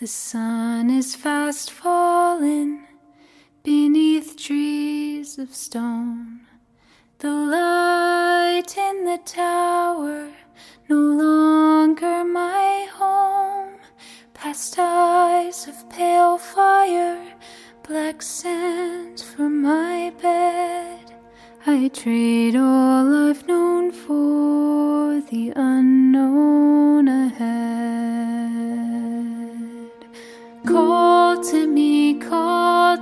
The 0.00 0.06
sun 0.06 0.88
is 0.88 1.14
fast 1.14 1.70
falling 1.70 2.86
beneath 3.62 4.34
trees 4.34 5.38
of 5.38 5.54
stone. 5.54 6.40
The 7.18 7.30
light 7.30 8.78
in 8.78 9.04
the 9.04 9.18
tower 9.26 10.30
no 10.88 10.96
longer 10.96 12.24
my 12.24 12.88
home. 12.94 13.74
Past 14.32 14.76
eyes 14.78 15.68
of 15.68 15.90
pale 15.90 16.38
fire, 16.38 17.22
black 17.86 18.22
sand 18.22 19.20
for 19.20 19.50
my 19.50 20.14
bed. 20.22 21.12
I 21.66 21.88
trade 21.88 22.56
all 22.56 23.28
I've 23.28 23.46
known 23.46 23.92
for 23.92 25.20
the 25.30 25.52
unknown 25.54 27.06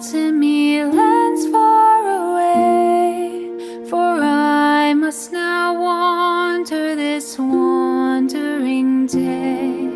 to 0.00 0.30
me, 0.30 0.84
lands 0.84 1.48
far 1.48 2.06
away. 2.06 3.50
For 3.88 3.96
I 4.22 4.94
must 4.94 5.32
now 5.32 5.74
wander 5.74 6.94
this 6.94 7.36
wandering 7.36 9.06
day. 9.06 9.90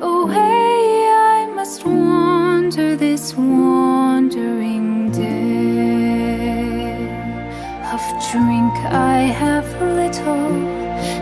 Oh, 0.00 0.28
away, 0.28 1.08
I 1.36 1.52
must 1.52 1.84
wander 1.84 2.94
this 2.94 3.34
wandering 3.34 5.10
day. 5.10 5.32
Of 7.92 8.02
drink 8.30 8.72
I 8.86 9.18
have 9.42 9.66
little, 9.82 10.54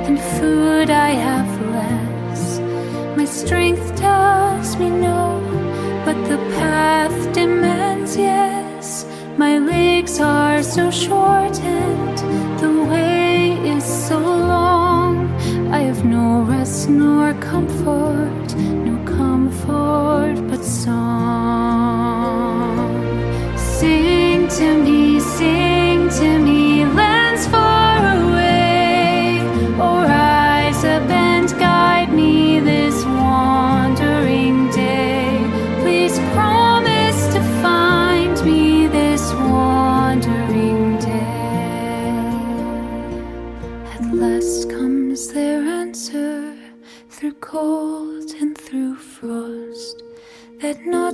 and 0.07 0.21
food 0.37 0.91
I 0.91 1.11
have 1.29 1.51
less. 1.73 2.59
My 3.17 3.25
strength 3.25 3.97
tells 3.97 4.77
me 4.77 4.91
no, 4.91 5.41
but 6.05 6.17
the 6.29 6.37
path 6.59 7.33
demands 7.33 7.98
yes. 8.17 9.05
My 9.37 9.59
legs 9.59 10.21
are 10.21 10.63
so 10.63 10.91
short 10.91 11.59
and 11.61 12.19
the 12.59 12.73
way 12.91 13.53
is 13.77 13.85
so 13.85 14.19
long. 14.19 15.31
I 15.71 15.81
have 15.81 16.05
no 16.05 16.43
rest 16.43 16.89
nor 16.89 17.35
comfort, 17.35 18.49
no 18.57 18.97
comfort 19.05 20.48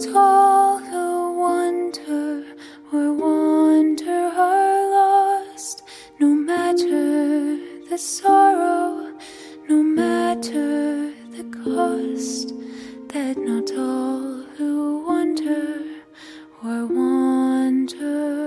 not 0.06 0.16
all 0.16 0.78
who 0.78 1.38
wander 1.38 2.44
or 2.92 3.12
wander 3.12 4.11
are 4.11 4.91
lost, 4.91 5.83
no 6.19 6.28
matter 6.28 7.56
the 7.88 7.96
sorrow, 7.96 9.12
no 9.69 9.83
matter 9.83 11.12
the 11.30 11.44
cost, 11.64 12.52
that 13.08 13.36
not 13.38 13.70
all 13.78 14.42
who 14.56 15.05
wander 15.06 15.80
or 16.62 16.86
wander 16.86 18.43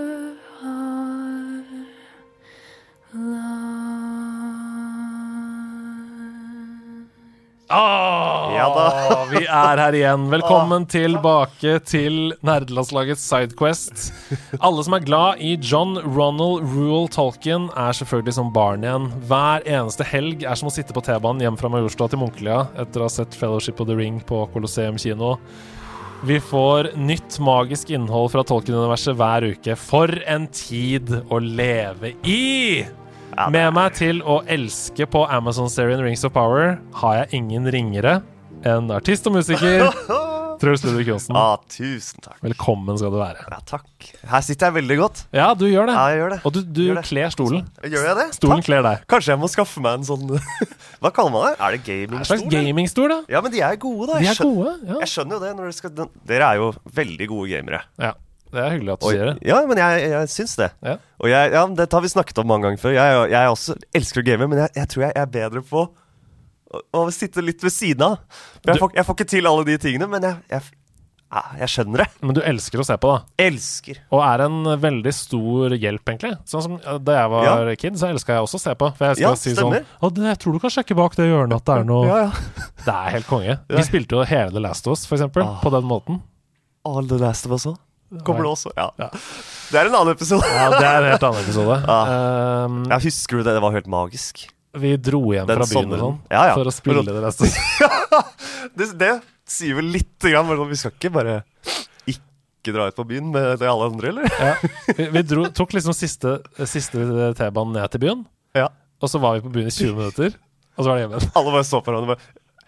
Ah, 7.69 8.55
Ja 8.55 8.67
da. 8.71 9.25
vi 9.31 9.41
er 9.43 9.79
her 9.81 9.95
igjen. 9.97 10.27
Velkommen 10.31 10.85
tilbake 10.87 11.73
til 11.83 12.31
nerdelandslagets 12.47 13.25
Sidequest. 13.27 14.05
Alle 14.63 14.85
som 14.87 14.95
er 14.95 15.03
glad 15.03 15.41
i 15.43 15.57
John 15.59 15.97
Ronald 16.05 16.63
Rule 16.71 17.09
Tolkien, 17.11 17.67
er 17.75 17.97
selvfølgelig 17.97 18.37
som 18.37 18.53
barn 18.55 18.85
igjen. 18.87 19.09
Hver 19.27 19.67
eneste 19.67 20.07
helg 20.07 20.45
er 20.47 20.55
som 20.59 20.71
å 20.71 20.73
sitte 20.73 20.95
på 20.95 21.03
T-banen 21.03 21.43
hjem 21.43 21.59
fra 21.59 21.71
Majorstua 21.73 22.07
til 22.13 22.21
Munkelia 22.23 22.61
etter 22.79 23.03
å 23.03 23.09
ha 23.09 23.15
sett 23.17 23.35
Fellowship 23.35 23.81
of 23.83 23.89
the 23.91 23.97
Ring 23.99 24.21
på 24.23 24.45
Colosseum 24.53 24.99
kino. 25.01 25.35
Vi 26.25 26.39
får 26.41 26.93
nytt 26.97 27.35
magisk 27.43 27.91
innhold 27.93 28.31
fra 28.33 28.45
Tolkien-universet 28.47 29.19
hver 29.19 29.51
uke. 29.51 29.75
For 29.77 30.15
en 30.25 30.47
tid 30.55 31.11
å 31.27 31.41
leve 31.43 32.15
i! 32.23 32.87
Med 33.37 33.69
meg 33.75 33.93
til 33.97 34.23
å 34.25 34.39
elske 34.49 35.05
på 35.13 35.21
Amazon-serien 35.29 36.01
Rings 36.01 36.23
of 36.25 36.33
Power 36.33 36.79
har 37.03 37.19
jeg 37.21 37.37
ingen 37.37 37.67
ringere 37.73 38.19
enn 38.65 38.89
artist 38.91 39.27
og 39.29 39.35
musiker 39.37 39.85
Truls 40.61 40.81
Ludvig 40.81 41.05
Johnsen. 41.11 41.35
Ah, 41.37 41.59
tusen 41.69 42.17
takk. 42.25 42.39
Velkommen 42.41 42.97
skal 42.97 43.11
du 43.13 43.19
være. 43.19 43.43
Ja, 43.45 43.59
takk. 43.69 44.07
Her 44.25 44.41
sitter 44.41 44.71
jeg 44.71 44.75
veldig 44.79 44.95
godt. 44.97 45.19
Ja, 45.37 45.51
du 45.53 45.67
gjør 45.69 45.85
det. 45.91 45.93
Ja, 45.93 46.05
jeg 46.09 46.17
gjør 46.23 46.33
det. 46.33 46.39
Og 46.49 46.55
du, 46.55 46.59
du 46.65 46.81
Gjør 46.87 46.97
det. 46.97 47.03
kler 47.11 47.35
stolen. 47.35 47.67
Gjør 47.85 48.07
jeg 48.09 48.17
det? 48.17 48.25
Stolen 48.39 48.57
Takk. 48.63 48.65
kler 48.71 48.81
deg. 48.87 49.03
Kanskje 49.13 49.35
jeg 49.35 49.41
må 49.43 49.49
skaffe 49.53 49.83
meg 49.85 49.99
en 49.99 50.07
sånn 50.09 50.25
Hva 51.03 51.11
kaller 51.13 51.35
man 51.35 51.45
det? 51.45 51.53
Er 51.61 51.77
det 51.77 51.83
gamingstol? 51.85 52.25
slags 52.31 52.49
gamingstol, 52.55 53.13
da. 53.13 53.19
Ja, 53.37 53.43
men 53.45 53.53
de 53.53 53.61
er 53.69 53.77
gode, 53.85 54.09
da. 54.09 54.17
De 54.17 54.25
Jeg 54.25 54.33
er 54.33 54.41
gode. 54.49 54.73
Ja. 54.89 54.97
Jeg 55.05 55.11
skjønner 55.13 55.37
jo 55.37 55.43
det. 55.45 55.75
Skal, 55.77 55.93
dere 56.33 56.49
er 56.55 56.63
jo 56.63 56.71
veldig 57.03 57.29
gode 57.35 57.51
gamere. 57.53 57.83
ja. 58.01 58.15
Det 58.57 58.63
er 58.65 58.73
hyggelig 58.73 58.95
at 58.95 59.03
du 59.03 59.05
Og, 59.05 59.13
sier 59.13 59.29
det. 59.29 59.35
ja, 59.51 59.59
men 59.69 59.77
jeg, 59.83 60.07
jeg 60.15 60.31
syns 60.33 60.55
det. 60.57 60.71
Ja. 60.87 60.95
Og 61.21 61.29
jeg, 61.29 61.53
ja, 61.53 61.61
Dette 61.77 61.99
har 61.99 62.05
vi 62.07 62.09
snakket 62.15 62.41
om 62.41 62.49
mange 62.49 62.65
ganger 62.67 62.81
før. 62.81 62.95
Jeg, 62.97 63.29
jeg 63.35 63.53
også 63.53 63.77
elsker 64.01 64.23
å 64.23 64.27
game, 64.31 64.49
men 64.49 64.63
jeg, 64.65 64.73
jeg 64.81 64.91
tror 64.95 65.05
jeg 65.07 65.15
er 65.21 65.29
bedre 65.37 65.61
på 65.69 65.85
å, 65.85 66.81
å 66.97 67.05
sitte 67.15 67.45
litt 67.45 67.61
ved 67.63 67.71
siden 67.75 68.03
av. 68.09 68.17
Jeg, 68.65 68.81
får, 68.81 68.97
jeg 68.97 69.05
får 69.07 69.17
ikke 69.21 69.31
til 69.37 69.47
alle 69.53 69.69
de 69.69 69.77
tingene, 69.85 70.09
men 70.11 70.25
jeg, 70.25 70.41
jeg, 70.51 70.65
ja, 71.27 71.67
skjønner 71.67 72.01
det. 72.03 72.07
Men 72.23 72.35
du 72.37 72.41
elsker 72.47 72.81
å 72.81 72.85
se 72.87 72.95
på, 73.03 73.09
da. 73.13 73.45
Elsker. 73.45 74.01
Og 74.15 74.21
er 74.25 74.43
en 74.47 74.57
veldig 74.83 75.13
stor 75.15 75.75
hjelp, 75.75 76.11
egentlig. 76.13 76.33
Sånn 76.47 76.63
som 76.65 76.77
Da 77.03 77.17
jeg 77.21 77.31
var 77.33 77.71
kid, 77.83 77.97
så 77.99 78.09
elska 78.13 78.37
jeg 78.37 78.45
også 78.47 78.59
å 78.61 78.63
se 78.63 78.75
på. 78.79 78.89
For 78.97 79.09
jeg 79.11 79.19
skal 79.19 79.27
Ja, 79.27 79.33
si 79.39 79.53
stemmer. 79.55 79.83
sånn 79.87 80.07
Å, 80.07 80.11
det, 80.17 80.27
jeg 80.31 80.41
tror 80.43 80.55
du 80.57 80.61
kan 80.63 80.73
sjekke 80.77 80.97
bak 80.97 81.17
det 81.19 81.27
hjørnet 81.29 81.59
at 81.61 81.67
det 81.67 81.75
er 81.81 81.87
noe 81.93 82.07
Ja, 82.09 82.19
ja. 82.25 82.63
Det 82.87 82.95
er 82.95 83.11
helt 83.17 83.27
konge. 83.29 83.53
Ja. 83.59 83.75
Vi 83.75 83.83
spilte 83.89 84.17
jo 84.19 84.23
hele 84.27 84.55
The 84.55 84.63
Last 84.63 84.87
of 84.87 84.95
Us, 84.97 85.05
for 85.09 85.19
eksempel, 85.19 85.43
Ah. 85.47 85.59
på 85.63 85.71
den 85.75 85.87
måten. 85.87 86.21
All 86.87 87.03
the 87.07 87.17
last 87.19 87.45
of 87.47 87.51
us 87.57 87.65
òg. 87.67 87.75
Kommer 88.23 88.45
det 88.45 88.51
også? 88.53 88.71
Ja. 88.77 88.85
Ja. 89.01 89.07
Det 89.71 89.79
er 89.81 89.89
en 89.89 89.95
annen 89.99 90.13
episode. 90.15 90.47
Ja, 90.47 90.67
det 90.71 90.83
er 90.87 91.01
en 91.03 91.09
helt 91.11 91.25
annen 91.27 91.41
episode. 91.43 91.79
Ja. 91.87 91.97
Um, 92.67 92.77
Jeg 92.91 93.03
husker 93.09 93.37
du 93.39 93.43
det? 93.43 93.55
Det 93.57 93.63
var 93.65 93.75
helt 93.75 93.89
magisk. 93.91 94.45
vi 94.77 94.93
dro 95.01 95.21
hjem 95.33 95.47
Den 95.49 95.57
fra 95.59 95.67
byen 95.71 95.93
og 95.95 95.99
sånn 96.03 96.17
Ja, 96.31 96.41
ja. 96.51 96.53
for 96.55 96.69
å 96.69 96.73
spille 96.75 97.03
det 97.03 97.15
Us. 97.25 97.39
Det, 98.77 98.87
det 98.99 99.11
sier 99.49 99.77
vel 99.79 99.87
lite 99.95 100.29
grann. 100.31 100.47
men 100.47 100.67
Vi 100.69 100.77
skal 100.79 100.93
ikke 100.95 101.11
bare 101.15 101.37
ikke 102.07 102.73
dra 102.75 102.87
ut 102.91 102.97
på 102.97 103.05
byen 103.07 103.29
med 103.31 103.59
det 103.61 103.67
alle 103.69 103.85
andre, 103.91 104.09
eller? 104.11 104.27
Ja. 104.39 104.55
Vi, 104.97 105.05
vi 105.13 105.21
dro, 105.23 105.45
tok 105.55 105.71
liksom 105.77 105.93
siste, 105.95 106.33
siste 106.67 106.99
T-banen 107.37 107.75
ned 107.77 107.91
til 107.93 108.01
byen, 108.03 108.25
Ja. 108.57 108.67
og 108.99 109.07
så 109.11 109.21
var 109.23 109.37
vi 109.37 109.43
på 109.45 109.51
byen 109.55 109.69
i 109.69 109.71
20 109.71 109.95
minutter, 109.95 110.35
og 110.75 110.83
så 110.83 110.89
var 110.89 110.97
det 110.97 111.05
hjemme 111.05 111.19
igjen. 111.21 111.31
Alle 111.39 111.53
bare 111.55 111.67
så 111.69 111.79
på 111.83 111.93
hverandre. 111.93 112.17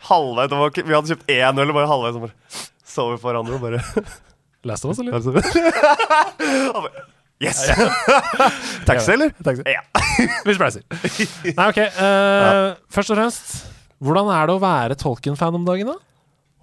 Halvveis, 0.07 0.53
vi 0.87 0.95
hadde 0.95 1.11
kjøpt 1.11 1.33
én 1.35 1.59
øl, 1.59 1.73
og 1.73 1.75
bare 1.81 1.89
halvveis 1.91 2.63
så 2.89 3.09
vi 3.11 3.19
på 3.19 3.27
hverandre 3.27 3.59
og 3.59 3.65
bare 3.65 4.05
Last 4.67 4.83
of 4.85 4.91
Us, 4.91 4.99
eller? 4.99 5.15
Yes! 7.39 7.61
Taxi, 8.87 9.11
eller? 9.13 9.29
Taxi. 9.43 9.63
Ja. 9.63 9.79
Vi 10.45 10.53
spleiser. 10.57 10.81
Nei, 11.55 11.67
ok. 11.71 11.77
eh, 11.79 12.73
Først 12.91 13.13
og 13.13 13.19
fremst, 13.21 13.53
hvordan 14.03 14.27
er 14.35 14.49
det 14.49 14.55
å 14.57 14.59
være 14.59 14.97
Tolkien-fan 14.99 15.55
om 15.55 15.63
dagen, 15.67 15.93
da? 15.93 15.95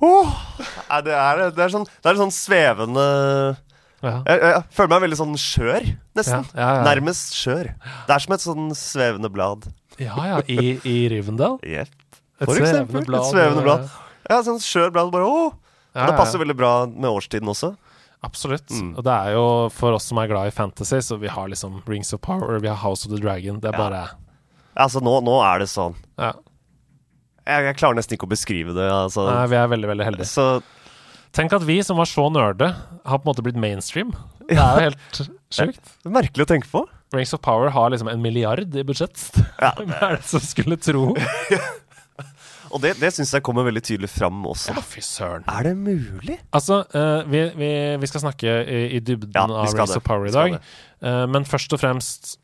Nei, 0.04 0.98
det, 1.06 1.14
er, 1.16 1.40
det, 1.56 1.62
er 1.64 1.72
sånn, 1.72 1.86
det 1.88 2.10
er 2.12 2.18
sånn 2.20 2.34
svevende 2.36 3.06
Ja. 4.04 4.18
jeg, 4.28 4.42
jeg 4.42 4.60
føler 4.76 4.92
meg 4.92 5.00
veldig 5.06 5.18
sånn 5.22 5.32
skjør, 5.40 5.88
nesten. 6.20 6.44
Ja, 6.52 6.60
ja, 6.60 6.68
ja. 6.76 6.84
Nærmest 6.90 7.32
skjør. 7.38 7.72
Det 8.10 8.18
er 8.18 8.26
som 8.26 8.36
et 8.36 8.44
sånn 8.44 8.68
svevende 8.76 9.32
blad. 9.32 9.64
Ja, 9.96 10.12
ja, 10.28 10.42
i, 10.52 10.76
i 10.84 10.96
Rivendell. 11.08 11.56
Jepp. 11.64 11.96
Et 12.36 12.44
For 12.44 12.60
eksempel. 12.60 13.08
Et 13.16 13.30
svevende 13.32 13.64
blad. 13.64 13.88
Ja, 14.28 14.42
sånn 14.44 14.60
skjør 14.60 14.92
blad. 14.92 15.08
Bare! 15.16 15.32
Ja, 15.96 16.04
Og 16.04 16.12
det 16.12 16.20
passer 16.20 16.44
veldig 16.44 16.60
bra 16.60 16.74
med 16.84 17.08
årstiden 17.08 17.48
også. 17.48 17.72
Absolutt. 18.24 18.70
Mm. 18.70 18.94
Og 18.96 19.04
det 19.04 19.12
er 19.12 19.32
jo 19.36 19.44
for 19.74 19.92
oss 19.96 20.08
som 20.10 20.18
er 20.18 20.30
glad 20.30 20.48
i 20.48 20.54
fantasy, 20.54 20.98
så 21.04 21.18
vi 21.20 21.28
har 21.28 21.48
liksom 21.52 21.82
Rings 21.86 22.12
of 22.16 22.20
Power, 22.24 22.58
vi 22.62 22.68
har 22.68 22.76
House 22.80 23.06
of 23.06 23.12
the 23.14 23.20
Dragon. 23.20 23.60
Det 23.60 23.68
er 23.72 23.76
Ja. 23.76 23.78
bare 23.78 24.04
Altså, 24.76 25.00
nå, 25.00 25.20
nå 25.24 25.38
er 25.42 25.58
det 25.60 25.68
sånn. 25.72 25.94
ja. 26.18 26.32
Jeg, 27.46 27.62
jeg 27.64 27.76
klarer 27.76 27.94
nesten 27.94 28.16
ikke 28.16 28.26
å 28.26 28.32
beskrive 28.32 28.74
det. 28.74 28.88
Altså. 28.90 29.22
Nei, 29.30 29.46
vi 29.46 29.54
er 29.56 29.68
veldig, 29.70 29.88
veldig 29.88 30.04
heldige. 30.04 30.26
Så 30.26 30.62
Tenk 31.36 31.52
at 31.52 31.62
vi 31.62 31.82
som 31.82 31.96
var 31.98 32.06
så 32.08 32.24
nerde, 32.32 32.74
har 33.04 33.18
på 33.18 33.26
en 33.26 33.30
måte 33.34 33.42
blitt 33.44 33.56
mainstream. 33.60 34.10
Det 34.48 34.56
er 34.56 34.78
jo 34.80 34.84
helt 34.88 35.18
sjukt. 35.52 35.90
er 36.06 36.10
merkelig 36.10 36.46
å 36.46 36.48
tenke 36.48 36.66
på. 36.70 36.82
Rings 37.14 37.32
of 37.36 37.42
Power 37.44 37.68
har 37.70 37.90
liksom 37.92 38.08
en 38.08 38.22
milliard 38.22 38.74
i 38.74 38.82
budsjett. 38.82 39.20
Ja, 39.60 39.72
Hvem 39.78 39.92
er 40.00 40.16
det 40.16 40.24
som 40.24 40.40
skulle 40.40 40.76
tro? 40.80 41.14
Og 42.76 42.82
det, 42.84 42.94
det 43.00 43.12
syns 43.16 43.32
jeg 43.32 43.44
kommer 43.46 43.64
veldig 43.66 43.82
tydelig 43.84 44.10
fram 44.12 44.42
også. 44.52 44.74
Ja, 44.76 44.82
fy 44.84 45.02
søren. 45.04 45.46
Er 45.48 45.70
det 45.70 45.76
mulig? 45.80 46.36
Altså, 46.54 46.82
uh, 46.92 47.22
vi, 47.30 47.46
vi, 47.56 47.70
vi 48.02 48.10
skal 48.10 48.26
snakke 48.26 48.58
i, 48.62 48.82
i 48.98 49.00
dybden 49.00 49.32
Ja, 49.36 49.46
av 49.48 49.72
Race 49.72 49.96
of 49.96 50.04
Power 50.04 50.28
i 50.28 50.34
dag. 50.34 50.58
uh, 51.00 51.24
men 51.32 51.48
først 51.48 51.72
og 51.72 51.80
fremst 51.80 52.36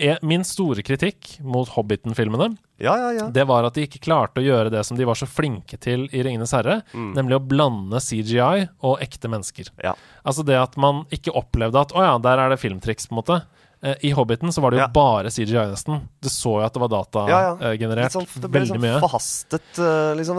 er 0.00 0.16
Min 0.24 0.44
store 0.48 0.80
kritikk 0.86 1.34
mot 1.44 1.68
Hobbiten-filmene 1.74 2.54
Ja, 2.80 2.94
ja, 2.96 3.10
ja. 3.18 3.26
Det 3.28 3.44
var 3.48 3.66
at 3.68 3.76
de 3.76 3.84
ikke 3.84 4.00
klarte 4.06 4.40
å 4.40 4.44
gjøre 4.44 4.72
det 4.72 4.80
som 4.88 4.96
de 4.96 5.04
var 5.04 5.18
så 5.18 5.28
flinke 5.28 5.76
til 5.76 6.06
i 6.08 6.22
'Ringenes 6.24 6.54
herre', 6.56 6.80
nemlig 6.96 7.36
å 7.36 7.42
blande 7.44 8.00
CGI 8.00 8.64
og 8.80 9.02
ekte 9.04 9.28
mennesker. 9.28 9.68
Mm. 9.76 9.82
Ja. 9.90 9.92
Altså 10.24 10.46
det 10.48 10.56
at 10.56 10.78
man 10.80 11.04
ikke 11.12 11.34
opplevde 11.36 11.82
at 11.84 11.92
'Å 11.92 12.06
ja, 12.06 12.14
der 12.18 12.40
er 12.40 12.54
det 12.54 12.62
filmtriks', 12.62 13.10
på 13.10 13.12
en 13.12 13.20
måte. 13.20 13.42
Eh, 13.82 13.94
I 14.04 14.12
'Hobbiten' 14.12 14.52
så 14.52 14.60
var 14.60 14.70
det 14.70 14.76
jo 14.76 14.82
Ja. 14.84 14.88
bare 14.92 15.30
CGI, 15.30 15.70
nesten. 15.72 16.02
Du 16.20 16.28
så 16.28 16.60
jo 16.60 16.64
at 16.66 16.74
det 16.74 16.80
var 16.80 16.90
ja, 17.28 17.56
ja. 17.56 18.08
sånn, 18.12 18.26
det 18.42 18.50
ble 18.50 18.60
veldig 18.60 18.76
sånn 18.76 18.80
mye. 18.84 19.00
forhastet, 19.00 19.78
eh, 19.78 20.14
liksom. 20.16 20.36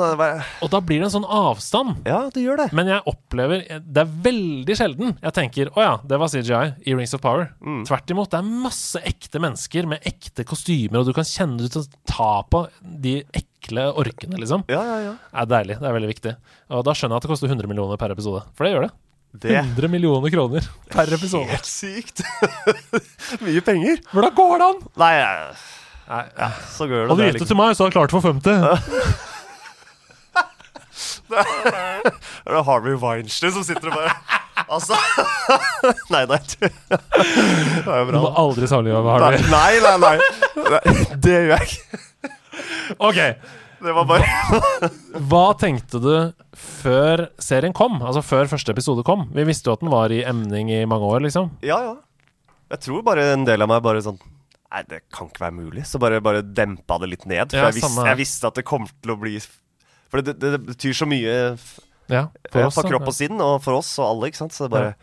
Og 0.62 0.70
da 0.70 0.80
blir 0.80 1.00
det 1.02 1.10
en 1.10 1.22
sånn 1.22 1.26
avstand. 1.26 2.06
Ja, 2.06 2.30
det 2.30 2.44
gjør 2.44 2.58
det. 2.58 2.74
Men 2.74 2.86
jeg 2.88 3.02
opplever 3.08 3.82
Det 3.82 3.98
er 3.98 4.06
veldig 4.06 4.76
sjelden 4.78 5.18
jeg 5.22 5.34
tenker 5.34 5.66
'Å 5.74 5.82
ja, 5.82 5.98
det 6.06 6.20
var 6.20 6.28
CGI 6.28 6.76
i 6.86 6.94
Rings 6.94 7.14
of 7.16 7.22
Power'. 7.22 7.50
Mm. 7.66 7.84
Tvert 7.86 8.12
imot. 8.12 8.30
Det 8.30 8.40
er 8.40 8.44
masse 8.44 9.02
ekte 9.02 9.40
mennesker 9.42 9.88
med 9.88 10.02
ekte 10.04 10.46
kostymer, 10.46 11.00
og 11.00 11.06
du 11.08 11.14
kan 11.14 11.24
kjenne 11.24 11.62
ut 11.66 11.76
og 11.76 11.88
ta 12.06 12.44
på 12.44 12.68
de 12.84 13.24
ekle 13.34 13.92
orkene, 13.96 14.38
liksom. 14.38 14.64
Ja, 14.70 14.84
ja, 14.84 14.98
ja. 15.02 15.12
Det 15.12 15.42
er 15.42 15.46
deilig. 15.46 15.80
Det 15.80 15.88
er 15.90 15.94
veldig 16.00 16.14
viktig. 16.14 16.36
Og 16.70 16.84
da 16.86 16.92
skjønner 16.94 17.18
jeg 17.18 17.18
at 17.18 17.22
det 17.24 17.30
koster 17.32 17.48
100 17.50 17.68
millioner 17.68 17.98
per 17.98 18.12
episode. 18.12 18.44
For 18.54 18.66
det 18.66 18.74
gjør 18.76 18.82
det. 18.88 18.92
Det 19.42 19.54
er 19.56 19.62
100 19.64 19.88
millioner 19.94 20.30
kroner 20.34 20.66
per 20.92 21.08
episode. 21.16 21.48
helt 21.48 21.66
sykt. 21.70 22.20
Mye 23.46 23.62
penger. 23.64 24.02
Hvordan 24.12 24.34
går 24.36 24.58
det 24.60 24.66
an? 24.68 24.82
Nei, 25.00 25.14
Nei. 26.12 26.24
Nei, 26.36 26.50
så 26.76 26.88
går 26.92 27.06
det. 27.06 27.08
Hadde 27.08 27.16
du 27.16 27.24
det 27.24 27.30
gitt 27.32 27.40
det 27.46 27.48
til 27.54 27.56
meg, 27.62 27.72
så 27.78 27.86
hadde 27.86 27.94
jeg 27.94 27.96
klart 27.96 28.12
for 28.12 28.22
50. 28.28 28.52
Er 31.32 32.56
det 32.58 32.64
Harvey 32.68 32.96
Weinstein 33.00 33.54
som 33.56 33.64
sitter 33.64 33.88
og 33.92 33.96
bare 33.96 34.12
Altså 34.72 34.96
Nei, 36.14 36.26
nei. 36.30 36.38
Det 36.52 36.70
er 37.88 38.02
jo 38.02 38.12
Du 38.12 38.18
må 38.24 38.32
aldri 38.44 38.68
sammenligne 38.70 39.02
med 39.04 39.12
Harvey. 39.16 39.40
nei, 39.52 39.74
nei, 39.84 39.96
nei. 40.04 40.18
Nei, 40.68 40.82
Det 41.24 41.32
gjør 41.34 41.48
jeg 41.56 41.62
ikke. 41.68 41.88
Ok, 43.08 43.20
Det 43.82 43.94
var 43.98 44.06
bare 44.06 44.26
Hva 45.32 45.46
tenkte 45.60 46.02
du 46.02 46.12
før 46.58 47.28
serien 47.42 47.74
kom? 47.74 48.00
Altså 48.02 48.22
før 48.26 48.50
første 48.52 48.74
episode 48.76 49.06
kom? 49.08 49.28
Vi 49.34 49.46
visste 49.48 49.70
jo 49.72 49.76
at 49.78 49.84
den 49.84 49.92
var 49.94 50.14
i 50.14 50.22
emning 50.28 50.70
i 50.74 50.84
mange 50.90 51.08
år, 51.10 51.24
liksom. 51.26 51.50
Ja, 51.66 51.80
ja. 51.90 51.96
Jeg 52.72 52.86
tror 52.86 53.02
bare 53.04 53.32
en 53.34 53.44
del 53.48 53.66
av 53.66 53.72
meg 53.72 53.82
bare 53.84 54.04
sånn 54.06 54.20
Nei, 54.72 54.86
det 54.88 55.02
kan 55.12 55.28
ikke 55.28 55.42
være 55.44 55.56
mulig. 55.58 55.82
Så 55.84 56.00
bare, 56.00 56.22
bare 56.24 56.46
dempa 56.48 56.96
det 57.04 57.10
litt 57.12 57.26
ned. 57.28 57.52
For 57.52 57.60
Ja, 57.60 57.66
jeg, 57.68 57.82
visste, 57.82 58.06
jeg 58.08 58.20
visste 58.22 58.48
at 58.48 58.56
det 58.56 58.64
kom 58.70 58.86
til 58.88 59.12
å 59.12 59.18
bli 59.20 59.34
For 59.44 60.22
det, 60.24 60.38
det, 60.40 60.54
det 60.54 60.62
betyr 60.70 60.96
så 60.96 61.08
mye 61.12 61.34
Ja, 62.08 62.22
for, 62.48 62.70
oss, 62.70 62.78
for 62.78 62.88
kropp 62.88 63.10
og 63.12 63.18
sinn, 63.18 63.36
og 63.44 63.58
for 63.66 63.82
oss 63.82 63.90
og 64.00 64.08
alle, 64.08 64.30
ikke 64.32 64.40
sant. 64.46 64.56
Så 64.56 64.70
det 64.70 64.72
bare 64.78 64.94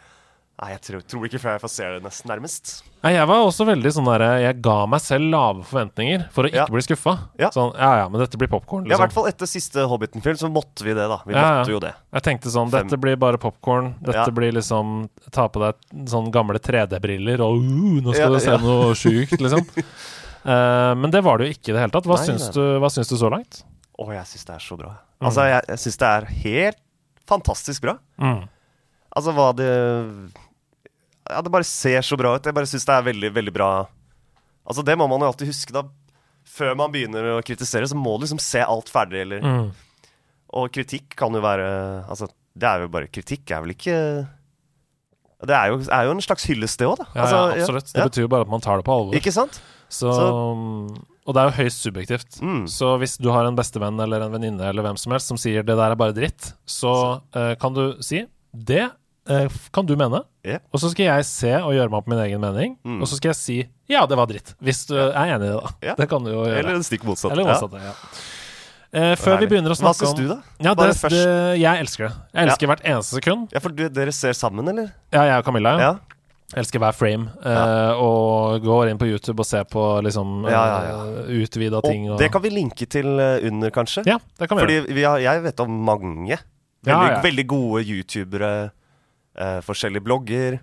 Nei, 0.59 0.73
jeg 0.73 0.81
tror, 0.89 1.03
tror 1.07 1.27
ikke 1.29 1.39
før 1.39 1.53
jeg 1.55 1.63
får 1.63 1.71
se 1.71 1.89
det 1.95 1.99
nesten 2.03 2.31
nærmest. 2.33 2.71
Nei, 3.05 3.13
jeg 3.15 3.27
var 3.31 3.45
også 3.47 3.63
veldig 3.69 3.91
sånn 3.95 4.09
der 4.11 4.23
Jeg 4.43 4.57
ga 4.65 4.75
meg 4.91 5.03
selv 5.05 5.29
lave 5.31 5.63
forventninger 5.69 6.25
for 6.35 6.43
å 6.43 6.51
ikke 6.51 6.65
Ja. 6.65 6.65
bli 6.67 6.83
skuffa. 6.83 7.13
Ja. 7.39 7.51
Sånn, 7.55 7.71
ja 7.79 7.91
ja, 8.01 8.09
men 8.11 8.19
dette 8.25 8.41
blir 8.41 8.51
popkorn, 8.51 8.89
Ja, 8.89 8.97
i 8.97 8.99
hvert 8.99 9.13
liksom. 9.13 9.21
fall 9.21 9.29
etter 9.31 9.47
siste 9.47 9.85
Hobbiten-film, 9.87 10.35
så 10.41 10.51
måtte 10.51 10.83
vi 10.83 10.97
det, 10.99 11.07
da. 11.07 11.21
Vi 11.25 11.33
Ja, 11.37 11.63
måtte 11.63 11.71
jo 11.71 11.79
det. 11.79 11.95
Jeg 12.13 12.23
tenkte 12.27 12.51
sånn 12.51 12.73
Fem. 12.73 12.89
Dette 12.89 12.99
blir 12.99 13.15
bare 13.17 13.39
popkorn. 13.39 13.95
Dette 14.03 14.33
blir 14.35 14.51
liksom 14.53 15.09
Ta 15.31 15.47
på 15.47 15.61
deg 15.63 16.09
sånn 16.11 16.33
gamle 16.33 16.59
3D-briller, 16.59 17.39
og 17.39 17.63
uh, 17.63 18.01
nå 18.03 18.15
skal 18.17 18.35
du 18.35 18.41
se 18.41 18.59
noe 18.59 18.95
sjukt, 18.99 19.39
liksom. 19.39 19.63
uh, 20.43 20.95
men 20.99 21.11
det 21.15 21.23
var 21.23 21.39
det 21.39 21.47
jo 21.47 21.55
ikke 21.55 21.71
i 21.71 21.77
det 21.79 21.85
hele 21.87 21.95
tatt. 21.95 22.05
Hva, 22.11 22.19
Nei, 22.19 22.33
syns, 22.33 22.51
du, 22.51 22.61
hva 22.83 22.91
syns 22.91 23.07
du 23.07 23.15
så 23.15 23.31
langt? 23.31 23.63
Å, 23.95 24.11
jeg 24.11 24.27
syns 24.27 24.45
det 24.45 24.55
er 24.59 24.67
så 24.67 24.77
bra. 24.77 24.91
Mm. 25.23 25.27
Altså, 25.31 25.47
jeg, 25.47 25.63
jeg 25.69 25.79
syns 25.87 26.03
det 26.03 26.09
er 26.17 26.29
helt 26.43 26.83
fantastisk 27.29 27.83
bra. 27.87 27.99
Mm. 28.19 28.49
Altså, 29.15 29.33
hva 29.39 29.53
det 29.55 29.71
Ja, 31.29 31.43
det 31.45 31.53
bare 31.53 31.67
ser 31.69 32.01
så 32.07 32.17
bra 32.17 32.35
ut. 32.37 32.45
Jeg 32.49 32.57
bare 32.57 32.69
syns 32.71 32.87
det 32.89 32.95
er 32.95 33.07
veldig, 33.13 33.31
veldig 33.37 33.53
bra 33.55 33.71
Altså, 34.69 34.83
det 34.85 34.99
må 35.01 35.07
man 35.09 35.23
jo 35.25 35.31
alltid 35.31 35.49
huske, 35.49 35.73
da. 35.73 35.83
Før 36.49 36.75
man 36.77 36.93
begynner 36.93 37.25
å 37.35 37.45
kritisere, 37.45 37.89
så 37.89 37.97
må 37.97 38.19
du 38.19 38.27
liksom 38.27 38.41
se 38.41 38.61
alt 38.65 38.91
ferdig, 38.93 39.23
eller 39.25 39.41
Mm. 39.45 39.71
Og 40.59 40.71
kritikk 40.73 41.13
kan 41.17 41.33
jo 41.33 41.41
være 41.45 41.69
Altså, 42.09 42.29
det 42.57 42.69
er 42.69 42.81
jo 42.81 42.89
bare 42.89 43.09
Kritikk 43.13 43.51
er 43.53 43.61
vel 43.61 43.75
ikke 43.75 43.97
Det 45.45 45.55
er 45.55 45.69
jo, 45.73 45.81
er 45.93 46.07
jo 46.09 46.15
en 46.17 46.23
slags 46.25 46.47
hyllest, 46.49 46.79
det 46.81 46.89
òg, 46.89 46.97
da. 46.99 47.07
Ja, 47.15 47.21
Altså, 47.23 47.41
ja, 47.57 47.63
absolutt. 47.63 47.93
Det 47.93 48.07
betyr 48.11 48.25
jo 48.25 48.31
bare 48.33 48.47
at 48.49 48.53
man 48.53 48.65
tar 48.65 48.81
det 48.81 48.87
på 48.89 48.97
alvor. 48.97 49.15
Ikke 49.15 49.33
sant? 49.33 49.61
Så, 49.89 50.09
og 50.13 51.35
det 51.37 51.41
er 51.41 51.47
jo 51.49 51.57
høyst 51.63 51.85
subjektivt. 51.85 52.41
Mm. 52.45 52.65
Så 52.69 52.91
hvis 53.01 53.15
du 53.21 53.31
har 53.33 53.47
en 53.49 53.57
bestevenn 53.57 54.01
eller 54.05 54.25
en 54.25 54.35
venninne 54.35 54.67
eller 54.69 54.85
hvem 54.85 54.99
som 55.01 55.15
helst 55.15 55.31
som 55.31 55.39
sier 55.41 55.63
'det 55.63 55.77
der 55.79 55.93
er 55.93 56.01
bare 56.01 56.13
dritt', 56.17 56.53
så 56.67 57.23
uh, 57.37 57.55
kan 57.55 57.73
du 57.73 58.03
si 58.03 58.27
'det 58.53 58.91
kan 59.73 59.87
du 59.87 59.95
mene', 59.97 60.25
Yeah. 60.45 60.61
og 60.73 60.81
så 60.81 60.89
skal 60.91 61.05
jeg 61.05 61.25
se 61.29 61.51
og 61.61 61.75
gjøre 61.75 61.91
meg 61.91 61.99
opp 61.99 62.07
min 62.09 62.19
egen 62.19 62.41
mening, 62.41 62.77
Mm. 62.85 63.03
og 63.03 63.09
så 63.09 63.17
skal 63.17 63.29
jeg 63.31 63.37
si 63.37 63.69
'ja, 63.89 64.07
det 64.07 64.17
var 64.17 64.27
dritt', 64.27 64.55
hvis 64.63 64.87
du 64.89 64.95
er 64.97 65.13
enig 65.13 65.37
i 65.37 65.39
det, 65.47 65.61
da. 65.61 65.69
Yeah. 65.83 65.97
Det 65.97 66.09
kan 66.09 66.25
du 66.25 66.31
jo 66.31 66.45
gjøre. 66.47 66.59
Eller 66.59 66.81
stikk 66.83 67.05
motsatt. 67.05 67.33
Eller 67.33 67.45
motsatt, 67.45 67.73
ja. 67.73 67.93
Eh, 68.91 69.15
før 69.21 69.39
vi 69.41 69.47
begynner 69.47 69.69
å 69.69 69.77
Hva 69.77 69.93
snakke 69.93 70.07
syns 70.07 70.15
om 70.15 70.17
du, 70.17 70.29
da? 70.29 70.39
Ja, 70.65 70.73
det, 70.75 70.97
det, 71.13 71.59
Jeg 71.61 71.81
elsker 71.85 72.09
det. 72.09 72.15
Jeg 72.33 72.49
elsker 72.49 72.67
hvert 72.71 72.85
eneste 72.89 73.21
sekund. 73.21 73.49
Ja, 73.53 73.59
for 73.61 73.69
du, 73.69 73.89
dere 73.91 74.13
ser 74.17 74.33
sammen, 74.33 74.67
eller? 74.67 74.93
Ja, 75.13 75.25
jeg 75.29 75.39
og 75.39 75.45
Camilla. 75.45 75.73
Ja. 75.77 75.79
Ja. 75.79 75.99
Jeg 76.55 76.63
elsker 76.65 76.79
hver 76.81 76.95
frame. 76.97 77.27
eh, 77.45 77.93
og 78.01 78.63
går 78.65 78.89
inn 78.89 78.97
på 78.97 79.05
YouTube 79.05 79.41
og 79.41 79.45
ser 79.45 79.65
på 79.69 79.83
liksom 80.03 80.49
Ja, 80.49 80.63
ja, 80.65 80.79
ja. 80.89 81.03
eh, 81.21 81.43
utvida 81.45 81.83
ting. 81.85 82.07
Og 82.09 82.15
Og, 82.15 82.19
det 82.19 82.33
kan 82.33 82.41
vi 82.41 82.49
linke 82.49 82.89
til 82.89 83.21
eh, 83.21 83.45
under, 83.47 83.69
kanskje. 83.71 84.07
Ja, 84.07 84.17
det 84.39 84.49
kan 84.49 84.57
vi 84.57 84.65
gjøre. 84.65 84.87
Fordi 84.87 84.95
vi 84.95 85.03
har, 85.05 85.19
jeg 85.21 85.43
vet 85.43 85.61
om 85.61 85.71
mange 85.85 86.39
veldig, 86.39 86.87
Ja, 86.87 87.09
ja. 87.11 87.21
veldig 87.21 87.47
gode 87.47 87.85
youtubere, 87.85 88.71
eh, 89.39 89.61
forskjellige 89.67 90.05
blogger, 90.05 90.59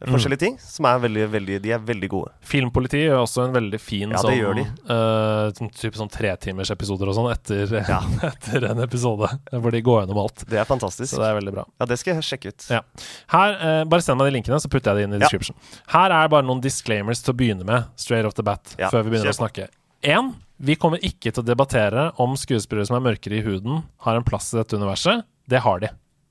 Mm. 0.00 0.14
forskjellige 0.14 0.40
ting, 0.40 0.54
som 0.64 0.86
er 0.88 0.98
veldig, 1.02 1.26
veldig 1.28 1.56
De 1.60 1.72
er 1.74 1.78
veldig 1.84 2.08
gode. 2.08 2.30
Filmpoliti 2.40 3.02
gjør 3.02 3.18
også 3.20 3.42
en 3.44 3.52
veldig 3.52 3.78
fin 3.84 4.08
Ja, 4.14 4.16
sånn 4.22 5.58
sånn 5.58 5.68
type 5.76 5.98
sånn 5.98 6.08
tretimersepisoder 6.08 7.10
og 7.10 7.18
sånn 7.18 7.28
etter, 7.34 7.68
Ja. 7.92 7.98
etter 8.30 8.64
en 8.70 8.80
episode. 8.80 9.28
Hvor 9.52 9.70
de 9.70 9.82
går 9.84 10.06
gjennom 10.06 10.22
alt. 10.22 10.46
Det 10.48 10.56
er 10.56 10.64
fantastisk. 10.64 11.12
Så 11.12 11.20
det 11.20 11.28
er 11.28 11.36
veldig 11.36 11.52
bra. 11.52 11.66
Ja, 11.78 11.84
det 11.90 11.98
skal 12.00 12.14
jeg 12.16 12.24
sjekke 12.30 12.48
ut. 12.54 12.66
Ja. 12.72 12.80
Her, 13.28 13.52
uh, 13.60 13.84
Bare 13.92 14.00
send 14.00 14.16
meg 14.16 14.30
de 14.32 14.38
linkene, 14.38 14.56
så 14.64 14.72
putter 14.72 14.96
jeg 14.96 15.02
det 15.02 15.04
inn 15.10 15.18
i 15.18 15.20
description. 15.20 15.56
Her 15.92 16.16
er 16.16 16.28
bare 16.32 16.48
noen 16.48 16.62
disclaimers 16.64 17.20
til 17.22 17.34
å 17.34 17.36
begynne 17.36 17.68
med, 17.68 17.84
straight 18.00 18.24
off 18.24 18.32
the 18.40 18.42
bat, 18.46 18.72
før 18.88 19.04
vi 19.04 19.10
begynner 19.18 19.34
å 19.34 19.36
snakke. 19.36 19.68
Én, 20.02 20.32
vi 20.58 20.76
kommer 20.80 20.96
ikke 21.04 21.28
til 21.28 21.42
å 21.42 21.46
debattere 21.52 22.08
om 22.16 22.32
skuespillere 22.40 22.86
som 22.88 22.96
er 22.96 23.04
mørkere 23.12 23.36
i 23.36 23.44
huden, 23.44 23.82
har 24.06 24.16
en 24.16 24.24
plass 24.24 24.54
i 24.54 24.62
dette 24.62 24.80
universet. 24.80 25.26
Det 25.46 25.60
har 25.60 25.80
de. 25.84 25.90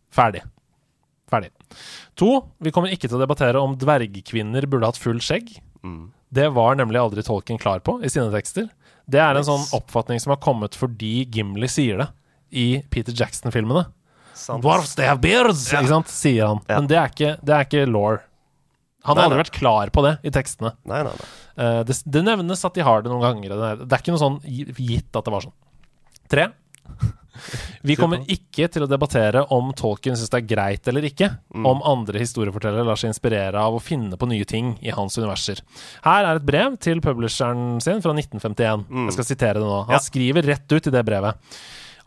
Ferdig. 0.10 0.42
Ferdig. 1.30 1.52
To, 2.18 2.30
vi 2.60 2.72
kommer 2.74 2.90
ikke 2.94 3.08
til 3.10 3.18
å 3.20 3.22
debattere 3.22 3.62
om 3.62 3.76
dvergkvinner 3.78 4.66
burde 4.70 4.90
hatt 4.90 4.98
full 4.98 5.20
skjegg. 5.24 5.52
Mm. 5.86 6.08
Det 6.34 6.48
var 6.54 6.76
nemlig 6.80 7.00
aldri 7.02 7.24
tolken 7.26 7.60
klar 7.62 7.80
på 7.86 8.00
i 8.06 8.10
sine 8.10 8.32
tekster. 8.34 8.68
Det 9.10 9.20
er 9.22 9.32
en 9.38 9.42
Yes. 9.44 9.50
sånn 9.50 9.68
oppfatning 9.80 10.20
som 10.22 10.32
har 10.36 10.42
kommet 10.42 10.76
fordi 10.78 11.24
Gimli 11.34 11.68
sier 11.70 11.98
det 12.04 12.10
i 12.52 12.68
Peter 12.90 13.14
Jackson-filmene. 13.14 13.88
Dwarfs, 14.62 14.96
they 14.96 15.06
have 15.06 15.20
beards! 15.22 15.68
Ja. 15.72 15.82
Ikke 15.82 15.90
sant? 15.96 16.08
Sier 16.14 16.46
han. 16.48 16.60
Ja. 16.70 16.78
Men 16.80 16.88
det 16.88 16.98
er 16.98 17.10
ikke, 17.14 17.32
det 17.44 17.56
er 17.56 17.66
ikke 17.66 17.86
law. 17.90 18.20
Han 19.04 19.16
har 19.16 19.22
Nei, 19.22 19.26
aldri 19.30 19.38
nei. 19.38 19.44
vært 19.44 19.58
klar 19.58 19.90
på 19.96 20.04
det 20.06 20.14
i 20.28 20.32
tekstene. 20.36 20.74
Nei. 20.88 21.02
Eh, 21.60 21.82
det, 21.88 21.96
det 22.06 22.24
nevnes 22.26 22.64
at 22.68 22.74
de 22.78 22.82
har 22.86 23.02
det 23.04 23.12
noen 23.12 23.22
ganger. 23.26 23.56
Det 23.86 23.92
er 23.96 24.02
ikke 24.04 24.14
noe 24.16 24.22
sånn 24.22 24.40
gitt 24.46 25.16
at 25.16 25.26
det 25.28 25.34
var 25.34 25.46
sånn. 25.46 25.56
Tre. 26.30 26.48
Vi 27.84 27.96
kommer 27.96 28.20
ikke 28.28 28.68
til 28.72 28.84
å 28.84 28.90
debattere 28.90 29.46
om 29.52 29.72
Tolkien 29.74 30.16
syns 30.16 30.30
det 30.30 30.42
er 30.44 30.48
greit 30.56 30.88
eller 30.88 31.02
ikke, 31.10 31.30
Mm. 31.56 31.66
om 31.66 31.82
andre 31.84 32.20
historiefortellere 32.20 32.86
lar 32.86 32.96
seg 32.96 33.10
inspirere 33.10 33.56
av 33.56 33.74
å 33.74 33.82
finne 33.82 34.16
på 34.18 34.28
nye 34.28 34.46
ting 34.46 34.78
i 34.82 34.90
hans 34.92 35.18
universer. 35.18 35.62
Her 36.04 36.26
er 36.26 36.36
et 36.36 36.46
brev 36.46 36.78
til 36.80 37.02
publisheren 37.02 37.82
sin 37.82 38.02
fra 38.02 38.14
1951. 38.14 38.86
Jeg 39.06 39.14
skal 39.14 39.26
sitere 39.26 39.54
det 39.60 39.64
nå. 39.68 39.86
Han 39.86 39.88
Mm. 39.88 39.92
Ja. 39.92 40.00
skriver 40.00 40.42
rett 40.46 40.72
ut 40.72 40.88
i 40.88 40.92
det 40.92 41.06
brevet. 41.06 41.36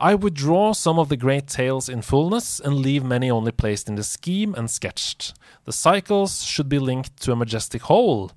I 0.01 0.15
withdraw 0.15 0.73
some 0.73 0.99
of 0.99 1.09
the 1.11 1.17
great 1.17 1.47
tales 1.47 1.89
in 1.89 2.03
fullness 2.03 2.61
and 2.65 2.83
leave 2.83 3.05
many 3.05 3.31
only 3.31 3.53
placed 3.53 3.89
in 3.89 3.95
the 3.97 4.03
scheme 4.03 4.53
and 4.57 4.69
sketched. 4.69 5.33
The 5.65 5.73
cycles 5.73 6.43
should 6.43 6.69
be 6.69 6.79
linked 6.81 7.21
to 7.23 7.33
a 7.33 7.37
majestic 7.37 7.83
whole, 7.83 8.31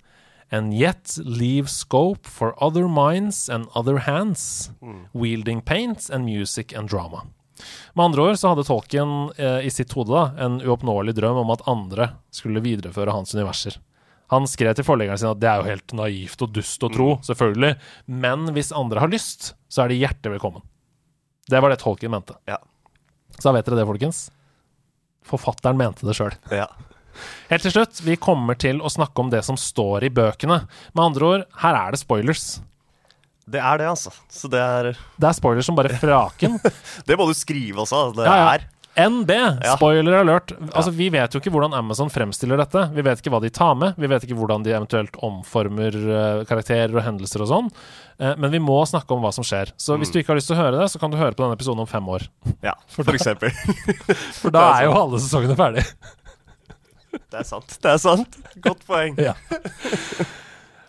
and 0.52 0.74
yet 0.74 1.18
leave 1.18 1.70
scope 1.70 2.28
for 2.28 2.54
other 2.64 2.88
minds 2.88 3.50
and 3.50 3.68
other 3.74 3.98
hands, 3.98 4.72
wielding 5.14 5.62
paints 5.62 6.10
and 6.10 6.26
music 6.26 6.74
and 6.74 6.90
drama. 6.90 7.26
Med 7.94 8.06
andre 8.06 8.22
ord 8.22 8.40
så 8.40 8.52
hadde 8.52 8.66
Tolkien 8.68 9.32
eh, 9.38 9.66
i 9.66 9.72
sitt 9.72 9.94
hode 9.96 10.12
da, 10.12 10.26
en 10.46 10.60
uoppnåelig 10.62 11.16
drøm 11.16 11.40
om 11.46 11.54
at 11.54 11.64
andre 11.72 12.10
skulle 12.36 12.64
videreføre 12.64 13.14
hans 13.16 13.34
universer. 13.36 13.78
Han 14.34 14.48
skrev 14.50 14.74
til 14.76 14.88
forleggeren 14.88 15.22
sin 15.22 15.30
at 15.30 15.42
det 15.42 15.50
er 15.50 15.62
jo 15.62 15.70
helt 15.70 15.94
naivt 15.96 16.42
og 16.42 16.54
dust 16.56 16.84
å 16.84 16.90
tro, 16.92 17.10
selvfølgelig, 17.26 17.76
men 18.12 18.50
hvis 18.56 18.74
andre 18.76 19.04
har 19.04 19.12
lyst, 19.12 19.54
så 19.70 19.86
er 19.86 19.94
de 19.94 20.02
hjertelig 20.02 20.38
velkommen. 20.38 20.66
Det 21.48 21.62
var 21.62 21.72
det 21.72 21.80
Tolkien 21.84 22.12
mente. 22.12 22.36
Ja. 22.50 22.58
Så 23.38 23.50
da 23.50 23.56
vet 23.58 23.70
dere 23.70 23.80
det, 23.80 23.88
folkens. 23.88 24.26
Forfatteren 25.26 25.78
mente 25.78 26.08
det 26.08 26.16
sjøl. 26.18 26.34
Ja. 26.54 26.68
Helt 27.50 27.66
til 27.68 27.74
slutt, 27.76 28.02
vi 28.06 28.16
kommer 28.22 28.58
til 28.60 28.80
å 28.84 28.92
snakke 28.92 29.22
om 29.26 29.32
det 29.34 29.44
som 29.48 29.58
står 29.60 30.08
i 30.08 30.14
bøkene. 30.14 30.62
Med 30.94 31.04
andre 31.08 31.32
ord, 31.32 31.48
her 31.64 31.80
er 31.86 31.96
det 31.96 32.02
spoilers. 32.04 32.46
Det 33.46 33.60
er 33.62 33.78
det, 33.78 33.90
altså. 33.92 34.10
Så 34.34 34.50
det 34.50 34.58
er 34.62 34.88
Det 35.22 35.28
er 35.30 35.36
spoilers 35.38 35.68
som 35.70 35.76
bare 35.78 35.94
fraken. 36.02 36.56
Det 37.08 37.18
må 37.20 37.28
du 37.30 37.36
skrive 37.38 37.84
også. 37.86 38.08
Det 38.18 38.26
Ja, 38.26 38.38
ja. 38.42 38.54
er 38.56 38.72
NB, 38.96 39.28
spoiler 39.76 40.22
alert. 40.22 40.54
Altså, 40.72 40.90
Vi 40.96 41.10
vet 41.12 41.34
jo 41.36 41.42
ikke 41.42 41.52
hvordan 41.52 41.74
Amazon 41.76 42.08
fremstiller 42.10 42.56
dette. 42.62 42.86
Vi 42.96 43.04
vet 43.04 43.20
ikke 43.20 43.34
hva 43.34 43.42
de 43.44 43.50
tar 43.52 43.74
med. 43.76 43.98
Vi 44.00 44.08
vet 44.08 44.24
ikke 44.24 44.38
hvordan 44.40 44.64
de 44.64 44.72
eventuelt 44.72 45.18
omformer 45.20 45.92
eh, 46.00 46.46
karakterer 46.48 46.96
og 46.96 47.04
hendelser 47.04 47.44
og 47.44 47.50
sånn. 47.52 47.68
Eh, 48.24 48.38
men 48.40 48.54
vi 48.56 48.62
må 48.64 48.80
snakke 48.88 49.12
om 49.12 49.20
hva 49.28 49.34
som 49.36 49.44
skjer. 49.44 49.74
Så 49.76 50.00
hvis 50.00 50.14
du 50.16 50.22
ikke 50.22 50.32
har 50.32 50.40
lyst 50.40 50.48
til 50.48 50.56
å 50.56 50.62
høre 50.64 50.80
det, 50.80 50.88
så 50.96 51.02
kan 51.04 51.12
du 51.12 51.20
høre 51.20 51.36
på 51.36 51.44
denne 51.44 51.60
episoden 51.60 51.84
om 51.84 51.92
fem 51.92 52.08
år. 52.08 52.24
Ja, 52.64 52.78
for 52.96 53.12
eksempel. 53.20 53.52
For 54.40 54.56
da 54.56 54.64
er 54.78 54.86
er 54.86 54.88
jo 54.88 54.96
alle 55.04 55.20
sesongene 55.20 55.60
ferdig. 55.60 55.84
Det 57.32 57.42
er 57.42 57.48
sant. 57.48 57.78
Det 57.82 57.94
er 57.94 58.02
sant. 58.02 58.40
Godt 58.64 58.84
poeng. 58.88 59.16
Ja. 59.22 59.36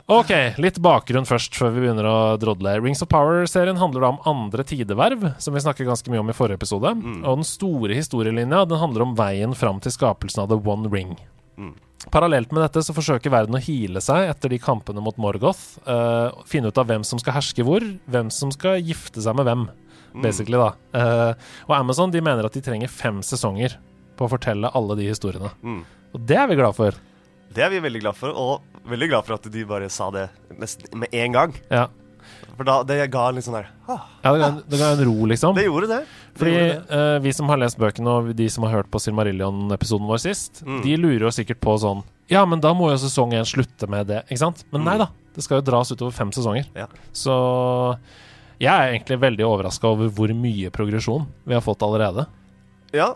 Ok, 0.07 0.31
litt 0.63 0.77
bakgrunn 0.79 1.27
først, 1.27 1.57
før 1.59 1.73
vi 1.75 1.81
begynner 1.83 2.07
å 2.07 2.19
drodle. 2.39 2.77
Rings 2.79 3.01
of 3.03 3.09
Power-serien 3.11 3.81
handler 3.81 4.05
da 4.05 4.11
om 4.13 4.21
andre 4.31 4.63
tideverv, 4.63 5.33
som 5.43 5.57
vi 5.57 5.63
snakket 5.65 5.89
ganske 5.89 6.13
mye 6.13 6.23
om 6.23 6.31
i 6.31 6.37
forrige 6.37 6.61
episode. 6.61 6.93
Og 7.25 7.41
den 7.41 7.49
store 7.49 7.97
historielinja 7.99 8.63
den 8.71 8.79
handler 8.79 9.03
om 9.03 9.17
veien 9.19 9.57
fram 9.59 9.83
til 9.83 9.95
skapelsen 9.97 10.45
av 10.45 10.53
The 10.53 10.61
One 10.63 10.93
Ring. 10.93 11.17
Parallelt 12.15 12.53
med 12.55 12.63
dette 12.63 12.85
så 12.87 12.95
forsøker 12.95 13.33
verden 13.35 13.57
å 13.59 13.63
hile 13.63 14.01
seg 14.05 14.29
etter 14.31 14.53
de 14.53 14.61
kampene 14.63 15.03
mot 15.03 15.17
Morgoth. 15.19 15.81
Uh, 15.89 16.31
finne 16.47 16.71
ut 16.71 16.79
av 16.79 16.87
hvem 16.87 17.03
som 17.07 17.19
skal 17.19 17.39
herske 17.41 17.67
hvor, 17.67 17.83
hvem 18.07 18.31
som 18.31 18.53
skal 18.55 18.79
gifte 18.79 19.25
seg 19.25 19.35
med 19.39 19.49
hvem, 19.49 19.67
basically, 20.23 20.61
da. 20.61 20.71
Uh, 20.95 21.51
og 21.67 21.75
Amazon 21.81 22.15
de 22.15 22.23
mener 22.23 22.47
at 22.47 22.55
de 22.55 22.63
trenger 22.63 22.93
fem 22.93 23.19
sesonger 23.27 23.75
på 24.17 24.29
å 24.29 24.33
fortelle 24.33 24.71
alle 24.71 24.97
de 25.01 25.11
historiene. 25.11 25.51
Mm. 25.67 25.83
Og 26.15 26.21
det 26.27 26.37
er 26.37 26.47
vi 26.49 26.57
glad 26.59 26.75
for. 26.77 26.95
Det 27.57 27.63
er 27.65 27.71
vi 27.71 27.81
veldig 27.81 28.01
glad 28.03 28.17
for, 28.17 28.31
og 28.37 28.63
veldig 28.91 29.09
glad 29.11 29.25
for 29.27 29.35
at 29.35 29.47
de 29.53 29.65
bare 29.65 29.89
sa 29.91 30.11
det 30.15 30.29
nesten 30.61 30.99
med 31.01 31.09
en 31.15 31.33
gang. 31.33 31.55
Ja, 31.71 31.87
For 32.57 32.65
da, 32.65 32.83
det 32.89 33.11
ga 33.13 33.29
en 33.29 33.37
litt 33.37 33.45
sånn 33.47 33.55
der 33.59 33.67
ah, 33.89 34.07
ja 34.25 34.33
det, 34.33 34.41
ga, 34.41 34.49
det 34.73 34.79
ga 34.81 34.91
en 34.97 35.05
ro, 35.07 35.27
liksom. 35.31 35.55
Det 35.55 35.65
gjorde 35.67 35.89
det. 35.93 35.99
det 36.07 36.39
Fordi 36.41 36.53
gjorde 36.57 36.75
det. 36.89 37.01
Uh, 37.17 37.19
vi 37.23 37.33
som 37.33 37.49
har 37.53 37.61
lest 37.61 37.79
bøkene, 37.79 38.09
og 38.19 38.31
de 38.37 38.49
som 38.51 38.65
har 38.67 38.73
hørt 38.79 38.91
på 38.91 38.99
Silmarillion-episoden 39.03 40.07
vår 40.11 40.19
sist, 40.25 40.63
Mm. 40.67 40.83
de 40.83 40.97
lurer 40.97 41.27
jo 41.29 41.31
sikkert 41.31 41.61
på 41.61 41.77
sånn 41.79 42.03
Ja, 42.29 42.45
men 42.45 42.59
da 42.61 42.73
må 42.75 42.91
jo 42.91 42.97
sesong 42.99 43.33
én 43.39 43.47
slutte 43.47 43.87
med 43.89 44.09
det, 44.09 44.25
ikke 44.27 44.39
sant? 44.43 44.65
Men 44.73 44.85
nei 44.85 44.95
Mm. 44.97 45.05
da. 45.05 45.09
Det 45.37 45.45
skal 45.45 45.61
jo 45.61 45.67
dras 45.71 45.93
utover 45.93 46.13
fem 46.13 46.31
sesonger. 46.33 46.67
Ja. 46.75 46.87
Så 47.13 47.97
jeg 48.59 48.73
er 48.73 48.93
egentlig 48.99 49.21
veldig 49.21 49.45
overraska 49.47 49.85
over 49.87 50.09
hvor 50.09 50.33
mye 50.35 50.71
progresjon 50.73 51.27
vi 51.47 51.55
har 51.55 51.61
fått 51.63 51.83
allerede. 51.85 52.27
Ja. 52.93 53.15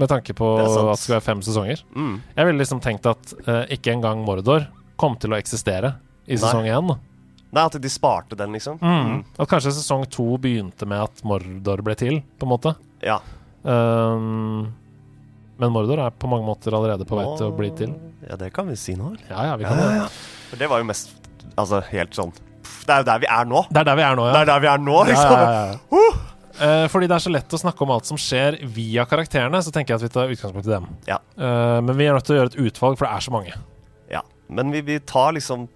Med 0.00 0.08
tanke 0.08 0.32
på 0.34 0.46
Det 0.58 0.66
at 0.70 0.86
det 0.88 0.98
skal 1.02 1.14
være 1.18 1.24
fem 1.26 1.40
sesonger. 1.44 1.82
Mm. 1.94 2.14
Jeg 2.36 2.48
ville 2.48 2.62
liksom 2.62 2.80
tenkt 2.80 3.06
at 3.10 3.34
uh, 3.44 3.64
ikke 3.72 3.92
engang 3.92 4.22
Mordor 4.24 4.64
kom 4.96 5.18
til 5.20 5.34
å 5.34 5.38
eksistere 5.40 5.94
i 6.26 6.38
sesong 6.40 6.68
én. 6.70 6.92
Nei, 7.52 7.64
at 7.68 7.76
de 7.76 7.90
sparte 7.92 8.38
den, 8.38 8.54
liksom. 8.56 8.78
Mm. 8.80 9.18
At 9.36 9.50
kanskje 9.50 9.74
sesong 9.76 10.06
to 10.08 10.38
begynte 10.40 10.88
med 10.88 11.02
at 11.04 11.20
Mordor 11.28 11.82
ble 11.84 11.96
til, 12.00 12.22
på 12.40 12.48
en 12.48 12.52
måte. 12.54 12.72
Ja. 13.04 13.18
Um, 13.62 14.70
men 15.60 15.74
Mordor 15.74 16.00
er 16.06 16.14
på 16.16 16.30
mange 16.32 16.48
måter 16.48 16.72
allerede 16.74 17.04
på 17.06 17.18
vei 17.18 17.26
til 17.36 17.50
å 17.50 17.56
bli 17.56 17.68
til. 17.76 17.92
Ja, 18.24 18.38
det 18.40 18.48
kan 18.56 18.70
vi 18.70 18.78
si 18.80 18.96
nå. 18.96 19.12
Ja, 19.28 19.50
ja, 19.50 19.58
vi 19.60 19.66
Ja, 19.66 19.74
kan 19.74 19.82
ja, 19.82 19.90
det. 19.90 20.00
ja. 20.00 20.08
For 20.48 20.62
det 20.64 20.70
var 20.72 20.80
jo 20.80 20.88
mest 20.88 21.12
Altså 21.58 21.80
helt 21.90 22.14
sånn 22.14 22.30
Det 22.86 22.92
er 22.94 23.00
jo 23.02 23.06
der 23.08 23.18
vi 23.20 23.26
er 23.28 23.48
nå. 23.50 23.60
Det 23.68 23.80
er 23.82 23.86
der 23.88 23.96
vi 23.98 24.04
er 24.06 24.14
nå, 24.16 24.26
ja. 24.28 24.32
Det 24.32 24.40
er 24.40 24.48
der 24.52 24.60
vi 24.62 24.68
er 24.70 24.82
nå, 24.86 24.94
ja, 25.02 25.08
liksom. 25.10 25.32
ja, 25.32 25.50
ja, 25.52 25.64
ja. 25.74 26.12
Eh, 26.60 26.86
fordi 26.92 27.08
det 27.08 27.16
er 27.16 27.24
så 27.24 27.32
lett 27.32 27.54
å 27.54 27.60
snakke 27.60 27.84
om 27.84 27.92
alt 27.94 28.08
som 28.08 28.18
skjer 28.20 28.58
via 28.74 29.06
karakterene, 29.08 29.60
så 29.64 29.72
tenker 29.74 29.94
jeg 29.94 30.02
at 30.02 30.06
vi 30.06 30.14
tar 30.14 30.32
utgangspunkt 30.32 30.68
i 30.68 30.74
dem. 30.74 30.88
Ja. 31.08 31.20
Uh, 31.38 31.78
men 31.84 31.96
vi 31.98 32.08
er 32.08 32.16
nødt 32.16 32.26
til 32.28 32.36
å 32.36 32.40
gjøre 32.42 32.52
et 32.52 32.58
utvalg, 32.66 32.98
for 33.00 33.08
det 33.08 33.12
er 33.16 33.24
så 33.24 33.34
mange. 33.34 33.54
Ja. 34.12 34.20
Men 34.52 34.74
vi, 34.74 34.82
vi 34.84 34.98
tar 35.00 35.32
liksom 35.38 35.68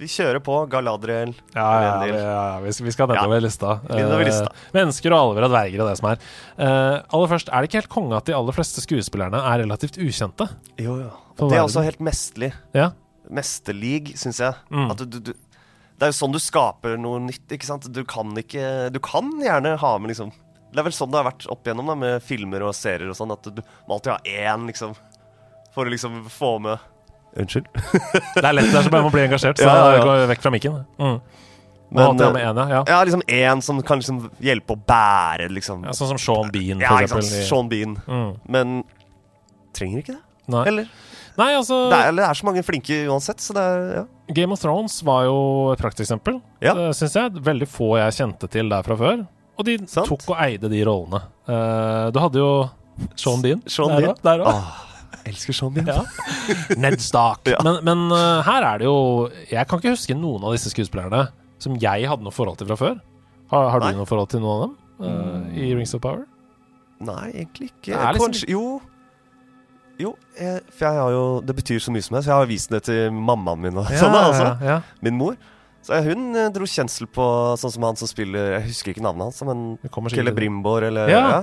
Vi 0.00 0.08
kjører 0.08 0.40
på 0.42 0.54
Galadriel. 0.72 1.34
Ja, 1.54 1.66
ja, 1.84 1.90
ja. 2.08 2.38
Vi, 2.64 2.72
skal, 2.74 2.86
vi 2.88 2.94
skal 2.94 3.10
nedover 3.12 3.42
lista. 3.44 3.76
Uh, 3.86 4.16
lista. 4.24 4.48
Eh, 4.48 4.72
mennesker 4.74 5.14
og 5.14 5.28
alver 5.28 5.46
og 5.46 5.52
dverger 5.52 5.84
og 5.84 5.90
det 5.90 5.98
som 6.00 6.08
er. 6.10 6.24
Uh, 6.56 6.96
aller 7.14 7.30
først, 7.30 7.52
er 7.52 7.62
det 7.62 7.70
ikke 7.70 7.82
helt 7.82 7.92
konge 7.92 8.18
at 8.18 8.26
de 8.26 8.34
aller 8.34 8.56
fleste 8.56 8.82
skuespillerne 8.82 9.44
er 9.52 9.62
relativt 9.62 10.00
ukjente? 10.02 10.48
Jo, 10.80 10.96
jo. 11.04 11.12
Det 11.44 11.54
er 11.54 11.62
også 11.62 11.84
helt 11.86 12.02
mesterlig. 12.02 12.50
Ja. 12.74 12.90
Mesterlig, 13.32 14.16
syns 14.18 14.42
jeg. 14.42 14.58
Mm. 14.72 14.90
At 14.90 15.04
du, 15.04 15.06
du, 15.06 15.30
du 15.30 15.51
Det 16.02 16.08
er 16.08 16.10
jo 16.10 16.18
sånn 16.18 16.32
du 16.34 16.40
skaper 16.42 16.96
noe 16.98 17.20
nytt, 17.22 17.44
ikke 17.54 17.68
sant. 17.68 17.84
Du 17.94 18.00
kan 18.08 18.32
ikke 18.40 18.90
Du 18.90 18.98
kan 19.04 19.28
gjerne 19.38 19.76
ha 19.78 19.90
med 20.02 20.10
liksom 20.10 20.32
Det 20.72 20.80
er 20.82 20.86
vel 20.88 20.96
sånn 20.96 21.12
det 21.12 21.20
har 21.20 21.28
vært 21.28 21.46
opp 21.52 21.62
igjennom 21.68 21.92
da, 21.92 21.94
med 22.00 22.24
filmer 22.26 22.64
og 22.66 22.72
serier 22.74 23.12
og 23.12 23.14
sånn, 23.18 23.30
at 23.36 23.46
du 23.54 23.60
må 23.86 23.94
alltid 24.00 24.14
ha 24.16 24.18
én, 24.24 24.64
liksom, 24.66 24.96
for 25.76 25.86
å 25.86 25.92
liksom 25.92 26.24
få 26.32 26.56
med 26.64 26.88
Unnskyld. 27.38 27.68
Det 28.36 28.42
er 28.44 28.52
lett 28.52 28.72
der, 28.74 28.82
så 28.84 28.90
bare 28.92 29.06
må 29.06 29.12
bli 29.14 29.22
engasjert. 29.24 29.56
Så 29.56 29.64
Ja, 29.64 29.76
ja, 29.78 29.92
ja. 29.96 30.02
gå 30.04 30.16
vekk 30.28 30.42
fra 30.44 30.50
mikken. 30.52 30.74
Mm. 31.00 31.14
Men, 31.92 32.02
ha 32.04 32.12
med 32.16 32.24
eh, 32.42 32.48
en, 32.50 32.56
ja. 32.60 32.66
ja. 32.72 32.80
Ja, 32.88 32.98
liksom 33.08 33.22
én 33.28 33.62
som 33.64 33.78
kan 33.84 34.00
liksom 34.02 34.18
hjelpe 34.40 34.74
å 34.74 34.80
bære, 34.88 35.46
liksom. 35.52 35.84
ja. 35.86 35.94
Sånn 35.96 36.10
som 36.10 36.20
Sean 36.20 36.50
Bean, 36.52 36.80
Ja, 36.82 36.90
for 36.96 37.04
ikke 37.04 37.08
sant. 37.14 37.24
eksempel. 37.24 37.40
i- 37.40 37.48
Sean 37.48 37.70
Bean. 37.72 37.94
Mm. 38.08 38.34
Men 38.56 38.74
trenger 39.76 40.02
ikke 40.02 40.16
det. 40.18 40.22
Nei. 40.52 40.64
Eller? 40.72 40.88
Nei, 41.38 41.48
altså 41.56 41.78
Det 41.88 41.96
er, 41.98 42.08
eller 42.10 42.22
det 42.26 42.28
er 42.28 42.40
så 42.42 42.44
mange 42.50 42.62
flinke 42.66 42.96
uansett, 43.08 43.40
så 43.40 43.54
det 43.56 43.62
er 43.64 43.84
ja. 44.02 44.04
Game 44.34 44.52
of 44.54 44.60
Thrones 44.62 44.98
var 45.06 45.24
jo 45.28 45.36
et 45.72 45.80
prakteksempel, 45.82 46.40
Ja. 46.62 46.74
ja. 46.74 46.90
syns 46.96 47.14
jeg. 47.18 47.32
Veldig 47.44 47.68
få 47.68 47.96
jeg 48.00 48.14
kjente 48.18 48.48
til 48.50 48.68
der 48.72 48.82
fra 48.86 48.96
før. 48.96 49.26
Og 49.58 49.66
de 49.68 49.78
Sant. 49.86 50.08
tok 50.08 50.24
og 50.32 50.38
eide 50.42 50.70
de 50.72 50.80
rollene. 50.88 51.20
Uh, 51.48 52.08
du 52.14 52.18
hadde 52.22 52.40
jo 52.40 52.50
Sean 53.18 53.42
Bean 53.42 53.60
Sean 53.66 53.90
der 53.92 54.08
også, 54.12 54.22
Der 54.24 54.42
òg. 54.46 54.62
Elsker 55.28 55.52
Sean 55.54 55.72
Bean. 55.74 55.86
Ja. 55.86 56.02
Ned 56.82 56.98
Stark. 57.04 57.46
Ja. 57.50 57.58
Men, 57.66 57.80
men 57.84 58.04
uh, 58.14 58.40
her 58.46 58.62
er 58.72 58.78
det 58.82 58.86
jo 58.88 58.96
Jeg 59.50 59.66
kan 59.68 59.78
ikke 59.82 59.92
huske 59.94 60.16
noen 60.18 60.42
av 60.48 60.54
disse 60.56 60.72
skuespillerne 60.72 61.26
som 61.62 61.76
jeg 61.78 62.08
hadde 62.10 62.24
noe 62.26 62.34
forhold 62.34 62.56
til 62.58 62.66
fra 62.72 62.76
før. 62.80 62.96
Har, 63.52 63.68
har 63.70 63.82
du 63.84 63.98
noe 64.00 64.08
forhold 64.08 64.30
til 64.32 64.40
noen 64.42 64.54
av 64.54 64.62
dem 64.64 64.78
uh, 65.06 65.58
i 65.58 65.68
Rings 65.76 65.92
of 65.94 66.00
Power? 66.02 66.24
Nei, 67.02 67.28
egentlig 67.34 67.68
ikke. 67.72 67.92
Liksom- 67.94 68.22
Kanskje 68.24 68.48
Jo. 68.50 68.64
Jo, 70.02 70.12
jeg, 70.38 70.60
for 70.74 70.88
jeg 70.88 71.00
har 71.04 71.14
jo 71.14 71.24
Det 71.46 71.54
betyr 71.58 71.82
så 71.84 71.94
mye 71.94 72.04
som 72.04 72.16
helst. 72.18 72.30
Jeg 72.30 72.34
har 72.34 72.48
vist 72.50 72.72
det 72.72 72.82
til 72.88 73.12
mammaen 73.14 73.62
min 73.62 73.80
og 73.82 73.90
sånn, 73.90 74.14
da, 74.14 74.22
altså. 74.30 74.48
ja. 74.66 74.78
Min 75.04 75.18
mor. 75.20 75.36
Så 75.82 75.98
hun 76.06 76.30
eh, 76.38 76.48
dro 76.54 76.66
kjensel 76.68 77.08
på 77.10 77.24
sånn 77.58 77.72
som 77.74 77.84
han 77.88 77.98
som 77.98 78.06
spiller 78.06 78.52
Jeg 78.54 78.66
husker 78.68 78.92
ikke 78.92 79.02
navnet 79.02 79.32
hans, 79.32 79.40
men 79.46 80.12
Kelle 80.14 80.34
Brimbor 80.34 80.86
eller 80.86 81.10
Ja, 81.10 81.22
ja. 81.26 81.40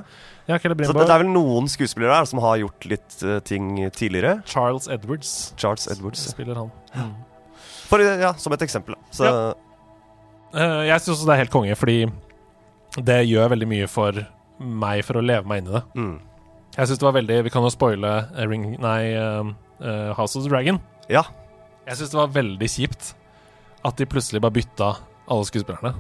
Ja, 0.50 0.58
Kelle 0.64 0.78
Så 0.88 0.96
det, 0.96 1.06
det 1.06 1.14
er 1.14 1.22
vel 1.22 1.32
noen 1.34 1.68
skuespillere 1.70 2.16
der 2.16 2.30
som 2.30 2.40
har 2.42 2.56
gjort 2.58 2.88
litt 2.90 3.18
uh, 3.22 3.36
ting 3.46 3.76
tidligere. 3.94 4.40
Charles 4.50 4.88
Edwards 4.90 5.34
Charles 5.60 5.86
Edwards. 5.92 6.24
spiller 6.32 6.58
han. 6.58 6.72
For, 7.90 8.02
eh, 8.02 8.24
ja, 8.24 8.32
som 8.40 8.56
et 8.56 8.64
eksempel. 8.66 8.98
Så 9.14 9.28
Ja. 9.28 9.52
Uh, 10.50 10.82
jeg 10.88 11.04
syns 11.04 11.20
også 11.20 11.28
det 11.28 11.34
er 11.36 11.42
helt 11.44 11.54
konge, 11.54 11.76
fordi 11.78 12.00
det 13.06 13.20
gjør 13.30 13.52
veldig 13.52 13.68
mye 13.70 13.90
for 13.92 14.18
meg 14.58 15.04
for 15.06 15.20
å 15.20 15.22
leve 15.22 15.46
meg 15.46 15.62
inn 15.62 15.70
i 15.70 15.76
det. 15.76 15.84
mm. 16.00 16.16
Jeg 16.78 16.88
synes 16.88 17.00
det 17.02 17.08
var 17.08 17.16
veldig 17.18 17.38
Vi 17.48 17.52
kan 17.54 17.66
jo 17.66 17.72
spoile 17.74 18.12
eh, 18.36 18.46
Ring 18.50 18.66
Nei, 18.82 19.00
eh, 19.16 20.12
House 20.18 20.38
of 20.38 20.46
the 20.46 20.52
Dragon. 20.52 20.80
Ja. 21.10 21.24
Jeg 21.88 21.98
syns 22.00 22.12
det 22.14 22.20
var 22.20 22.34
veldig 22.36 22.70
kjipt 22.70 23.14
at 23.88 23.96
de 23.98 24.06
plutselig 24.10 24.42
bare 24.44 24.54
bytta 24.60 24.90
alle 25.32 25.48
skuespillerne 25.48 25.94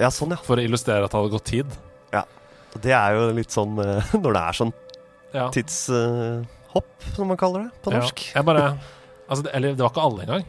ja, 0.00 0.08
sånn, 0.12 0.32
ja. 0.34 0.38
for 0.42 0.58
å 0.58 0.64
illustrere 0.64 1.04
at 1.06 1.12
det 1.12 1.18
hadde 1.18 1.32
gått 1.34 1.48
tid. 1.50 1.78
Og 2.70 2.78
Det 2.84 2.92
er 2.94 3.16
jo 3.16 3.24
litt 3.34 3.50
sånn 3.50 3.72
når 4.22 4.30
det 4.36 4.40
er 4.42 4.56
sånn 4.60 4.72
Ja. 5.34 5.48
tidshopp, 5.54 7.06
som 7.16 7.26
man 7.30 7.38
kaller 7.40 7.64
det 7.66 7.82
på 7.82 7.90
Ja. 7.90 7.98
norsk. 7.98 8.22
Jeg 8.34 8.46
bare 8.46 8.78
altså, 9.28 9.42
det, 9.42 9.50
Eller 9.54 9.74
det 9.74 9.82
var 9.82 9.90
ikke 9.90 10.04
alle 10.06 10.22
engang. 10.26 10.44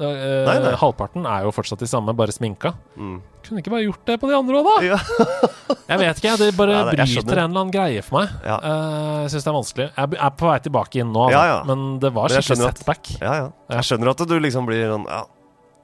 Det, 0.00 0.06
uh, 0.08 0.46
Nei, 0.48 0.56
nei. 0.64 0.74
Halvparten 0.80 1.26
er 1.28 1.44
jo 1.44 1.52
fortsatt 1.54 1.78
de 1.82 1.86
samme, 1.90 2.14
bare 2.16 2.32
sminka. 2.32 2.72
Mm. 2.96 3.20
Kunne 3.46 3.62
ikke 3.62 3.72
bare 3.72 3.84
gjort 3.86 4.04
det 4.06 4.16
på 4.22 4.28
de 4.30 4.34
andre 4.36 4.60
òg, 4.60 4.68
da? 4.68 4.74
Ja. 4.84 4.98
Jeg 5.90 5.98
vet 6.02 6.20
ikke, 6.22 6.36
det 6.38 6.48
bare 6.58 6.74
Ja, 6.76 6.82
det- 6.90 6.96
bryter 7.00 7.38
en 7.40 7.50
eller 7.50 7.60
annen 7.64 7.72
greie 7.74 8.02
for 8.06 8.20
meg. 8.20 8.32
Ja. 8.46 8.56
Uh, 8.62 9.18
jeg 9.24 9.30
syns 9.34 9.46
det 9.46 9.50
er 9.50 9.56
vanskelig. 9.58 9.86
Jeg 9.96 10.18
er 10.26 10.32
på 10.38 10.48
vei 10.50 10.58
tilbake 10.66 11.00
inn 11.02 11.12
nå, 11.14 11.26
altså. 11.30 11.60
Men 11.70 11.84
det 12.02 12.12
var 12.14 12.28
skikkelig 12.34 12.68
at- 12.68 12.78
setback. 12.82 13.12
Jeg 13.20 13.86
skjønner 13.88 14.12
at 14.14 14.24
du 14.28 14.36
liksom 14.40 14.66
blir 14.70 14.86
sånn 14.92 15.06
Ja, 15.10 15.22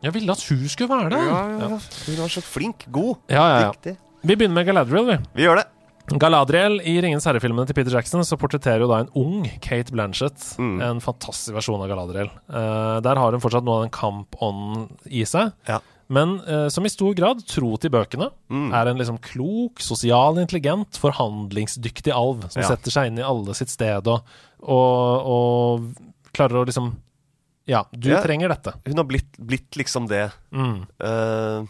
Jeg 0.07 0.13
ville 0.19 0.33
at 0.37 0.43
hun 0.51 0.67
skulle 0.69 0.91
være 0.93 1.11
det. 1.17 1.23
ja, 1.27 1.41
ja. 1.59 1.69
Hun 2.07 2.21
var 2.21 2.29
så 2.37 2.43
flink. 2.45 2.85
God. 2.93 3.17
Ja, 3.33 3.47
ja, 3.49 3.59
ja. 3.67 3.71
Riktig. 3.73 3.97
Vi 4.27 4.35
begynner 4.37 4.55
med 4.61 4.67
Galadriel, 4.67 5.07
vi. 5.07 5.17
Vi 5.41 5.43
gjør 5.49 5.63
det. 5.63 5.67
Galadriel 6.23 6.77
i 6.87 7.01
Ringens 7.03 7.25
herre-filmene 7.27 7.67
til 7.67 7.75
Peter 7.75 7.91
Jackson 7.97 8.23
så 8.23 8.37
portretterer 8.39 8.85
jo 8.85 8.87
da 8.87 9.01
en 9.03 9.09
ung 9.19 9.41
Kate 9.65 9.91
Blanchett. 9.91 10.39
Mm. 10.61 10.77
En 10.87 11.01
fantastisk 11.03 11.51
versjon 11.57 11.83
av 11.83 11.89
Galadriel. 11.91 12.31
Uh, 12.47 13.01
der 13.03 13.19
har 13.19 13.35
hun 13.35 13.43
fortsatt 13.43 13.65
noe 13.67 13.81
av 13.81 13.87
den 13.89 13.95
kampånden 13.97 14.87
i 15.11 15.25
seg. 15.27 15.51
Ja. 15.67 15.81
Men 16.09 16.37
eh, 16.47 16.69
som 16.69 16.85
i 16.87 16.89
stor 16.93 17.15
grad, 17.19 17.41
tro 17.47 17.77
til 17.83 17.91
bøkene, 17.91 18.31
Mm. 18.49 18.73
er 18.73 18.87
en 18.93 18.99
liksom 18.99 19.19
klok, 19.21 19.81
sosial, 19.83 20.39
intelligent, 20.39 20.93
forhandlingsdyktig 21.03 22.13
alv 22.15 22.49
som 22.51 22.63
Ja. 22.63 22.69
setter 22.69 22.91
seg 22.95 23.07
inn 23.09 23.19
i 23.19 23.23
alle 23.27 23.55
sitt 23.55 23.69
sted 23.71 24.07
og, 24.07 24.23
og, 24.63 25.27
og 25.27 26.33
klarer 26.33 26.63
å 26.63 26.67
liksom 26.67 26.93
Ja, 27.67 27.83
du 27.93 28.11
Ja. 28.11 28.21
trenger 28.23 28.49
dette. 28.49 28.75
Hun 28.87 28.97
har 28.97 29.05
blitt, 29.05 29.33
blitt 29.45 29.73
liksom 29.75 30.07
det. 30.07 30.31
Mm. 30.55 30.87
Uh, 31.03 31.67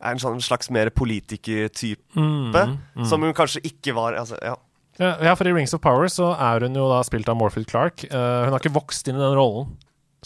er 0.00 0.12
en 0.12 0.18
sånn 0.22 0.38
slags 0.40 0.70
mer 0.70 0.90
politikertype, 0.90 2.14
Mm. 2.14 2.52
Mm. 2.96 3.04
som 3.08 3.20
hun 3.20 3.34
kanskje 3.34 3.64
ikke 3.66 3.92
var. 3.96 4.14
Altså, 4.14 4.38
ja. 4.40 4.54
Ja, 5.00 5.34
for 5.34 5.44
i 5.48 5.52
Rings 5.52 5.74
of 5.74 5.80
Power 5.80 6.06
så 6.06 6.38
er 6.38 6.60
hun 6.60 6.74
jo 6.74 6.88
da 6.88 7.02
spilt 7.02 7.28
av 7.28 7.36
Morfield 7.36 7.66
Clark. 7.66 8.04
Uh, 8.12 8.44
hun 8.44 8.52
har 8.52 8.60
ikke 8.60 8.72
vokst 8.78 9.08
inn 9.08 9.16
i 9.16 9.18
den 9.18 9.34
rollen 9.34 9.76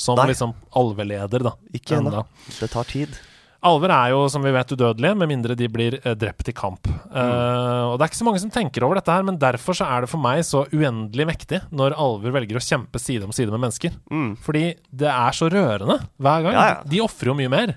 som 0.00 0.16
Nei. 0.16 0.30
liksom 0.32 0.54
alveleder, 0.80 1.44
da. 1.50 1.56
Ikke 1.76 1.98
ennå. 1.98 2.24
Det 2.56 2.70
tar 2.72 2.88
tid. 2.88 3.18
Alver 3.60 3.92
er 3.92 4.12
jo, 4.14 4.22
som 4.32 4.40
vi 4.40 4.52
vet, 4.54 4.70
udødelige, 4.72 5.16
med 5.20 5.28
mindre 5.28 5.54
de 5.58 5.66
blir 5.68 5.98
eh, 5.98 6.14
drept 6.16 6.48
i 6.48 6.54
kamp. 6.56 6.88
Eh, 6.88 7.82
og 7.90 7.98
det 7.98 8.06
er 8.06 8.08
ikke 8.08 8.20
så 8.22 8.24
mange 8.24 8.40
som 8.40 8.52
tenker 8.54 8.86
over 8.86 8.96
dette 8.96 9.12
her, 9.12 9.26
men 9.26 9.36
derfor 9.40 9.76
så 9.76 9.84
er 9.84 10.04
det 10.06 10.08
for 10.08 10.22
meg 10.22 10.40
så 10.48 10.62
uendelig 10.72 11.26
mektig 11.28 11.60
når 11.68 11.98
alver 12.00 12.32
velger 12.38 12.56
å 12.56 12.64
kjempe 12.64 13.02
side 13.02 13.28
om 13.28 13.34
side 13.36 13.52
med 13.52 13.60
mennesker. 13.66 13.98
Mm. 14.08 14.30
Fordi 14.40 14.64
det 15.02 15.10
er 15.12 15.36
så 15.36 15.50
rørende 15.52 15.98
hver 16.16 16.46
gang. 16.46 16.56
Ja, 16.56 16.64
ja. 16.70 16.78
De 16.88 17.02
ofrer 17.04 17.34
jo 17.34 17.36
mye 17.36 17.52
mer. 17.52 17.74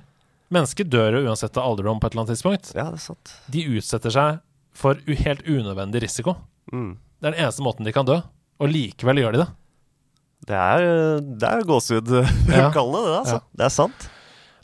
Mennesker 0.53 0.87
dør 0.87 1.19
jo 1.19 1.25
uansett 1.27 1.59
av 1.59 1.67
alderdom 1.67 1.99
på 1.99 2.07
et 2.07 2.15
eller 2.15 2.23
annet 2.23 2.37
tidspunkt. 2.37 2.71
Ja, 2.77 2.87
det 2.87 3.01
er 3.01 3.07
sant. 3.09 3.35
De 3.51 3.65
utsetter 3.75 4.15
seg 4.15 4.39
for 4.77 5.03
helt 5.25 5.43
unødvendig 5.43 6.05
risiko. 6.05 6.37
Mm. 6.71 6.93
Det 7.19 7.27
er 7.27 7.35
den 7.35 7.43
eneste 7.43 7.65
måten 7.65 7.83
de 7.83 7.91
kan 7.95 8.07
dø, 8.07 8.21
og 8.23 8.71
likevel 8.71 9.19
gjør 9.19 9.35
de 9.35 9.43
det. 9.43 9.51
Det 10.47 10.55
er, 10.59 11.21
det 11.23 11.47
er 11.49 11.63
kalle 12.75 12.99
det, 13.05 13.13
altså. 13.21 13.37
Ja. 13.39 13.43
Det 13.59 13.65
er 13.69 13.73
sant. 13.73 14.09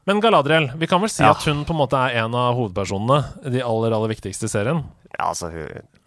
Men 0.10 0.20
Galadriel, 0.24 0.70
vi 0.80 0.88
kan 0.90 1.02
vel 1.04 1.12
si 1.12 1.22
Ja. 1.24 1.32
at 1.36 1.44
hun 1.46 1.64
på 1.68 1.72
en 1.76 1.80
måte 1.84 1.98
er 2.00 2.24
en 2.24 2.34
av 2.36 2.56
hovedpersonene 2.58 3.20
i 3.46 3.52
de 3.54 3.62
aller, 3.64 3.94
aller 3.94 4.10
viktigste 4.12 4.48
i 4.50 4.52
serien. 4.52 4.84
Ja, 5.14 5.30
altså, 5.32 5.52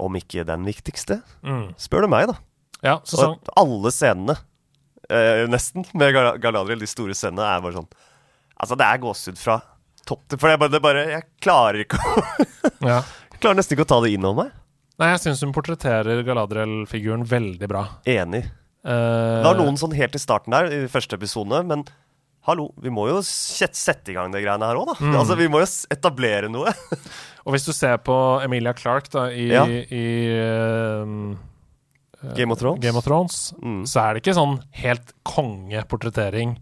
om 0.02 0.16
ikke 0.18 0.44
den 0.48 0.64
viktigste, 0.66 1.20
Mm. 1.44 1.74
spør 1.78 2.02
du 2.02 2.08
meg, 2.08 2.26
da. 2.32 2.34
Ja, 2.82 2.96
sesong 3.06 3.36
Og 3.38 3.52
alle 3.56 3.90
scenene, 3.94 4.36
eh, 5.08 5.46
nesten, 5.46 5.84
med 5.94 6.14
Gal- 6.14 6.38
Galadriel, 6.42 6.80
de 6.80 6.86
store 6.90 7.14
scenene, 7.14 7.44
er 7.46 7.60
bare 7.62 7.76
sånn 7.78 7.88
Altså, 8.62 8.76
det 8.78 8.86
er 8.86 8.98
gåsehud 8.98 9.38
fra 9.38 9.60
topp 10.06 10.26
til 10.28 10.38
For 10.38 10.48
jeg 10.50 10.58
bare, 10.58 10.68
det 10.70 10.76
er 10.80 10.86
bare 10.86 11.04
Jeg 11.10 11.22
klarer 11.40 11.84
ikke 11.84 11.98
å 11.98 12.24
ja. 12.92 13.02
Klarer 13.40 13.56
nesten 13.58 13.76
ikke 13.76 13.86
å 13.86 13.90
ta 13.92 14.00
det 14.02 14.12
inn 14.14 14.24
over 14.24 14.44
meg. 14.44 14.52
Nei, 14.98 15.08
jeg 15.12 15.20
syns 15.24 15.40
hun 15.42 15.52
portretterer 15.54 16.22
Galadriel-figuren 16.26 17.24
veldig 17.26 17.68
bra. 17.70 17.84
Enig. 18.06 18.44
Eh, 18.84 19.42
Det 19.42 19.46
var 19.46 19.58
noen 19.60 19.76
sånn 19.78 19.94
helt 19.94 20.14
i 20.14 20.18
starten 20.22 20.50
der, 20.54 20.70
i 20.72 20.88
første 20.90 21.14
episode, 21.18 21.60
men 21.68 21.84
hallo, 22.48 22.70
vi 22.82 22.90
må 22.90 23.04
jo 23.08 23.20
sette 23.22 24.10
i 24.10 24.14
gang 24.16 24.32
de 24.34 24.40
greiene 24.42 24.66
her 24.66 24.74
òg, 24.80 24.88
da. 24.90 24.94
Mm. 24.98 25.14
Altså, 25.20 25.36
vi 25.38 25.46
må 25.52 25.60
jo 25.62 25.68
etablere 25.94 26.50
noe. 26.50 26.72
Og 27.46 27.54
hvis 27.54 27.66
du 27.66 27.72
ser 27.74 27.98
på 28.02 28.16
Emilia 28.42 28.72
Clarke 28.74 29.10
da, 29.14 29.28
i, 29.30 29.46
Ja. 29.54 29.62
i 29.66 30.02
eh, 30.34 32.34
Game 32.36 32.52
of 32.54 32.58
Thrones. 32.58 32.80
Game 32.82 32.98
of 32.98 33.04
Thrones, 33.06 33.52
Mm. 33.62 33.82
så 33.86 34.00
er 34.02 34.14
det 34.14 34.22
ikke 34.24 34.34
sånn 34.38 34.58
helt 34.82 35.14
kongeportrettering 35.26 36.56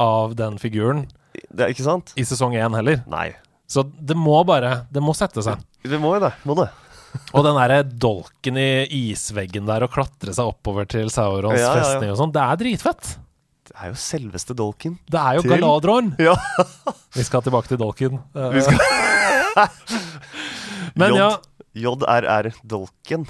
av 0.00 0.36
den 0.36 0.56
figuren 0.58 1.06
Det 1.52 1.64
er 1.66 1.72
ikke 1.72 1.84
sant? 1.84 2.12
i 2.16 2.22
sesong 2.24 2.52
én 2.56 2.72
heller. 2.76 3.02
Nei. 3.08 3.32
Så 3.68 3.84
det 3.88 4.16
må 4.16 4.44
bare 4.44 4.86
Det 4.92 5.00
må 5.02 5.14
sette 5.16 5.42
seg. 5.44 5.60
Det 5.82 5.98
må 6.00 6.14
jo 6.16 6.20
det. 6.28 6.32
Må 6.44 6.54
det. 6.56 6.68
Og 7.36 7.44
den 7.44 7.56
derre 7.58 7.82
dolken 7.84 8.56
i 8.60 8.68
isveggen 9.12 9.66
der 9.68 9.84
og 9.86 9.92
klatre 9.92 10.32
seg 10.36 10.48
oppover 10.52 10.86
til 10.88 11.10
Saurons 11.12 11.58
Ja, 11.60 11.68
ja, 11.68 11.74
festning 11.80 12.10
og 12.14 12.18
sånn, 12.20 12.32
det 12.34 12.42
er 12.44 12.56
dritfett. 12.62 13.12
Det 13.68 13.76
er 13.78 13.92
jo 13.92 13.98
selveste 14.00 14.56
dolken. 14.58 14.96
Det 15.08 15.20
er 15.20 15.36
jo 15.38 15.42
Til- 15.44 15.52
Galadron. 15.54 16.14
Ja. 16.28 16.34
Vi 17.14 17.22
skal 17.24 17.44
tilbake 17.46 17.68
til 17.72 17.78
dolken. 17.80 18.18
Eh, 18.34 18.50
Vi 18.56 18.64
skal 18.64 18.80
Men 20.94 21.14
ja, 21.16 21.30
JRR 21.76 22.50
Dolken. 22.68 23.26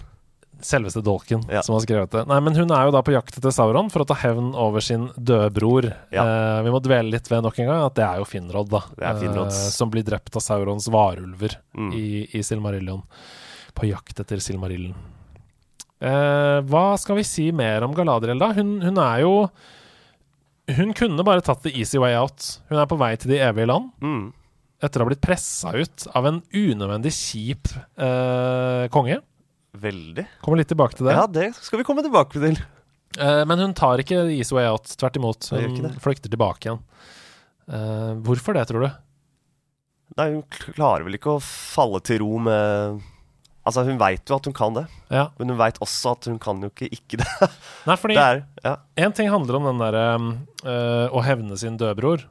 Selveste 0.62 1.02
dolken 1.02 1.42
Ja. 1.50 1.62
som 1.66 1.74
har 1.74 1.82
skrevet 1.82 2.10
det. 2.14 2.22
Nei, 2.30 2.38
men 2.40 2.54
hun 2.54 2.70
er 2.70 2.84
jo 2.86 2.92
da 2.94 3.00
på 3.02 3.10
jakt 3.16 3.34
etter 3.38 3.50
Sauron 3.54 3.88
for 3.90 4.04
å 4.04 4.06
ta 4.06 4.14
hevn 4.14 4.52
over 4.54 4.80
sin 4.84 5.08
døde 5.18 5.50
bror. 5.56 5.88
Ja. 6.14 6.22
Eh, 6.22 6.62
vi 6.62 6.70
må 6.70 6.78
dvele 6.82 7.10
litt 7.10 7.26
ved 7.30 7.42
nok 7.42 7.58
en 7.58 7.66
gang 7.66 7.82
at 7.88 7.96
det 7.98 8.04
er 8.06 8.20
jo 8.22 8.26
Finrod, 8.30 8.70
da. 8.70 8.82
Er 9.02 9.18
Eh, 9.18 9.50
som 9.50 9.90
blir 9.90 10.04
drept 10.06 10.36
av 10.38 10.42
Saurons 10.42 10.86
varulver 10.88 11.56
Mm. 11.74 11.92
i, 11.98 12.28
i 12.38 12.42
Silmarillion. 12.46 13.02
På 13.74 13.86
jakt 13.88 14.18
etter 14.20 14.40
Silmarillen. 14.42 14.94
Eh, 16.02 16.58
hva 16.66 16.84
skal 16.98 17.16
vi 17.20 17.24
si 17.26 17.44
mer 17.54 17.84
om 17.86 17.92
Galadriel, 17.94 18.40
da? 18.42 18.48
Hun, 18.56 18.80
hun 18.82 18.98
er 18.98 19.20
jo 19.22 19.34
Hun 20.72 20.92
kunne 20.98 21.24
bare 21.26 21.42
tatt 21.44 21.62
the 21.64 21.72
easy 21.78 21.98
way 21.98 22.14
out. 22.18 22.44
Hun 22.70 22.78
er 22.80 22.88
på 22.90 22.98
vei 23.00 23.12
til 23.20 23.32
de 23.34 23.40
evige 23.42 23.66
land 23.70 23.90
Mm. 24.02 24.32
etter 24.82 24.98
å 25.00 25.04
ha 25.04 25.10
blitt 25.10 25.22
pressa 25.22 25.72
ut 25.74 26.06
av 26.14 26.26
en 26.26 26.40
unødvendig 26.54 27.12
kjip 27.14 27.70
eh, 27.98 28.88
konge. 28.94 29.20
Veldig. 29.78 30.26
Kommer 30.42 30.58
litt 30.60 30.68
tilbake 30.70 30.98
til 30.98 31.06
det. 31.06 31.14
Ja, 31.16 31.26
det 31.26 31.48
skal 31.58 31.78
vi 31.80 31.84
komme 31.86 32.02
tilbake 32.04 32.38
til. 32.42 32.58
Eh, 33.18 33.44
men 33.46 33.58
hun 33.62 33.74
tar 33.78 33.98
ikke 34.02 34.24
the 34.26 34.38
easy 34.38 34.54
way 34.56 34.66
out. 34.66 34.84
Tvert 34.98 35.16
imot. 35.20 35.48
Hun 35.54 35.94
flykter 36.02 36.30
tilbake 36.32 36.66
igjen. 36.66 36.82
Eh, 37.70 38.12
hvorfor 38.26 38.54
det, 38.58 38.66
tror 38.70 38.86
du? 38.86 38.90
Nei, 40.18 40.28
hun 40.34 40.42
klarer 40.74 41.06
vel 41.06 41.14
ikke 41.16 41.36
å 41.38 41.42
falle 41.42 42.00
til 42.04 42.20
ro 42.24 42.38
med 42.42 43.02
Altså, 43.64 43.84
hun 43.86 43.98
veit 44.00 44.26
jo 44.26 44.34
at 44.36 44.44
hun 44.48 44.54
kan 44.56 44.74
det, 44.74 44.86
Ja. 45.12 45.28
men 45.38 45.48
hun 45.52 45.58
veit 45.60 45.76
også 45.78 46.16
at 46.16 46.24
hun 46.26 46.38
kan 46.42 46.60
jo 46.64 46.70
ikke 46.72 46.88
ikke 46.90 47.20
det. 47.22 47.48
Nei, 47.86 47.96
fordi 47.96 48.14
Det 48.18 48.22
er 48.26 48.40
Ja, 48.64 48.76
en 49.06 49.12
ting 49.12 49.28
handler 49.30 49.56
om 49.60 49.68
den 49.70 49.78
derre 49.78 50.04
øh, 50.18 51.08
å 51.14 51.22
hevne 51.22 51.56
sin 51.60 51.76
dødbror, 51.78 52.24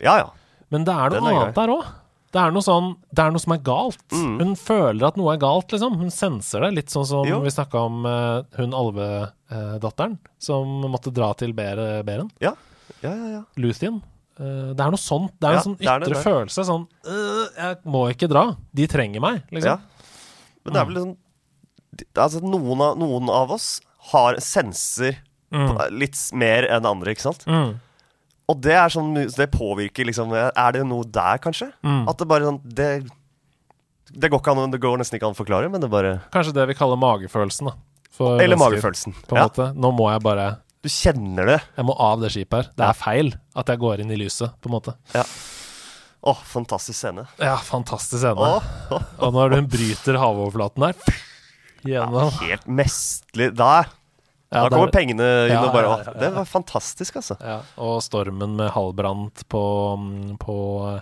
ja. 0.00 0.14
ja. 0.22 0.28
men 0.72 0.84
det 0.88 0.94
er 0.94 1.10
noe 1.18 1.28
er 1.28 1.40
annet 1.42 1.54
der 1.58 1.74
òg. 1.74 1.84
Det 2.28 2.40
er 2.42 2.50
noe 2.52 2.60
sånn 2.60 2.90
Det 3.08 3.22
er 3.24 3.30
noe 3.32 3.40
som 3.40 3.52
er 3.54 3.60
galt. 3.64 4.02
Mm. 4.12 4.34
Hun 4.40 4.50
føler 4.60 5.06
at 5.08 5.16
noe 5.16 5.32
er 5.32 5.38
galt, 5.40 5.70
liksom. 5.72 5.94
Hun 5.96 6.10
senser 6.12 6.60
det. 6.66 6.74
Litt 6.76 6.92
sånn 6.92 7.06
som 7.08 7.24
Jo. 7.24 7.38
vi 7.40 7.48
snakka 7.54 7.80
om 7.88 8.02
uh, 8.04 8.42
hun 8.58 8.74
alvedatteren 8.76 10.18
som 10.38 10.74
måtte 10.92 11.12
dra 11.14 11.30
til 11.40 11.54
Beren. 11.56 12.04
beren. 12.04 12.28
ja, 12.40 12.52
ja, 13.00 13.14
ja. 13.32 13.42
Luthien. 13.56 14.02
Uh, 14.38 14.74
det 14.76 14.84
er 14.84 14.92
noe 14.92 15.00
sånt. 15.00 15.32
Det 15.40 15.48
er 15.48 15.56
en 15.56 15.56
Ja, 15.56 15.64
sånn 15.64 15.78
er 15.80 16.00
det, 16.04 16.08
ytre 16.10 16.14
det. 16.18 16.24
følelse. 16.24 16.64
Sånn 16.68 16.84
øh, 17.08 17.46
Jeg 17.56 17.78
må 17.84 18.04
ikke 18.12 18.28
dra. 18.30 18.44
De 18.76 18.86
trenger 18.86 19.20
meg, 19.24 19.40
liksom. 19.50 19.80
ja. 19.80 19.97
Men 20.68 20.76
det 20.76 20.80
er 20.84 20.90
vel 20.92 20.98
liksom 21.00 21.16
Altså, 22.14 22.40
noen 22.44 22.82
av, 22.84 22.98
noen 23.00 23.30
av 23.32 23.50
oss 23.56 23.80
har 24.12 24.36
senser 24.44 25.16
Mm. 25.48 25.70
litt 25.96 26.18
mer 26.36 26.66
enn 26.68 26.84
andre, 26.84 27.14
ikke 27.14 27.24
sant? 27.24 27.46
Mm. 27.48 27.78
Og 28.52 28.58
det 28.60 28.74
er 28.76 28.90
sånn 28.92 29.14
Det 29.32 29.46
påvirker 29.50 30.04
liksom 30.04 30.34
Er 30.36 30.72
det 30.76 30.82
noe 30.84 31.06
der, 31.08 31.38
kanskje? 31.40 31.70
Mm. 31.82 32.02
At 32.06 32.18
det 32.20 32.26
bare 32.28 32.44
sånn 32.44 32.58
Det 32.68 32.88
Det 34.12 34.28
går 34.30 34.44
an 34.52 34.70
Det 34.70 34.80
går 34.82 34.98
nesten 35.00 35.16
ikke 35.16 35.30
an 35.30 35.32
å 35.32 35.40
forklare, 35.40 35.70
men 35.72 35.80
det 35.80 35.88
bare 35.88 36.20
Kanskje 36.30 36.52
det 36.52 36.66
vi 36.68 36.74
kaller 36.76 37.00
magefølelsen, 37.00 37.70
da. 37.70 37.74
For 38.12 38.36
Eller 38.44 38.60
magefølelsen. 38.60 39.14
På 39.26 39.36
en 39.36 39.40
Ja. 39.40 39.48
måte. 39.48 39.72
Nå 39.74 39.90
må 39.96 40.12
jeg 40.12 40.20
bare 40.22 40.58
Du 40.84 40.88
kjenner 40.90 41.46
det. 41.46 41.62
Jeg 41.78 41.84
må 41.86 41.96
av 41.98 42.20
det 42.20 42.30
skipet 42.30 42.52
her. 42.52 42.70
Det 42.76 42.84
er 42.90 42.92
feil 42.92 43.32
at 43.56 43.66
jeg 43.72 43.78
går 43.80 44.00
inn 44.00 44.10
i 44.12 44.16
lyset, 44.20 44.52
på 44.60 44.68
en 44.68 44.76
måte. 44.76 44.94
Å, 46.22 46.32
fantastisk 46.44 46.98
scene. 46.98 47.26
Ja, 47.38 47.56
fantastisk 47.62 48.20
scene. 48.24 48.34
Oh, 48.38 48.64
oh, 48.96 49.04
Og 49.26 49.36
når 49.36 49.54
hun 49.58 49.68
bryter 49.70 50.18
havoverflaten 50.18 50.88
der 50.88 51.20
Gjennom 51.86 52.32
helt 52.42 52.66
mesterlig. 52.66 53.52
Der! 53.56 53.86
ja, 54.50 54.62
da 54.64 54.68
kommer 54.72 54.88
der- 54.88 54.94
pengene 54.96 55.24
inn 55.46 55.52
Ja, 55.52 55.60
og 55.66 55.74
bare 55.76 55.84
ja, 55.84 55.96
ja, 56.00 56.12
ja. 56.14 56.20
det 56.24 56.30
var 56.34 56.46
fantastisk, 56.48 57.18
altså. 57.20 57.36
ja, 57.44 57.58
Og 57.84 57.98
stormen 58.02 58.56
med 58.56 58.70
halvbrant 58.74 59.44
på, 59.52 59.62
på 60.42 60.56
eh, 60.88 61.00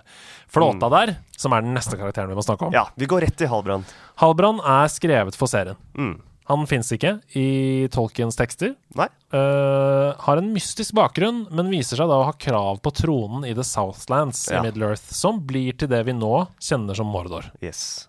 flåta 0.51 0.85
Mm. 0.89 0.93
der, 0.93 1.15
som 1.39 1.53
er 1.55 1.61
den 1.65 1.73
neste 1.73 1.95
karakteren 1.97 2.29
vi 2.29 2.35
må 2.37 2.43
snakke 2.45 2.67
om. 2.67 2.73
Ja, 2.75 2.85
vi 2.99 3.07
går 3.09 3.23
rett 3.25 3.41
i 3.41 3.47
Halvbrand. 3.49 3.87
Halvbrand 4.21 4.59
er 4.67 4.87
skrevet 4.91 5.35
for 5.39 5.47
serien. 5.49 5.79
Mm. 5.97 6.17
Han 6.47 6.63
fins 6.69 6.89
ikke 6.95 7.17
i 7.35 7.87
Tolkiens 7.91 8.37
tekster. 8.39 8.71
Nei. 8.95 9.09
Uh, 9.35 10.15
har 10.23 10.39
en 10.39 10.53
mystisk 10.53 10.95
bakgrunn, 10.95 11.43
men 11.51 11.71
viser 11.73 11.99
seg 11.99 12.07
da 12.07 12.21
å 12.21 12.27
ha 12.29 12.35
krav 12.39 12.79
på 12.83 12.93
tronen 12.95 13.43
i 13.43 13.51
The 13.57 13.65
Southlands 13.67 14.45
Ja. 14.47 14.61
i 14.61 14.69
Middle-earth, 14.69 15.11
som 15.11 15.41
blir 15.43 15.75
til 15.75 15.91
det 15.91 16.05
vi 16.07 16.15
nå 16.15 16.45
kjenner 16.63 16.95
som 16.95 17.09
Mordor. 17.11 17.49
Yes. 17.59 18.07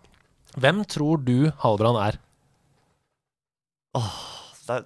Hvem 0.55 0.85
tror 0.87 1.25
du 1.27 1.51
Halbrand 1.65 1.99
er? 2.05 2.21
Det, 3.99 4.77
er, 4.77 4.85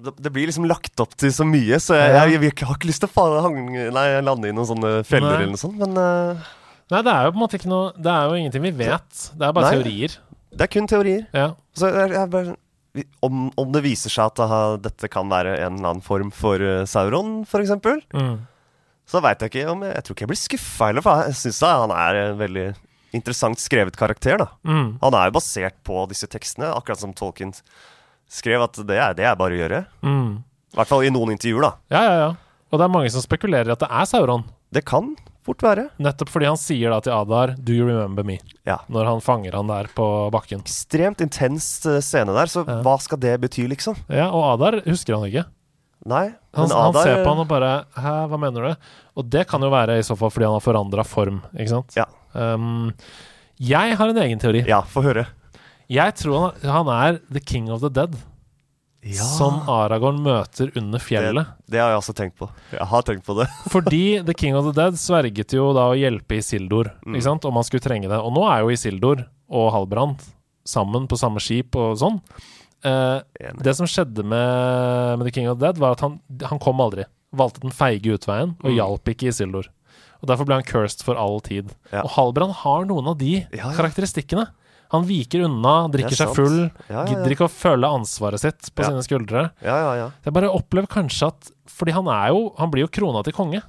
det, 0.00 0.14
det 0.26 0.32
blir 0.34 0.48
liksom 0.50 0.66
lagt 0.66 0.98
opp 1.02 1.14
til 1.20 1.30
så 1.34 1.46
mye, 1.46 1.78
så 1.82 1.94
jeg, 1.94 2.10
jeg, 2.16 2.40
jeg, 2.42 2.56
har 2.66 2.74
ikke 2.74 2.90
lyst 2.90 3.04
til 3.04 3.22
å 3.22 3.44
hang, 3.44 3.60
nei, 3.94 4.06
lande 4.24 4.50
i 4.50 4.56
noen 4.56 4.66
sånne 4.66 4.92
feller 5.06 5.36
Nei. 5.36 5.36
eller 5.44 5.52
noe 5.54 5.62
sånt, 5.62 5.78
men 5.78 5.94
uh... 5.94 6.50
Nei, 6.90 7.04
det 7.06 7.12
er 7.12 7.28
jo 7.28 7.30
på 7.30 7.38
en 7.38 7.42
måte 7.44 7.58
ikke 7.60 7.68
noe 7.70 7.90
Det 7.94 8.10
er 8.10 8.24
jo 8.26 8.38
ingenting 8.40 8.62
vi 8.64 8.70
vet. 8.80 9.20
Det 9.38 9.44
er 9.46 9.52
bare 9.54 9.68
Nei. 9.68 9.76
teorier. 9.78 10.16
det 10.50 10.64
er 10.64 10.70
kun 10.72 10.88
teorier. 10.90 11.20
Ja. 11.30 11.44
Så 11.78 11.86
jeg, 11.94 12.10
jeg 12.16 12.30
bare, 12.32 12.48
vi- 12.48 12.58
om, 13.22 13.48
om 13.56 13.72
det 13.74 13.82
viser 13.84 14.10
seg 14.12 14.30
at 14.32 14.40
aha, 14.44 14.60
dette 14.82 15.08
kan 15.12 15.28
være 15.30 15.56
en 15.60 15.76
eller 15.78 15.92
annen 15.92 16.02
form 16.04 16.30
for 16.34 16.58
uh, 16.62 16.84
Sauron, 16.90 17.42
eksempel, 17.46 18.00
Mm. 18.16 18.40
så 19.06 19.22
veit 19.22 19.40
jeg 19.42 19.50
ikke 19.52 19.70
om 19.70 19.82
jeg, 19.86 19.94
jeg 19.94 20.04
tror 20.06 20.14
ikke 20.16 20.24
jeg 20.26 20.32
blir 20.32 20.40
skuffa 20.44 20.90
heller, 20.90 21.02
for 21.06 21.22
jeg 21.28 21.38
syns 21.38 21.60
han 21.66 21.94
er 21.94 22.18
en 22.24 22.38
veldig 22.40 22.66
interessant 23.16 23.58
skrevet 23.58 23.96
karakter, 23.98 24.38
da. 24.38 24.48
Mm. 24.62 24.98
Han 25.02 25.14
er 25.18 25.30
jo 25.30 25.36
basert 25.38 25.78
på 25.86 26.04
disse 26.10 26.28
tekstene, 26.30 26.68
akkurat 26.76 27.00
som 27.02 27.14
Tolkien 27.18 27.50
skrev 28.30 28.62
at 28.62 28.78
det 28.86 28.98
er, 29.02 29.16
det 29.18 29.24
er 29.26 29.34
bare 29.38 29.56
å 29.56 29.60
gjøre. 29.64 29.80
Mm. 30.06 30.28
I 30.70 30.78
hvert 30.78 30.90
fall 30.92 31.02
i 31.06 31.10
noen 31.10 31.32
intervjuer, 31.34 31.66
da. 31.66 31.72
Ja, 31.90 32.02
ja, 32.06 32.14
ja. 32.20 32.30
Og 32.70 32.78
det 32.78 32.86
er 32.86 32.92
mange 32.94 33.10
som 33.10 33.22
spekulerer 33.24 33.66
i 33.66 33.74
at 33.74 33.82
det 33.82 33.88
er 33.90 34.06
Sauron. 34.06 34.44
Det 34.70 34.84
kan 34.86 35.16
fort 35.46 35.62
være. 35.64 35.86
Nettopp 36.02 36.28
fordi 36.32 36.46
han 36.50 36.58
sier 36.60 36.90
da 36.92 37.00
til 37.00 37.12
Adar 37.16 37.54
'Do 37.56 37.72
you 37.72 37.86
remember 37.86 38.22
me?' 38.24 38.38
Ja. 38.66 38.78
når 38.88 39.04
han 39.06 39.20
fanger 39.24 39.52
han 39.56 39.66
der 39.66 39.88
på 39.94 40.30
bakken. 40.30 40.60
Ekstremt 40.60 41.20
intens 41.20 41.86
eh, 41.86 42.00
scene 42.00 42.32
der, 42.36 42.46
så 42.46 42.66
Ja. 42.66 42.82
hva 42.82 42.98
skal 43.00 43.18
det 43.18 43.40
bety, 43.40 43.66
liksom? 43.68 43.96
Ja, 44.08 44.30
Og 44.30 44.54
Adar 44.60 44.80
husker 44.84 45.16
han 45.16 45.24
ikke. 45.30 45.44
Nei, 46.06 46.32
Han, 46.54 46.68
men 46.68 46.70
han 46.76 46.92
ser 46.94 47.24
på 47.24 47.28
han 47.28 47.38
og 47.44 47.48
bare 47.48 47.84
'Hæ, 47.96 48.28
hva 48.28 48.38
mener 48.38 48.60
du?' 48.68 48.76
Og 49.16 49.28
det 49.30 49.46
kan 49.48 49.60
jo 49.60 49.70
være 49.70 49.98
i 49.98 50.02
så 50.02 50.16
fall 50.16 50.30
fordi 50.30 50.44
han 50.44 50.52
har 50.54 50.60
forandra 50.60 51.04
form, 51.04 51.42
ikke 51.56 51.68
sant? 51.68 51.96
Ja. 51.96 52.04
Um, 52.34 52.92
jeg 53.58 53.96
har 53.96 54.08
en 54.08 54.16
egen 54.16 54.38
teori. 54.38 54.64
Ja, 54.66 54.80
få 54.82 55.02
høre. 55.02 55.26
Jeg 55.90 56.14
tror 56.14 56.52
han, 56.62 56.86
han 56.86 56.88
er 56.88 57.20
the 57.32 57.40
king 57.40 57.68
of 57.70 57.80
the 57.80 57.90
dead. 57.90 58.14
Ja. 59.02 59.24
som 59.24 59.62
Aragorn 59.70 60.18
møter 60.20 60.70
under 60.76 60.98
fjellet. 61.00 61.46
det 61.70 61.80
har 61.80 61.88
jeg 61.94 62.00
også 62.02 62.14
tenkt 62.18 62.36
på. 62.36 62.50
Jeg 62.72 62.84
har 62.90 63.02
tenkt 63.02 63.24
på 63.24 63.36
det. 63.38 63.46
Fordi 63.72 64.22
The 64.26 64.34
King 64.36 64.54
of 64.58 64.66
the 64.68 64.74
Dead 64.76 64.98
sverget 65.00 65.54
jo 65.56 65.70
da 65.72 65.86
å 65.88 65.96
hjelpe 65.96 66.36
Isildur, 66.36 66.90
Mm. 67.06 67.14
ikke 67.16 67.24
sant? 67.24 67.44
om 67.48 67.54
han 67.56 67.64
skulle 67.64 67.80
trenge 67.86 68.08
det. 68.10 68.18
Og 68.20 68.32
nå 68.36 68.44
er 68.52 68.60
jo 68.60 68.68
Isildur 68.74 69.24
og 69.48 69.72
Halbrand 69.72 70.20
sammen 70.68 71.08
på 71.08 71.16
samme 71.16 71.40
skip 71.40 71.74
og 71.80 71.96
sånn. 71.96 72.20
Eh, 72.84 73.20
det 73.64 73.74
som 73.76 73.86
skjedde 73.88 74.22
med, 74.24 75.18
med 75.18 75.26
The 75.26 75.32
King 75.32 75.48
of 75.48 75.58
the 75.58 75.66
Dead, 75.66 75.78
var 75.80 75.92
at 75.96 76.00
han, 76.04 76.20
han 76.44 76.58
kom 76.60 76.80
aldri. 76.84 77.04
Valgte 77.32 77.60
den 77.64 77.72
feige 77.72 78.12
utveien 78.18 78.56
og 78.60 78.68
Mm. 78.70 78.76
hjalp 78.76 79.04
ikke 79.14 79.28
Isildur. 79.32 79.68
Og 80.20 80.28
Derfor 80.28 80.44
ble 80.44 80.56
han 80.60 80.64
cursed 80.68 81.00
for 81.02 81.16
all 81.16 81.40
tid. 81.40 81.70
Ja. 81.90 82.02
Og 82.04 82.10
Halbrand 82.18 82.52
har 82.52 82.84
noen 82.84 83.06
av 83.08 83.16
de 83.16 83.46
Ja, 83.48 83.48
ja. 83.64 83.72
karakteristikkene. 83.72 84.48
Han 84.90 85.04
viker 85.06 85.44
unna, 85.46 85.74
drikker 85.92 86.12
er 86.16 86.18
seg 86.18 86.34
full, 86.34 86.56
Ja, 86.88 86.94
ja, 86.96 87.04
gidder 87.06 87.30
ikke 87.36 87.46
å 87.46 87.52
føle 87.52 87.86
ansvaret 87.86 88.40
sitt 88.42 88.72
på 88.74 88.82
Ja. 88.82 88.88
sine 88.90 89.02
skuldre. 89.06 89.50
Ja, 89.62 89.76
ja, 89.84 89.92
ja. 90.00 90.08
Jeg 90.24 90.32
bare 90.34 90.50
opplever 90.50 90.88
kanskje 90.90 91.28
at 91.28 91.50
Fordi 91.70 91.92
han 91.94 92.08
er 92.08 92.28
jo 92.34 92.52
Han 92.58 92.70
blir 92.72 92.82
jo 92.82 92.88
krona 92.88 93.22
til 93.24 93.32
konge 93.32 93.62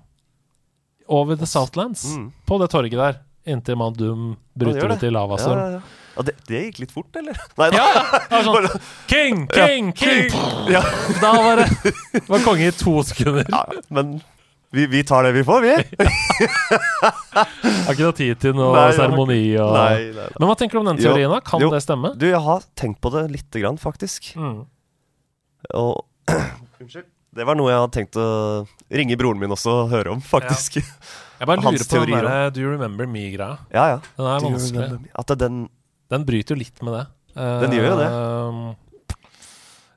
over 1.07 1.35
The 1.35 1.45
Southlands. 1.45 2.05
Mm. 2.15 2.31
På 2.47 2.57
det 2.59 2.69
torget 2.71 2.97
der. 2.97 3.17
Inntil 3.45 3.75
Mount 3.75 3.97
Doom 3.97 4.37
bryter 4.57 4.91
ut 4.93 5.03
i 5.03 5.09
Ja, 5.09 5.11
lavastorm. 5.11 5.57
ja, 5.59 5.69
ja. 5.77 5.81
Ja, 6.15 6.21
det, 6.27 6.33
det 6.47 6.59
gikk 6.65 6.79
litt 6.79 6.91
fort, 6.91 7.15
eller? 7.15 7.37
Nei, 7.57 7.69
da. 7.71 7.77
Ja, 7.77 8.19
ja. 8.31 8.41
Sånn 8.43 8.67
King, 9.07 9.45
king, 9.47 9.91
king! 9.95 10.31
Ja, 10.69 10.81
Da 11.21 11.31
var 11.39 11.61
det 11.61 12.23
var 12.27 12.39
konge 12.43 12.67
i 12.67 12.71
to 12.75 12.97
sekunder. 13.07 13.45
ja, 13.47 13.61
men 13.89 14.17
vi, 14.71 14.87
vi 14.87 15.03
tar 15.03 15.23
det 15.27 15.31
vi 15.35 15.43
får, 15.43 15.61
vi. 15.61 15.73
Har 17.35 17.91
ikke 17.91 18.05
noe 18.05 18.15
tid 18.15 18.39
til 18.39 18.53
noe 18.55 18.83
seremoni 18.95 19.39
og 19.59 19.73
Nei, 19.75 19.87
nei, 19.91 20.11
nei. 20.15 20.27
Men 20.37 20.47
hva 20.47 20.55
tenker 20.59 20.77
du 20.77 20.81
om 20.81 20.91
den 20.93 21.01
teorien, 21.01 21.31
da? 21.31 21.41
Kan 21.43 21.63
jo. 21.63 21.71
det 21.73 21.81
stemme? 21.83 22.13
Du, 22.19 22.23
jeg 22.29 22.39
har 22.45 22.63
tenkt 22.79 23.01
på 23.03 23.11
det 23.11 23.25
lite 23.33 23.63
grann, 23.63 23.79
faktisk. 23.81 24.31
Mm. 24.39 24.61
Og 25.75 26.31
Unnskyld. 26.81 27.09
Det 27.31 27.45
var 27.47 27.55
noe 27.55 27.71
jeg 27.71 27.79
hadde 27.79 27.95
tenkt 27.95 28.17
å 28.19 28.29
ringe 28.91 29.15
broren 29.19 29.39
min 29.39 29.53
også 29.55 29.75
og 29.85 29.91
høre 29.93 30.11
om, 30.11 30.23
faktisk. 30.23 30.79
Jeg 30.81 31.47
bare 31.47 31.61
lurer 31.63 31.85
på 31.87 32.01
den 32.03 32.15
der 32.15 32.27
derre 32.27 32.49
Do 32.55 32.63
you 32.63 32.71
remember 32.71 33.07
me-greia. 33.07 33.61
Ja, 33.71 33.85
ja. 33.93 33.99
Den 34.17 34.27
er 34.27 34.47
vanskelig. 34.47 34.87
At 35.15 35.35
den 35.39 35.61
Den 36.11 36.25
bryter 36.27 36.55
jo 36.55 36.59
litt 36.59 36.81
med 36.83 36.97
det. 36.97 37.05
Den 37.63 37.75
gjør 37.77 37.87
jo 37.87 37.99
det. 38.01 38.09
Uh, 38.11 39.15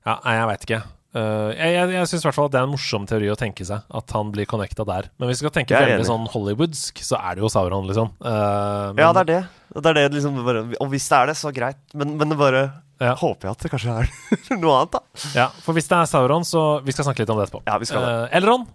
ja, 0.04 0.18
nei, 0.20 0.37
jeg 0.37 0.50
veit 0.52 0.68
ikke. 0.68 0.82
Eh, 1.14 1.50
jeg 1.55 1.74
jeg, 1.77 1.90
jeg 1.94 2.09
syns 2.11 2.24
i 2.24 2.27
hvert 2.27 2.37
fall 2.37 2.48
at 2.48 2.55
det 2.55 2.59
er 2.61 2.66
en 2.66 2.72
morsom 2.74 3.05
teori 3.07 3.29
å 3.31 3.37
tenke 3.38 3.66
seg. 3.66 3.85
At 3.94 4.14
han 4.16 4.33
blir 4.35 4.48
connecta 4.50 4.87
der. 4.88 5.09
Men 5.18 5.31
hvis 5.31 5.38
vi 5.40 5.46
skal 5.46 5.55
tenke 5.61 5.79
veldig 5.79 6.07
sånn 6.09 6.24
hollywoodsk, 6.33 7.03
så 7.07 7.20
er 7.20 7.37
det 7.38 7.44
jo 7.44 7.50
Sauron, 7.53 7.87
liksom. 7.90 8.11
Uh, 8.18 8.90
men, 8.94 9.03
Ja, 9.05 9.12
det 9.14 9.22
er 9.24 9.31
det. 9.31 9.42
Det 9.74 9.90
er 9.90 9.98
det 9.98 10.07
liksom 10.16 10.40
bare, 10.46 10.64
Og 10.81 10.90
hvis 10.92 11.07
det 11.11 11.20
er 11.20 11.31
det, 11.31 11.37
så 11.38 11.55
greit. 11.55 11.79
Men, 11.94 12.16
men 12.18 12.35
det 12.35 12.38
bare 12.40 12.64
Ja. 13.03 13.14
håper 13.18 13.48
jeg 13.48 13.57
at 13.57 13.62
det 13.64 13.70
kanskje 13.72 13.94
er 14.03 14.59
noe 14.62 14.77
annet, 14.81 14.98
da. 14.98 15.00
Ja, 15.35 15.48
for 15.62 15.74
hvis 15.79 15.88
det 15.90 15.98
er 15.98 16.11
Sauron, 16.11 16.44
så 16.46 16.81
Vi 16.85 16.94
skal 16.94 17.09
snakke 17.09 17.22
litt 17.22 17.31
om 17.31 17.38
det 17.38 17.48
etterpå. 17.48 17.62
Ja, 17.66 17.79
vi 17.79 17.90
skal 17.90 18.03
det. 18.07 18.14
Uh, 18.14 18.37
Elrond. 18.38 18.66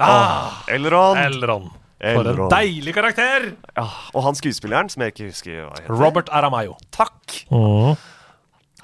Ah, 0.00 0.64
Elrond. 0.68 1.20
Elron. 1.20 1.70
For 2.04 2.26
en 2.28 2.50
deilig 2.52 2.92
karakter! 2.92 3.52
Ja, 3.76 3.84
og 4.12 4.24
han 4.26 4.36
skuespilleren, 4.36 4.90
som 4.92 5.04
jeg 5.04 5.14
ikke 5.14 5.28
husker 5.30 5.60
hva 5.62 5.70
heter. 5.78 5.92
Robert 5.94 6.28
Aramayo. 6.34 6.74
Takk! 6.92 7.44
Mm. 7.48 7.94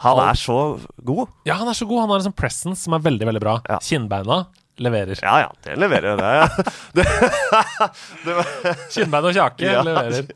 Han 0.01 0.19
er 0.25 0.39
så 0.41 0.59
god. 1.05 1.29
Ja, 1.49 1.59
han 1.61 1.69
er 1.69 1.77
så 1.77 1.87
god. 1.91 2.01
Han 2.07 2.11
har 2.15 2.23
en 2.23 2.29
sånn 2.31 2.37
presence 2.41 2.81
som 2.87 2.97
er 2.97 3.03
veldig, 3.05 3.27
veldig 3.29 3.43
bra. 3.45 3.59
Ja. 3.69 3.77
Kinnbeina 3.85 4.47
leverer. 4.81 5.19
Ja 5.21 5.35
ja, 5.43 5.49
det 5.67 5.75
leverer 5.77 6.17
det. 6.17 7.05
Kinnbein 8.95 9.27
og 9.29 9.35
kjake 9.37 9.67
Ja. 9.75 9.83
leverer. 9.85 10.31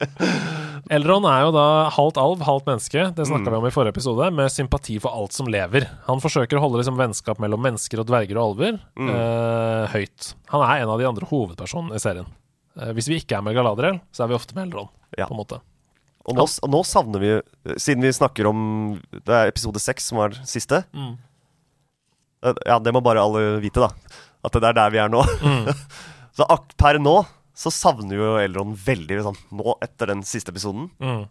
Elrond 0.93 1.25
er 1.31 1.47
jo 1.47 1.53
da 1.57 1.65
halvt 1.97 2.19
alv, 2.21 2.43
halvt 2.45 2.67
menneske. 2.69 3.07
Det 3.17 3.25
snakka 3.29 3.49
vi 3.55 3.57
om 3.63 3.67
i 3.69 3.73
forrige 3.73 3.95
episode, 3.97 4.29
med 4.37 4.53
sympati 4.53 4.99
for 5.01 5.17
alt 5.17 5.33
som 5.37 5.49
lever. 5.49 5.87
Han 6.11 6.21
forsøker 6.21 6.61
å 6.61 6.65
holde 6.67 6.83
liksom 6.83 6.99
vennskap 7.01 7.41
mellom 7.41 7.63
mennesker 7.65 8.03
og 8.05 8.09
dverger 8.11 8.37
og 8.41 8.51
alver 8.53 8.77
eh, 8.77 9.95
høyt. 9.95 10.35
Han 10.53 10.65
er 10.67 10.83
en 10.85 10.93
av 10.93 11.01
de 11.01 11.09
andre 11.09 11.29
hovedpersonene 11.31 11.97
i 11.97 12.05
serien. 12.05 12.29
Eh, 12.77 12.93
hvis 12.99 13.09
vi 13.09 13.23
ikke 13.23 13.39
er 13.39 13.47
med 13.49 13.57
Galadriel, 13.57 14.03
så 14.13 14.27
er 14.27 14.35
vi 14.35 14.37
ofte 14.37 14.57
med 14.59 14.69
Elrond. 14.69 14.93
Ja. 15.17 15.25
På 15.31 15.39
en 15.39 15.41
måte. 15.41 15.63
Og 16.25 16.37
nå, 16.39 16.45
og 16.65 16.71
nå 16.73 16.81
savner 16.89 17.21
vi, 17.21 17.31
siden 17.77 18.01
vi 18.07 18.13
snakker 18.17 18.47
om 18.49 18.61
Det 19.13 19.35
er 19.35 19.51
episode 19.51 19.81
seks 19.83 20.07
som 20.09 20.23
var 20.23 20.37
siste. 20.49 20.83
Mm. 20.97 21.15
Eh, 22.45 22.55
Ja, 22.67 22.79
det 22.81 22.93
må 22.97 23.03
bare 23.05 23.23
alle 23.25 23.59
vite, 23.63 23.81
da. 23.85 23.91
At 24.45 24.53
det 24.57 24.71
er 24.71 24.77
der 24.77 24.93
vi 24.95 25.01
er 25.03 25.13
nå. 25.13 25.23
Mm. 25.45 25.69
så 26.37 26.47
per 26.81 26.99
nå 27.01 27.19
så 27.55 27.71
savner 27.71 28.17
jo 28.19 28.33
Elrond 28.43 28.75
veldig 28.83 29.21
sånn 29.23 29.37
Nå, 29.55 29.77
etter 29.85 30.11
den 30.11 30.25
siste 30.27 30.51
episoden, 30.51 30.89
Mm. 30.99 31.29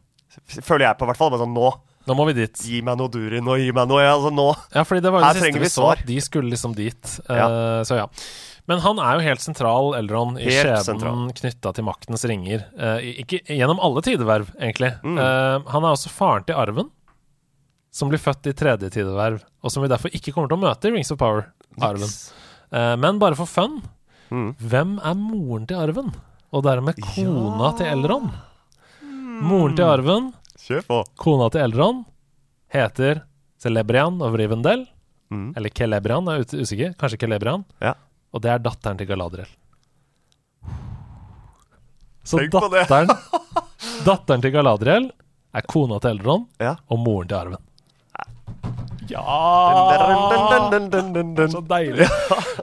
føler 0.64 0.86
jeg 0.88 0.98
på 1.02 1.06
hvert 1.10 1.20
fall. 1.20 1.36
Sånn 1.42 1.52
Nå, 1.54 1.68
Nå 2.08 2.16
må 2.16 2.26
vi 2.30 2.34
dit. 2.38 2.56
gi 2.64 2.80
meg 2.86 2.98
noe 2.98 3.12
Durin, 3.12 3.48
og 3.48 3.60
gi 3.60 3.72
meg 3.76 3.88
noe 3.92 4.02
ja, 4.06 4.14
altså, 4.16 4.32
Nå. 4.34 4.48
Ja, 4.74 4.86
fordi 4.88 5.04
det 5.04 5.12
var 5.12 5.22
jo 5.26 5.34
det 5.34 5.44
siste 5.44 5.60
vi 5.66 5.70
så, 5.74 5.90
at 5.98 6.06
de 6.08 6.18
skulle 6.24 6.50
liksom 6.54 6.74
dit. 6.78 7.14
Eh, 7.30 7.82
så 7.88 8.00
ja. 8.00 8.08
Men 8.68 8.80
han 8.80 9.00
er 9.04 9.18
jo 9.20 9.24
helt 9.26 9.42
sentral, 9.44 9.90
Elrond, 9.98 10.38
i 10.40 10.46
Helt 10.48 10.86
skjebnen 10.86 11.34
knytta 11.36 11.74
til 11.76 11.84
maktens 11.84 12.24
ringer. 12.30 12.62
Uh, 12.80 13.00
ikke 13.24 13.42
gjennom 13.52 13.82
alle 13.84 14.02
tideverv, 14.06 14.54
egentlig. 14.56 14.94
Mm. 15.04 15.18
Uh, 15.20 15.66
han 15.74 15.84
er 15.84 15.90
også 15.98 16.12
faren 16.14 16.46
til 16.48 16.56
arven, 16.56 16.88
som 17.92 18.10
blir 18.10 18.22
født 18.24 18.48
i 18.50 18.54
tredje 18.58 18.88
tideverv, 18.96 19.42
og 19.62 19.72
som 19.74 19.84
vi 19.84 19.90
derfor 19.92 20.16
ikke 20.16 20.32
kommer 20.34 20.48
til 20.50 20.58
å 20.58 20.64
møte 20.64 20.88
i 20.90 20.94
Rings 20.96 21.12
of 21.14 21.20
Power. 21.20 21.50
Arven. 21.84 22.10
Eh, 22.74 22.96
men 23.02 23.20
bare 23.22 23.36
for 23.38 23.46
fun, 23.50 23.82
Mm. 24.34 24.56
hvem 24.58 24.96
er 25.06 25.14
moren 25.20 25.68
til 25.70 25.78
arven? 25.78 26.08
Og 26.54 26.64
dermed 26.64 26.96
kona 27.02 27.68
Ja. 27.68 27.72
til 27.78 27.86
Elrond? 27.92 28.32
Moren 29.44 29.76
til 29.76 29.86
arven, 29.86 30.32
kona 31.18 31.50
til 31.52 31.62
Elrond, 31.62 32.06
heter 32.74 33.22
Celebrian 33.60 34.22
of 34.22 34.34
Rivendell. 34.34 34.88
Mm. 35.32 35.54
Eller 35.58 35.70
Celebrian, 35.70 36.26
jeg 36.26 36.40
er 36.40 36.62
usikker. 36.64 36.96
Kanskje 36.98 37.20
Celebrian. 37.20 37.66
Ja. 37.82 37.94
Og 38.34 38.42
det 38.42 38.50
er 38.54 38.64
datteren 38.66 38.98
til 39.00 39.08
Galadriel. 39.10 39.50
Så 42.24 42.40
Tenk 42.40 42.54
på 42.56 42.64
det. 42.72 42.86
datteren 42.88 43.12
Datteren 44.08 44.42
til 44.44 44.54
Galadriel 44.56 45.10
er 45.54 45.66
kona 45.70 46.00
til 46.02 46.16
Eldron 46.16 46.46
Ja. 46.64 46.76
og 46.90 47.00
moren 47.04 47.28
til 47.30 47.38
arven. 47.38 47.62
Ja! 49.12 49.22
dun, 50.72 50.88
dun, 50.90 51.10
dun, 51.14 51.34
dun, 51.36 51.52
Så 51.52 51.62
deilig. 51.68 52.08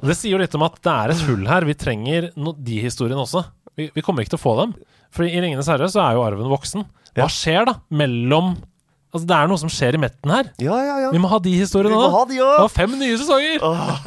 Det 0.00 0.16
sier 0.16 0.32
jo 0.34 0.40
litt 0.40 0.54
om 0.56 0.64
at 0.66 0.78
det 0.82 0.94
er 0.94 1.12
et 1.12 1.24
hull 1.28 1.44
her. 1.46 1.66
Vi 1.68 1.76
trenger 1.78 2.30
no 2.40 2.54
de 2.56 2.80
historiene 2.82 3.20
også. 3.22 3.44
Vi, 3.76 3.90
vi 3.94 4.02
kommer 4.04 4.24
ikke 4.24 4.34
til 4.34 4.40
å 4.40 4.42
få 4.46 4.56
dem. 4.62 4.72
For 5.14 5.26
i 5.26 5.30
'Ringenes 5.36 5.68
herre' 5.68 5.90
så 5.92 6.00
er 6.06 6.16
jo 6.16 6.24
arven 6.24 6.48
voksen. 6.50 6.86
Hva 7.18 7.28
skjer 7.30 7.66
da 7.68 7.74
mellom 7.90 8.56
Altså 9.10 9.26
Det 9.26 9.34
er 9.34 9.48
noe 9.50 9.58
som 9.58 9.66
skjer 9.74 9.96
i 9.98 9.98
metten 9.98 10.30
her. 10.30 10.52
Ja, 10.62 10.76
ja, 10.86 10.96
ja. 11.02 11.08
Vi 11.10 11.18
må 11.18 11.26
ha 11.32 11.40
de 11.42 11.50
Vi 11.50 11.58
historiene 11.58 11.96
må 11.98 12.06
òg. 12.14 12.28
Det 12.30 12.38
var 12.46 12.68
fem 12.70 12.92
nye 12.94 13.16
sesonger! 13.18 13.58
Åh, 13.66 14.04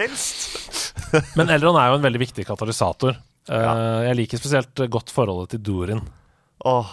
Helst. 0.00 0.69
Men 1.36 1.48
Elrond 1.50 1.78
er 1.80 1.90
jo 1.92 1.98
en 1.98 2.04
veldig 2.06 2.20
viktig 2.26 2.46
katalysator. 2.48 3.16
Eh, 3.50 3.62
Ja. 3.64 3.74
jeg 4.08 4.16
liker 4.20 4.38
spesielt 4.38 4.82
godt 4.90 5.10
forholdet 5.10 5.50
til 5.56 5.62
Dorin. 5.66 6.02
Åh. 6.64 6.90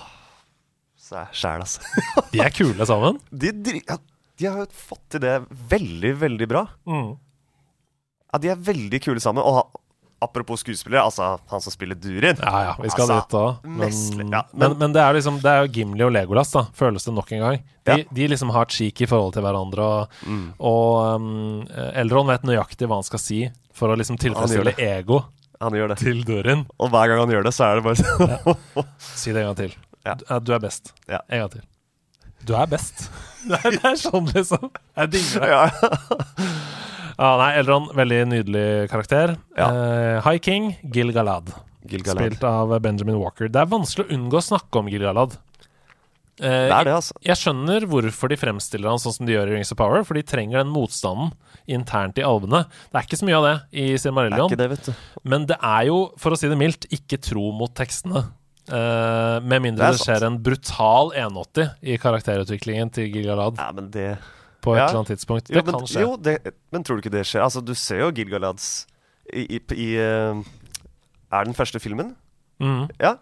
Så 1.07 1.21
sjæl, 1.31 1.61
altså. 1.63 1.81
De 2.33 2.39
er 2.43 2.49
kule 2.55 2.85
sammen. 2.89 3.19
De, 3.31 3.51
de, 3.51 3.81
ja, 3.87 3.97
de 4.39 4.45
har 4.49 4.57
jo 4.63 4.67
fått 4.89 5.03
til 5.15 5.21
det 5.23 5.35
veldig, 5.71 6.15
veldig 6.19 6.47
bra. 6.51 6.65
Ja, 6.87 8.39
De 8.43 8.49
er 8.51 8.59
veldig 8.59 8.99
kule 9.05 9.21
sammen. 9.23 9.43
Og 9.45 9.69
apropos 10.23 10.63
skuespillere, 10.63 11.03
altså 11.05 11.35
han 11.51 11.61
som 11.61 11.69
spiller 11.71 11.93
Durin 12.01 12.39
Ja 12.41 12.53
ja, 12.65 12.71
vi 12.81 12.89
skal 12.89 13.05
Altså, 13.05 13.19
dit 13.21 13.35
òg. 13.37 13.67
Men, 13.69 14.31
ja, 14.33 14.41
men, 14.51 14.59
men- 14.71 14.77
men 14.81 14.93
det 14.95 15.01
er 15.03 15.13
liksom 15.13 15.35
Det 15.43 15.51
er 15.51 15.59
jo 15.67 15.71
Gimli 15.75 16.01
og 16.07 16.11
Legolas, 16.15 16.51
da, 16.51 16.63
føles 16.73 17.05
det 17.05 17.13
nok 17.13 17.31
en 17.37 17.39
gang. 17.45 17.59
De, 17.85 17.97
Ja. 18.01 18.03
de 18.11 18.27
liksom 18.27 18.49
har 18.51 18.65
i 19.01 19.05
forhold 19.05 19.33
til 19.33 19.43
hverandre, 19.45 19.79
og, 19.79 20.09
Mm. 20.25 20.53
og 20.59 21.15
um, 21.15 21.67
Elrond 21.93 22.27
vet 22.33 22.41
nøyaktig 22.49 22.87
hva 22.89 22.95
han 22.97 23.03
skal 23.03 23.19
si 23.19 23.43
for 23.77 23.93
å 23.93 23.97
liksom 23.99 24.17
tilfredsstille 24.21 24.73
ego 24.81 25.21
Han 25.61 25.73
gjør 25.77 25.93
det. 25.93 25.97
til 26.01 26.21
Durin. 26.27 26.65
Og 26.77 26.91
hver 26.93 27.09
gang 27.11 27.23
han 27.23 27.33
gjør 27.33 27.47
det, 27.47 27.53
så 27.55 27.69
er 27.69 27.79
det 27.79 27.85
bare 27.87 28.01
sånn 28.01 28.91
Si 29.01 29.33
det 29.33 29.41
en 29.43 29.49
gang 29.51 29.59
til. 29.61 29.75
Ja. 30.07 30.15
Du, 30.19 30.25
du 30.49 30.53
er 30.57 30.61
best. 30.63 30.93
Ja. 31.09 31.21
En 31.29 31.45
gang 31.45 31.53
til. 31.57 31.65
Du 32.47 32.53
er 32.55 32.67
best. 32.71 33.07
det, 33.49 33.57
er, 33.63 33.77
det 33.77 33.85
er 33.89 33.97
sånn, 33.99 34.29
liksom. 34.33 34.69
Jeg 35.01 35.13
digger 35.15 35.45
det. 35.45 35.49
ja. 35.53 35.63
Ja, 37.17 37.31
nei, 37.41 37.49
Elrond, 37.59 37.89
veldig 37.97 38.19
nydelig 38.33 38.67
karakter. 38.93 39.35
Ja. 39.57 39.71
Eh, 39.71 40.19
High 40.27 40.41
King, 40.45 40.69
Gil 40.93 41.11
Galad. 41.15 41.49
Gil-galad. 41.87 42.19
Spilt 42.21 42.43
av 42.47 42.73
Benjamin 42.83 43.17
Walker. 43.19 43.49
Det 43.51 43.61
er 43.61 43.69
vanskelig 43.71 44.07
å 44.07 44.15
unngå 44.17 44.39
å 44.39 44.43
snakke 44.43 44.81
om 44.81 44.89
Gil 44.91 45.05
Galad. 45.07 45.37
Eh, 46.39 46.67
Det 46.69 46.75
er 46.77 46.83
det, 46.85 46.93
altså. 46.93 47.13
Jeg 47.25 47.35
skjønner 47.41 47.85
hvorfor 47.89 48.29
de 48.29 48.37
fremstiller 48.37 48.89
han 48.91 48.99
sånn 49.01 49.13
som 49.15 49.25
de 49.25 49.33
gjør 49.33 49.49
i 49.49 49.55
Rings 49.57 49.71
of 49.73 49.77
Power, 49.79 50.03
for 50.05 50.13
de 50.13 50.21
trenger 50.21 50.59
den 50.61 50.69
motstanden 50.73 51.31
internt 51.67 52.17
i 52.21 52.23
alvene. 52.23 52.65
Det 52.91 52.99
er 52.99 53.07
ikke 53.07 53.17
så 53.19 53.25
mye 53.27 53.37
av 53.39 53.45
det 53.47 53.55
i 53.73 53.85
Silmarillion, 53.97 54.53
det, 54.55 54.95
men 55.25 55.47
det 55.49 55.57
er 55.59 55.87
jo, 55.89 55.97
for 56.21 56.31
å 56.31 56.37
si 56.39 56.47
det 56.47 56.57
mildt, 56.59 56.85
ikke 56.93 57.17
tro 57.25 57.49
mot 57.57 57.73
tekstene. 57.75 58.27
Uh, 58.67 59.39
med 59.47 59.61
mindre 59.63 59.87
Det 59.93 59.95
det, 59.95 60.03
skjer 60.03 60.23
en 60.27 60.37
brutal 60.43 61.13
180 61.15 61.69
i 61.87 61.95
karakterutviklingen 62.03 62.89
til 62.91 63.05
Gil 63.13 63.23
Galad 63.29 63.55
Ja, 63.55 63.69
men 63.71 63.85
det 63.93 64.17
på 64.59 64.73
et 64.75 64.81
Ja. 64.81 64.87
eller 64.89 64.99
annet 65.05 65.11
tidspunkt. 65.15 65.47
Jo, 65.49 65.61
Det 65.61 65.65
men, 65.65 65.73
kan 65.79 65.87
skje. 65.87 66.01
jo 66.03 66.17
det, 66.17 66.53
men 66.75 66.83
tror 66.83 66.97
du 66.99 67.01
ikke 67.07 67.13
det 67.15 67.23
skjer? 67.25 67.45
Altså, 67.45 67.63
du 67.63 67.71
ser 67.73 67.99
jo 68.03 68.11
Gilgalads 68.11 68.85
i, 69.31 69.45
i, 69.55 69.61
i 69.71 69.87
uh, 70.03 70.43
Er 71.31 71.45
den 71.47 71.53
første 71.55 71.79
filmen? 71.79 72.15
Mm. 72.59 72.89
Ja. 72.99 73.15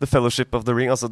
The 0.00 0.06
Fellowship 0.06 0.54
of 0.54 0.64
the 0.64 0.72
Ring. 0.72 0.88
Altså, 0.88 1.10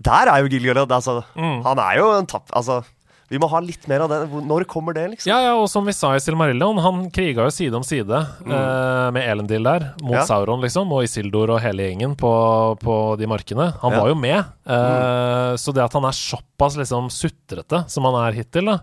der 0.00 0.32
er 0.32 0.40
jo 0.44 0.48
Gilgalad 0.48 0.90
altså, 0.96 1.20
Mm. 1.36 1.60
Han 1.66 1.78
er 1.78 1.98
jo 2.00 2.08
en 2.18 2.26
tapp... 2.26 2.48
Altså, 2.56 2.82
Vi 3.30 3.38
må 3.38 3.46
ha 3.46 3.60
litt 3.62 3.84
mer 3.86 4.00
av 4.02 4.08
det. 4.10 4.16
Når 4.42 4.64
kommer 4.66 4.90
det, 4.92 5.04
liksom? 5.12 5.30
Ja, 5.30 5.36
ja, 5.44 5.50
og 5.54 5.68
som 5.70 5.84
vi 5.86 5.92
sa 5.94 6.08
i 6.16 6.18
Silmarillion, 6.18 6.80
han 6.82 7.04
kriga 7.14 7.44
jo 7.46 7.52
side 7.54 7.76
om 7.78 7.84
side 7.86 8.10
eh, 8.10 9.10
med 9.14 9.22
Elendil 9.22 9.62
der, 9.62 9.84
mot 10.02 10.10
Mm. 10.10 10.16
Ja. 10.16 10.24
Sauron, 10.26 10.58
liksom, 10.64 10.90
og 10.90 11.04
Isildur 11.06 11.52
og 11.54 11.60
hele 11.62 11.84
gjengen 11.86 12.16
på, 12.18 12.30
på 12.82 12.96
de 13.20 13.28
markene. 13.30 13.68
Han 13.84 13.92
Ja. 13.94 14.00
Mm. 14.00 14.00
var 14.02 14.08
jo 14.10 14.16
med. 14.18 14.50
Eh, 14.66 15.54
Så 15.62 15.72
det 15.76 15.84
at 15.84 15.92
han 15.94 16.04
er 16.10 16.16
såpass 16.18 16.74
liksom 16.80 17.06
sutrete 17.10 17.84
som 17.88 18.04
han 18.08 18.18
er 18.24 18.32
hittil, 18.40 18.66
da, 18.66 18.80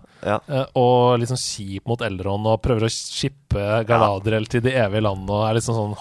eh, 0.48 0.64
og 0.80 1.18
liksom 1.20 1.36
kjip 1.36 1.84
mot 1.86 2.00
Elrond 2.08 2.46
og 2.48 2.62
prøver 2.64 2.88
å 2.88 2.92
skippe 2.92 3.84
Galadriel 3.84 4.48
til 4.48 4.64
de 4.64 4.72
evige 4.72 5.04
land 5.04 5.28
og 5.28 5.44
er 5.50 5.58
liksom 5.60 5.76
sånn 5.76 5.94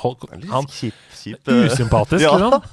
Han 0.55 0.65
Kjip, 0.71 0.95
kjip 1.19 1.51
eh, 1.51 1.67
Usympatisk, 1.67 2.23
liksom. 2.31 2.63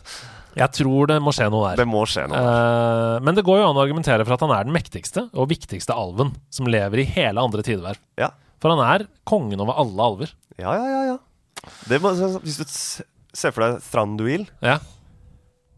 Jeg 0.59 0.71
tror 0.79 1.11
det 1.11 1.19
må 1.25 1.33
skje 1.35 1.49
noe 1.53 1.71
der. 1.73 1.83
Det 1.83 1.87
må 1.91 2.05
skje 2.09 2.25
noe. 2.31 2.39
Eh, 2.41 3.19
men 3.27 3.37
det 3.39 3.45
går 3.47 3.61
jo 3.61 3.67
an 3.69 3.79
å 3.79 3.83
argumentere 3.85 4.25
for 4.27 4.37
at 4.37 4.45
han 4.47 4.55
er 4.57 4.67
den 4.69 4.77
mektigste 4.77 5.27
og 5.33 5.49
viktigste 5.51 5.97
alven 5.97 6.35
som 6.55 6.69
lever 6.71 7.03
i 7.03 7.07
hele 7.17 7.43
andre 7.43 7.65
tideverv. 7.67 7.99
Ja. 8.21 8.31
For 8.63 8.73
han 8.73 8.83
er 8.87 9.07
kongen 9.29 9.61
over 9.61 9.77
alle 9.83 10.09
alver. 10.11 10.35
Ja, 10.61 10.75
ja, 10.79 10.87
ja. 10.89 11.03
ja. 11.13 11.71
Det 11.91 11.99
må, 12.05 12.13
hvis 12.45 12.59
du 12.61 12.67
ser 13.35 13.55
for 13.55 13.65
deg 13.67 13.81
Thranduil, 13.91 14.47
Ja, 14.63 14.79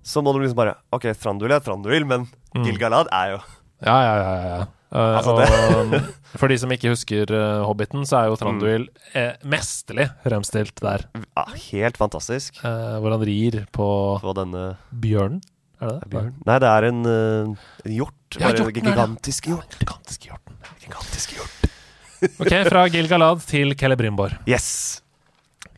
så 0.07 0.23
må 0.23 0.31
du 0.35 0.39
liksom 0.43 0.59
bare 0.59 0.77
OK, 0.95 1.09
Thranduil 1.19 1.55
er 1.57 1.63
Thranduil, 1.65 2.05
men 2.07 2.29
Mm. 2.57 2.63
Gilgalad 2.65 3.09
er 3.13 3.35
jo 3.35 3.39
ja, 3.85 3.95
ja. 4.01 4.13
ja, 4.17 4.35
ja. 4.49 4.67
Eh, 4.93 5.17
Altså, 5.19 5.33
og 5.35 5.95
for 6.41 6.49
de 6.53 6.57
som 6.63 6.71
ikke 6.71 6.93
husker 6.93 7.31
uh, 7.35 7.65
Hobbiten, 7.67 8.05
så 8.07 8.21
er 8.21 8.29
jo 8.31 8.37
Tranduil 8.39 8.85
Mm. 8.87 9.17
eh, 9.19 9.33
mesterlig 9.45 10.07
fremstilt 10.25 10.79
der. 10.81 11.07
ja, 11.17 11.45
helt 11.73 11.97
fantastisk. 11.99 12.61
Uh, 12.63 12.99
hvor 13.03 13.11
han 13.17 13.25
rir 13.27 13.65
på 13.73 13.89
På 14.23 14.35
denne 14.39 14.77
bjørnen. 14.93 15.41
Er 15.81 15.91
det 15.91 15.97
det? 16.01 16.09
Bjørn? 16.15 16.31
Nei, 16.47 16.59
det 16.63 16.69
er 16.73 16.85
en, 16.89 17.01
en 17.07 17.57
hjort. 17.99 18.39
Ja, 18.41 18.49
hjorten 18.55 18.73
gigantisk 18.87 19.49
hjort. 19.51 19.75
Gigantiske 19.81 20.31
hjorten. 20.31 20.55
Gigantisk 20.81 21.35
hjort. 21.37 21.53
Ok, 22.41 22.49
fra 22.71 22.87
Gil-galad 22.89 23.43
til 23.45 23.75
Celebrimbor. 23.77 24.33
Yes. 24.49 25.03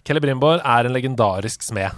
Celebrimbor 0.06 0.60
er 0.62 0.86
en 0.86 0.94
legendarisk 0.94 1.64
smed. 1.66 1.90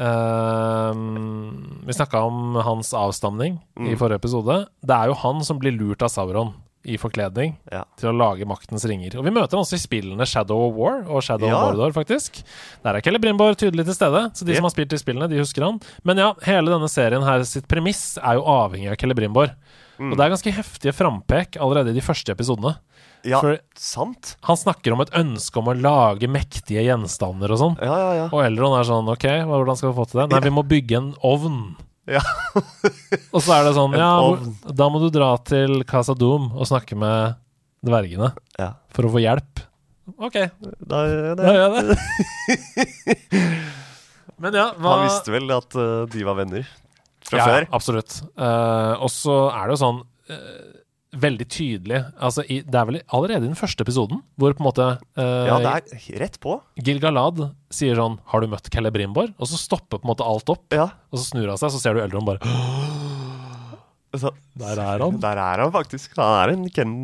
Ehm, 0.00 1.82
vi 1.86 1.92
snakka 1.92 2.20
om 2.22 2.54
hans 2.54 2.94
avstamning 2.94 3.58
i 3.78 3.80
Mm. 3.94 3.98
forrige 3.98 4.14
episode. 4.20 4.66
Det 4.82 4.94
er 4.96 5.06
jo 5.08 5.14
han 5.14 5.44
som 5.44 5.58
blir 5.58 5.72
lurt 5.78 6.02
av 6.02 6.08
Sauron 6.08 6.54
i 6.84 6.96
forkledning 6.96 7.56
Ja. 7.70 7.84
til 7.98 8.08
å 8.10 8.16
lage 8.16 8.46
maktens 8.46 8.84
ringer. 8.88 9.18
Og 9.18 9.24
vi 9.24 9.30
møter 9.30 9.50
han 9.56 9.60
også 9.64 9.74
i 9.74 9.78
spillene 9.86 10.26
Shadow 10.26 10.68
of 10.70 10.74
War 10.74 11.02
og 11.10 11.22
Shadow 11.22 11.46
Ja. 11.48 11.56
of 11.56 11.74
Mordor, 11.74 11.92
faktisk. 11.92 12.42
Der 12.82 12.94
er 12.96 13.00
Celebrimbor 13.02 13.54
tydelig 13.54 13.84
til 13.84 13.94
stede, 13.94 14.30
så 14.32 14.44
de 14.44 14.52
yep. 14.52 14.56
som 14.56 14.64
har 14.64 14.70
spilt 14.70 14.92
i 14.92 14.96
spillene, 14.96 15.28
de 15.28 15.38
husker 15.38 15.62
han. 15.62 15.80
Men 16.04 16.16
ja, 16.16 16.32
hele 16.42 16.70
denne 16.70 16.88
serien 16.88 17.22
her 17.22 17.42
sitt 17.44 17.68
premiss 17.68 18.16
er 18.22 18.34
jo 18.36 18.42
avhengig 18.44 18.90
av 18.90 18.96
Celebrimbor. 18.96 19.54
Mm. 19.98 20.12
Og 20.12 20.16
det 20.16 20.24
er 20.24 20.30
ganske 20.30 20.52
heftige 20.56 20.94
frampek 20.94 21.58
allerede 21.60 21.90
i 21.90 21.92
de 21.92 22.00
første 22.00 22.30
episodene. 22.32 22.78
Ja, 23.28 23.40
For- 23.44 23.58
sant. 23.76 24.34
Han 24.48 24.56
snakker 24.56 24.94
om 24.94 25.02
et 25.04 25.10
ønske 25.18 25.60
om 25.60 25.68
å 25.68 25.74
lage 25.76 26.28
mektige 26.30 26.82
gjenstander 26.86 27.52
og 27.52 27.58
sånn. 27.60 27.76
Ja, 27.84 27.96
ja, 28.00 28.10
ja. 28.22 28.26
Og 28.32 28.40
Elron 28.46 28.78
er 28.78 28.86
sånn 28.88 29.08
OK, 29.12 29.26
hvordan 29.50 29.76
skal 29.76 29.90
vi 29.92 29.98
få 29.98 30.06
til 30.08 30.22
det? 30.22 30.28
Nei, 30.32 30.40
vi 30.46 30.52
må 30.56 30.64
bygge 30.66 30.96
en 31.00 31.10
ovn. 31.26 31.60
Ja. 32.10 32.22
Og 33.36 33.42
så 33.44 33.52
er 33.58 33.66
det 33.68 33.74
sånn 33.76 33.92
Ja, 33.94 34.08
ovn. 34.24 34.54
da 34.74 34.88
må 34.90 34.98
du 35.02 35.10
dra 35.14 35.28
til 35.46 35.84
Casa 35.86 36.14
Doom 36.18 36.48
og 36.56 36.66
snakke 36.66 36.96
med 36.98 37.36
dvergene 37.86 38.32
ja. 38.58 38.72
for 38.90 39.06
å 39.06 39.12
få 39.12 39.20
hjelp. 39.22 39.60
OK, 40.18 40.38
Da, 40.80 41.04
da 41.06 41.34
det. 41.38 41.52
gjør 41.54 41.76
jeg 41.76 41.86
det. 41.92 41.98
Men 44.40 44.56
ja, 44.56 44.66
hva 44.80 44.94
Han 44.96 45.04
visste 45.06 45.32
vel 45.34 45.52
at 45.54 45.76
eh, 45.78 46.02
de 46.10 46.24
var 46.26 46.38
venner 46.40 46.66
fra 47.28 47.38
ja, 47.38 47.46
før? 47.46 47.66
Absolutt. 47.76 48.16
Eh, 48.40 48.92
og 49.04 49.10
så 49.12 49.36
er 49.52 49.68
det 49.68 49.76
jo 49.76 49.80
sånn 49.84 50.00
eh, 50.32 50.79
Veldig 51.10 51.46
tydelig 51.50 51.98
altså 52.22 52.44
i, 52.46 52.60
Det 52.62 52.76
er 52.78 52.84
vel 52.86 53.00
allerede 53.10 53.42
i 53.42 53.48
den 53.50 53.56
første 53.58 53.82
episoden 53.82 54.20
hvor 54.38 54.52
på 54.54 54.62
en 54.62 54.68
måte 54.68 54.84
eh, 55.18 55.46
Ja, 55.48 55.56
det 55.58 55.72
er 55.96 56.20
rett 56.22 56.36
på. 56.38 56.60
Gil-galad 56.78 57.40
sier 57.74 57.98
sånn 57.98 58.20
'Har 58.30 58.40
du 58.40 58.46
møtt 58.52 58.70
Celebrimbor?' 58.70 59.32
Og 59.38 59.46
så 59.50 59.58
stopper 59.58 59.98
på 59.98 60.06
en 60.06 60.12
måte 60.12 60.22
alt 60.26 60.48
opp. 60.54 60.66
Ja. 60.70 60.86
Og 61.10 61.18
så 61.18 61.24
snur 61.32 61.48
han 61.50 61.58
seg, 61.58 61.70
så 61.74 61.80
ser 61.82 61.94
du 61.98 62.00
Eldron 62.04 62.24
bare 62.28 62.38
Så, 64.14 64.30
Der 64.58 64.78
er 64.78 64.98
han. 65.02 65.18
der 65.22 65.38
er 65.38 65.60
han 65.64 65.72
faktisk. 65.74 66.16
Han 66.18 66.34
er 66.42 66.52
en 66.54 66.64
ken 66.74 66.94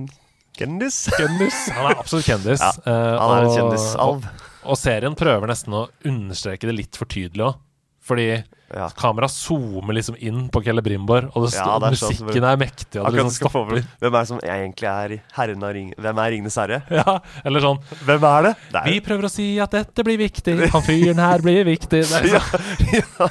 kendis. 0.59 1.05
Kjendis. 1.19 1.69
Han 1.75 1.91
er 1.93 1.99
absolutt 2.01 2.27
kjendis. 2.27 2.63
Ja, 2.63 2.73
Eh, 2.87 3.19
Han 3.21 3.31
er 3.37 3.43
en 3.47 3.55
kjendisalv. 3.55 4.25
Og, 4.27 4.47
og 4.73 4.77
serien 4.81 5.15
prøver 5.19 5.47
nesten 5.51 5.75
å 5.77 5.85
understreke 6.05 6.67
det 6.67 6.75
litt 6.75 6.97
for 6.99 7.07
tydelig 7.07 7.45
òg. 7.51 7.59
Fordi 8.07 8.27
Ja. 8.75 8.89
kameraet 8.99 9.31
zoomer 9.31 9.95
liksom 9.95 10.17
inn 10.19 10.49
på 10.51 10.59
Kelle 10.67 10.83
Brimbor, 10.83 11.29
og 11.37 11.45
det 11.47 11.53
Ja, 11.55 11.77
er 11.79 11.95
som- 11.95 12.11
musikken 12.11 12.43
er 12.45 12.57
mektig, 12.59 12.99
og 12.99 13.13
det 13.13 13.21
liksom 13.23 13.31
stopper. 13.37 13.85
Hvem 14.01 14.09
er 14.15 14.19
det 14.19 14.27
som 14.29 14.41
egentlig 14.43 14.89
er 14.91 15.15
herren 15.37 15.63
av 15.63 15.73
ring... 15.77 15.93
Hvem 15.97 16.19
er 16.19 16.31
Ringenes 16.35 16.57
herre? 16.59 16.81
Ja, 16.91 17.19
eller 17.47 17.61
sånn 17.63 17.79
Hvem 18.09 18.25
er 18.27 18.43
det? 18.49 18.55
Det 18.73 18.81
er 18.83 18.91
Vi 18.91 19.01
prøver 19.07 19.29
å 19.29 19.31
si 19.31 19.47
at 19.63 19.71
dette 19.71 20.03
blir 20.03 20.19
viktig. 20.19 20.57
Han 20.75 20.83
fyren 20.83 21.23
her 21.23 21.45
blir 21.47 21.63
viktig. 21.69 22.03
Ja, 22.11 22.41
sånn. 22.43 22.65
ja. 22.99 23.29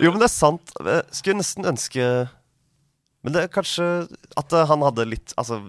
Jo, 0.00 0.10
men 0.10 0.18
det 0.20 0.26
er 0.28 0.34
sant. 0.34 0.74
Jeg 0.84 1.04
skulle 1.16 1.38
nesten 1.40 1.64
ønske 1.70 2.08
Men 3.24 3.32
det 3.32 3.42
er 3.46 3.52
kanskje 3.54 3.86
at 4.36 4.52
eh, 4.52 4.66
han 4.68 4.82
hadde 4.84 5.06
litt 5.08 5.32
Altså 5.40 5.62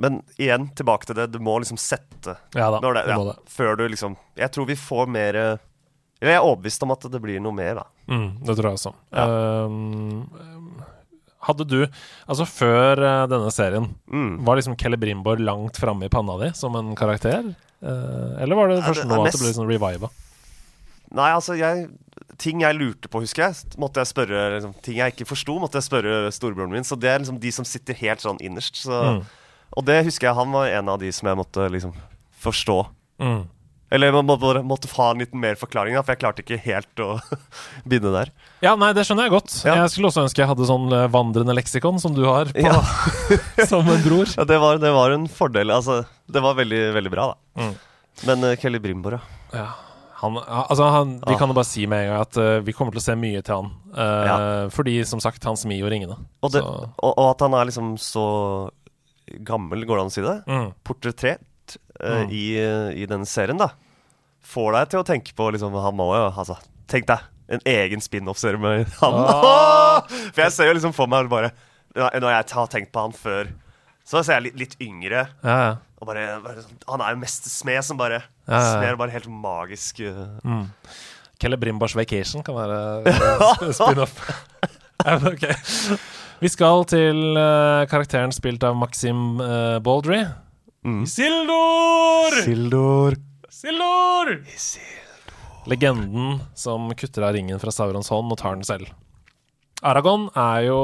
Men 0.00 0.22
igjen, 0.38 0.70
tilbake 0.78 1.06
til 1.10 1.18
det. 1.18 1.26
Du 1.34 1.38
må 1.44 1.58
liksom 1.60 1.76
sette 1.80 2.38
Ja 2.56 2.70
da, 2.72 2.80
det, 2.80 3.04
ja, 3.10 3.18
det. 3.32 3.36
Før 3.52 3.76
du 3.76 3.84
liksom 3.90 4.16
Jeg 4.38 4.50
tror 4.54 4.70
vi 4.70 4.78
får 4.80 5.10
mer 5.12 5.34
eh, 5.42 5.56
Eller 6.20 6.32
jeg 6.32 6.40
er 6.40 6.46
overbevist 6.48 6.82
om 6.86 6.92
at 6.94 7.06
det 7.12 7.20
blir 7.22 7.40
noe 7.44 7.52
mer, 7.52 7.74
da. 7.82 7.86
Mm, 8.08 8.28
det 8.46 8.54
tror 8.56 8.70
jeg 8.70 8.78
også. 8.78 8.92
Ja. 9.12 9.26
Um, 9.66 10.28
hadde 11.46 11.66
du 11.68 11.76
Altså, 12.26 12.46
før 12.48 13.02
eh, 13.04 13.26
denne 13.30 13.50
serien, 13.54 13.90
Mm. 14.10 14.44
var 14.46 14.56
liksom 14.58 14.76
Celebrimbor 14.80 15.38
langt 15.38 15.76
framme 15.78 16.06
i 16.06 16.08
panna 16.08 16.38
di 16.40 16.52
som 16.56 16.74
en 16.76 16.94
karakter? 16.96 17.54
Uh, 17.82 18.40
eller 18.40 18.56
var 18.56 18.68
det 18.72 18.78
Ja, 18.80 18.86
først 18.88 19.02
det 19.04 19.10
nå 19.12 19.22
mest... 19.22 19.34
at 19.34 19.40
det 19.40 19.44
ble 19.44 19.54
sånn 19.58 19.68
reviva? 19.70 20.08
Nei, 21.14 21.30
altså, 21.36 21.54
jeg 21.58 21.88
Ting 22.38 22.60
jeg 22.60 22.74
lurte 22.76 23.08
på, 23.08 23.20
husker 23.22 23.46
jeg, 23.46 23.76
måtte 23.80 24.00
jeg 24.02 24.10
spørre 24.10 24.40
liksom, 24.56 24.72
Ting 24.84 24.96
jeg 24.98 25.12
ikke 25.14 25.28
forsto, 25.28 25.54
måtte 25.60 25.78
jeg 25.78 25.86
spørre 25.86 26.30
storebroren 26.32 26.72
min. 26.72 26.84
Så 26.84 26.96
det 27.00 27.08
er 27.08 27.20
liksom 27.22 27.38
de 27.40 27.52
som 27.52 27.64
sitter 27.64 27.94
helt 27.96 28.20
sånn 28.20 28.40
innerst. 28.44 28.76
Så, 28.84 28.92
Mm. 28.92 29.22
Og 29.76 29.84
det 29.84 30.04
husker 30.04 30.28
jeg 30.28 30.34
han 30.36 30.52
var 30.52 30.68
en 30.68 30.88
av 30.88 30.98
de 31.00 31.08
som 31.12 31.26
jeg 31.28 31.36
måtte 31.36 31.64
liksom 31.72 31.92
forstå. 32.42 32.76
Mm. 33.20 33.46
Eller 33.90 34.10
man 34.12 34.26
måtte, 34.26 34.62
måtte 34.66 34.88
få 34.90 35.12
en 35.12 35.20
liten 35.22 35.40
mer 35.40 35.54
forklaring, 35.58 35.94
da, 35.94 36.02
for 36.02 36.16
jeg 36.16 36.22
klarte 36.24 36.42
ikke 36.42 36.58
helt 36.64 37.02
å 37.02 37.20
begynne 37.88 38.12
der. 38.16 38.32
Ja, 38.64 38.74
nei, 38.78 38.90
det 38.96 39.04
skjønner 39.06 39.28
jeg 39.28 39.36
godt. 39.36 39.54
Ja. 39.62 39.76
Jeg 39.82 39.92
skulle 39.94 40.10
også 40.10 40.24
ønske 40.26 40.42
jeg 40.42 40.50
hadde 40.50 40.66
sånn 40.66 40.90
eh, 40.90 41.06
vandrende 41.14 41.54
leksikon 41.54 42.00
som 42.02 42.16
du 42.16 42.24
har, 42.26 42.50
på, 42.50 42.66
Ja. 42.66 42.80
som 43.70 43.86
en 43.86 44.02
bror. 44.02 44.26
Ja, 44.34 44.46
det, 44.48 44.58
var, 44.62 44.82
det 44.82 44.90
var 44.96 45.14
en 45.14 45.28
fordel. 45.30 45.70
Altså, 45.74 46.00
det 46.26 46.42
var 46.42 46.58
veldig, 46.58 46.82
veldig 46.98 47.14
bra, 47.14 47.28
da. 47.34 47.62
Mm. 47.62 47.74
Men 48.26 48.48
uh, 48.48 48.54
Kelly 48.58 48.82
Brimbor, 48.82 49.20
ja. 49.20 49.24
Ja. 49.54 49.66
Han, 50.16 50.38
altså 50.40 50.86
han, 50.88 51.10
vi 51.20 51.34
kan 51.36 51.50
jo 51.52 51.54
bare 51.58 51.68
si 51.68 51.82
med 51.86 52.06
en 52.06 52.08
gang 52.08 52.22
at 52.24 52.38
uh, 52.40 52.64
vi 52.64 52.72
kommer 52.72 52.94
til 52.94 53.02
å 53.02 53.04
se 53.04 53.14
mye 53.20 53.42
til 53.44 53.58
han. 53.58 53.66
Eh, 53.92 54.62
Fordi, 54.72 54.94
som 55.04 55.20
sagt, 55.20 55.44
han 55.44 55.58
smir 55.60 55.82
jo 55.82 55.90
ringene. 55.92 56.16
Og, 56.40 56.54
det, 56.54 56.62
og, 56.64 57.10
og 57.12 57.26
at 57.28 57.44
han 57.44 57.54
er 57.58 57.68
liksom 57.68 57.90
så 58.00 58.24
gammel, 59.44 59.84
går 59.84 60.00
det 60.00 60.06
an 60.06 60.10
å 60.10 60.14
si 60.14 60.24
det? 60.24 60.36
Mm. 60.48 60.70
Portrettert 60.88 61.44
eh, 62.00 62.22
Mm. 62.24 62.30
i, 62.30 62.44
i 63.02 63.06
denne 63.08 63.26
serien, 63.26 63.58
da. 63.60 63.70
Får 64.46 64.72
deg 64.76 64.90
til 64.92 65.00
å 65.02 65.06
tenke 65.06 65.32
på 65.34 65.48
liksom 65.50 65.74
Han 65.74 65.96
må 65.98 66.04
jo 66.14 66.26
Altså, 66.30 66.54
tenk 66.86 67.08
deg 67.08 67.18
en 67.48 67.62
egen 67.66 68.00
spin-off-serie 68.02 68.58
med 68.58 68.86
han. 69.00 69.14
Ah. 69.14 70.00
For 70.34 70.42
jeg 70.42 70.52
ser 70.54 70.66
jo 70.70 70.76
liksom 70.78 70.94
for 70.94 71.06
meg 71.10 71.28
bare 71.30 71.52
Når 71.94 72.26
jeg 72.32 72.46
har 72.58 72.70
tenkt 72.72 72.90
på 72.94 73.04
han 73.04 73.14
før, 73.14 73.52
så 74.06 74.22
ser 74.26 74.40
jeg 74.40 74.48
litt, 74.48 74.56
litt 74.60 74.74
yngre. 74.82 75.28
Ja, 75.46 75.56
ja. 75.62 75.74
Og 76.02 76.06
bare, 76.10 76.24
bare 76.44 76.62
sånn, 76.64 76.76
Han 76.90 77.02
er 77.06 77.14
jo 77.14 77.20
mest 77.22 77.46
smed 77.50 77.82
som 77.86 77.98
bare 77.98 78.18
Ja, 78.46 78.60
smer 78.76 78.98
bare 79.00 79.14
helt 79.14 79.28
magisk. 79.30 80.02
Uh. 80.02 80.36
Mm. 80.44 80.66
Celebrimbors 81.42 81.94
Vacation 81.96 82.42
kan 82.46 82.54
være 82.56 82.78
eh, 83.10 83.72
spin-off. 83.78 84.18
okay. 85.06 85.54
Vi 86.40 86.50
skal 86.52 86.84
til 86.90 87.22
uh, 87.38 87.86
karakteren 87.90 88.32
spilt 88.34 88.64
av 88.66 88.76
Maxim 88.76 89.38
uh, 89.40 89.78
Baldry. 89.84 90.22
Mm. 90.86 91.02
Isildur! 91.02 92.36
Sildor. 92.44 93.16
Isildur! 93.50 94.30
Legenden 95.66 96.38
som 96.54 96.92
kutter 96.94 97.26
av 97.26 97.34
ringen 97.34 97.58
fra 97.58 97.72
Saurons 97.74 98.10
hånd 98.12 98.30
og 98.30 98.38
tar 98.38 98.54
den 98.54 98.62
selv. 98.66 98.92
Aragon 99.86 100.28
er 100.38 100.68
jo 100.68 100.76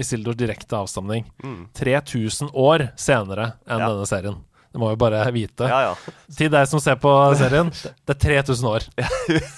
Isildurs 0.00 0.38
direkte 0.38 0.78
avstamning. 0.78 1.26
Mm. 1.42 1.66
3000 1.76 2.52
år 2.54 2.86
senere 2.96 3.52
enn 3.66 3.82
Ja. 3.82 3.88
denne 3.90 4.06
serien. 4.06 4.38
Det 4.72 4.80
må 4.80 4.88
vi 4.88 4.96
bare 4.96 5.24
vite. 5.34 5.66
Ja, 5.68 5.90
ja. 5.90 6.12
Til 6.38 6.48
deg 6.48 6.66
som 6.70 6.80
ser 6.80 6.96
på 6.96 7.10
serien, 7.36 7.68
det 8.06 8.14
er 8.14 8.20
3000 8.46 8.70
år 8.70 8.86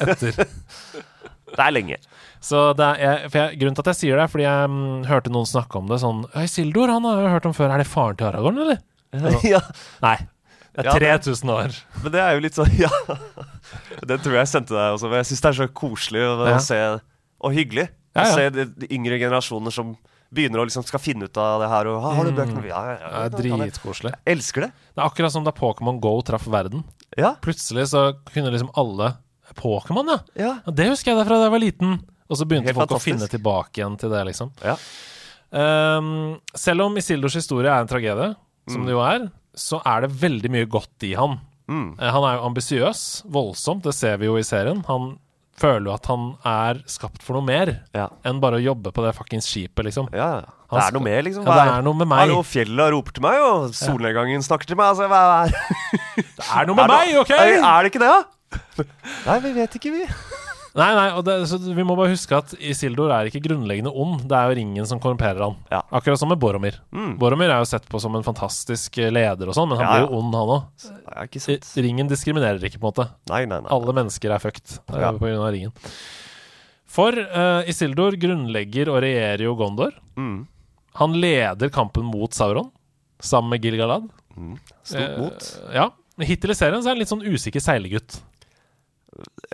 etter. 0.09 0.49
Det 1.55 1.61
er 1.62 1.70
lenge. 1.70 2.01
Så 2.42 2.73
det 2.75 2.88
er, 2.99 3.29
for 3.29 3.38
jeg, 3.38 3.59
Grunnen 3.61 3.77
til 3.77 3.85
at 3.85 3.92
jeg 3.92 4.01
sier 4.01 4.16
det, 4.18 4.25
er 4.25 4.33
fordi 4.33 4.42
jeg 4.49 4.73
mm, 4.73 5.05
hørte 5.07 5.31
noen 5.31 5.47
snakke 5.47 5.79
om 5.79 5.87
det 5.87 6.01
sånn 6.03 6.25
Isildur 6.42 6.90
han 6.90 7.05
har 7.07 7.20
jeg 7.23 7.31
hørt 7.37 7.47
om 7.47 7.55
før. 7.55 7.70
Er 7.70 7.79
det 7.85 7.87
faren 7.87 8.16
til 8.18 8.27
Aragorn, 8.33 8.59
eller? 8.64 8.81
ja. 9.55 9.61
Nei. 10.05 10.16
Det 10.74 10.87
er 10.90 10.98
3000 11.22 11.50
år. 11.55 11.74
Men 12.03 12.12
det 12.14 12.20
er 12.22 12.33
jo 12.35 12.40
litt 12.42 12.57
sånn 12.57 12.72
Ja. 12.85 12.90
Den 14.03 14.18
tror 14.24 14.40
jeg 14.40 14.50
sendte 14.50 14.74
deg 14.74 14.96
også. 14.96 15.11
Men 15.11 15.20
jeg 15.22 15.29
syns 15.31 15.44
det 15.44 15.50
er 15.53 15.59
så 15.61 15.68
koselig 15.70 16.24
Ja. 16.24 16.57
se, 16.62 16.81
og 17.44 17.55
hyggelig. 17.55 17.87
Ja, 18.14 18.24
ja. 18.24 18.33
Å 18.33 18.35
se 18.38 18.48
de, 18.55 18.64
de 18.83 18.88
yngre 18.94 19.18
generasjoner 19.22 19.74
som 19.74 19.94
begynner 20.35 20.59
å 20.59 20.64
liksom 20.66 20.83
skal 20.87 20.98
finne 21.03 21.29
ut 21.29 21.38
av 21.38 21.62
det 21.62 21.68
her. 21.70 21.87
Og, 21.92 22.00
'Har 22.03 22.27
du 22.27 22.33
bøkene?' 22.35 22.66
Ja, 22.66 22.81
ja, 22.90 22.96
ja, 22.98 23.29
Det 23.31 23.38
er 23.44 23.48
ja, 23.48 23.57
ja. 23.57 23.64
dritkoselig. 23.68 24.12
Jeg 24.27 24.37
elsker 24.37 24.66
det. 24.66 24.70
Det 24.94 24.98
er 25.03 25.07
akkurat 25.07 25.33
som 25.33 25.44
da 25.46 25.53
Pokémon 25.55 26.00
Go 26.03 26.16
traff 26.27 26.46
verden. 26.50 26.83
Ja. 27.16 27.37
Plutselig 27.42 27.87
så 27.94 28.14
kunne 28.33 28.50
liksom 28.50 28.70
alle 28.74 29.14
Pokémon, 29.55 30.11
ja. 30.11 30.18
Ja. 30.35 30.53
Ja, 30.66 30.72
Det 30.72 30.88
husker 30.90 31.12
jeg 31.12 31.18
da 31.20 31.24
fra 31.29 31.38
da 31.38 31.46
jeg 31.46 31.55
var 31.55 31.62
liten. 31.62 32.00
Og 32.31 32.38
så 32.40 32.46
begynte 32.48 32.72
Helt 32.72 32.79
folk 32.81 32.88
fantastisk. 32.90 33.05
å 33.05 33.11
finne 33.14 33.29
tilbake 33.31 33.79
igjen 33.79 33.98
til 34.00 34.11
det, 34.11 34.24
liksom. 34.33 34.50
ja. 34.64 34.74
Um, 35.55 36.40
selv 36.57 36.83
om 36.88 36.96
Isildors 36.98 37.37
historie 37.38 37.70
er 37.70 37.85
en 37.85 37.87
tragedie, 37.87 38.33
som 38.68 38.83
Mm. 38.83 38.87
det 38.87 38.92
jo 38.96 39.00
er, 39.05 39.27
så 39.57 39.81
er 39.87 40.00
det 40.07 40.11
veldig 40.20 40.50
mye 40.50 40.66
godt 40.66 41.03
i 41.07 41.14
han. 41.14 41.38
Mm. 41.68 41.98
Eh, 42.00 42.11
han 42.11 42.24
er 42.29 42.38
jo 42.38 42.48
ambisiøs, 42.50 43.22
voldsomt, 43.31 43.83
det 43.85 43.94
ser 43.94 44.16
vi 44.18 44.27
jo 44.27 44.37
i 44.37 44.42
serien. 44.42 44.85
Han 44.87 45.18
føler 45.57 45.87
jo 45.87 45.94
at 45.94 46.07
han 46.11 46.37
er 46.44 46.83
skapt 46.90 47.22
for 47.22 47.35
noe 47.38 47.44
mer 47.46 47.83
Ja. 47.94 48.09
enn 48.24 48.40
bare 48.40 48.59
å 48.59 48.64
jobbe 48.64 48.90
på 48.92 49.05
det 49.07 49.14
fuckings 49.14 49.46
skipet, 49.46 49.85
liksom. 49.87 50.09
ja. 50.12 50.42
Det 50.74 50.83
er 50.83 50.92
noe 50.96 51.05
mer, 51.05 51.22
liksom. 51.22 51.44
Ja, 51.46 51.55
det 51.55 51.72
er 51.79 51.83
noe 51.87 51.94
med 51.94 52.09
meg. 52.09 52.18
Hallo, 52.27 52.42
fjellet 52.42 52.90
roper 52.90 53.12
til 53.12 53.22
meg, 53.22 53.38
og 53.38 53.68
solnedgangen 53.79 54.42
snakker 54.42 54.66
til 54.66 54.77
meg. 54.77 54.87
Altså, 54.90 55.07
hva 55.07 55.44
er 55.46 55.55
Det 56.16 56.48
er 56.50 56.66
noe 56.66 56.74
med 56.74 56.88
meg, 56.90 57.14
OK?! 57.20 57.31
Er, 57.31 57.62
er 57.62 57.83
det 57.87 57.92
ikke 57.94 58.03
det, 58.03 58.11
da? 58.11 58.85
Nei, 59.29 59.38
vi 59.44 59.53
vet 59.55 59.77
ikke, 59.79 59.92
vi. 59.94 60.05
Nei, 60.75 60.89
nei, 60.97 61.07
og 61.15 61.23
det, 61.23 61.35
så 61.47 61.55
vi 61.63 61.85
må 61.87 61.95
bare 61.95 62.11
huske 62.11 62.35
at 62.35 62.51
Isildur 62.59 63.13
er 63.15 63.29
ikke 63.29 63.45
grunnleggende 63.45 63.93
ond. 63.95 64.25
Det 64.27 64.35
er 64.35 64.49
jo 64.51 64.57
ringen 64.59 64.89
som 64.91 64.99
korrumperer 65.03 65.39
han. 65.45 65.55
Ja. 65.71 65.85
Akkurat 65.95 66.19
som 66.19 66.33
med 66.33 66.41
Boromir. 66.43 66.81
Mm. 66.91 67.13
Boromir 67.21 67.53
er 67.55 67.61
jo 67.63 67.69
sett 67.71 67.87
på 67.91 68.01
som 68.03 68.17
en 68.19 68.25
fantastisk 68.27 68.99
eh, 68.99 69.13
leder 69.15 69.53
og 69.53 69.55
sånn, 69.55 69.71
men 69.71 69.79
han 69.79 69.87
Ja, 69.87 69.93
blir 70.01 70.09
jo 70.09 70.19
ond, 70.19 70.35
han 70.35 70.51
òg. 70.57 71.69
Ringen 71.85 72.11
diskriminerer 72.11 72.59
ikke, 72.67 72.81
på 72.83 72.89
en 72.89 72.91
måte. 72.91 73.07
Nei, 73.31 73.45
nei, 73.47 73.61
nei. 73.63 73.71
Alle 73.77 73.95
mennesker 74.01 74.35
er 74.35 74.43
fucked 74.43 74.81
eh, 74.81 74.99
Ja. 74.99 75.13
på 75.15 75.23
grunn 75.29 75.45
av 75.45 75.53
ringen. 75.55 75.77
For 76.95 77.15
uh, 77.23 77.63
Isildur 77.71 78.19
grunnlegger 78.23 78.91
og 78.91 79.01
regjerer 79.07 79.47
jo 79.47 79.55
Gondor. 79.59 79.95
Mm. 80.19 80.45
Han 80.99 81.15
leder 81.23 81.71
kampen 81.75 82.07
mot 82.07 82.35
Sauron 82.35 82.73
sammen 83.23 83.55
med 83.55 83.63
Gilgalad. 83.67 84.11
Mm. 84.35 84.59
Stort 84.83 85.17
mot. 85.23 85.49
Uh, 85.69 85.71
ja. 85.79 85.87
Hittil 86.23 86.51
i 86.55 86.59
serien 86.59 86.83
så 86.83 86.91
er 86.91 86.95
han 86.95 87.03
litt 87.03 87.11
sånn 87.11 87.25
usikker 87.27 87.63
seilergutt. 87.63 88.19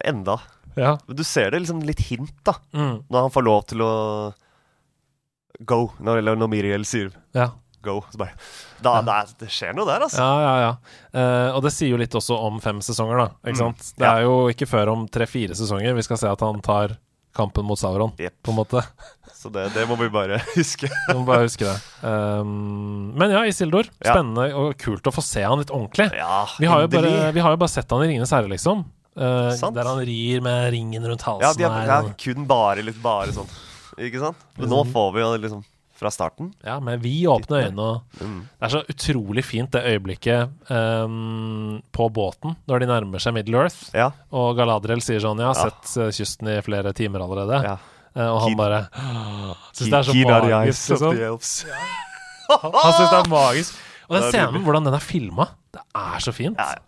Enda. 0.04 0.38
Ja. 0.76 0.98
Men 1.06 1.16
Du 1.16 1.24
ser 1.24 1.50
det 1.50 1.60
liksom 1.64 1.82
litt 1.82 2.00
hint, 2.10 2.34
da. 2.46 2.54
Mm. 2.76 3.02
Når 3.10 3.20
han 3.26 3.30
får 3.34 3.42
lov 3.46 3.64
til 3.72 3.82
å 3.82 3.90
go. 5.66 5.80
Når, 6.00 6.22
eller 6.22 6.38
når 6.40 6.48
Miriel 6.52 6.86
sier 6.88 7.10
ja. 7.36 7.50
go. 7.84 7.98
Så 8.12 8.20
bare 8.20 8.36
da, 8.80 8.94
det, 9.04 9.12
er, 9.12 9.32
det 9.42 9.50
skjer 9.52 9.74
noe 9.76 9.84
der, 9.88 10.06
altså. 10.06 10.22
Ja, 10.24 10.40
ja, 10.40 10.54
ja. 10.64 10.72
Eh, 11.20 11.50
og 11.56 11.62
det 11.66 11.72
sier 11.76 11.90
jo 11.92 11.98
litt 12.00 12.14
også 12.16 12.38
om 12.48 12.60
fem 12.64 12.78
sesonger, 12.84 13.18
da. 13.20 13.26
Ikke 13.44 13.58
Mm. 13.58 13.62
sant? 13.66 13.92
Det 13.98 14.06
Ja. 14.06 14.14
er 14.16 14.22
jo 14.24 14.36
ikke 14.48 14.68
før 14.70 14.92
om 14.94 15.06
tre-fire 15.08 15.56
sesonger 15.58 15.94
vi 15.98 16.02
skal 16.06 16.16
se 16.22 16.28
at 16.30 16.40
han 16.40 16.60
tar 16.64 16.96
kampen 17.36 17.64
mot 17.64 17.78
Sauron, 17.78 18.10
yep. 18.18 18.34
på 18.42 18.50
en 18.50 18.56
måte. 18.58 18.80
Så 19.36 19.52
det, 19.52 19.68
det 19.74 19.84
må 19.88 19.96
vi 20.00 20.08
bare 20.10 20.40
huske. 20.56 20.88
Vi 21.08 21.14
må 21.14 21.24
bare 21.28 21.44
huske 21.46 21.64
det. 21.68 21.76
Um, 22.02 23.12
men 23.16 23.30
ja, 23.30 23.44
Isildur. 23.46 23.86
Ja. 24.02 24.12
Spennende 24.14 24.48
og 24.56 24.74
kult 24.80 25.06
å 25.06 25.12
få 25.14 25.22
se 25.24 25.44
han 25.44 25.58
litt 25.62 25.70
ordentlig. 25.70 26.08
Ja, 26.16 26.46
Vi 26.58 26.66
har, 26.66 26.80
jo 26.82 26.88
bare, 26.92 27.30
vi 27.32 27.40
har 27.44 27.54
jo 27.54 27.60
bare 27.60 27.68
sett 27.72 27.90
han 27.92 28.02
i 28.04 28.08
Ringenes 28.10 28.32
herre, 28.34 28.48
liksom. 28.50 28.82
Sant. 29.56 29.74
der 29.76 29.84
han 29.84 29.98
rir 30.06 30.40
med 30.44 30.70
ringen 30.72 31.04
rundt 31.06 31.22
halsen. 31.22 31.42
Ja, 31.44 31.52
de 31.52 31.64
har, 31.68 31.80
her, 31.80 32.08
ja, 32.08 32.14
kun 32.24 32.46
bare 32.46 32.82
litt 32.82 33.00
bare 33.02 33.32
sånn. 33.36 33.48
Ikke 34.00 34.18
sant? 34.22 34.36
Men 34.56 34.68
nå 34.72 34.84
får 34.92 35.12
vi 35.14 35.20
jo 35.20 35.36
liksom 35.42 35.64
fra 36.00 36.08
starten. 36.08 36.54
ja, 36.64 36.78
med 36.80 37.02
vi 37.02 37.26
åpne 37.28 37.58
øyne. 37.66 37.78
Og 37.78 38.22
Mm. 38.24 38.38
det 38.58 38.64
er 38.64 38.72
så 38.72 38.80
utrolig 38.88 39.44
fint, 39.44 39.70
det 39.70 39.82
øyeblikket 39.84 40.48
um, 40.70 41.82
på 41.92 42.06
båten 42.10 42.56
når 42.66 42.80
de 42.80 42.86
nærmer 42.86 43.20
seg 43.20 43.34
Middle 43.34 43.58
Earth. 43.60 43.90
Ja. 43.92 44.10
Og 44.32 44.56
Galadriel 44.56 45.02
sier 45.04 45.20
sånn 45.20 45.36
'Jeg 45.36 45.46
har 45.52 45.54
Ja. 45.54 45.68
sett 45.68 45.96
eh, 46.00 46.10
kysten 46.10 46.48
i 46.48 46.60
flere 46.62 46.94
timer 46.94 47.20
allerede'. 47.20 47.62
ja. 47.64 47.76
Uh, 48.16 48.34
og 48.34 48.40
han 48.42 48.56
bare 48.56 48.88
Syns 49.72 49.90
det 49.90 49.92
er 49.92 50.02
så 50.02 50.14
magisk. 50.14 50.90
Liksom. 50.90 51.16
Han 52.50 52.92
syns 52.96 53.10
det 53.10 53.20
er 53.20 53.28
magisk. 53.30 53.74
Og 54.10 54.16
den 54.16 54.28
scenen, 54.32 54.64
hvordan 54.64 54.84
den 54.88 54.94
er 54.94 55.04
filma, 55.04 55.46
det 55.72 55.82
er 55.94 56.18
så 56.24 56.32
fint. 56.34 56.56
Ja, 56.58 56.74
ja. 56.74 56.86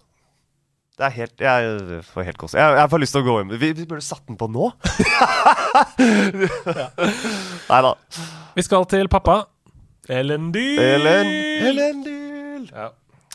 Det 1.03 1.09
er 1.09 1.15
helt 1.17 1.43
Jeg 1.43 2.03
får 2.13 2.27
helt 2.29 2.39
kos. 2.39 2.53
Jeg, 2.55 2.77
jeg 2.79 2.91
får 2.93 3.01
lyst 3.03 3.17
til 3.17 3.25
å 3.25 3.27
gå 3.27 3.33
hjem. 3.41 3.49
Vi, 3.59 3.71
vi 3.75 3.87
burde 3.91 4.05
satt 4.07 4.23
den 4.29 4.37
på 4.39 4.47
nå. 4.55 4.69
Nei 7.73 7.81
da. 7.89 7.93
Vi 8.55 8.63
skal 8.67 8.87
til 8.91 9.11
pappa. 9.11 9.41
Elendil. 10.13 10.79
Elen, 10.83 11.33
Elendil. 11.73 12.69
Ja. 12.71 12.87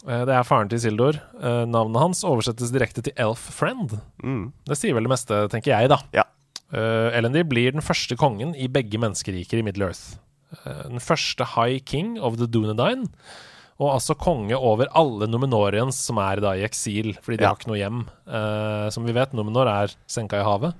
Eh, 0.07 0.23
Det 0.27 0.35
er 0.37 0.47
faren 0.47 0.69
til 0.71 0.79
Isildur. 0.79 1.19
Eh, 1.41 1.63
Navnet 1.67 1.99
hans 2.03 2.23
oversettes 2.27 2.71
direkte 2.71 3.03
til 3.03 3.15
Elf 3.19 3.43
Friend. 3.57 3.97
Mm. 4.23 4.45
Det 4.67 4.77
sier 4.79 4.95
vel 4.95 5.07
det 5.07 5.11
meste, 5.11 5.41
tenker 5.51 5.73
jeg, 5.75 5.91
da. 5.91 5.99
Ja. 6.15 6.23
Uh, 6.67 7.07
Elendil 7.15 7.45
blir 7.47 7.71
den 7.71 7.83
første 7.83 8.17
kongen 8.19 8.49
i 8.59 8.65
begge 8.67 8.99
menneskeriker 8.99 9.61
i 9.61 9.63
Middle 9.63 9.87
Earth. 9.87 10.17
Eh, 10.63 10.83
den 10.91 10.99
første 11.03 11.45
High 11.55 11.79
King 11.87 12.17
of 12.19 12.35
the 12.39 12.47
Dunedain. 12.47 13.07
Og 13.77 13.91
altså 13.93 14.15
konge 14.17 14.57
over 14.57 14.89
alle 14.97 15.27
Numenorians 15.29 15.99
som 16.07 16.17
er 16.23 16.41
da 16.41 16.55
i 16.57 16.63
eksil, 16.65 17.11
fordi 17.21 17.37
de 17.37 17.43
Ja. 17.45 17.51
har 17.51 17.59
ikke 17.59 17.69
noe 17.69 17.77
hjem. 17.77 17.99
Uh, 18.25 18.89
som 18.89 19.05
vi 19.05 19.13
vet, 19.13 19.35
Numenor 19.37 19.69
er 19.69 19.93
senka 20.09 20.39
i 20.41 20.45
havet. 20.47 20.73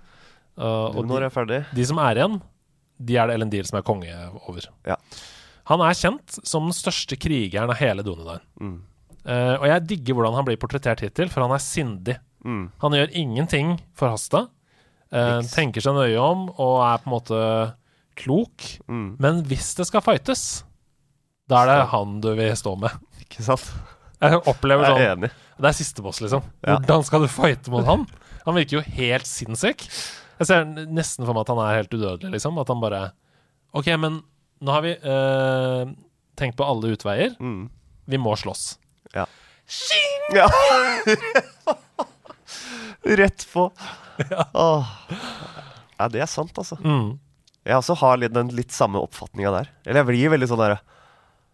Og 0.57 1.05
de, 1.05 1.17
er 1.21 1.29
ferdig? 1.29 1.59
de 1.77 1.85
som 1.85 1.99
er 2.01 2.17
igjen, 2.17 2.39
de 2.97 3.17
er 3.21 3.27
det 3.29 3.35
Elendil 3.37 3.67
som 3.69 3.77
er 3.77 3.85
konge 3.85 4.09
over. 4.49 4.65
Ja. 4.89 4.95
Han 5.69 5.83
er 5.85 5.93
kjent 5.93 6.39
som 6.47 6.65
den 6.65 6.73
største 6.73 7.17
krigeren 7.19 7.69
av 7.69 7.77
hele 7.77 8.01
Dunedain. 8.01 8.41
Mm. 8.59 8.77
Uh, 9.27 9.55
og 9.59 9.65
jeg 9.67 9.87
digger 9.91 10.15
hvordan 10.17 10.37
han 10.39 10.47
blir 10.47 10.57
portrettert 10.57 11.03
hittil, 11.03 11.29
for 11.29 11.43
han 11.43 11.51
er 11.53 11.61
sindig. 11.61 12.15
Mm. 12.47 12.69
Han 12.81 12.95
gjør 12.95 13.13
ingenting 13.13 13.73
forhasta. 13.99 14.47
Uh, 15.11 15.43
tenker 15.53 15.83
seg 15.83 15.93
nøye 15.95 16.17
om 16.19 16.47
og 16.55 16.79
er 16.83 17.03
på 17.03 17.09
en 17.11 17.13
måte 17.13 17.41
klok. 18.17 18.65
Mm. 18.89 19.09
Men 19.21 19.43
hvis 19.47 19.75
det 19.77 19.85
skal 19.91 20.03
fightes, 20.03 20.63
da 21.47 21.63
er 21.63 21.71
det 21.71 21.81
han 21.93 22.17
du 22.23 22.31
vil 22.37 22.55
stå 22.59 22.75
med. 22.79 22.95
Ikke 23.23 23.45
sant? 23.45 23.65
Jeg 24.23 24.39
opplever 24.49 24.87
sånn. 24.87 24.97
Jeg 24.97 25.07
sånn 25.07 25.07
er 25.07 25.17
enig. 25.17 25.33
Det 25.57 25.69
er 25.69 25.77
siste 25.77 26.03
boss, 26.05 26.21
liksom. 26.21 26.45
Ja. 26.65 26.77
Hvordan 26.77 27.05
skal 27.05 27.23
du 27.23 27.29
fighte 27.31 27.73
mot 27.73 27.85
han? 27.87 28.05
Han 28.45 28.57
virker 28.57 28.79
jo 28.79 28.83
helt 28.97 29.27
sinnssyk. 29.29 29.85
Jeg 30.37 30.49
ser 30.49 30.65
nesten 30.69 31.25
for 31.25 31.33
meg 31.33 31.45
at 31.45 31.51
han 31.53 31.61
er 31.63 31.79
helt 31.79 31.93
udødelig, 31.93 32.33
liksom. 32.35 32.59
At 32.61 32.69
han 32.71 32.81
bare 32.81 33.01
OK, 33.77 33.89
men 33.99 34.21
nå 34.63 34.73
har 34.73 34.85
vi 34.85 34.93
øh, 34.95 35.93
tenkt 36.39 36.57
på 36.57 36.65
alle 36.65 36.93
utveier. 36.95 37.35
Mm. 37.41 37.67
Vi 38.09 38.19
må 38.21 38.35
slåss. 38.39 38.77
Ja. 39.13 39.25
ja. 40.33 40.47
Rett 43.21 43.47
på. 43.53 43.69
Åh. 44.53 44.93
Ja, 45.97 46.09
det 46.13 46.21
er 46.23 46.29
sant, 46.29 46.57
altså. 46.57 46.77
Mm. 46.81 47.17
Jeg 47.67 47.81
også 47.81 47.97
har 47.99 48.21
litt, 48.21 48.33
den 48.35 48.53
litt 48.55 48.73
samme 48.73 49.01
oppfatninga 49.03 49.51
der. 49.59 49.73
Eller 49.85 50.01
jeg 50.01 50.09
blir 50.11 50.33
veldig 50.37 50.49
sånn 50.49 50.63
der 50.63 50.77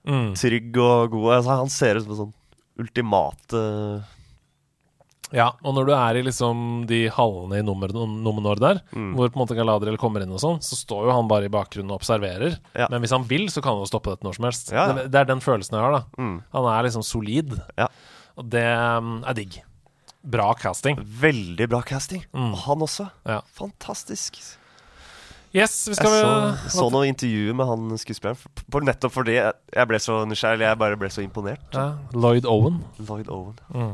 Mm. 0.07 0.33
trygg 0.35 0.77
og 0.83 1.11
god. 1.15 1.29
Altså, 1.37 1.57
han 1.61 1.69
ser 1.71 1.95
ut 1.99 2.03
som 2.03 2.11
en 2.15 2.21
sånn 2.25 2.33
ultimate 2.83 3.61
Ja, 5.33 5.47
og 5.65 5.73
når 5.73 5.87
du 5.87 5.91
er 5.97 6.17
i 6.19 6.23
liksom 6.27 6.83
de 6.85 7.07
hallene 7.09 7.57
i 7.57 7.63
nummer, 7.65 7.89
der, 7.89 8.81
Mm. 8.93 9.15
hvor 9.15 9.29
på 9.31 9.39
en 9.39 9.41
måte 9.47 9.55
Galadriel 9.57 9.97
kommer 9.97 10.21
inn 10.21 10.29
og 10.31 10.39
sånn, 10.43 10.59
så 10.61 10.75
står 10.77 11.07
jo 11.07 11.11
han 11.15 11.27
bare 11.27 11.45
i 11.45 11.49
bakgrunnen 11.49 11.89
og 11.89 12.01
observerer. 12.01 12.59
Ja. 12.77 12.85
Men 12.91 13.01
hvis 13.01 13.09
han 13.15 13.23
vil, 13.25 13.47
så 13.49 13.59
kan 13.63 13.73
han 13.73 13.81
jo 13.81 13.89
stoppe 13.89 14.11
dette 14.13 14.23
når 14.27 14.35
som 14.35 14.45
helst. 14.45 14.71
Ja, 14.71 14.85
ja. 14.91 15.07
Det, 15.07 15.15
er 15.15 15.25
den 15.25 15.41
følelsen 15.41 15.73
jeg 15.73 15.81
har, 15.81 15.91
da. 15.91 16.03
mm. 16.21 16.35
Han 16.53 16.65
er 16.69 16.83
liksom 16.85 17.03
solid. 17.03 17.55
Ja. 17.79 17.87
Og 18.37 18.49
det 18.49 18.65
um, 18.77 19.23
er 19.25 19.33
digg. 19.33 19.57
Bra 20.23 20.53
casting. 20.53 21.01
Veldig 21.01 21.67
bra 21.67 21.81
casting. 21.81 22.21
Mm. 22.31 22.51
Og 22.53 22.59
han 22.67 22.85
også. 22.85 23.09
Ja. 23.25 23.41
Fantastisk. 23.57 24.37
Yes, 25.53 25.75
vi 25.85 25.93
Jeg 25.93 26.09
så, 26.09 26.29
så 26.73 26.87
noen 26.89 27.11
intervjuer 27.11 27.53
med 27.53 27.67
han 27.69 27.97
skuespilleren. 28.01 28.87
nettopp 28.87 29.13
fordi 29.13 29.35
jeg 29.37 29.87
ble 29.89 29.99
så 30.01 30.23
nysgjerrig. 30.25 30.65
Jeg 30.65 30.79
bare 30.81 30.97
ble 30.97 31.11
så 31.13 31.21
imponert. 31.21 31.61
ja, 31.75 31.93
Lloyd 32.13 32.47
Owen. 32.49 32.81
Lloyd 32.97 33.29
Owen. 33.29 33.53
Mm. 33.69 33.93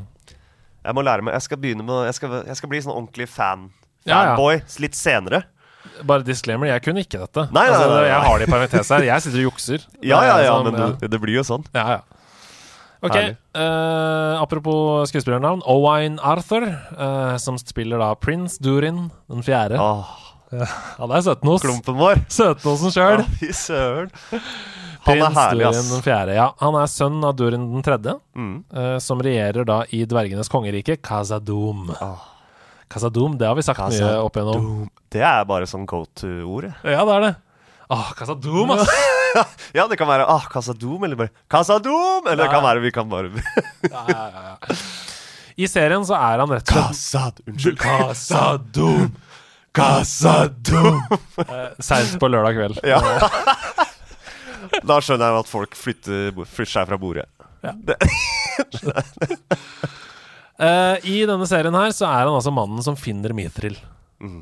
Jeg 0.79 0.95
må 0.95 1.03
lære 1.03 1.25
meg 1.27 1.35
Jeg 1.35 1.43
skal 1.43 1.59
begynne 1.59 1.83
med 1.83 2.05
Jeg 2.07 2.15
skal, 2.15 2.37
jeg 2.47 2.55
skal 2.55 2.69
bli 2.71 2.79
sånn 2.85 2.95
ordentlig 2.95 3.27
fan. 3.27 3.69
Ja, 4.07 4.21
ja. 4.31 4.59
Litt 4.79 4.95
senere. 4.95 5.43
Bare 6.07 6.23
disclaimer, 6.23 6.69
jeg 6.71 6.83
kunne 6.85 7.03
ikke 7.03 7.19
dette. 7.19 7.45
Nei, 7.51 7.65
nei, 7.65 7.73
altså, 7.73 7.89
nei, 7.91 7.97
nei. 7.97 8.07
Jeg 8.07 8.23
har 8.27 8.39
det 8.39 8.47
i 8.47 8.51
parentes 8.51 8.93
her. 8.95 9.07
Jeg 9.09 9.25
sitter 9.25 9.41
og 9.41 9.47
jukser. 9.49 9.83
Ja, 10.11 10.21
ja, 10.23 10.37
ja, 10.45 10.55
sånn, 10.55 10.69
men 10.69 10.79
det, 10.99 11.11
det 11.11 11.19
blir 11.19 11.39
jo 11.39 11.43
sånn. 11.47 11.67
Ja, 11.75 11.99
ja. 11.99 11.99
Ok, 12.99 13.15
eh, 13.15 14.33
apropos 14.39 15.07
skuespillernavn. 15.11 15.61
Owain 15.71 16.17
Arthur, 16.19 16.65
uh, 16.99 17.37
som 17.39 17.55
spiller 17.59 18.01
da 18.01 18.09
prins 18.19 18.57
Durin 18.59 19.05
den 19.31 19.45
fjerde. 19.45 19.79
Åh, 19.79 20.09
Han 20.51 21.11
er 21.13 21.21
søtnos. 21.25 21.61
klumpen 21.61 21.97
vår. 21.99 22.21
Søtnosen 22.33 22.93
sjøl. 22.95 23.21
Ja, 23.21 23.25
Fy 23.39 23.49
søren. 23.53 24.09
Han 25.05 25.21
er 25.23 25.31
herlig, 25.33 25.63
ass. 25.69 25.89
fjerde. 26.03 26.33
Ja, 26.35 26.49
han 26.59 26.75
er 26.75 26.89
sønn 26.91 27.21
av 27.23 27.31
Durin 27.39 27.69
den 27.71 27.81
tredje, 27.85 28.17
Mm. 28.35 28.65
uh, 28.75 28.97
som 28.99 29.21
regjerer 29.23 29.63
da 29.65 29.77
i 29.95 30.01
dvergenes 30.05 30.49
kongerike, 30.51 30.97
Kazadum. 31.01 31.87
Oh. 32.03 32.19
Kazadum, 32.91 33.37
det 33.39 33.47
har 33.47 33.55
vi 33.55 33.63
sagt 33.63 33.79
mye 33.79 34.09
opp 34.19 34.35
igjennom. 34.35 34.89
Det 35.09 35.21
er 35.23 35.45
bare 35.47 35.65
sånn 35.71 35.85
go 35.87 36.01
to-ordet. 36.19 36.73
Ja, 36.83 37.05
det 37.07 37.15
er 37.15 37.25
det. 37.29 37.31
Åh, 37.89 38.11
Khazad-dûm, 38.19 38.75
ass! 38.75 38.91
Ja, 39.77 39.87
det 39.87 39.95
kan 39.97 40.07
være 40.09 40.25
ah, 40.29 40.43
Kazadum, 40.51 41.03
eller 41.07 41.15
bare 41.15 41.31
Kazadum! 41.49 42.27
Eller 42.27 42.43
det 42.43 42.49
kan 42.51 42.63
være 42.65 42.81
vi 42.83 42.91
kan 42.93 43.07
bare 43.09 43.29
Ja, 43.87 44.03
ja, 44.09 44.43
ja. 44.51 44.75
I 45.57 45.67
serien 45.69 46.03
så 46.05 46.17
er 46.19 46.41
han 46.43 46.49
rett 46.53 46.69
og 46.69 46.75
slett 46.75 46.91
Kazad, 46.91 47.41
unnskyld. 47.47 47.79
Khazad-dûm! 47.81 49.09
Khazad-dûm! 49.77 50.99
Eh, 51.39 51.69
Seint 51.79 52.17
på 52.19 52.27
lørdag 52.31 52.57
kveld. 52.57 52.79
Ja. 52.87 52.99
Da 54.85 54.99
skjønner 55.01 55.31
jeg 55.31 55.39
at 55.43 55.49
folk 55.49 55.75
flytter, 55.77 56.33
flytter 56.45 56.71
seg 56.73 56.89
fra 56.91 56.97
bordet. 57.01 57.25
Eh, 60.59 60.97
I 61.07 61.21
denne 61.23 61.45
serien 61.47 61.71
her 61.77 61.93
så 61.95 62.03
er 62.09 62.25
han 62.27 62.35
altså 62.35 62.51
mannen 62.51 62.83
som 62.83 62.97
finner 62.99 63.31
Mithril. 63.31 63.77
Mhm. 64.19 64.41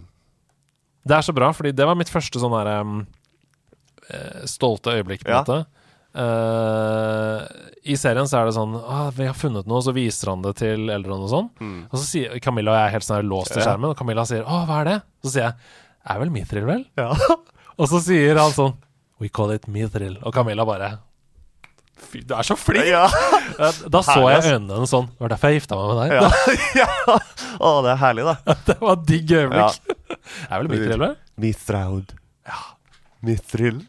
Det 1.07 1.13
er 1.13 1.21
så 1.23 1.32
bra, 1.38 1.51
fordi 1.53 1.71
det 1.78 1.86
var 1.86 1.95
mitt 1.95 2.09
første 2.11 2.41
sånn 2.41 2.51
derre 2.51 2.80
um, 2.82 2.95
eh, 4.09 4.41
stolte 4.49 4.95
øyeblikk, 4.97 5.21
på 5.23 5.30
en 5.30 5.36
Ja. 5.38 5.43
måte. 5.45 5.59
Eh, 6.18 7.41
I 7.93 7.95
serien 7.99 8.28
så 8.28 8.39
er 8.41 8.49
det 8.49 8.55
sånn 8.57 8.74
ah, 8.80 9.09
'Vi 9.13 9.28
har 9.30 9.38
funnet 9.38 9.68
noe', 9.70 9.84
så 9.86 9.93
viser 9.95 10.32
han 10.34 10.41
det 10.43 10.55
til 10.59 10.89
Eldron 10.91 11.24
og 11.28 11.30
sånn. 11.32 11.49
Mm. 11.61 11.80
Og 11.91 11.99
så 11.99 12.05
sier 12.05 12.39
Camilla 12.43 12.74
og 12.74 12.78
jeg 12.80 12.88
er 12.88 12.95
helt 12.97 13.07
sånn 13.07 13.30
låst 13.30 13.55
Ja. 13.55 13.63
skjermen, 13.63 13.91
og 13.93 13.97
Camilla 13.97 14.26
sier 14.26 14.43
'Å, 14.43 14.65
hva 14.68 14.82
er 14.82 14.86
det?' 14.86 15.01
Så 15.24 15.32
sier 15.36 15.43
jeg 15.47 15.53
'Er 16.09 16.20
vel 16.20 16.30
Mithril, 16.34 16.65
vel?' 16.65 16.86
Ja. 16.97 17.13
Og 17.80 17.88
så 17.88 17.99
sier 18.01 18.36
han 18.38 18.51
sånn 18.51 18.74
'We 19.20 19.30
call 19.30 19.51
it 19.51 19.68
Mithril'. 19.68 20.18
Og 20.24 20.34
Camilla 20.34 20.65
bare 20.65 20.99
Fy, 21.97 22.22
du 22.22 22.36
er 22.36 22.43
så 22.45 22.55
flink! 22.55 22.86
ja. 22.86 23.07
Da 23.89 24.01
så 24.05 24.13
Herlig, 24.22 24.43
jeg 24.43 24.53
øynene 24.53 24.74
hennes 24.76 24.89
sånn. 24.93 25.07
Det 25.07 25.20
var 25.20 25.30
derfor 25.34 25.49
jeg 25.49 25.61
gifta 25.61 25.76
meg 25.78 25.88
med 25.88 25.97
deg. 25.97 26.11
ja. 26.13 26.86
ja. 26.86 27.18
Å, 27.59 27.82
det 27.82 27.89
er 27.95 27.97
herlig, 28.03 28.24
da. 28.28 28.53
Det 28.68 28.76
var 28.82 28.95
digg 29.01 29.32
øyeblikk. 29.34 29.80
Ja. 29.82 30.18
Er 30.51 30.59
vel 30.61 30.68
Mithril, 30.70 30.99
vel? 31.01 31.15
Mithraud. 31.41 32.13
Mithril. 33.28 33.82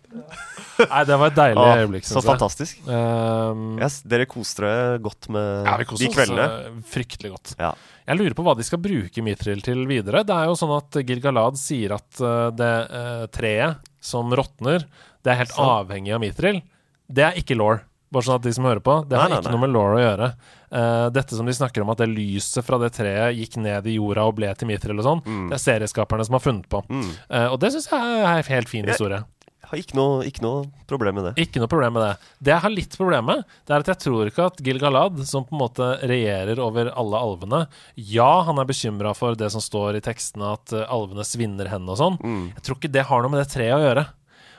Nei, 0.79 1.01
det 1.09 1.17
var 1.19 1.31
et 1.33 1.37
deilig 1.39 1.63
ah, 1.65 1.81
øyeblikk, 1.83 2.07
så 2.07 2.21
fantastisk. 2.23 2.79
Um, 2.87 3.79
Yes, 3.83 3.97
dere 4.07 4.27
koste 4.31 4.63
dere 4.63 4.99
godt 5.03 5.27
med 5.35 5.67
ja, 5.67 5.77
vi 5.81 5.87
de 5.89 5.97
oss 6.11 6.15
kveldene. 6.15 6.47
eh, 6.69 6.77
fryktelig 6.93 7.33
godt. 7.35 7.55
Ja. 7.59 7.73
Jeg 8.09 8.21
lurer 8.21 8.37
på 8.39 8.45
hva 8.47 8.55
de 8.57 8.65
skal 8.65 8.81
bruke 8.81 9.25
Mithril 9.27 9.61
til 9.67 9.83
videre. 9.91 10.23
Det 10.29 10.37
er 10.37 10.47
jo 10.49 10.55
sånn 10.59 10.77
at 10.79 11.01
Gilgalad 11.03 11.59
sier 11.61 11.97
at 11.99 12.23
eh, 12.23 12.47
det 12.57 12.73
uh, 12.95 13.27
treet 13.35 13.83
som 14.01 14.31
råtner, 14.31 14.87
det 15.27 15.35
er 15.35 15.41
helt 15.43 15.53
så. 15.57 15.67
avhengig 15.83 16.15
av 16.15 16.23
Mithril. 16.23 16.63
Det 17.11 17.27
er 17.27 17.41
ikke 17.43 17.59
law. 17.59 17.81
Bare 18.15 18.25
sånn 18.25 18.39
at 18.39 18.47
de 18.47 18.55
som 18.57 18.65
hører 18.65 18.81
på. 18.81 18.95
Det 19.11 19.19
har 19.19 19.29
Nei, 19.29 19.35
nei, 19.35 19.43
ikke 19.43 19.51
nei. 19.51 19.59
noe 19.59 19.67
med 19.67 19.75
law 19.75 19.97
å 19.99 20.01
gjøre. 20.01 20.31
Eh, 20.71 21.09
dette 21.11 21.37
som 21.37 21.47
de 21.49 21.53
snakker 21.57 21.83
om, 21.83 21.91
at 21.91 21.99
det 22.03 22.11
lyset 22.13 22.65
fra 22.65 22.79
det 22.83 22.93
treet 22.99 23.37
gikk 23.39 23.57
ned 23.63 23.87
i 23.89 23.97
jorda 23.97 24.27
og 24.29 24.37
ble 24.37 24.53
til 24.55 24.69
Mithril 24.69 24.99
og 25.01 25.05
sånn, 25.07 25.25
Mm. 25.25 25.49
det 25.51 25.57
er 25.59 25.65
serieskaperne 25.65 26.25
som 26.27 26.35
har 26.37 26.45
funnet 26.45 26.69
på. 26.69 26.83
Mm. 26.89 27.11
Uh, 27.31 27.49
og 27.53 27.59
det 27.61 27.73
syns 27.73 27.89
jeg 27.89 28.23
er 28.25 28.39
en 28.39 28.43
helt 28.53 28.69
fin 28.69 28.87
historie. 28.87 29.25
Har 29.69 29.77
ikke 29.77 29.97
noe, 29.99 30.23
ikke 30.25 30.41
noe 30.41 30.63
problem 30.89 31.19
med 31.19 31.25
det. 31.29 31.33
Ikke 31.45 31.61
noe 31.61 31.69
problem 31.69 31.93
med 31.93 32.01
det. 32.07 32.13
Det 32.41 32.53
jeg 32.55 32.63
har 32.65 32.73
litt 32.73 32.95
problem 32.97 33.27
med, 33.29 33.43
det 33.69 33.75
er 33.75 33.83
at 33.85 33.91
jeg 33.93 33.99
tror 34.01 34.31
ikke 34.31 34.47
at 34.49 34.63
Gil 34.65 34.79
Galad, 34.81 35.19
som 35.29 35.45
på 35.45 35.53
en 35.53 35.61
måte 35.61 35.89
regjerer 36.09 36.59
over 36.65 36.89
alle 36.97 37.21
alvene 37.21 37.67
Ja, 37.95 38.43
han 38.49 38.59
er 38.59 38.65
bekymra 38.65 39.13
for 39.15 39.35
det 39.37 39.51
som 39.53 39.61
står 39.61 39.97
i 39.99 40.01
tekstene, 40.01 40.55
at 40.57 40.73
eh, 40.73 40.87
alvene 40.89 41.21
svinner 41.21 41.69
henne 41.69 41.93
og 41.93 41.99
sånn. 42.01 42.17
Mm. 42.23 42.55
Jeg 42.57 42.63
tror 42.65 42.77
ikke 42.81 42.93
det 42.97 43.05
har 43.11 43.21
noe 43.21 43.31
med 43.35 43.43
det 43.45 43.53
treet 43.53 43.77
å 43.77 43.85
gjøre. 43.85 44.07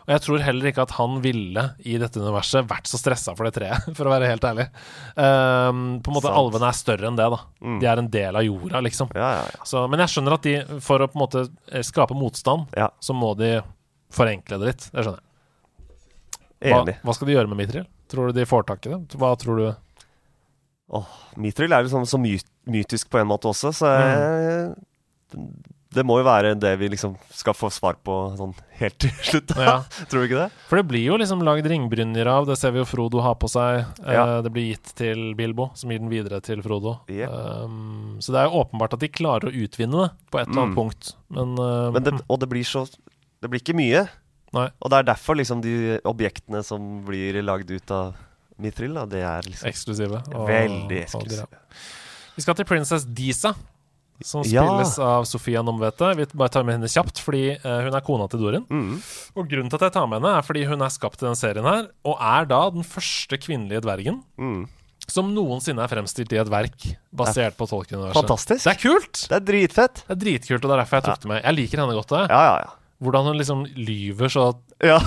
Og 0.10 0.16
jeg 0.16 0.24
tror 0.26 0.41
heller 0.41 0.72
ikke 0.72 0.82
at 0.88 0.93
han 0.97 1.20
ville 1.22 1.64
i 1.86 1.99
dette 2.01 2.18
universet 2.18 2.66
vært 2.66 2.89
så 2.89 2.97
stressa 2.97 3.36
for 3.38 3.45
det 3.45 3.51
treet, 3.60 3.89
for 3.97 4.10
å 4.10 4.14
være 4.16 4.32
helt 4.32 4.47
ærlig. 4.49 4.66
Um, 5.14 5.99
på 6.01 6.10
en 6.10 6.16
måte 6.16 6.32
Sant. 6.32 6.39
Alvene 6.39 6.72
er 6.72 6.78
større 6.80 7.12
enn 7.12 7.20
det, 7.20 7.28
da. 7.30 7.39
Mm. 7.62 7.76
De 7.84 7.89
er 7.91 8.01
en 8.01 8.10
del 8.16 8.39
av 8.41 8.45
jorda, 8.47 8.82
liksom. 8.88 9.12
Ja, 9.14 9.28
ja, 9.38 9.43
ja. 9.53 9.68
Så, 9.70 9.84
men 9.86 10.01
jeg 10.01 10.16
skjønner 10.16 10.39
at 10.39 10.47
de, 10.49 10.55
for 10.82 11.05
å 11.05 11.10
på 11.12 11.20
en 11.20 11.24
måte 11.28 11.43
eh, 11.45 11.86
skape 11.86 12.18
motstand, 12.18 12.74
så 12.74 13.18
må 13.18 13.36
de 13.38 13.60
forenkle 14.18 14.57
det 14.57 14.72
litt. 14.72 14.89
Det 14.89 15.05
skjønner 15.05 15.22
jeg. 15.22 15.26
Hva, 16.60 16.82
Enig. 16.82 16.97
hva 17.05 17.16
skal 17.16 17.30
de 17.30 17.38
gjøre 17.38 17.53
med 17.53 17.62
Mithril? 17.62 17.86
Tror 18.10 18.32
du 18.34 18.39
de 18.41 18.49
får 18.49 18.66
tak 18.68 18.89
i 18.89 18.91
det? 18.91 19.20
Hva 19.22 19.30
tror 19.39 19.62
du? 19.62 19.68
Mithril 21.39 21.72
er 21.78 21.86
jo 21.86 21.93
sånn, 21.93 22.10
så 22.10 22.18
my 22.20 22.34
mytisk 22.70 23.14
på 23.14 23.22
en 23.22 23.30
måte 23.30 23.49
også, 23.49 23.72
så 23.78 23.93
jeg, 23.93 24.74
det 25.92 26.04
må 26.06 26.20
jo 26.20 26.26
være 26.28 26.52
det 26.62 26.72
vi 26.78 26.88
liksom 26.94 27.16
skal 27.34 27.56
få 27.58 27.72
svar 27.74 27.96
på 28.06 28.14
sånn 28.38 28.52
helt 28.78 28.98
til 29.02 29.10
slutt. 29.26 29.48
da. 29.56 29.64
Ja. 29.66 29.74
Tror 30.12 30.22
du 30.22 30.28
ikke 30.28 30.44
det? 30.44 30.52
For 30.70 30.78
det 30.78 30.86
blir 30.92 31.02
jo 31.08 31.18
liksom 31.18 31.42
lagd 31.42 31.66
ringbrynjer 31.66 32.30
av, 32.30 32.46
det 32.46 32.58
ser 32.62 32.72
vi 32.76 32.78
jo 32.84 32.86
Frodo 32.86 33.24
har 33.26 33.36
på 33.42 33.50
seg. 33.50 33.86
Eh, 34.06 34.14
Ja. 34.14 34.42
det 34.46 34.52
blir 34.54 34.68
gitt 34.76 34.94
til 35.00 35.34
Bilbo, 35.40 35.72
som 35.74 35.90
gir 35.90 35.98
den 36.04 36.12
videre 36.14 36.42
til 36.46 36.62
Frodo. 36.62 37.00
Yep. 37.10 37.30
Um, 37.34 38.18
så 38.22 38.32
det 38.36 38.44
er 38.44 38.50
jo 38.52 38.62
åpenbart 38.62 38.94
at 38.94 39.00
de 39.02 39.10
klarer 39.10 39.50
å 39.50 39.56
utvinne 39.66 40.04
det 40.06 40.12
på 40.30 40.40
et 40.44 40.48
eller 40.48 40.62
annet 40.62 40.76
Mm. 40.76 40.78
punkt. 40.78 41.14
Men, 41.30 41.58
uh, 41.58 41.90
Men 41.92 42.04
det, 42.04 42.14
og 42.30 42.40
det 42.40 42.50
blir 42.50 42.64
så 42.64 42.86
Det 43.42 43.50
blir 43.50 43.62
ikke 43.64 43.74
mye. 43.80 44.06
Nei. 44.54 44.68
Og 44.82 44.90
det 44.92 44.98
er 45.00 45.04
derfor 45.14 45.36
liksom 45.38 45.62
de 45.62 46.00
objektene 46.06 46.62
som 46.66 47.04
blir 47.06 47.42
lagd 47.42 47.70
ut 47.72 47.92
av 47.92 48.16
Mithril, 48.60 48.94
da, 48.94 49.06
det 49.06 49.22
er 49.24 49.42
liksom 49.48 49.70
eksklusive. 49.70 50.22
og- 50.36 50.48
veldig 50.50 51.02
og 51.02 51.06
eksklusive. 51.24 51.48
gra- 51.48 52.36
Vi 52.36 52.42
skal 52.42 52.54
til 52.56 52.66
Princess 52.66 53.06
Disa, 53.06 53.54
som 54.24 54.41
Ja. 54.43 54.63
spilles 54.65 54.99
av 54.99 55.26
Sofia 55.26 55.61
Nomvete. 55.63 56.15
Vi 56.17 56.26
bare 56.34 56.49
tar 56.49 56.63
med 56.63 56.76
henne 56.80 56.89
kjapt, 56.91 57.20
fordi 57.24 57.43
eh, 57.55 57.82
hun 57.86 57.93
er 57.95 58.01
kona 58.01 58.28
til 58.30 58.39
Dorin. 58.39 58.65
Mm. 58.70 58.97
Og 59.38 59.47
grunnen 59.49 59.70
til 59.70 59.78
at 59.80 59.88
jeg 59.88 59.93
tar 59.93 60.07
med 60.07 60.22
henne, 60.22 60.38
er 60.38 60.41
fordi 60.45 60.65
hun 60.67 60.82
er 60.82 60.89
skapt 60.89 61.22
i 61.24 61.26
den 61.28 61.36
serien 61.39 61.63
her, 61.65 61.88
og 62.05 62.17
er 62.20 62.45
da 62.45 62.70
den 62.70 62.84
første 62.84 63.38
kvinnelige 63.39 63.82
dvergen 63.86 64.24
Mm. 64.39 64.67
som 65.09 65.32
noensinne 65.34 65.82
er 65.82 65.88
fremstilt 65.89 66.32
i 66.34 66.38
et 66.38 66.49
verk 66.51 66.89
basert 67.15 67.55
på 67.57 67.65
Tolkien-universet. 67.65 68.13
Fantastisk. 68.20 68.63
Det 68.63 68.74
er 68.76 68.82
kult! 68.84 69.24
Det 69.30 69.38
er 69.39 69.45
dritfett. 69.47 70.03
Det 70.05 70.13
er 70.17 70.22
dritkult, 70.26 70.63
og 70.63 70.70
det 70.70 70.76
er 70.76 70.84
derfor 70.84 70.99
jeg 70.99 71.03
tok 71.09 71.22
det 71.24 71.30
med. 71.34 71.43
Jeg 71.43 71.55
liker 71.55 71.82
henne 71.82 71.95
godt. 71.97 72.07
Det. 72.13 72.26
Ja, 72.30 72.41
ja, 72.43 72.57
ja. 72.65 72.76
Hvordan 73.01 73.24
hun 73.32 73.38
liksom 73.39 73.65
lyver 73.80 74.28
så 74.28 74.53
Ja, 74.84 74.99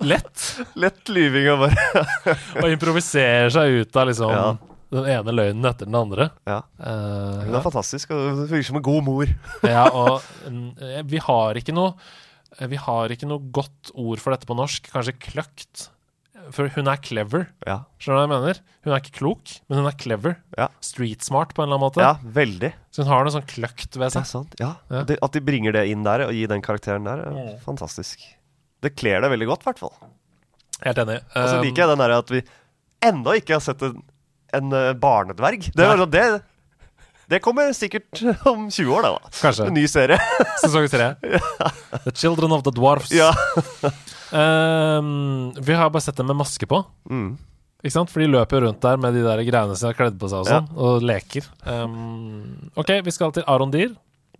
lett, 0.00 0.40
Lett 0.80 1.08
lyving 1.12 1.46
og 1.52 1.58
bare 1.68 2.04
og 2.64 2.70
improviserer 2.72 3.50
seg 3.52 3.82
ut 3.84 3.96
av 4.00 4.08
liksom 4.08 4.30
Ja. 4.32 4.46
Den 4.92 5.06
ene 5.10 5.32
løgnen 5.34 5.64
etter 5.70 5.86
den 5.88 5.94
andre. 5.98 6.28
Ja. 6.46 6.60
Uh, 6.78 7.40
Hun 7.46 7.54
ja. 7.54 7.58
er 7.60 7.64
fantastisk, 7.64 8.10
og 8.14 8.28
hun 8.36 8.44
virker 8.50 8.66
som 8.68 8.76
en 8.76 8.84
god 8.86 9.02
mor. 9.06 9.32
ja, 9.76 9.86
og 9.90 10.22
mm, 10.50 10.68
vi 11.10 11.18
har 11.24 11.54
ikke 11.60 11.74
noe 11.74 11.94
Vi 12.68 12.76
har 12.78 13.10
ikke 13.10 13.26
noe 13.26 13.42
godt 13.50 13.90
ord 13.98 14.20
for 14.22 14.30
dette 14.30 14.46
på 14.46 14.54
norsk. 14.54 14.86
Kanskje 14.92 15.16
kløkt. 15.18 15.88
For 16.52 16.68
hun 16.74 16.86
er 16.92 16.98
clever. 17.00 17.46
Ja, 17.66 17.80
Skjønner 17.98 18.14
du 18.14 18.20
hva 18.20 18.24
jeg 18.26 18.32
mener? 18.34 18.58
Hun 18.84 18.92
er 18.92 19.00
ikke 19.00 19.14
klok, 19.16 19.52
men 19.70 19.78
hun 19.80 19.86
er 19.88 19.94
clever. 19.96 20.34
Ja. 20.60 20.66
Streetsmart 20.84 21.54
på 21.56 21.62
en 21.64 21.70
eller 21.70 21.78
annen 21.78 21.86
måte. 21.86 22.02
ja 22.04 22.12
veldig. 22.36 22.70
Så 22.92 23.00
hun 23.02 23.08
har 23.10 23.24
noe 23.24 23.32
sånn 23.32 23.46
kløkt 23.48 23.96
ved 23.96 24.12
Det 24.12 24.20
er 24.20 24.28
sant. 24.28 24.54
Ja. 24.60 24.74
Ja. 24.92 25.02
Det, 25.08 25.16
at 25.24 25.32
de 25.34 25.40
bringer 25.46 25.72
det 25.74 25.86
inn 25.90 26.04
der, 26.04 26.26
og 26.28 26.34
gir 26.36 26.50
den 26.52 26.62
karakteren 26.62 27.08
der, 27.08 27.24
er 27.24 27.32
Mm. 27.32 27.54
fantastisk. 27.64 28.20
Det 28.84 28.92
kler 28.94 29.24
det 29.24 29.30
veldig 29.32 29.48
godt, 29.48 29.64
i 29.64 29.70
hvert 29.70 29.80
fall. 29.80 29.94
Helt 30.84 30.98
enig. 31.00 31.18
Og 31.32 31.48
så 31.48 31.62
liker 31.64 31.82
jeg 31.86 31.88
den 31.94 32.02
der 32.04 32.14
at 32.18 32.30
vi 32.34 32.42
ennå 33.08 33.34
ikke 33.40 33.56
har 33.56 33.64
sett 33.64 33.80
en, 33.88 34.02
en 34.56 34.72
eh, 34.72 34.90
barnedverg. 34.98 35.70
Det, 35.74 35.86
var 35.88 36.00
sånn, 36.04 36.10
det, 36.14 36.24
det 37.32 37.40
kommer 37.44 37.72
sikkert 37.76 38.22
om 38.52 38.66
20 38.70 38.92
år, 38.94 39.06
da. 39.06 39.12
da. 39.18 39.32
Kanskje. 39.40 39.68
En 39.70 39.76
ny 39.78 39.86
serie. 39.90 40.18
Sesong 40.64 40.88
tre. 40.92 41.12
The 42.06 42.12
Children 42.14 42.52
of 42.56 42.64
the 42.66 42.74
Dwarfs. 42.76 43.12
ja. 43.14 43.30
Um, 44.34 45.52
vi 45.60 45.74
har 45.78 45.90
bare 45.94 46.00
sett 46.02 46.16
dem 46.16 46.26
med 46.26 46.36
maske 46.40 46.66
på. 46.66 46.80
Mm. 47.10 47.34
Ikke 47.84 47.92
sant? 47.94 48.10
For 48.10 48.22
de 48.24 48.30
løper 48.32 48.64
rundt 48.64 48.80
der 48.82 48.96
med 48.98 49.14
de 49.14 49.22
der 49.22 49.42
greiene 49.46 49.76
som 49.76 49.86
de 49.86 49.92
har 49.92 49.98
kledd 49.98 50.16
på 50.18 50.30
seg 50.32 50.40
og 50.42 50.48
Ja. 50.48 50.56
sånn, 50.58 50.70
og 50.80 51.04
leker. 51.04 51.46
Um, 51.68 52.70
OK, 52.80 52.94
vi 53.04 53.12
skal 53.14 53.34
til 53.36 53.44
Arondir. 53.46 53.92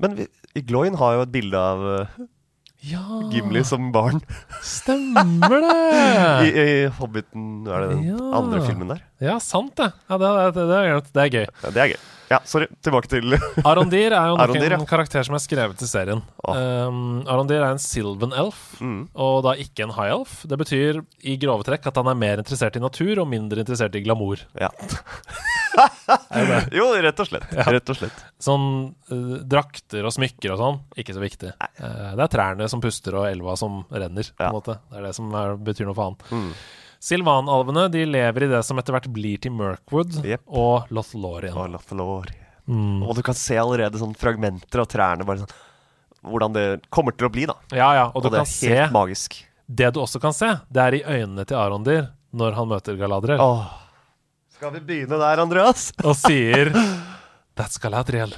Men 0.02 0.16
vi, 0.18 0.26
Gloin 0.66 0.96
har 0.98 1.18
jo 1.18 1.26
et 1.26 1.30
bilde 1.34 1.54
av 1.60 1.84
eh, 2.00 2.16
Ja, 2.84 3.30
Gimli 3.32 3.62
som 3.64 3.92
barn 3.92 4.20
stemmer 4.62 5.62
det! 5.64 6.50
i 6.64 6.86
Hobbiten. 6.98 7.66
Er 7.66 7.80
det 7.80 7.94
den 7.94 8.02
Ja. 8.10 8.18
andre 8.36 8.60
filmen 8.66 8.90
der? 8.92 9.00
Ja, 9.24 9.38
sant 9.40 9.76
det. 9.80 9.92
Ja, 10.10 10.18
det, 10.20 10.32
det, 10.56 10.66
det, 10.68 10.80
er, 10.82 11.00
det 11.14 11.22
er 11.22 11.32
gøy. 11.32 11.46
Ja, 11.48 11.70
det 11.70 11.82
er 11.84 11.94
gøy. 11.94 12.02
Ja, 12.34 12.38
sorry. 12.48 12.68
Tilbake 12.84 13.08
til 13.12 13.36
Arondir 13.68 14.12
er 14.16 14.30
jo 14.32 14.36
nok 14.36 14.56
en 14.58 14.86
karakter 14.88 15.24
som 15.26 15.36
er 15.36 15.42
skrevet 15.44 15.80
i 15.84 15.88
serien. 15.88 16.22
Um, 16.44 17.22
Arondir 17.30 17.60
er 17.62 17.70
en 17.72 17.80
sylvan 17.82 18.34
elf, 18.36 18.60
mm. 18.80 19.10
og 19.14 19.42
da 19.46 19.56
ikke 19.60 19.86
en 19.86 19.94
high 19.96 20.12
elf. 20.16 20.42
Det 20.48 20.58
betyr 20.60 21.02
i 21.24 21.36
grove 21.40 21.64
trekk 21.68 21.88
at 21.88 22.00
han 22.00 22.10
er 22.10 22.18
mer 22.20 22.42
interessert 22.42 22.76
i 22.76 22.84
natur 22.84 23.22
og 23.22 23.30
mindre 23.30 23.64
interessert 23.64 23.96
i 23.96 24.04
glamour. 24.04 24.44
Ja. 24.60 24.72
Jo, 26.78 26.86
rett 27.02 27.20
og 27.20 27.28
slett. 27.28 27.50
Ja. 27.54 27.66
Rett 27.76 27.90
og 27.90 27.98
slett. 27.98 28.22
Sånn 28.42 28.68
uh, 29.10 29.34
drakter 29.48 30.06
og 30.06 30.14
smykker 30.14 30.54
og 30.54 30.60
sånn, 30.60 30.80
ikke 31.00 31.16
så 31.16 31.22
viktig. 31.22 31.52
Uh, 31.80 32.14
det 32.14 32.24
er 32.26 32.32
trærne 32.32 32.68
som 32.70 32.82
puster 32.84 33.16
og 33.18 33.28
elva 33.28 33.56
som 33.60 33.82
renner, 33.90 34.30
på 34.36 34.48
en 34.48 34.56
måte. 34.56 34.78
Det 34.90 35.00
er 35.00 35.08
det 35.08 35.12
som 35.18 35.34
er, 35.38 35.58
betyr 35.70 35.90
noe 35.90 35.98
for 35.98 36.12
han. 36.12 36.18
Mm. 36.30 36.50
Silvanalvene 37.04 37.88
de 37.92 38.06
lever 38.08 38.46
i 38.46 38.50
det 38.54 38.62
som 38.64 38.80
etter 38.80 38.96
hvert 38.96 39.10
blir 39.12 39.40
til 39.42 39.52
Mirkwood 39.52 40.22
yep. 40.24 40.40
og 40.48 40.88
Lothlorien. 40.94 41.52
Og 41.52 41.74
Lothlorien. 41.74 42.40
Mm. 42.64 43.02
Og 43.04 43.12
du 43.18 43.20
kan 43.26 43.36
se 43.36 43.58
allerede 43.60 44.00
sånn 44.00 44.14
fragmenter 44.16 44.80
av 44.80 44.88
trærne. 44.88 45.26
Bare 45.28 45.42
sånn, 45.42 45.52
hvordan 46.24 46.54
det 46.56 46.66
kommer 46.94 47.12
til 47.12 47.28
å 47.28 47.32
bli. 47.34 47.44
da 47.50 47.58
Ja, 47.76 47.90
ja, 47.98 48.06
og 48.08 48.24
du 48.24 48.30
det 48.30 48.38
kan 48.38 48.46
er 48.46 48.52
se 48.54 48.72
helt 48.72 48.94
magisk. 48.94 49.36
Det 49.66 49.90
du 49.92 50.00
også 50.00 50.20
kan 50.20 50.32
se, 50.36 50.50
det 50.72 50.80
er 50.80 50.96
i 50.96 51.04
øynene 51.04 51.44
til 51.48 51.60
Arondir 51.60 52.06
når 52.36 52.56
han 52.56 52.68
møter 52.68 52.96
Galadriel 53.00 53.40
Åh. 53.40 53.83
Skal 54.54 54.72
vi 54.76 54.80
begynne 54.86 55.18
der, 55.20 55.40
Andreas? 55.42 55.88
og 56.06 56.14
sier 56.16 56.70
That's 57.58 57.78
Galadriel. 57.82 58.34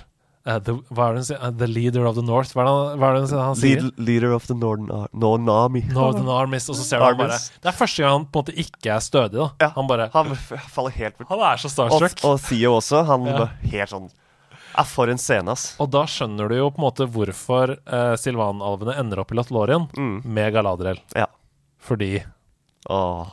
Uh, 0.47 0.61
the, 0.63 0.73
hva 0.95 1.09
er 1.11 1.17
det? 1.19 1.35
Uh, 1.43 1.49
the 1.59 1.67
leader 1.67 2.05
of 2.07 2.15
the 2.15 2.23
north. 2.23 2.53
Hva 2.55 2.63
er 2.95 3.17
det, 3.19 3.33
er 3.35 3.41
han 3.43 3.57
sier? 3.59 3.81
Lead, 3.83 3.97
leader 3.99 4.35
of 4.37 4.45
the 4.47 4.55
Northern, 4.55 4.87
Ar 4.95 5.09
Northern 5.13 5.49
Army. 5.51 5.83
Northern 5.91 6.29
Armies. 6.31 6.69
Og 6.71 6.79
så 6.79 6.85
ser 6.87 7.03
du 7.03 7.07
han 7.09 7.19
bare 7.19 7.39
Det 7.41 7.67
er 7.73 7.75
første 7.75 8.05
gang 8.05 8.15
han 8.15 8.27
på 8.31 8.39
en 8.39 8.45
måte 8.47 8.55
ikke 8.63 8.93
er 8.95 9.03
stødig. 9.03 9.41
da 9.41 9.49
Ja, 9.65 9.73
Han 9.75 9.89
bare 9.91 10.07
Han 10.15 10.31
faller 10.71 10.95
helt 10.95 11.19
bort. 11.19 11.29
Han 11.33 11.43
er 11.49 11.59
så 11.59 11.67
Og, 11.67 11.75
starstruck. 11.75 12.23
og 12.31 12.39
Theo 12.47 12.77
også. 12.79 13.03
Han 13.11 13.27
Ja. 13.27 13.47
helt 13.73 13.91
sånn 13.91 14.07
Ja, 14.77 14.83
for 14.85 15.09
en 15.09 15.19
scene, 15.19 15.49
ass. 15.51 15.75
Og 15.81 15.91
da 15.91 16.03
skjønner 16.05 16.49
du 16.53 16.55
jo 16.61 16.71
på 16.71 16.79
en 16.79 16.85
måte 16.85 17.07
hvorfor 17.11 17.79
uh, 17.89 18.15
Silvanalvene 18.21 18.95
ender 19.01 19.23
opp 19.25 19.33
i 19.33 19.39
Latlorien 19.41 19.89
Mm. 19.97 20.21
med 20.25 20.53
Galadriel. 20.53 21.01
Ja. 21.17 21.27
Fordi 21.81 22.23
Åh, 22.89 23.27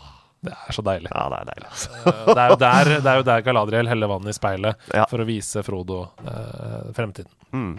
Det 0.43 0.51
er 0.51 0.75
så 0.75 0.83
deilig. 0.83 1.07
ja, 1.13 1.23
det 1.31 1.37
er 1.39 1.49
deilig. 1.53 1.69
Altså. 1.71 1.89
Eh, 2.03 2.25
det, 2.33 2.41
er 2.43 2.49
jo 2.53 2.57
der, 2.65 2.91
det 3.05 3.11
er 3.13 3.17
jo 3.21 3.25
der 3.29 3.41
Galadriel 3.45 3.87
heller 3.87 4.11
vann 4.11 4.27
i 4.27 4.35
speilet 4.35 4.89
Ja. 4.93 5.05
for 5.09 5.23
å 5.23 5.27
vise 5.27 5.63
Frodo 5.63 6.01
eh, 6.27 6.91
fremtiden. 6.97 7.31
Mm. 7.55 7.73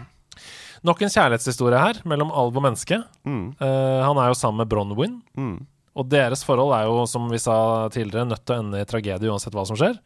Nok 0.85 1.01
en 1.05 1.09
kjærlighetshistorie 1.13 1.79
her 1.81 2.01
mellom 2.09 2.29
alv 2.33 2.57
og 2.57 2.65
menneske. 2.65 2.99
Mm. 3.25 3.45
Eh, 3.61 4.01
han 4.05 4.17
er 4.21 4.27
jo 4.33 4.37
sammen 4.41 4.63
med 4.63 4.69
Bronwyn, 4.73 5.21
Mm. 5.37 5.55
og 5.95 6.09
deres 6.11 6.43
forhold 6.45 6.73
er 6.77 6.85
jo, 6.89 7.05
som 7.07 7.29
vi 7.31 7.37
sa 7.41 7.87
tidligere, 7.93 8.27
nødt 8.29 8.43
til 8.45 8.55
å 8.55 8.59
ende 8.65 8.81
i 8.81 8.85
tragedie 8.89 9.29
uansett 9.31 9.53
hva 9.55 9.65
som 9.69 9.77
skjer. 9.79 9.97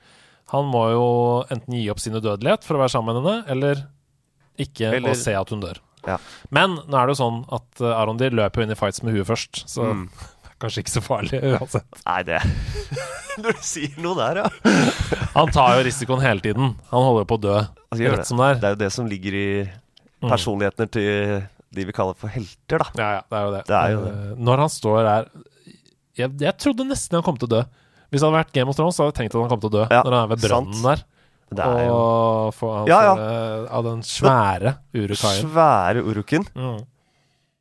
Han 0.53 0.66
må 0.72 0.84
jo 0.93 1.05
enten 1.51 1.76
gi 1.78 1.89
opp 1.91 1.99
sin 1.99 2.16
udødelighet 2.18 2.64
for 2.66 2.76
å 2.78 2.84
være 2.84 2.93
sammen 2.95 3.16
med 3.18 3.24
henne, 3.24 3.43
eller 3.55 3.84
ikke 4.60 4.93
Eller- 4.97 5.12
å 5.14 5.16
se 5.16 5.34
at 5.36 5.49
hun 5.49 5.62
dør. 5.62 5.78
Ja. 6.07 6.18
Men 6.49 6.78
nå 6.88 6.95
er 6.97 7.07
det 7.07 7.18
jo 7.18 7.24
sånn 7.24 7.41
at 7.51 7.82
uh, 7.84 7.91
Arondir 7.99 8.32
løper 8.32 8.62
jo 8.62 8.66
inn 8.68 8.72
i 8.72 8.78
fights 8.80 9.03
med 9.03 9.14
huet 9.14 9.28
først, 9.28 9.66
så 9.68 9.84
Mm. 9.93 10.10
Kanskje 10.62 10.84
ikke 10.84 10.93
så 10.95 11.01
farlig 11.05 11.39
uansett. 11.55 12.01
Nei, 12.05 12.20
det 12.28 12.39
Når 13.43 13.55
du 13.55 13.62
sier 13.64 13.99
noe 14.03 14.18
der, 14.20 14.41
ja. 14.43 14.74
Han 15.38 15.51
tar 15.55 15.78
jo 15.80 15.86
risikoen 15.88 16.20
hele 16.24 16.43
tiden. 16.43 16.74
Han 16.91 17.05
holder 17.07 17.28
på 17.30 17.38
å 17.39 17.43
dø 17.45 17.57
Altså, 17.60 18.10
rett 18.14 18.28
som 18.28 18.41
det 18.41 18.49
er. 18.51 18.57
Det 18.60 18.68
er 18.70 18.74
jo 18.76 18.80
det 18.84 18.89
som 18.93 19.07
ligger 19.10 19.38
i 19.39 19.47
personlighetene 20.22 20.91
til 20.91 21.39
de 21.74 21.86
vi 21.86 21.93
kaller 21.95 22.18
for 22.18 22.32
helter, 22.34 22.82
da. 22.82 22.88
Ja, 22.99 23.10
ja, 23.20 23.22
det 23.30 23.38
er 23.39 23.45
jo 23.45 23.51
det. 23.53 23.62
Det 23.70 23.78
er 23.80 23.93
jo 23.93 23.99
det. 24.03 24.14
Når 24.49 24.64
han 24.66 24.72
står 24.74 24.99
der 25.07 25.30
jeg, 26.20 26.34
jeg 26.43 26.53
trodde 26.60 26.86
nesten 26.89 27.16
han 27.20 27.24
kom 27.26 27.38
til 27.39 27.47
å 27.47 27.53
dø. 27.53 27.62
Hvis 28.10 28.20
det 28.20 28.26
hadde 28.28 28.39
vært 28.41 28.51
Game 28.57 28.72
of 28.74 28.76
Thrones, 28.76 28.97
så 28.97 29.05
hadde 29.05 29.14
jeg 29.14 29.20
tenkt 29.22 29.38
at 29.38 29.43
han 29.45 29.51
kom 29.53 29.62
til 29.64 29.70
å 29.70 29.76
dø. 29.78 29.84
Ja, 29.93 30.01
når 30.03 30.16
han 30.18 30.24
er 30.26 30.32
ved 30.34 30.43
brønnen 30.43 30.80
sant. 30.82 30.88
der. 30.89 31.05
Det 31.49 31.66
er 31.66 31.86
jo 31.88 31.93
Og 31.97 32.51
få 32.53 32.68
han 32.76 32.89
Ja, 32.91 32.97
ja. 33.07 33.14
eh, 33.26 33.62
av 33.80 33.86
den 33.88 34.01
svære 34.05 34.74
urukaien. 34.93 35.47
svære 35.47 36.03
uruken. 36.05 36.45
Mm. 36.53 36.82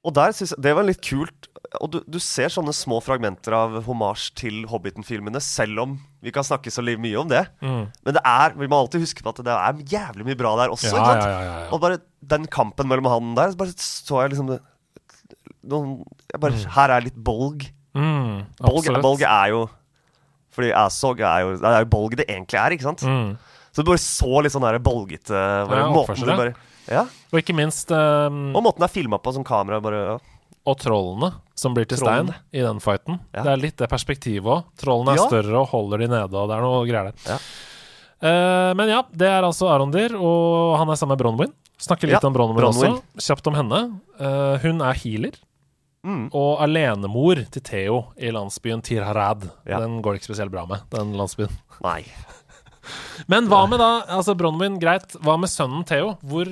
Og 0.09 0.15
der 0.17 0.35
synes 0.37 0.53
jeg 0.57 0.61
Det 0.67 0.75
var 0.77 0.85
litt 0.89 1.01
kult. 1.05 1.48
Og 1.83 1.91
du, 1.93 1.99
du 2.09 2.19
ser 2.23 2.53
sånne 2.53 2.73
små 2.77 3.01
fragmenter 3.05 3.55
av 3.57 3.81
homasj 3.87 4.29
til 4.39 4.61
Hobbiten-filmene, 4.71 5.41
selv 5.43 5.83
om 5.83 5.97
vi 6.25 6.33
kan 6.35 6.47
snakke 6.47 6.71
så 6.73 6.83
mye 6.83 7.19
om 7.21 7.29
det. 7.31 7.45
Mm. 7.61 7.89
Men 8.07 8.17
det 8.17 8.23
er, 8.23 8.55
vi 8.59 8.69
må 8.71 8.79
alltid 8.79 9.05
huske 9.05 9.25
på 9.25 9.33
at 9.35 9.43
det 9.45 9.55
er 9.55 9.83
jævlig 9.93 10.27
mye 10.29 10.39
bra 10.39 10.55
der 10.63 10.75
også. 10.75 10.95
Ja, 10.95 11.09
ja, 11.19 11.41
ja. 11.45 11.57
Og 11.75 11.83
bare 11.83 12.01
den 12.21 12.47
kampen 12.51 12.89
mellom 12.91 13.11
han 13.11 13.35
der, 13.39 13.53
så 13.53 13.61
bare 13.61 13.75
så 13.77 14.23
jeg 14.23 14.35
liksom 14.35 14.55
noen, 15.69 15.99
jeg 16.31 16.41
bare, 16.41 16.63
Her 16.79 16.95
er 16.97 17.05
litt 17.05 17.19
bolg. 17.19 17.67
Mm, 17.99 18.47
Bolg, 18.63 18.89
bolg 19.03 19.23
er 19.27 19.51
jo 19.51 19.63
Fordi 20.55 20.69
Assog 20.77 21.23
er 21.25 21.41
jo 21.41 21.55
Det 21.57 21.71
er 21.71 21.81
jo 21.83 21.89
bolg 21.91 22.13
det 22.21 22.27
egentlig 22.29 22.59
er, 22.61 22.75
ikke 22.77 22.85
sant? 22.85 23.03
Mm. 23.03 23.31
Så 23.73 23.83
du 23.83 23.89
bare 23.89 24.03
så 24.03 24.43
litt 24.45 24.55
sånn 24.55 24.67
der 24.67 24.79
bolgete 24.83 25.33
bare, 25.33 25.81
Ja, 25.81 25.89
måten 25.95 26.21
du 26.21 26.31
bare, 26.31 26.53
ja. 26.89 27.03
Og 27.33 27.41
ikke 27.41 27.57
minst 27.57 27.91
um... 27.93 28.51
Og 28.53 28.63
måten 28.65 28.85
det 28.85 28.89
er 28.89 28.95
filma 28.95 29.19
på 29.21 29.33
som 29.37 29.45
kamera. 29.47 29.81
Bare, 29.85 30.01
ja. 30.13 30.38
Og 30.69 30.77
trollene 30.83 31.31
som 31.59 31.73
blir 31.75 31.89
til 31.89 31.99
stein 32.03 32.29
i 32.55 32.61
den 32.63 32.79
fighten. 32.85 33.17
Ja. 33.35 33.43
Det 33.47 33.53
er 33.55 33.63
litt 33.63 33.79
det 33.81 33.89
perspektivet 33.91 34.47
òg. 34.53 34.67
Trollene 34.79 35.15
er 35.17 35.23
Ja. 35.23 35.27
større 35.31 35.63
og 35.63 35.69
holder 35.73 36.05
de 36.05 36.09
nede, 36.13 36.35
og 36.37 36.49
det 36.51 36.59
er 36.59 36.67
noe 36.67 36.85
greier 36.87 37.11
der. 37.11 37.15
Ja. 37.33 37.39
Uh, 38.19 38.75
men 38.75 38.89
ja, 38.91 39.03
det 39.15 39.29
er 39.31 39.47
altså 39.47 39.69
Arondir, 39.71 40.15
og 40.19 40.77
han 40.81 40.91
er 40.91 40.99
sammen 40.99 41.15
med 41.17 41.23
Bronwyn. 41.23 41.53
Snakker 41.79 42.11
litt 42.11 42.25
om 42.27 42.35
Bronwyn, 42.35 42.59
Bronwyn. 42.59 42.97
også. 42.99 43.27
Kjapt 43.29 43.47
om 43.47 43.55
henne. 43.55 43.81
Uh, 44.19 44.59
hun 44.65 44.83
er 44.83 44.99
healer. 44.99 45.37
Mm. 46.07 46.25
Og 46.35 46.61
alenemor 46.63 47.41
til 47.51 47.63
Theo 47.63 47.99
i 48.19 48.31
landsbyen 48.35 48.83
Tirharad. 48.83 49.49
Den 49.67 50.01
går 50.03 50.15
det 50.15 50.21
ikke 50.23 50.33
spesielt 50.33 50.51
bra 50.55 50.65
med, 50.67 50.83
den 50.95 51.15
landsbyen. 51.19 51.55
Nei. 51.85 52.03
Men 53.31 53.49
hva 53.51 53.65
med 53.69 53.79
da 53.83 53.89
Altså, 54.15 54.35
Bronwyn, 54.39 54.79
greit. 54.81 55.15
Hva 55.23 55.37
med 55.39 55.51
sønnen 55.53 55.85
Theo? 55.87 56.17
Hvor, 56.25 56.49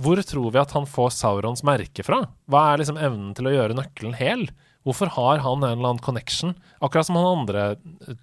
hvor 0.00 0.20
tror 0.24 0.52
vi 0.54 0.60
at 0.60 0.72
han 0.76 0.88
får 0.88 1.12
Saurons 1.12 1.62
merke 1.66 2.04
fra? 2.06 2.22
Hva 2.50 2.70
er 2.70 2.82
liksom 2.82 3.00
evnen 3.00 3.34
til 3.36 3.50
å 3.50 3.54
gjøre 3.54 3.76
nøkkelen 3.76 4.16
hel? 4.16 4.46
Hvorfor 4.86 5.12
har 5.12 5.42
han 5.44 5.60
en 5.60 5.74
eller 5.74 5.92
annen 5.92 6.04
connection? 6.04 6.54
Akkurat 6.80 7.08
som 7.08 7.18
han 7.20 7.42
andre 7.42 7.64
eh, 8.08 8.22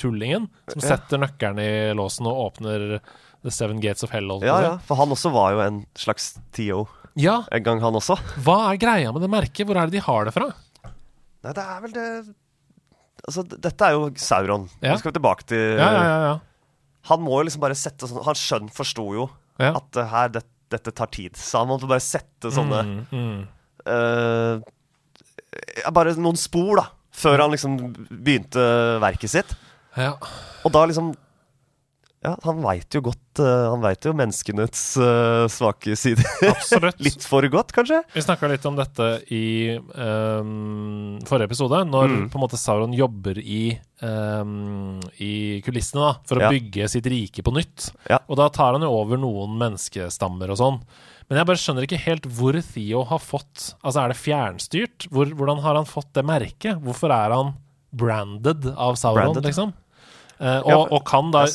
tullingen 0.00 0.50
som 0.68 0.82
setter 0.84 1.22
nøkkelen 1.22 1.62
i 1.62 1.70
låsen 1.96 2.28
og 2.28 2.42
åpner 2.48 2.98
The 3.44 3.52
Seven 3.52 3.80
Gates 3.80 4.04
of 4.04 4.12
Hell. 4.12 4.28
Ja, 4.44 4.58
ja, 4.64 4.74
for 4.84 5.00
han 5.00 5.12
også 5.14 5.32
var 5.32 5.54
jo 5.54 5.62
en 5.64 5.82
slags 5.96 6.34
TO 6.56 6.84
ja. 7.14 7.42
en 7.54 7.64
gang, 7.64 7.80
han 7.84 7.96
også. 7.96 8.16
Hva 8.44 8.58
er 8.72 8.80
greia 8.82 9.12
med 9.14 9.24
det 9.24 9.30
merket? 9.32 9.64
Hvor 9.68 9.78
er 9.78 9.88
det 9.88 9.96
de 9.96 10.04
har 10.04 10.28
det 10.28 10.34
fra? 10.34 10.50
Nei, 11.44 11.52
det 11.52 11.62
er 11.62 11.84
vel 11.84 11.94
det 11.94 12.08
Altså, 13.24 13.40
dette 13.40 13.86
er 13.86 13.94
jo 13.94 14.08
Sauron. 14.20 14.66
Ja. 14.82 14.92
Nå 14.92 14.98
skal 15.00 15.08
vi 15.08 15.16
tilbake 15.16 15.46
til 15.48 15.78
Ja, 15.78 15.86
ja, 15.94 16.02
ja. 16.04 16.16
ja. 16.26 16.34
Han 17.08 17.22
må 17.24 17.38
jo 17.38 17.46
liksom 17.48 17.62
bare 17.62 17.76
sette 17.76 18.08
sånn 18.08 18.24
Han 18.26 18.36
skjønn 18.36 18.68
forsto 18.72 19.06
jo 19.16 19.30
at 19.54 19.96
uh, 20.00 20.08
her, 20.10 20.32
det, 20.34 20.42
dette 20.72 20.92
tar 20.92 21.06
tid. 21.12 21.36
Så 21.36 21.58
han 21.60 21.68
måtte 21.68 21.88
bare 21.90 22.00
sette 22.04 22.50
sånne 22.54 22.82
Mm, 22.84 23.04
mm. 23.12 23.42
Uh, 23.84 24.60
Bare 25.92 26.14
noen 26.18 26.38
spor, 26.40 26.76
da. 26.80 26.86
Før 27.14 27.44
han 27.44 27.52
liksom 27.54 27.76
begynte 28.10 28.62
verket 29.02 29.30
sitt. 29.30 29.52
ja. 29.96 30.14
Og 30.64 30.72
da 30.72 30.86
liksom 30.88 31.12
Ja, 32.24 32.30
han 32.42 32.62
veit 32.64 32.94
jo 32.96 33.02
godt 33.04 33.40
eh, 33.44 33.64
Han 33.68 33.82
veit 33.84 34.06
jo 34.08 34.14
menneskenes 34.16 34.82
uh, 34.96 35.44
svake 35.52 35.92
sider. 36.00 36.24
Absolutt. 36.48 36.96
Litt 37.04 37.26
for 37.28 37.44
godt, 37.52 37.74
kanskje? 37.76 37.98
Vi 38.14 38.22
snakka 38.24 38.48
litt 38.48 38.64
om 38.70 38.78
dette 38.78 39.08
i 39.34 39.74
um, 39.76 41.18
forrige 41.28 41.50
episode, 41.50 41.82
når 41.90 42.08
Mm. 42.14 42.28
på 42.32 42.38
en 42.38 42.44
måte 42.46 42.58
Sauron 42.60 42.94
jobber 42.96 43.36
i, 43.40 43.78
um, 44.04 45.00
i 45.20 45.60
kulissene 45.66 46.00
da, 46.04 46.12
for 46.28 46.38
å 46.40 46.46
Ja. 46.46 46.50
bygge 46.54 46.88
sitt 46.92 47.06
rike 47.10 47.42
på 47.44 47.52
nytt. 47.54 47.90
Ja. 48.08 48.18
Og 48.28 48.36
da 48.40 48.48
tar 48.48 48.72
han 48.76 48.82
jo 48.86 48.92
over 48.92 49.20
noen 49.20 49.58
menneskestammer 49.60 50.48
og 50.54 50.60
sånn. 50.60 50.80
Men 51.28 51.38
jeg 51.40 51.46
bare 51.48 51.60
skjønner 51.60 51.86
ikke 51.86 52.02
helt 52.04 52.26
hvor 52.36 52.56
Theo 52.60 53.04
har 53.08 53.18
fått 53.18 53.74
Altså, 53.82 54.02
er 54.04 54.08
det 54.12 54.18
fjernstyrt? 54.20 55.06
Hvor, 55.10 55.26
hvordan 55.32 55.60
har 55.64 55.74
han 55.78 55.86
fått 55.88 56.12
det 56.16 56.24
merket? 56.24 56.80
Hvorfor 56.84 57.12
er 57.12 57.32
han 57.32 57.54
branded 57.94 58.66
av 58.76 58.96
Sauron, 58.98 59.32
Branded. 59.32 59.44
liksom? 59.48 59.72
Eh, 60.44 60.58
og, 60.60 60.68
Ja, 60.68 60.78
og 60.92 61.04
kan 61.08 61.30
da. 61.32 61.46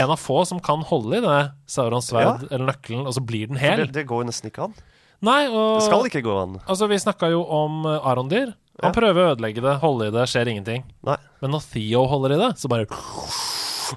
En 0.00 0.10
av 0.14 0.20
få 0.20 0.40
som 0.48 0.60
kan 0.64 0.80
holde 0.88 1.18
i 1.18 1.24
det 1.24 1.40
Saurons 1.68 2.08
sverd, 2.08 2.46
eller 2.50 2.70
nøkkelen, 2.72 3.04
og 3.06 3.12
så 3.12 3.20
blir 3.24 3.50
den 3.50 3.60
hel. 3.60 3.84
Det, 3.86 3.92
det 4.00 4.06
går 4.08 4.24
nesten 4.28 4.48
ikke 4.50 4.64
an. 4.70 4.74
Nei, 5.20 5.48
og 5.50 5.80
Det 5.80 5.86
skal 5.90 6.06
ikke 6.08 6.22
gå 6.24 6.34
an. 6.44 6.56
Altså, 6.70 6.88
Vi 6.88 6.96
snakka 7.02 7.28
jo 7.34 7.42
om 7.44 7.84
Arondyr. 7.86 8.54
Han 8.80 8.92
Ja. 8.92 8.94
prøver 8.94 9.18
å 9.26 9.30
ødelegge 9.34 9.60
det, 9.60 9.72
holde 9.82 10.06
i 10.06 10.10
det, 10.14 10.24
skjer 10.30 10.46
ingenting. 10.52 10.84
Nei. 11.02 11.16
Men 11.42 11.50
når 11.50 11.64
Theo 11.72 12.06
holder 12.06 12.36
i 12.36 12.38
det, 12.38 12.50
så 12.62 12.68
bare 12.70 12.86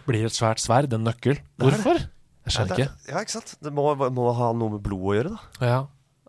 blir 0.07 0.23
det 0.25 0.31
et 0.31 0.37
svært 0.39 0.59
sverd, 0.63 0.91
en 0.93 1.03
nøkkel. 1.05 1.37
Hvorfor? 1.61 1.99
Jeg 2.47 2.55
skjønner 2.55 2.79
ikke. 2.79 2.89
Ja, 3.11 3.21
ikke 3.21 3.35
sant? 3.35 3.55
Det 3.61 3.71
må, 3.77 3.91
må 4.11 4.31
ha 4.33 4.51
noe 4.57 4.73
med 4.75 4.81
blod 4.85 5.03
å 5.11 5.13
gjøre, 5.15 5.35
da. 5.37 5.67
Ja, 5.67 5.79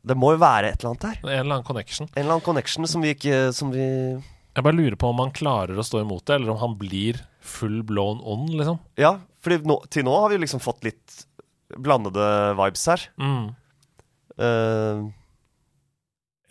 Det 0.05 0.17
må 0.19 0.33
jo 0.35 0.39
være 0.43 0.73
et 0.75 0.83
eller 0.83 0.91
annet 0.93 1.05
der. 1.07 1.19
En 1.23 1.39
eller 1.41 1.55
annen 1.57 1.65
connection. 1.65 2.09
En 2.13 2.23
eller 2.25 2.35
annen 2.37 2.45
connection 2.45 2.87
som 2.91 3.01
vi 3.05 3.15
ikke 3.15 3.53
Som 3.55 3.71
vi 3.71 3.85
Jeg 3.87 4.65
bare 4.67 4.75
lurer 4.77 4.97
på 4.99 5.09
om 5.09 5.21
han 5.23 5.31
klarer 5.31 5.79
å 5.79 5.85
stå 5.87 6.01
imot 6.03 6.25
det, 6.27 6.35
eller 6.41 6.51
om 6.53 6.59
han 6.59 6.75
blir 6.77 7.21
full 7.43 7.81
blown 7.87 8.21
on, 8.25 8.47
liksom. 8.57 8.79
Ja, 9.01 9.17
for 9.43 9.57
nå, 9.67 9.77
til 9.91 10.07
nå 10.07 10.15
har 10.23 10.31
vi 10.33 10.39
liksom 10.43 10.63
fått 10.63 10.85
litt 10.87 11.25
blandede 11.83 12.25
vibes 12.59 12.85
her. 12.91 13.05
Mm. 13.19 13.51
Uh, 14.39 15.11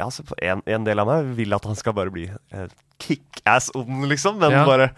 ja, 0.01 0.07
så 0.11 0.23
en, 0.41 0.61
en 0.65 0.85
del 0.87 0.99
av 1.01 1.09
meg 1.09 1.31
vil 1.37 1.53
at 1.55 1.65
han 1.69 1.77
skal 1.77 1.93
bare 1.97 2.13
bli 2.13 2.27
uh, 2.31 2.67
kickass-on, 3.01 4.07
liksom. 4.09 4.39
Men, 4.41 4.51
Ja. 4.55 4.63
bare, 4.65 4.89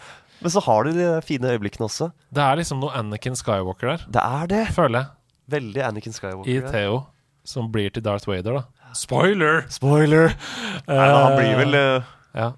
men 0.44 0.52
så 0.54 0.62
har 0.66 0.86
du 0.88 0.94
de 0.96 1.10
fine 1.28 1.52
øyeblikkene 1.54 1.88
også. 1.89 2.12
Det 2.34 2.44
er 2.44 2.60
liksom 2.62 2.80
noe 2.84 2.96
Anakin 3.00 3.36
Skywalker 3.39 3.94
der, 3.94 4.06
Det 4.18 4.24
er 4.24 4.48
det. 4.54 4.64
føler 4.76 5.00
jeg. 5.04 5.10
Veldig 5.58 5.84
Anakin 5.89 6.16
Skywalker. 6.16 6.50
I 6.50 6.60
Theo, 6.62 6.72
Theo, 6.72 7.00
som 7.44 7.68
blir 7.72 7.91
til 7.91 8.04
Darth 8.06 8.28
Vader, 8.32 8.62
da. 8.62 8.89
Spoiler! 8.96 9.64
Spoiler! 9.74 10.32
Nei, 10.88 10.96
men 10.96 11.16
han 11.18 11.38
blir 11.39 11.56
vel 11.66 11.76
uh, 11.80 12.12
Ja. 12.38 12.52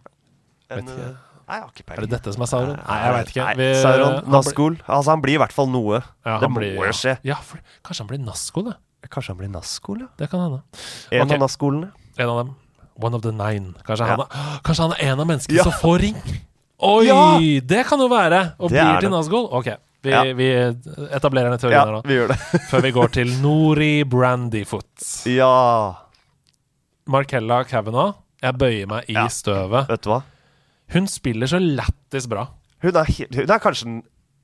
en 0.76 0.90
eh, 0.90 1.14
Nei, 1.48 1.56
jeg 1.60 1.62
har 1.64 1.72
ikke 1.76 1.94
Er 1.94 2.02
det 2.02 2.10
dette 2.10 2.32
som 2.34 2.42
er 2.42 2.50
Sauron? 2.50 2.78
Nei, 2.88 2.98
jeg 3.04 3.14
veit 3.14 3.28
ikke. 3.32 3.44
Nei, 3.46 3.54
Vi- 3.60 3.82
Sauron, 3.82 4.16
Nazgul. 4.34 4.78
Altså, 4.88 5.10
han 5.12 5.22
blir 5.22 5.36
i 5.36 5.38
hvert 5.44 5.54
fall 5.54 5.68
noe. 5.70 6.02
Ja, 6.26 6.40
det 6.42 6.50
må 6.50 6.58
blir- 6.60 6.76
jo 6.76 6.92
skje. 6.92 7.18
Ja, 7.24 7.36
for, 7.36 7.60
kanskje 7.86 8.00
han 8.06 8.08
blir 8.08 8.20
Nazgul, 8.26 8.66
det. 8.72 8.76
Kanskje 9.10 9.28
han 9.36 9.38
blir 9.38 9.52
Nazgul, 9.54 10.00
ja. 10.02 10.08
Det 10.18 10.30
kan 10.32 10.40
hende. 10.42 10.62
En 11.12 11.22
okay. 11.28 11.36
av 11.38 11.42
Nazgulene. 11.46 11.92
En 12.18 12.30
av 12.30 12.38
dem. 12.46 12.56
One 12.98 13.14
of 13.16 13.22
the 13.22 13.32
nine. 13.32 13.76
Kanskje, 13.86 14.08
Ja. 14.08 14.16
han, 14.16 14.20
er, 14.22 14.60
kanskje 14.64 14.82
han 14.88 14.92
er 14.94 15.12
en 15.12 15.20
av 15.20 15.28
menneskene 15.28 15.58
Ja. 15.58 15.64
som 15.64 15.72
får 15.74 16.00
ring? 16.02 16.16
Oi! 16.80 17.06
Ja. 17.06 17.38
Det 17.62 17.86
kan 17.86 18.00
jo 18.00 18.08
være! 18.10 18.56
Og 18.60 18.70
Det 18.72 18.82
blir 18.82 19.00
til. 19.02 19.10
Nazgul. 19.12 19.48
Ok, 19.52 19.68
vi, 20.02 20.34
vi 20.34 20.50
etablerer 21.14 21.52
en 21.54 21.60
teori 21.60 21.74
Ja, 21.74 21.86
nå. 21.86 22.02
vi 22.06 22.14
gjør 22.18 22.28
det. 22.34 22.38
Før 22.72 22.82
vi 22.82 22.92
går 22.92 23.12
til 23.12 23.28
Nori 23.42 24.04
Brandyfoot. 24.04 25.26
ja. 25.30 25.96
Markella 27.08 27.64
Kavanagh. 27.70 28.16
Jeg 28.42 28.58
bøyer 28.58 28.88
meg 28.90 29.06
i 29.10 29.14
støvet. 29.30 29.88
Vet 29.90 30.02
du 30.02 30.10
hva? 30.10 30.24
Hun 30.94 31.08
spiller 31.08 31.48
så 31.50 31.60
lættis 31.60 32.28
bra. 32.30 32.48
Hun 32.84 32.96
er, 32.96 33.06
hun 33.06 33.50
er 33.50 33.60
kanskje 33.64 33.86
den 33.86 34.04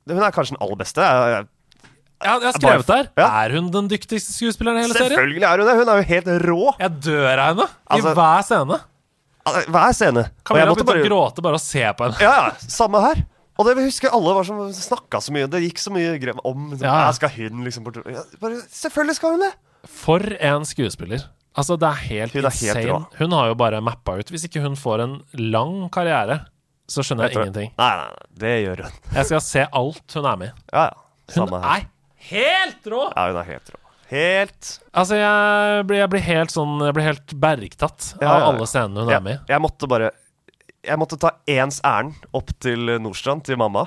Hun 0.10 0.24
er 0.26 0.32
kanskje 0.34 0.56
den 0.56 0.62
aller 0.66 0.76
beste. 0.80 1.02
Jeg- 1.02 1.34
jeg- 1.36 1.48
Ja, 2.24 2.34
jeg 2.38 2.44
har 2.44 2.54
skrevet 2.54 2.86
der. 2.88 3.08
Ja. 3.18 3.28
Er 3.46 3.50
hun 3.56 3.72
den 3.72 3.88
dyktigste 3.89 4.30
skuespilleren 4.34 4.78
i 4.78 4.82
hele 4.82 4.94
serien? 4.94 5.10
Selvfølgelig 5.10 5.44
er 5.44 5.58
hun 5.58 5.68
det! 5.68 5.76
Hun 5.80 5.89
er 5.89 5.96
jo 5.98 6.04
helt 6.04 6.28
rå! 6.46 6.76
Jeg 6.80 6.92
dør 7.02 7.38
av 7.39 7.48
henne 7.56 7.66
i 7.66 7.96
Altså- 7.96 8.14
hver 8.14 8.42
scene. 8.46 8.80
Altså, 9.46 9.70
Hver 9.72 9.92
scene. 9.98 10.24
Kan 10.46 10.56
vi 10.56 10.60
jeg 10.62 10.68
begynt 10.70 10.82
å 10.82 10.86
bare 10.86 11.06
gråte 11.10 11.42
bare 11.42 11.56
å 11.58 11.60
se 11.60 11.82
på 11.98 12.06
henne? 12.06 12.20
Ja, 12.22 12.34
ja. 12.46 12.52
Samme 12.68 13.02
her. 13.02 13.24
Og 13.58 13.66
det 13.66 13.78
husker 13.84 14.10
alle 14.14 14.34
var 14.38 14.44
som 14.44 14.58
snakka 14.72 15.18
så 15.22 15.32
mye. 15.34 15.50
Det 15.50 15.62
gikk 15.64 15.78
så 15.82 15.92
mye 15.92 16.20
grep 16.22 16.38
om 16.46 16.72
Ja. 16.80 17.06
ja. 17.06 17.12
Skal 17.12 17.30
hun 17.30 17.64
liksom 17.66 17.84
bort 17.84 17.98
bare, 18.39 18.62
Selvfølgelig 18.70 19.16
skal 19.16 19.32
hun 19.32 19.39
det! 19.39 19.54
For 19.88 20.20
en 20.20 20.62
skuespiller. 20.64 21.26
Altså, 21.58 21.76
det 21.80 21.88
er 21.89 21.99
helt 22.08 22.34
Hun 22.34 22.45
er 22.45 22.49
helt 22.49 22.62
insane. 22.64 22.88
rå. 22.88 22.99
Hun 23.20 23.32
har 23.36 23.47
jo 23.52 23.56
bare 23.60 23.82
mappa 23.84 24.14
ut 24.22 24.30
Hvis 24.32 24.45
ikke 24.47 24.62
hun 24.64 24.78
får 24.80 25.02
en 25.04 25.16
lang 25.36 25.89
karriere, 25.91 26.38
så 26.88 27.04
skjønner 27.04 27.28
jeg, 27.28 27.36
jeg 27.36 27.47
ingenting. 27.49 27.74
Nei, 27.80 27.89
nei, 27.99 28.08
nei, 28.08 28.30
det 28.39 28.54
gjør 28.64 28.84
hun. 28.86 28.95
Jeg 29.18 29.28
skal 29.30 29.41
se 29.47 29.66
alt 29.82 30.16
hun 30.16 30.26
er 30.32 30.39
med 30.39 30.47
i. 30.52 30.64
Ja, 30.72 30.86
ja. 30.88 31.36
Hun 31.36 31.54
her. 31.64 31.68
er 31.76 31.86
helt 32.32 32.88
rå! 32.91 33.04
Ja, 33.16 33.28
hun 33.32 33.39
er 33.43 33.47
helt 33.52 33.70
rå. 33.74 33.78
Helt 34.12 34.70
Altså, 34.91 35.16
jeg 35.16 35.86
blir, 35.88 36.02
jeg 36.02 36.10
blir 36.12 36.24
helt 36.26 36.52
sånn 36.52 36.74
Jeg 36.84 36.95
blir 36.97 37.06
helt 37.06 37.32
bergtatt 37.39 38.10
Ja, 38.20 38.26
av 38.26 38.26
ja, 38.26 38.34
av 38.41 38.47
alle 38.49 38.66
scenene 38.68 39.06
hun 39.06 39.12
er 39.16 39.22
med 39.24 39.38
i. 39.38 39.54
jeg, 39.54 39.62
måtte 39.64 39.88
bare 39.88 40.10
Jeg 40.84 40.99
måtte 40.99 41.16
ta 41.22 41.32
ens 41.47 41.78
ærend 41.88 42.18
opp 42.36 42.52
til 42.60 42.91
Nordstrand, 42.99 43.45
til 43.47 43.56
mamma. 43.62 43.86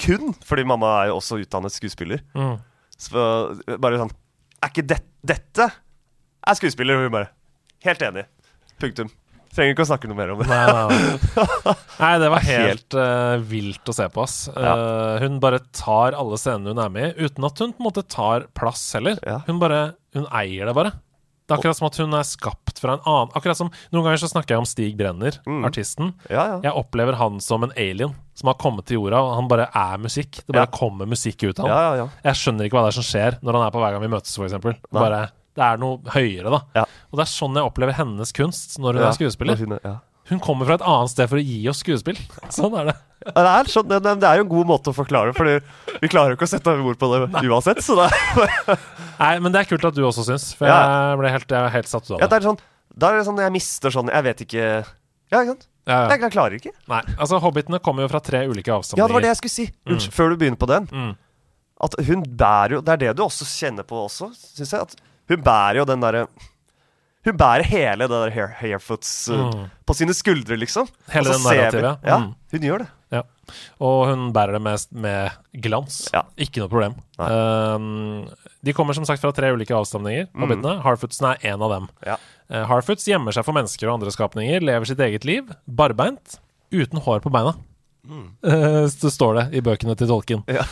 Kun 0.00 0.32
fordi 0.48 0.64
mamma 0.64 0.94
er 1.02 1.10
jo 1.12 1.18
også 1.18 1.36
utdannet 1.42 1.74
skuespiller. 1.76 2.22
Mm. 2.32 2.56
Så 2.96 3.20
bare 3.82 4.00
sånn 4.00 4.14
Er 4.64 4.72
ikke 4.72 4.86
det, 4.94 5.00
dette 5.28 5.68
er 6.46 6.58
skuespiller? 6.58 6.98
Og 6.98 7.08
hun 7.08 7.14
bare 7.14 7.30
Helt 7.84 8.00
enig. 8.06 8.24
Punktum. 8.80 9.10
Trenger 9.54 9.74
ikke 9.76 9.84
å 9.84 9.86
snakke 9.86 10.08
noe 10.10 10.16
mer 10.18 10.30
om 10.32 10.40
det. 10.40 10.48
Nei, 10.50 10.62
nei, 10.66 10.84
nei. 10.90 11.74
nei, 12.02 12.12
det 12.22 12.30
var 12.32 12.42
helt, 12.48 12.96
eh, 12.98 13.34
vilt 13.52 13.90
å 13.92 13.94
se 13.94 14.06
på, 14.10 14.24
ass. 14.24 14.36
Eh, 14.50 15.18
hun 15.22 15.36
bare 15.42 15.60
tar 15.76 16.16
alle 16.18 16.38
scenene 16.40 16.72
hun 16.74 16.80
er 16.82 16.90
med 16.96 17.10
i, 17.12 17.28
uten 17.28 17.46
at 17.46 17.60
hun 17.62 17.74
på 17.76 17.84
en 17.84 17.86
måte 17.90 18.02
tar 18.10 18.48
plass 18.56 18.82
heller. 18.96 19.20
Ja. 19.22 19.42
Hun 19.46 19.60
bare 19.62 19.92
Hun 20.16 20.26
eier 20.34 20.66
det 20.70 20.74
bare. 20.74 20.94
Det 21.44 21.52
er 21.52 21.58
akkurat 21.60 21.76
som 21.76 21.86
at 21.90 21.96
hun 22.00 22.14
er 22.16 22.24
skapt 22.24 22.78
fra 22.80 22.94
en 22.96 23.02
annen 23.04 23.32
Akkurat 23.36 23.58
som 23.58 23.68
Noen 23.92 24.06
ganger 24.06 24.20
så 24.22 24.30
snakker 24.30 24.54
jeg 24.54 24.62
om 24.62 24.66
Stig 24.68 24.94
Brenner, 24.96 25.36
artisten. 25.68 26.14
Ja, 26.32 26.44
ja. 26.54 26.58
Jeg 26.70 26.72
opplever 26.80 27.18
han 27.20 27.36
som 27.44 27.66
en 27.66 27.74
alien 27.76 28.14
som 28.34 28.48
har 28.48 28.56
kommet 28.58 28.88
til 28.88 28.96
jorda, 28.96 29.20
og 29.20 29.34
han 29.36 29.50
bare 29.52 29.66
er 29.76 30.00
musikk. 30.00 30.40
Det 30.40 30.54
bare 30.56 30.64
Ja. 30.66 30.72
kommer 30.78 31.06
musikk 31.06 31.44
ut 31.44 31.60
av. 31.60 31.68
Ja, 31.68 31.80
ja, 31.84 31.94
ja. 32.00 32.08
Jeg 32.30 32.40
skjønner 32.40 32.64
ikke 32.66 32.78
hva 32.80 32.86
det 32.88 32.94
er 32.94 32.98
som 33.02 33.06
skjer 33.06 33.36
når 33.44 33.58
han 33.60 33.66
er 33.68 33.74
på 33.76 33.82
hver 33.84 33.92
gang 33.94 34.02
vi 34.06 34.10
møtes, 34.16 34.34
f.eks. 34.40 34.80
Bare 34.90 35.20
Det 35.54 35.62
er 35.62 35.78
noe 35.78 36.00
høyere, 36.14 36.50
da. 36.50 36.60
Ja. 36.80 36.84
Og 37.12 37.18
det 37.20 37.24
er 37.26 37.30
sånn 37.30 37.54
jeg 37.58 37.68
opplever 37.68 37.94
hennes 37.94 38.32
kunst 38.34 38.78
når 38.82 38.98
hun 38.98 39.04
Ja, 39.04 39.08
er 39.12 39.18
skuespiller. 39.18 39.60
hun 39.60 39.76
ja. 39.78 39.96
Hun 40.30 40.40
kommer 40.40 40.64
fra 40.64 40.78
et 40.78 40.84
annet 40.88 41.10
sted 41.12 41.28
for 41.28 41.36
å 41.36 41.42
gi 41.44 41.58
oss 41.68 41.82
skuespill. 41.84 42.16
Sånn 42.54 42.72
er 42.80 42.86
det. 42.88 42.94
Det 43.24 43.42
er, 43.44 43.68
sånn, 43.68 43.88
det, 43.90 43.98
det 44.04 44.24
er 44.28 44.38
jo 44.40 44.44
en 44.46 44.50
god 44.54 44.68
måte 44.70 44.88
å 44.92 44.96
forklare 44.96 45.30
det, 45.32 45.36
Fordi 45.36 45.98
vi 46.00 46.08
klarer 46.12 46.32
jo 46.32 46.38
ikke 46.38 46.48
å 46.48 46.50
sette 46.54 46.72
ord 46.80 46.96
på 47.00 47.08
det 47.12 47.44
uansett. 47.44 47.80
Så 47.84 47.96
det 47.98 48.08
Nei, 49.20 49.34
Men 49.44 49.52
det 49.52 49.62
er 49.62 49.68
kult 49.68 49.84
at 49.84 49.96
du 49.96 50.00
også 50.04 50.24
syns, 50.26 50.50
for 50.56 50.68
jeg 50.68 51.18
ble 51.20 51.30
helt, 51.32 51.54
jeg 51.56 51.72
helt 51.76 51.90
satt 51.92 52.08
ut 52.08 52.14
av 52.16 52.24
det 52.24 52.28
det. 52.32 52.40
er 52.40 52.46
sånn 52.48 52.58
Da 52.96 53.12
er 53.12 53.20
det 53.20 53.26
sånn 53.28 53.40
jeg 53.44 53.54
mister 53.54 53.94
sånn 53.94 54.10
Jeg 54.12 54.26
vet 54.26 54.42
ikke 54.44 54.64
Ja, 54.64 55.38
ikke 55.42 55.52
sant? 55.52 55.68
Ja, 55.84 55.98
ja. 56.08 56.16
Jeg, 56.16 56.32
klarer 56.32 56.56
ikke. 56.56 56.72
Nei, 56.88 57.02
altså 57.20 57.36
Hobbitene 57.44 57.80
kommer 57.84 58.06
jo 58.06 58.08
fra 58.08 58.20
tre 58.24 58.46
ulike 58.48 58.72
avstamninger. 58.72 59.04
Ja, 59.04 59.08
det 59.10 59.16
var 59.18 59.24
det 59.24 59.28
jeg 59.34 59.40
skulle 59.42 59.52
si. 59.52 59.66
Unnskyld, 59.84 60.14
før 60.16 60.32
du 60.32 60.36
begynner 60.40 60.60
på 60.62 60.68
den. 60.70 60.86
Mm. 60.88 61.10
At 61.84 61.96
hun 62.08 62.22
bærer 62.40 62.78
jo 62.78 62.84
Det 62.86 62.94
er 62.94 63.02
det 63.02 63.10
du 63.18 63.24
også 63.26 63.44
kjenner 63.48 63.84
på 63.84 63.98
også, 64.06 64.30
syns 64.56 64.72
jeg. 64.72 64.80
At 64.88 64.96
hun 65.30 65.42
bærer 65.46 65.78
jo 65.80 65.84
den 65.88 66.00
derre 66.04 66.26
Hun 67.24 67.38
bærer 67.40 67.64
hele 67.64 68.04
det 68.04 68.10
der 68.12 68.30
hair, 68.34 68.50
Hairfoots 68.60 69.30
uh, 69.32 69.46
Mm. 69.48 69.70
på 69.88 69.94
sine 69.96 70.12
skuldre, 70.12 70.58
liksom. 70.60 70.88
Hele 71.08 71.32
den 71.32 71.40
narrativet, 71.40 71.98
Ja, 72.04 72.18
mm. 72.20 72.34
hun 72.52 72.60
gjør 72.60 72.78
det. 72.84 72.88
Ja. 73.14 73.22
Og 73.80 74.08
hun 74.10 74.26
bærer 74.34 74.52
det 74.52 74.60
med, 74.60 74.84
med 74.92 75.30
glans. 75.64 76.10
Ja. 76.12 76.22
Ikke 76.36 76.60
noe 76.60 76.68
problem. 76.68 76.94
Um, 77.16 78.28
de 78.64 78.74
kommer 78.76 78.92
som 78.96 79.06
sagt 79.08 79.22
fra 79.24 79.32
tre 79.32 79.52
ulike 79.54 79.72
avstamninger. 79.72 80.28
Hobbitene. 80.36 80.76
Harfootsen 80.84 81.30
er 81.30 81.40
en 81.54 81.62
av 81.64 81.72
dem. 81.72 81.88
Ja. 82.04 82.16
Uh, 82.52 82.64
Harfoots 82.68 83.06
gjemmer 83.08 83.32
seg 83.32 83.46
for 83.46 83.56
mennesker 83.56 83.88
og 83.88 83.96
andre 84.00 84.12
skapninger, 84.12 84.60
lever 84.60 84.84
sitt 84.90 85.00
eget 85.00 85.24
liv, 85.24 85.48
barbeint, 85.64 86.36
uten 86.74 87.00
hår 87.06 87.24
på 87.24 87.32
beina. 87.32 87.54
Uh, 88.04 88.84
så 88.92 89.10
står 89.10 89.34
det 89.38 89.44
i 89.58 89.62
bøkene 89.64 89.96
til 89.96 90.10
tolken. 90.10 90.42
Ja. 90.50 90.64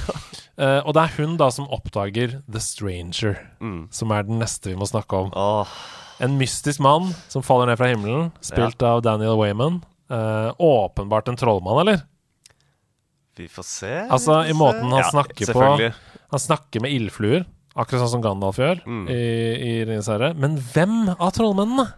Uh, 0.58 0.80
og 0.84 0.92
det 0.94 1.02
er 1.06 1.14
hun 1.16 1.36
da 1.40 1.48
som 1.54 1.68
oppdager 1.72 2.38
The 2.44 2.60
Stranger, 2.60 3.38
Mm. 3.60 3.88
som 3.90 4.12
er 4.12 4.22
den 4.28 4.38
neste 4.42 4.68
vi 4.72 4.76
må 4.76 4.84
snakke 4.88 5.16
om. 5.26 5.30
Oh. 5.32 5.68
En 6.22 6.36
mystisk 6.38 6.78
mann 6.84 7.14
som 7.32 7.42
faller 7.42 7.66
ned 7.72 7.78
fra 7.80 7.88
himmelen, 7.90 8.28
spilt 8.44 8.82
av 8.84 9.00
Daniel 9.02 9.38
Wayman. 9.40 9.80
Uh, 10.12 10.52
åpenbart 10.60 11.28
en 11.32 11.36
trollmann, 11.40 11.80
eller? 11.86 12.02
vi 13.36 13.46
får 13.48 13.64
se. 13.64 13.92
Altså, 14.12 14.42
i 14.44 14.52
måten 14.52 14.90
han 14.92 15.00
Ja, 15.00 15.08
snakker 15.08 15.52
på. 15.56 15.92
Han 16.30 16.40
snakker 16.40 16.82
med 16.84 16.92
ildfluer, 16.92 17.46
akkurat 17.74 18.02
sånn 18.04 18.10
som 18.18 18.22
Gandalf 18.22 18.58
gjør 18.60 18.82
Mm. 18.84 19.06
i, 19.08 19.16
i 19.16 19.70
Ringenes 19.88 20.06
herre. 20.12 20.34
Men 20.36 20.58
hvem 20.60 21.08
av 21.16 21.32
trollmennene? 21.32 21.88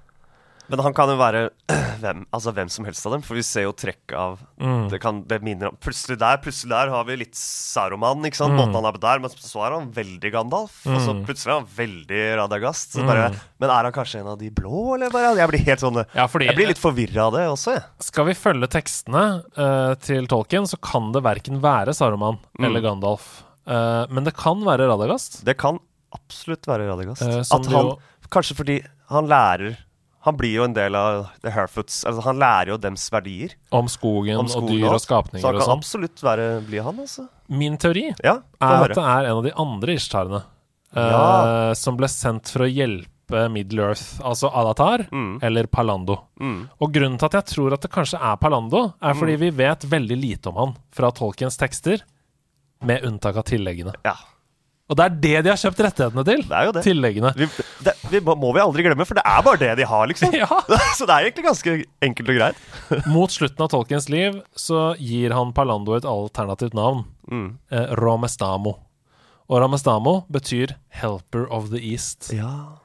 Men 0.69 0.81
han 0.81 0.95
kan 0.97 1.11
jo 1.12 1.17
være 1.21 1.51
hvem, 2.01 2.23
altså 2.33 2.53
hvem 2.57 2.71
som 2.73 2.87
helst 2.89 3.05
av 3.07 3.12
dem, 3.12 3.23
for 3.27 3.37
vi 3.37 3.43
ser 3.45 3.67
jo 3.67 3.73
trekk 3.77 4.15
av 4.17 4.41
Mm. 4.65 4.87
Det, 4.89 4.99
kan, 5.03 5.19
det 5.29 5.41
minner 5.45 5.69
om 5.69 5.77
Plutselig 5.83 6.15
der 6.21 6.39
plutselig 6.41 6.71
der 6.73 6.89
har 6.89 7.05
vi 7.05 7.17
litt 7.21 7.35
Saruman, 7.37 8.23
ikke 8.25 8.39
sant? 8.39 8.55
Mm. 8.55 8.61
Måten 8.62 8.77
han 8.79 8.87
er 8.89 8.95
på 8.97 9.01
der, 9.03 9.19
men 9.21 9.33
så 9.35 9.65
er 9.67 9.75
han 9.77 9.91
veldig 9.93 10.31
Gandalf. 10.33 10.77
Og 10.89 11.01
så 11.05 11.12
Mm. 11.12 11.25
plutselig 11.27 11.51
er 11.53 11.59
han 11.59 11.67
veldig 11.77 12.21
Radagast. 12.41 12.95
Så 12.97 13.05
bare, 13.05 13.27
Men 13.61 13.69
er 13.75 13.89
han 13.89 13.93
kanskje 13.93 14.21
en 14.23 14.31
av 14.33 14.39
de 14.41 14.49
blå, 14.51 14.95
eller 14.95 15.11
bare 15.12 15.35
Jeg 15.37 15.49
blir 15.51 15.65
helt 15.67 15.81
sånn 15.85 16.01
Ja, 16.15 16.27
fordi 16.31 16.47
Jeg 16.49 16.57
blir 16.57 16.71
litt 16.73 16.81
forvirra 16.81 17.27
av 17.27 17.33
det 17.37 17.45
også, 17.51 17.75
jeg. 17.77 17.85
Skal 18.09 18.25
vi 18.31 18.35
følge 18.39 18.71
tekstene 18.73 19.25
uh, 19.59 19.95
til 20.01 20.27
Tolkien, 20.31 20.65
så 20.71 20.81
kan 20.81 21.12
det 21.12 21.23
verken 21.27 21.61
være 21.61 21.93
Saruman 21.95 22.39
Mm. 22.59 22.65
eller 22.71 22.81
Gandalf. 22.81 23.43
Uh, 23.67 24.07
men 24.09 24.25
det 24.25 24.35
kan 24.37 24.61
være 24.65 24.89
Radagast. 24.89 25.43
Det 25.45 25.59
kan 25.59 25.79
absolutt 26.15 26.65
være 26.67 26.89
Radagast. 26.89 27.23
Uh, 27.23 27.41
At 27.43 27.67
han 27.67 27.91
jo- 27.93 27.99
Kanskje 28.31 28.57
fordi 28.57 28.81
han 29.11 29.27
lærer 29.29 29.77
Han 30.25 30.37
blir 30.41 30.55
jo 30.57 30.64
en 30.64 30.72
del 30.77 30.95
av 30.97 31.27
The 31.45 31.51
Harefoots. 31.53 32.03
Altså, 32.09 32.22
han 32.25 32.39
lærer 32.41 32.70
jo 32.72 32.79
dems 32.81 33.03
verdier. 33.12 33.53
Om 33.77 33.89
skogen, 33.93 34.39
Om 34.41 34.49
og 34.57 34.68
dyr 34.70 34.87
og 34.89 35.01
skapninger 35.03 35.41
og 35.41 35.43
sånn. 35.43 35.43
Så 35.43 35.47
han 35.51 35.59
kan 35.61 35.68
sånn. 35.68 35.79
absolutt 35.83 36.22
være, 36.25 36.47
bli 36.64 36.79
han, 36.81 37.01
altså. 37.05 37.27
Min 37.53 37.77
teori 37.77 38.07
Ja, 38.25 38.39
er 38.61 38.85
at 38.87 38.95
det 38.97 39.05
er 39.05 39.27
en 39.29 39.37
av 39.37 39.43
de 39.45 39.53
andre 39.61 39.97
ishtarene 39.99 40.41
ja. 40.97 41.09
Ja. 41.11 41.75
som 41.77 41.97
ble 41.99 42.09
sendt 42.09 42.49
for 42.49 42.64
å 42.64 42.70
hjelpe 42.70 43.51
Middle 43.53 43.83
Earth, 43.91 44.20
altså 44.25 44.49
Alatar 44.55 45.07
Mm. 45.12 45.39
eller 45.43 45.66
Palando. 45.66 46.16
Mm. 46.41 46.68
Og 46.81 46.93
grunnen 46.93 47.18
til 47.18 47.27
at 47.27 47.33
jeg 47.41 47.45
tror 47.55 47.72
at 47.77 47.81
det 47.85 47.91
kanskje 47.93 48.20
er 48.20 48.37
Palando, 48.41 48.95
er 49.03 49.14
fordi 49.14 49.37
vi 49.41 49.51
vet 49.51 49.81
veldig 49.85 50.16
lite 50.20 50.49
om 50.53 50.57
han 50.57 50.75
fra 50.93 51.11
Tolkiens 51.11 51.57
tekster, 51.61 52.01
med 52.85 53.05
unntak 53.05 53.37
av 53.37 53.45
tilleggene. 53.45 53.93
Ja, 54.05 54.14
Og 54.85 54.99
det 54.99 55.05
er 55.05 55.14
det 55.16 55.37
de 55.47 55.49
har 55.49 55.57
kjøpt 55.57 55.78
rettighetene 55.80 56.24
til! 56.28 56.43
det 56.45 56.57
er 56.59 56.66
jo 56.68 56.72
det. 56.76 56.82
Tilleggene. 56.85 57.30
Vi, 57.41 57.47
det 57.87 57.95
vi 58.12 58.20
må, 58.20 58.35
må 58.37 58.51
vi 58.53 58.61
aldri 58.61 58.85
glemme, 58.85 59.07
for 59.09 59.16
det 59.16 59.22
er 59.24 59.41
bare 59.47 59.61
det 59.62 59.70
de 59.80 59.87
har, 59.89 60.07
liksom. 60.11 60.35
Ja. 60.43 60.49
Så 60.99 61.07
det 61.09 61.14
er 61.14 61.28
egentlig 61.30 61.47
ganske 61.47 61.76
enkelt 62.05 62.28
og 62.35 62.37
greit. 62.37 62.59
Mot 63.14 63.32
slutten 63.32 63.64
av 63.64 63.70
Tolkiens 63.72 64.11
liv 64.12 64.37
så 64.61 64.91
gir 65.01 65.32
han 65.32 65.55
Palando 65.57 65.97
et 65.97 66.05
alternativt 66.09 66.76
navn. 66.76 67.07
Mm. 67.32 67.47
Eh, 67.72 67.95
Romestamo. 68.03 68.74
Og 69.49 69.61
Ramestamo 69.61 70.22
betyr 70.32 70.76
'Helper 71.01 71.49
of 71.53 71.70
the 71.72 71.80
East'. 71.80 72.30
Ja, 72.37 72.76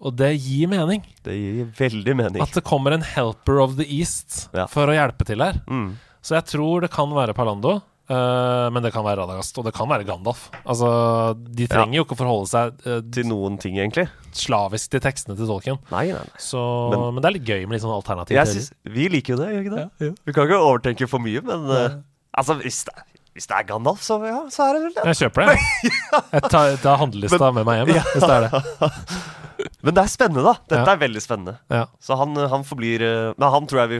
Og 0.00 0.14
det 0.16 0.30
gir 0.40 0.66
mening. 0.70 1.02
det 1.26 1.34
gir 1.34 1.66
veldig 1.78 2.14
mening. 2.16 2.42
At 2.42 2.54
det 2.54 2.62
kommer 2.64 2.94
en 2.94 3.02
'Helper 3.02 3.60
of 3.62 3.76
the 3.76 3.84
East' 3.90 4.48
Ja. 4.54 4.66
for 4.66 4.86
å 4.86 4.94
hjelpe 4.94 5.26
til 5.26 5.38
her. 5.42 5.60
Mm. 5.68 5.96
Så 6.22 6.34
jeg 6.38 6.46
tror 6.46 6.80
det 6.82 6.90
kan 6.90 7.10
være 7.10 7.34
Palando. 7.34 7.80
Eh, 8.10 8.66
men 8.74 8.82
det 8.84 8.90
kan 8.94 9.04
være 9.06 9.20
Radagast, 9.22 9.56
og 9.60 9.64
det 9.68 9.72
kan 9.76 9.88
være 9.90 10.04
Gandalf. 10.08 10.48
Altså, 10.64 10.90
De 11.38 11.66
trenger 11.70 12.00
jo 12.00 12.04
ikke 12.06 12.16
å 12.18 12.20
forholde 12.20 12.50
seg 12.50 12.80
uh, 12.86 12.98
Til 13.14 13.28
noen 13.30 13.56
ting, 13.62 13.78
egentlig. 13.78 14.08
slavisk 14.36 14.90
til 14.94 15.00
tekstene 15.04 15.36
til 15.38 15.46
Tolkien. 15.50 15.78
Nei, 15.90 16.06
nei, 16.12 16.18
nei. 16.20 16.40
Så, 16.42 16.60
men, 16.92 17.06
Men- 17.14 17.22
det 17.22 17.30
er 17.30 17.36
litt 17.38 17.48
gøy 17.48 17.62
med 17.66 17.76
litt 17.78 17.84
sånn 17.86 17.94
alternativ. 17.96 18.40
Synes, 18.50 18.72
vi 18.84 19.08
liker 19.14 19.34
jo 19.36 19.40
det, 19.44 19.48
gjør 19.54 19.60
vi 19.62 19.68
ikke 19.68 19.76
det? 19.78 19.86
Ja, 19.86 20.10
ja. 20.10 20.12
Vi 20.26 20.34
kan 20.36 20.46
ikke 20.50 20.60
overtenke 20.66 21.08
for 21.10 21.22
mye, 21.24 21.42
men 21.46 21.64
uh, 21.70 21.98
altså, 22.38 22.58
hvis 22.62 22.82
det, 22.90 22.94
hvis 23.34 23.46
det 23.46 23.56
er 23.60 23.66
Gandalf, 23.68 24.02
så, 24.02 24.18
ja, 24.26 24.40
så 24.50 24.66
er 24.68 24.74
det 24.76 24.82
vel 24.88 24.94
det. 24.98 25.04
Jeg 25.12 25.20
kjøper 25.24 25.46
det. 25.50 25.58
Jeg 26.34 26.42
tar, 26.50 26.74
tar 26.82 26.98
handlelista 27.00 27.52
med 27.54 27.66
meg 27.68 27.80
hjem, 27.84 27.94
hvis 28.14 28.26
det 28.26 28.34
er 28.36 28.48
det. 28.48 28.90
Men 29.84 29.94
det 29.96 30.02
er 30.02 30.10
spennende, 30.12 30.42
da. 30.44 30.54
Dette 30.66 30.82
Ja. 30.82 30.92
er 30.94 31.00
veldig 31.00 31.20
spennende. 31.22 31.54
Ja, 31.70 31.84
Så 32.00 32.16
han, 32.16 32.34
han 32.36 32.62
forblir 32.64 33.02
Men 33.36 33.50
han 33.54 33.66
tror 33.68 33.82
jeg 33.82 33.90
vi 33.92 33.98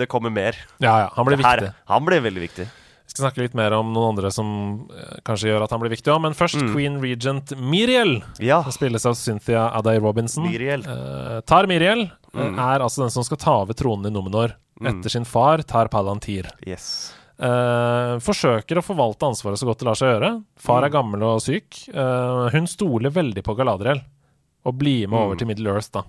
Det 0.00 0.06
kommer 0.08 0.32
mer. 0.32 0.56
ja, 0.80 0.94
ja 1.04 1.08
han 1.12 1.26
blir 1.28 1.36
viktig. 1.40 1.68
her-. 1.68 1.74
Han 1.92 2.04
blir 2.08 2.22
veldig 2.24 2.40
viktig. 2.46 2.66
Skal 3.12 3.26
snakke 3.26 3.42
litt 3.44 3.54
mer 3.58 3.74
om 3.76 3.90
noen 3.92 4.14
andre 4.14 4.30
som 4.32 4.48
eh, 4.88 5.18
kanskje 5.26 5.50
gjør 5.50 5.66
at 5.66 5.72
han 5.74 5.82
blir 5.82 5.92
viktig 5.92 6.08
òg, 6.14 6.20
men 6.24 6.32
først 6.38 6.62
Mm. 6.62 6.70
Queen 6.72 6.94
Regent 7.02 7.52
Miriel. 7.60 8.22
Ja. 8.40 8.62
Som 8.64 8.72
spilles 8.72 9.04
av 9.08 9.14
Cynthia 9.20 9.66
Aday 9.76 9.98
Robinson. 10.00 10.46
Miriel. 10.48 10.84
Uh, 10.86 11.40
Tar 11.44 11.66
Miriel 11.68 12.06
eh, 12.08 12.10
Mm. 12.32 12.56
er 12.58 12.80
altså 12.80 13.02
den 13.04 13.10
som 13.12 13.22
skal 13.26 13.36
ta 13.36 13.58
over 13.66 13.74
tronen 13.76 14.06
i 14.08 14.10
Numenor 14.14 14.54
etter 14.82 15.10
sin 15.12 15.24
far, 15.28 15.60
Tar 15.62 15.88
Palantir. 15.92 16.48
Yes. 16.66 17.12
Uh, 17.38 18.16
forsøker 18.22 18.78
å 18.80 18.82
forvalte 18.86 19.26
ansvaret 19.28 19.58
så 19.60 19.66
godt 19.68 19.78
det 19.82 19.86
lar 19.90 19.98
seg 19.98 20.08
gjøre. 20.14 20.30
Far 20.56 20.82
er 20.84 20.88
Mm. 20.90 20.92
gammel 20.96 21.22
og 21.22 21.40
syk. 21.42 21.88
Uh, 21.94 22.48
hun 22.50 22.66
stoler 22.66 23.10
veldig 23.12 23.42
på 23.44 23.54
Galadriel 23.56 24.00
og 24.64 24.78
blir 24.78 25.06
med 25.08 25.18
over 25.20 25.34
Mm. 25.34 25.38
til 25.38 25.46
Middle 25.48 25.70
Earth, 25.74 25.90
da. 25.92 26.02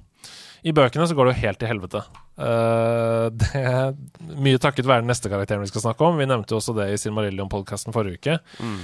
I 0.63 0.71
bøkene 0.71 1.07
så 1.09 1.15
går 1.15 1.25
det 1.27 1.35
jo 1.35 1.41
helt 1.47 1.59
til 1.59 1.67
helvete. 1.67 2.05
Eh, 2.37 3.25
det 3.29 3.49
er 3.59 3.93
mye 4.41 4.57
takket 4.61 4.87
være 4.89 5.03
den 5.05 5.11
neste 5.11 5.29
karakteren 5.31 5.61
vi 5.61 5.69
skal 5.69 5.83
snakke 5.85 6.05
om. 6.07 6.17
Vi 6.17 6.25
nevnte 6.29 6.55
jo 6.55 6.61
også 6.61 6.75
det 6.77 6.89
i 6.93 6.99
Silmarillion-podkasten 7.01 7.93
forrige 7.95 8.19
uke. 8.21 8.37
Mm. 8.63 8.77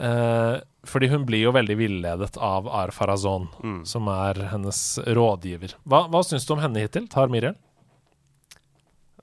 Uh, 0.00 0.54
fordi 0.88 1.10
hun 1.12 1.26
blir 1.28 1.42
jo 1.42 1.50
veldig 1.52 1.74
villedet 1.76 2.36
av 2.40 2.68
Arfarazon, 2.72 3.48
Mm. 3.60 3.80
som 3.84 4.06
er 4.08 4.38
hennes 4.48 4.78
rådgiver. 5.04 5.74
Hva, 5.84 6.06
hva 6.08 6.22
syns 6.24 6.46
du 6.48 6.54
om 6.54 6.62
henne 6.62 6.80
hittil? 6.80 7.04
Tar 7.10 7.28
Miriel? 7.28 7.58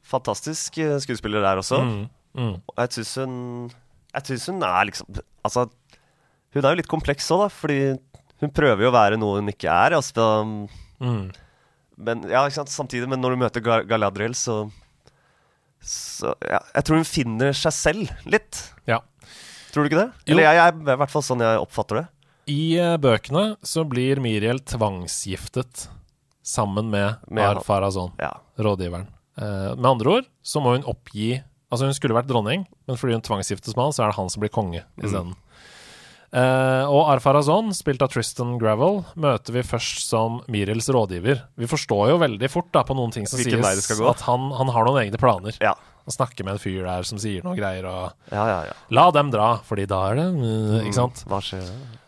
Fantastisk 0.08 0.78
eh, 0.78 0.98
skuespiller 1.04 1.42
der 1.44 1.60
også. 1.64 1.80
Mm, 1.84 2.04
mm, 2.38 2.54
Og 2.70 2.78
jeg 2.84 2.94
syns 3.00 3.16
hun 3.20 3.34
Jeg 4.14 4.24
syns 4.30 4.46
hun 4.52 4.62
er 4.64 4.86
liksom 4.88 5.18
Altså, 5.44 5.66
hun 6.56 6.64
er 6.64 6.70
jo 6.76 6.80
litt 6.80 6.92
kompleks 6.92 7.28
òg, 7.34 7.44
da, 7.46 7.50
fordi 7.52 7.80
hun 8.40 8.54
prøver 8.54 8.86
jo 8.86 8.92
å 8.92 8.96
være 8.96 9.18
noe 9.20 9.40
hun 9.42 9.50
ikke 9.52 9.68
er. 9.72 9.96
Altså, 9.98 10.24
mm. 11.02 11.26
Men 11.98 12.24
ja, 12.30 12.44
ikke 12.46 12.60
sant, 12.62 12.70
samtidig, 12.74 13.08
men 13.10 13.22
når 13.24 13.34
du 13.36 13.42
møter 13.42 13.64
Ga- 13.66 13.84
Galadriel, 13.90 14.36
så 14.38 14.68
Så 15.84 16.32
ja, 16.42 16.60
jeg 16.74 16.84
tror 16.88 16.98
hun 17.02 17.08
finner 17.08 17.54
seg 17.56 17.74
selv 17.76 18.14
litt. 18.26 18.60
Ja. 18.90 19.00
Tror 19.72 19.86
du 19.86 19.90
ikke 19.92 20.00
det? 20.02 20.08
Jo. 20.26 20.34
Eller 20.34 20.48
jeg, 20.48 20.58
jeg, 20.58 20.78
i 20.82 20.98
hvert 21.04 21.14
fall 21.14 21.26
sånn 21.26 21.44
jeg 21.46 21.60
oppfatter 21.62 22.00
det. 22.02 22.06
I 22.50 22.62
uh, 22.82 22.96
bøkene 23.04 23.44
så 23.68 23.84
blir 23.88 24.22
Miriel 24.24 24.60
tvangsgiftet 24.64 25.88
sammen 26.48 26.90
med, 26.90 27.20
Med 27.30 27.44
Ar. 27.44 27.62
Farazon, 27.66 28.14
Ja. 28.24 28.32
rådgiveren. 28.58 29.08
Uh, 29.38 29.76
med 29.78 29.86
andre 29.86 30.10
ord 30.18 30.30
så 30.42 30.64
må 30.64 30.74
hun 30.78 30.88
oppgi 30.90 31.44
Altså, 31.68 31.84
hun 31.84 31.94
skulle 31.98 32.16
vært 32.16 32.30
dronning, 32.30 32.62
men 32.88 32.96
fordi 32.96 33.12
hun 33.18 33.22
tvangsgiftes 33.28 33.76
med 33.76 33.90
han, 33.90 33.92
så 33.92 34.06
er 34.06 34.14
det 34.14 34.16
han 34.16 34.30
som 34.32 34.40
blir 34.40 34.52
konge 34.56 34.86
isteden. 35.04 35.34
Eh, 36.36 36.86
og 36.92 37.08
Arfarazon, 37.14 37.70
spilt 37.76 38.02
av 38.04 38.10
Tristan 38.12 38.58
Gravel, 38.60 39.04
møter 39.16 39.56
vi 39.56 39.62
først 39.64 40.02
som 40.10 40.42
Mirils 40.52 40.90
rådgiver. 40.92 41.46
Vi 41.56 41.70
forstår 41.72 42.10
jo 42.12 42.18
veldig 42.20 42.50
fort 42.52 42.68
da 42.76 42.84
på 42.84 42.98
noen 42.98 43.14
ting 43.16 43.28
som 43.30 43.40
Hvilken 43.40 43.64
sies, 43.64 43.88
at 44.02 44.26
han, 44.28 44.50
han 44.58 44.74
har 44.76 44.86
noen 44.90 45.00
egne 45.06 45.22
planer. 45.22 45.56
Ja. 45.64 45.72
Han 46.08 46.16
snakker 46.16 46.44
med 46.48 46.58
en 46.58 46.60
fyr 46.64 46.84
der 46.88 47.04
som 47.08 47.20
sier 47.20 47.44
noe 47.48 47.56
greier, 47.56 47.88
og 47.88 48.12
Ja, 48.32 48.44
ja, 48.48 48.60
ja. 48.70 48.76
la 48.96 49.08
dem 49.16 49.32
dra, 49.32 49.54
fordi 49.68 49.86
da 49.88 50.02
er 50.12 50.20
det 50.20 50.28
uh, 50.40 50.76
Ikke 50.86 50.96
sant? 51.00 51.24
Hva 51.28 51.40
skjer? 51.44 51.66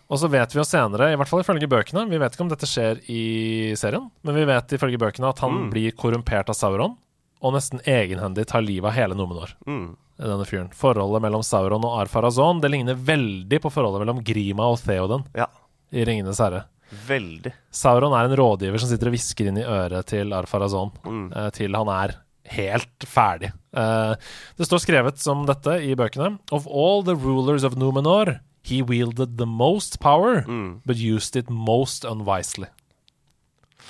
Og 0.10 0.18
så 0.22 0.30
vet 0.32 0.56
vi 0.56 0.60
jo 0.62 0.66
senere, 0.68 1.12
i 1.14 1.18
hvert 1.20 1.30
fall 1.30 1.44
ifølge 1.44 1.68
bøkene 1.70 2.06
Vi 2.10 2.18
vet 2.18 2.34
ikke 2.34 2.46
om 2.48 2.50
dette 2.50 2.66
skjer 2.68 3.02
i 3.12 3.76
serien, 3.78 4.08
men 4.26 4.36
vi 4.40 4.46
vet 4.50 4.72
ifølge 4.80 5.00
bøkene 5.04 5.30
at 5.32 5.40
han 5.44 5.66
Mm. 5.66 5.70
blir 5.74 5.92
korrumpert 6.00 6.50
av 6.52 6.56
Sauron, 6.60 6.96
og 7.44 7.54
nesten 7.56 7.80
egenhendig 7.88 8.48
tar 8.52 8.64
livet 8.64 8.90
av 8.90 8.96
hele 8.98 9.16
Nomenor. 9.20 9.52
Mm. 9.68 9.96
Denne 10.20 10.46
fyren. 10.46 10.68
Forholdet 10.76 11.22
mellom 11.24 11.44
Sauron 11.48 11.86
og 11.88 11.94
Arfarazon 12.02 12.60
Det 12.62 12.70
ligner 12.74 12.96
veldig 12.96 13.62
på 13.64 13.72
forholdet 13.72 14.02
mellom 14.04 14.20
Grima 14.28 14.66
og 14.68 14.80
Theoden 14.84 15.24
Ja. 15.38 15.46
i 15.96 16.04
Ringenes 16.06 16.40
herre. 16.44 16.66
Veldig. 17.08 17.54
Sauron 17.72 18.14
er 18.18 18.26
en 18.28 18.36
rådgiver 18.36 18.80
som 18.82 18.90
sitter 18.90 19.08
og 19.08 19.14
hvisker 19.16 19.48
inn 19.48 19.58
i 19.62 19.64
øret 19.64 20.06
til 20.12 20.34
Arfarazon 20.34 20.92
Mm. 21.06 21.32
eh, 21.36 21.50
til 21.52 21.74
han 21.76 21.88
er 21.88 22.16
helt 22.50 23.06
ferdig. 23.06 23.52
Eh, 23.74 24.16
det 24.58 24.66
står 24.68 24.80
skrevet 24.84 25.18
som 25.22 25.46
dette 25.46 25.70
i 25.86 25.94
bøkene. 25.96 26.40
Of 26.52 26.68
all 26.68 27.04
the 27.04 27.14
rulers 27.16 27.64
of 27.64 27.76
Numenor, 27.76 28.40
he 28.64 28.82
wielded 28.82 29.38
the 29.38 29.46
most 29.46 30.00
power, 30.02 30.42
Mm. 30.48 30.82
but 30.86 30.98
used 30.98 31.36
it 31.38 31.50
most 31.50 32.04
unwisely. 32.04 32.68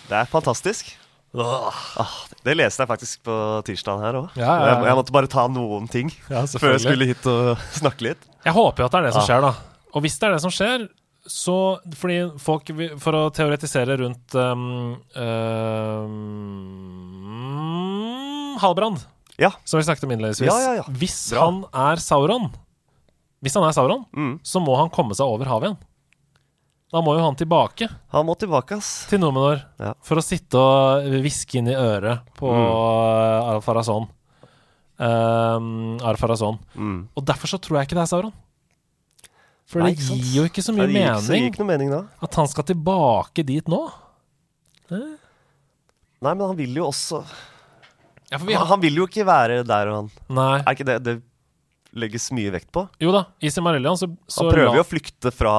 Det 0.09 0.11
er 0.17 0.25
fantastisk. 0.25 0.95
Ah, 1.37 2.09
det 2.43 2.55
leste 2.57 2.81
jeg 2.81 2.89
faktisk 2.89 3.21
på 3.23 3.33
tirsdagen 3.67 4.01
her 4.01 4.15
òg. 4.17 4.29
Ja, 4.35 4.45
ja, 4.45 4.53
ja. 4.55 4.69
jeg, 4.73 4.85
jeg 4.89 4.95
måtte 4.97 5.13
bare 5.13 5.27
ta 5.29 5.43
noen 5.47 5.85
ting 5.91 6.09
Ja, 6.29 6.41
før 6.49 6.71
jeg 6.73 6.81
skulle 6.81 7.05
hit 7.05 7.25
og 7.29 7.57
snakke 7.77 8.01
litt. 8.07 8.17
Jeg 8.47 8.53
håper 8.55 8.81
jo 8.81 8.85
at 8.87 8.91
det 8.95 8.99
er 8.99 9.05
det 9.09 9.13
som 9.13 9.21
Ah. 9.21 9.27
skjer, 9.27 9.41
da. 9.45 9.51
Og 9.93 10.01
hvis 10.05 10.17
det 10.17 10.25
er 10.27 10.33
det 10.33 10.41
som 10.41 10.49
skjer, 10.53 10.87
så 11.29 11.55
Fordi 11.99 12.39
folk 12.41 12.65
For 12.97 13.13
å 13.13 13.29
teoretisere 13.35 13.97
rundt 13.99 14.33
um, 14.39 14.97
um, 17.59 18.57
Halbrand, 18.59 19.05
Ja. 19.37 19.51
som 19.63 19.77
vi 19.79 19.83
snakket 19.85 20.03
om 20.03 20.11
innledningsvis. 20.11 20.47
Ja, 20.49 20.59
ja, 20.59 20.73
ja. 20.81 20.83
Hvis 20.89 21.31
Bra. 21.31 21.45
han 21.45 21.63
er 21.73 21.95
Sauron, 22.01 22.49
Hvis 23.41 23.53
han 23.55 23.63
er 23.63 23.71
Sauron, 23.71 24.05
Mm. 24.15 24.39
så 24.43 24.59
må 24.59 24.75
han 24.77 24.89
komme 24.89 25.13
seg 25.15 25.25
over 25.25 25.45
havet 25.45 25.69
igjen. 25.69 25.77
Da 26.89 27.01
må 27.05 27.13
jo 27.13 27.21
han 27.21 27.35
tilbake 27.37 27.85
Han 28.15 28.25
må 28.25 28.33
tilbake, 28.41 28.77
ass. 28.81 29.05
til 29.11 29.19
Nomenor. 29.21 29.59
Ja. 29.79 29.91
for 30.01 30.17
å 30.17 30.23
sitte 30.25 30.57
og 30.57 31.05
hviske 31.21 31.59
inn 31.59 31.67
i 31.69 31.75
øret 31.77 32.23
på 32.39 32.49
Mm. 32.49 33.55
Arfarazon. 33.55 34.07
Um, 34.99 35.97
Arfarazon. 36.03 36.57
Mm. 36.75 37.07
Og 37.15 37.23
derfor 37.29 37.47
så 37.47 37.59
tror 37.61 37.77
jeg 37.79 37.87
ikke 37.87 37.95
det 37.99 38.03
er 38.07 38.09
Sauron. 38.11 38.33
For 39.69 39.79
Nei, 39.83 39.91
det 39.93 39.99
ikke 39.99 40.07
sant? 40.09 40.23
gir 40.25 40.35
jo 40.41 40.47
ikke 40.49 40.63
så 40.65 40.73
mye 40.73 40.87
det 40.89 40.95
ikke, 40.97 41.13
så 41.13 41.21
det 41.21 41.29
mening 41.37 41.51
ikke 41.53 41.61
noe 41.61 41.69
mening 41.69 41.91
da. 41.93 41.99
at 42.25 42.35
han 42.41 42.47
skal 42.49 42.65
tilbake 42.71 43.45
dit 43.45 43.67
nå. 43.69 43.83
Nei, 44.89 46.33
men 46.33 46.41
han 46.41 46.55
vil 46.57 46.73
jo 46.81 46.87
også 46.89 47.21
Ja, 48.31 48.37
vi 48.41 48.53
han, 48.53 48.63
har 48.63 48.71
han 48.73 48.81
vil 48.81 48.97
jo 48.97 49.05
ikke 49.07 49.25
være 49.29 49.61
der 49.63 49.91
og 49.91 49.95
han 50.01 50.09
Nei. 50.35 50.55
Er 50.65 50.73
ikke 50.75 50.87
det 50.89 50.97
det 51.05 51.15
legges 51.99 52.27
mye 52.35 52.51
vekt 52.53 52.67
på? 52.73 52.83
Jo 53.01 53.13
da, 53.13 53.23
i 53.41 53.49
Simarillion 53.53 53.97
så, 53.97 54.09
så 54.29 54.43
Han 54.47 54.51
prøver 54.53 54.71
la, 54.73 54.79
jo 54.81 54.83
å 54.83 54.89
flykte 54.89 55.31
fra 55.33 55.53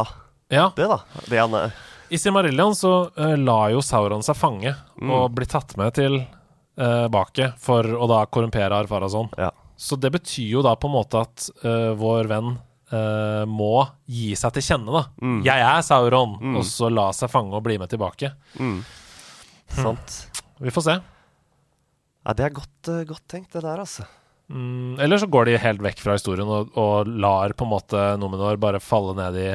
Ja, 0.51 0.69
det, 0.77 0.87
da. 0.91 1.01
Det 1.31 1.39
han 1.39 1.55
er. 1.55 1.73
i 2.11 2.19
Silmarillion 2.19 2.75
så 2.75 2.93
uh, 3.17 3.37
la 3.39 3.59
jo 3.71 3.81
Sauron 3.87 4.23
seg 4.27 4.37
fange 4.37 4.75
Mm. 5.01 5.11
og 5.17 5.31
bli 5.33 5.47
tatt 5.49 5.77
med 5.81 5.95
tilbake 5.97 7.53
for 7.57 7.87
å 7.97 8.09
da 8.11 8.25
korrumpere 8.27 8.77
Arfarazon. 8.83 9.31
Ja. 9.39 9.51
Så 9.81 9.97
det 9.97 10.11
betyr 10.13 10.51
jo 10.59 10.63
da 10.67 10.75
på 10.77 10.91
en 10.91 10.97
måte 10.99 11.23
at 11.23 11.47
uh, 11.65 11.95
vår 11.97 12.29
venn 12.29 12.51
uh, 12.93 13.47
må 13.49 13.87
gi 14.11 14.35
seg 14.37 14.53
til 14.59 14.67
kjenne, 14.67 14.93
da. 14.93 15.07
Mm. 15.25 15.39
Jeg 15.47 15.65
er 15.71 15.81
Sauron, 15.87 16.35
Mm. 16.41 16.59
og 16.61 16.67
så 16.69 16.91
la 16.93 17.07
seg 17.17 17.31
fange 17.33 17.57
og 17.57 17.65
bli 17.65 17.79
med 17.81 17.89
tilbake. 17.95 18.33
Mm. 18.61 18.83
Sant. 19.81 20.19
Vi 20.61 20.71
får 20.75 20.83
se. 20.91 20.99
Ja, 22.27 22.35
det 22.37 22.45
er 22.45 22.51
godt, 22.59 22.89
eh, 22.93 23.05
godt 23.09 23.25
tenkt, 23.33 23.53
det 23.55 23.63
der, 23.65 23.81
altså. 23.81 24.05
Mm, 24.53 24.99
eller 25.01 25.17
så 25.23 25.29
går 25.31 25.47
de 25.49 25.55
helt 25.63 25.81
vekk 25.81 26.01
fra 26.03 26.13
historien 26.19 26.49
og, 26.51 26.73
og 26.77 27.07
lar 27.09 27.55
på 27.57 27.65
en 27.65 27.71
måte 27.71 28.01
Nominor 28.21 28.59
bare 28.61 28.81
falle 28.83 29.15
ned 29.17 29.39
i 29.41 29.49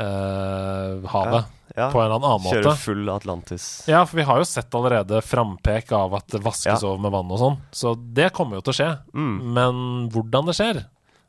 eh, 0.00 1.08
havet 1.12 1.44
Ja. 1.76 1.90
på 1.92 2.00
en 2.00 2.06
eller 2.10 2.16
annen 2.18 2.46
Kjøre 2.50 2.64
måte. 2.64 2.76
full 2.82 3.08
Atlantis. 3.12 3.66
Ja, 3.88 4.04
for 4.04 4.16
vi 4.18 4.24
har 4.26 4.40
jo 4.40 4.46
sett 4.48 4.74
allerede 4.74 5.20
frampek 5.22 5.92
av 5.92 6.14
at 6.18 6.26
det 6.34 6.40
vaskes 6.42 6.82
over 6.82 6.98
med 7.04 7.12
vann 7.14 7.30
og 7.30 7.38
sånn, 7.38 7.58
så 7.70 7.92
det 7.94 8.32
kommer 8.36 8.58
jo 8.58 8.64
til 8.66 8.72
å 8.74 8.78
skje. 8.80 8.90
Mm. 9.14 9.36
Men 9.54 9.82
hvordan 10.10 10.46
det 10.50 10.56
skjer, 10.58 10.80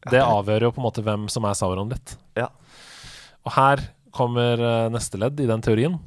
det 0.10 0.22
avgjør 0.26 0.62
jo 0.68 0.72
på 0.72 0.82
en 0.82 0.88
måte 0.88 1.04
hvem 1.06 1.28
som 1.30 1.46
er 1.46 1.54
Sauron 1.60 1.90
litt. 1.94 2.16
Ja. 2.40 2.48
Og 3.46 3.54
her 3.54 3.84
kommer 4.12 4.60
eh, 4.60 4.90
neste 4.90 5.18
ledd 5.22 5.40
i 5.40 5.46
den 5.50 5.62
teorien. 5.62 6.00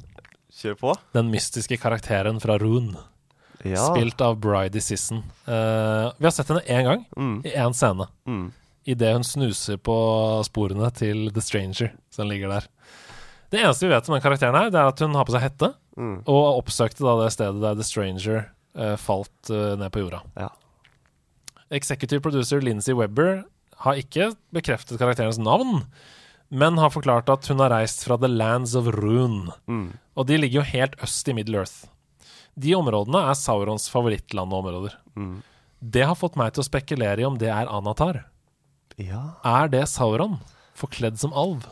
Kjør 0.55 0.75
på. 0.79 0.97
Den 1.15 1.31
mystiske 1.31 1.77
karakteren 1.81 2.39
fra 2.43 2.57
Rune, 2.61 2.95
Ja. 3.65 3.81
spilt 3.89 4.19
av 4.21 4.37
Bridey 4.39 4.79
Sisson. 4.79 5.23
Uh, 5.47 6.11
vi 6.19 6.27
har 6.27 6.31
sett 6.31 6.47
henne 6.51 6.61
én 6.67 6.83
gang, 6.85 7.05
Mm. 7.17 7.41
i 7.45 7.49
én 7.55 7.73
scene. 7.73 8.05
Mm. 8.27 8.51
Idet 8.85 9.13
hun 9.15 9.23
snuser 9.25 9.77
på 9.81 9.95
sporene 10.45 10.91
til 10.93 11.29
The 11.33 11.41
Stranger 11.41 11.91
som 12.13 12.29
ligger 12.29 12.51
der. 12.53 12.67
Det 13.53 13.61
eneste 13.61 13.85
vi 13.87 13.93
vet 13.93 14.07
om 14.09 14.15
den 14.15 14.23
karakteren 14.23 14.57
her, 14.57 14.69
det 14.73 14.79
er 14.81 14.89
at 14.91 14.99
hun 15.05 15.15
har 15.17 15.25
på 15.27 15.35
seg 15.35 15.45
hette, 15.49 15.73
Mm. 15.95 16.17
og 16.27 16.57
oppsøkte 16.59 17.05
da 17.05 17.13
det 17.21 17.29
stedet 17.31 17.61
der 17.63 17.75
The 17.79 17.83
Stranger 17.87 18.39
uh, 18.75 18.97
falt 18.99 19.47
uh, 19.47 19.77
ned 19.79 19.93
på 19.95 20.01
jorda. 20.03 20.19
Ja. 20.35 20.49
Executive 21.71 22.19
producer 22.21 22.59
Lindsay 22.59 22.93
Webber 22.93 23.45
har 23.85 23.99
ikke 23.99 24.33
bekreftet 24.55 24.99
karakterens 24.99 25.39
navn, 25.39 25.85
men 26.51 26.77
har 26.83 26.91
forklart 26.91 27.31
at 27.31 27.47
hun 27.47 27.63
har 27.63 27.71
reist 27.73 28.03
fra 28.05 28.17
The 28.19 28.27
Lands 28.27 28.75
of 28.75 28.87
Rune. 28.93 29.53
Mm. 29.71 29.87
Og 30.19 30.27
de 30.27 30.37
ligger 30.37 30.61
jo 30.61 30.67
helt 30.73 30.99
øst 31.03 31.31
i 31.31 31.33
Middle 31.37 31.63
Earth. 31.63 31.87
De 32.59 32.75
områdene 32.77 33.23
er 33.31 33.35
Saurons 33.39 33.87
favorittland 33.91 34.53
og 34.53 34.61
områder. 34.65 34.93
Mm. 35.15 35.41
Det 35.79 36.05
har 36.07 36.15
fått 36.19 36.35
meg 36.39 36.53
til 36.55 36.63
å 36.63 36.67
spekulere 36.69 37.23
i 37.23 37.27
om 37.27 37.39
det 37.39 37.49
er 37.51 37.67
Anatar. 37.71 38.25
Ja, 39.01 39.21
Er 39.43 39.67
det 39.71 39.83
Sauron 39.91 40.37
forkledd 40.75 41.17
som 41.19 41.33
alv? 41.35 41.65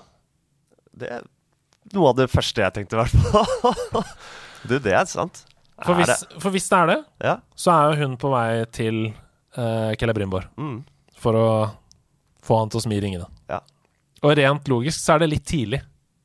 det 0.93 1.09
er 1.09 1.24
noe 1.95 2.09
av 2.11 2.17
det 2.19 2.28
første 2.32 2.61
jeg 2.61 2.74
tenkte, 2.76 2.95
i 2.95 2.99
hvert 3.01 3.34
fall. 3.34 4.03
du, 4.69 4.76
det 4.80 4.93
er 4.93 5.05
sant. 5.09 5.41
For 5.84 5.97
hvis, 5.97 6.21
for 6.39 6.53
hvis 6.53 6.67
det 6.69 6.78
er 6.80 6.89
det? 6.91 6.97
Ja. 7.26 7.34
så 7.59 7.71
er 7.74 7.88
jo 7.95 8.03
hun 8.05 8.13
på 8.21 8.30
vei 8.32 8.63
til 8.71 8.99
uh, 9.57 9.91
Celebrimbor 9.99 10.45
Mm. 10.59 10.84
for 11.17 11.36
å 11.39 11.47
få 12.45 12.59
han 12.61 12.69
til 12.71 12.80
å 12.80 12.84
smi 12.86 12.99
ringene. 13.03 13.26
Ja. 13.49 13.59
Og 14.24 14.36
rent 14.38 14.69
logisk 14.71 14.99
så 15.01 15.15
er 15.15 15.24
det 15.24 15.32
litt 15.34 15.45
tidlig 15.49 15.82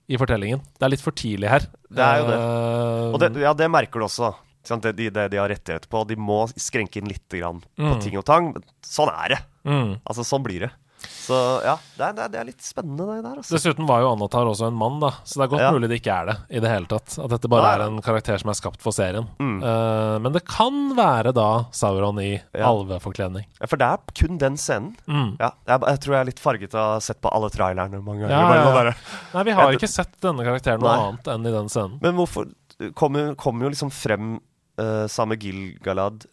i 0.09 0.19
fortellingen. 0.21 0.61
Det 0.79 0.85
er 0.87 0.93
litt 0.93 1.03
for 1.05 1.17
tidlig 1.17 1.49
her. 1.51 1.65
Det 1.91 2.05
er 2.05 2.21
jo 2.21 2.27
det. 2.29 2.37
Eh, 2.39 3.07
Og 3.15 3.19
det, 3.23 3.31
ja, 3.43 3.53
det 3.55 3.71
merker 3.73 4.01
du 4.01 4.07
også. 4.07 4.31
sant? 4.69 4.83
Det, 4.85 4.95
de, 4.99 5.09
det 5.15 5.27
de 5.33 5.41
har 5.41 5.49
rettigheter 5.51 5.89
på. 5.91 6.05
De 6.09 6.17
må 6.17 6.43
skrenke 6.61 7.01
inn 7.01 7.09
litt 7.11 7.27
grann 7.35 7.61
på 7.77 7.89
Mm. 7.97 8.01
ting 8.05 8.17
og 8.21 8.25
tang. 8.29 8.53
Men 8.55 8.65
sånn 8.85 9.11
er 9.15 9.35
det. 9.35 9.41
mm. 9.65 9.97
Altså, 10.05 10.25
sånn 10.29 10.45
blir 10.47 10.67
det. 10.69 10.71
Så 11.07 11.37
ja, 11.65 11.75
det 11.99 12.05
er, 12.09 12.29
det 12.33 12.39
er, 12.41 12.47
litt 12.49 12.63
spennende, 12.65 13.05
det 13.07 13.19
der. 13.23 13.37
altså. 13.43 13.55
Dessuten 13.57 13.87
var 13.89 14.01
jo 14.03 14.11
Anatar 14.15 14.49
også 14.51 14.67
en 14.69 14.79
mann, 14.79 14.99
da, 15.03 15.11
så 15.25 15.39
det 15.41 15.45
er 15.47 15.53
godt 15.53 15.61
Ja. 15.63 15.71
mulig 15.75 15.89
det 15.93 15.99
ikke 16.01 16.15
er 16.15 16.27
det 16.31 16.37
i 16.51 16.61
det 16.65 16.71
hele 16.73 16.87
tatt. 16.91 17.19
At 17.19 17.31
dette 17.31 17.49
bare 17.53 17.63
Nei, 17.69 17.73
er 17.77 17.85
en 17.89 18.01
karakter 18.03 18.39
som 18.41 18.51
er 18.51 18.59
skapt 18.59 18.81
for 18.83 18.93
serien. 18.97 19.29
Mm. 19.39 19.59
Uh, 19.63 20.19
men 20.25 20.33
det 20.33 20.45
kan 20.49 20.81
være 20.99 21.33
da 21.37 21.49
Sauron 21.71 22.19
i 22.23 22.41
Ja. 22.55 22.67
alveforkledning. 22.73 23.45
Ja, 23.61 23.67
for 23.67 23.77
det 23.77 23.87
er 23.87 23.99
kun 24.15 24.39
den 24.39 24.57
scenen. 24.57 24.97
Mm. 25.07 25.37
Ja, 25.39 25.53
jeg, 25.67 25.81
jeg 25.87 26.01
tror 26.01 26.15
jeg 26.15 26.21
er 26.21 26.31
litt 26.33 26.41
farget 26.41 26.75
av 26.75 26.81
å 26.81 26.93
ha 26.95 27.01
sett 27.01 27.21
på 27.21 27.31
alle 27.33 27.51
trailerne 27.51 28.03
mange 28.03 28.27
ganger. 28.27 28.31
Ja, 28.31 28.55
ja, 28.55 28.65
ja. 28.65 28.73
bare- 28.73 28.97
Nei, 29.35 29.43
vi 29.45 29.51
har 29.53 29.71
Jeg- 29.73 29.79
ikke 29.81 29.89
sett 29.93 30.21
denne 30.21 30.43
karakteren 30.45 30.81
noe 30.81 30.97
Nei. 30.97 31.07
annet 31.09 31.29
enn 31.35 31.47
i 31.47 31.51
den 31.51 31.69
scenen. 31.69 31.99
Men 32.03 32.15
hvorfor 32.17 32.49
kommer 32.95 33.35
kom 33.37 33.61
jo 33.61 33.69
liksom 33.69 33.91
frem 33.91 34.41
uh, 34.79 35.07
samme 35.11 35.35
Gilgalad 35.37 36.27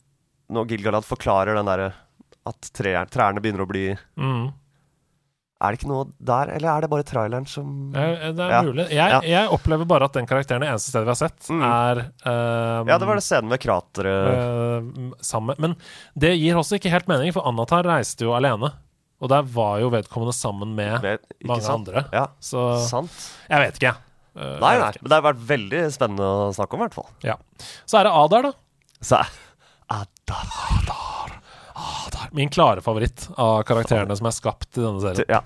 Når 0.51 0.67
Gilgalad 0.69 1.03
forklarer 1.03 1.55
den 1.57 1.65
derre 1.65 1.93
at 2.45 2.69
trær, 2.73 3.09
trærne 3.09 3.41
begynner 3.41 3.65
å 3.65 3.67
bli 3.69 3.97
Mm. 4.17 4.53
Er 5.63 5.71
det 5.71 5.79
ikke 5.79 5.87
noe 5.87 6.05
der, 6.19 6.49
eller 6.51 6.67
er 6.67 6.81
det 6.83 6.89
bare 6.91 7.03
traileren 7.07 7.45
som 7.47 7.93
Eh, 7.95 8.31
Det 8.35 8.39
er 8.43 8.49
Ja. 8.51 8.61
mulig. 8.61 8.89
Jeg, 8.89 9.09
Ja. 9.11 9.19
jeg 9.21 9.49
opplever 9.49 9.87
bare 9.87 10.03
at 10.03 10.13
den 10.13 10.27
karakteren 10.27 10.59
det 10.59 10.67
eneste 10.69 10.89
stedet 10.91 11.05
vi 11.05 11.13
har 11.15 11.15
sett, 11.15 11.39
Mm. 11.47 11.63
er 11.63 11.97
um, 12.81 12.87
Ja, 12.89 12.97
det 12.97 13.07
var 13.07 13.15
det 13.15 13.23
scenen 13.23 13.49
ved 13.49 13.59
krateret. 13.61 14.35
Uh, 14.35 15.13
sammen. 15.21 15.55
Men 15.57 15.75
det 16.17 16.37
gir 16.37 16.55
også 16.55 16.75
ikke 16.77 16.91
helt 16.91 17.07
mening, 17.07 17.31
for 17.33 17.41
Anatar 17.47 17.83
reiste 17.85 18.21
jo 18.25 18.33
alene. 18.35 18.73
Og 19.21 19.29
der 19.29 19.43
var 19.43 19.79
jo 19.79 19.89
vedkommende 19.89 20.33
sammen 20.35 20.75
med 20.75 21.01
med 21.01 21.19
mange 21.45 21.61
sant? 21.63 21.87
andre. 21.87 22.03
Ja, 22.11 22.27
Så 22.41 22.77
sant. 22.89 23.09
jeg 23.49 23.59
vet 23.71 23.79
ikke. 23.79 23.95
Eh, 24.35 24.59
Nei, 24.59 24.73
jeg 24.75 24.81
nei, 24.81 24.93
men 25.01 25.09
det 25.09 25.23
har 25.23 25.33
vært 25.33 25.47
veldig 25.47 25.93
spennende 25.95 26.19
å 26.19 26.53
snakke 26.53 26.73
om, 26.73 26.81
i 26.81 26.83
hvert 26.83 26.93
fall. 26.93 27.07
Ja. 27.23 27.35
Så 27.87 27.97
er 27.97 28.03
det 28.03 28.11
Adar, 28.11 28.41
da. 28.41 28.51
Så 29.01 29.15
er 29.21 29.29
Adar. 29.89 30.03
Adar. 30.27 31.04
Min 32.35 32.49
klare 32.49 32.81
favoritt 32.81 33.27
av 33.35 33.63
karakterene 33.67 34.15
som 34.17 34.27
er 34.29 34.35
skapt 34.35 34.77
i 34.77 34.83
denne 34.83 35.01
serien. 35.03 35.29
Ja. 35.29 35.43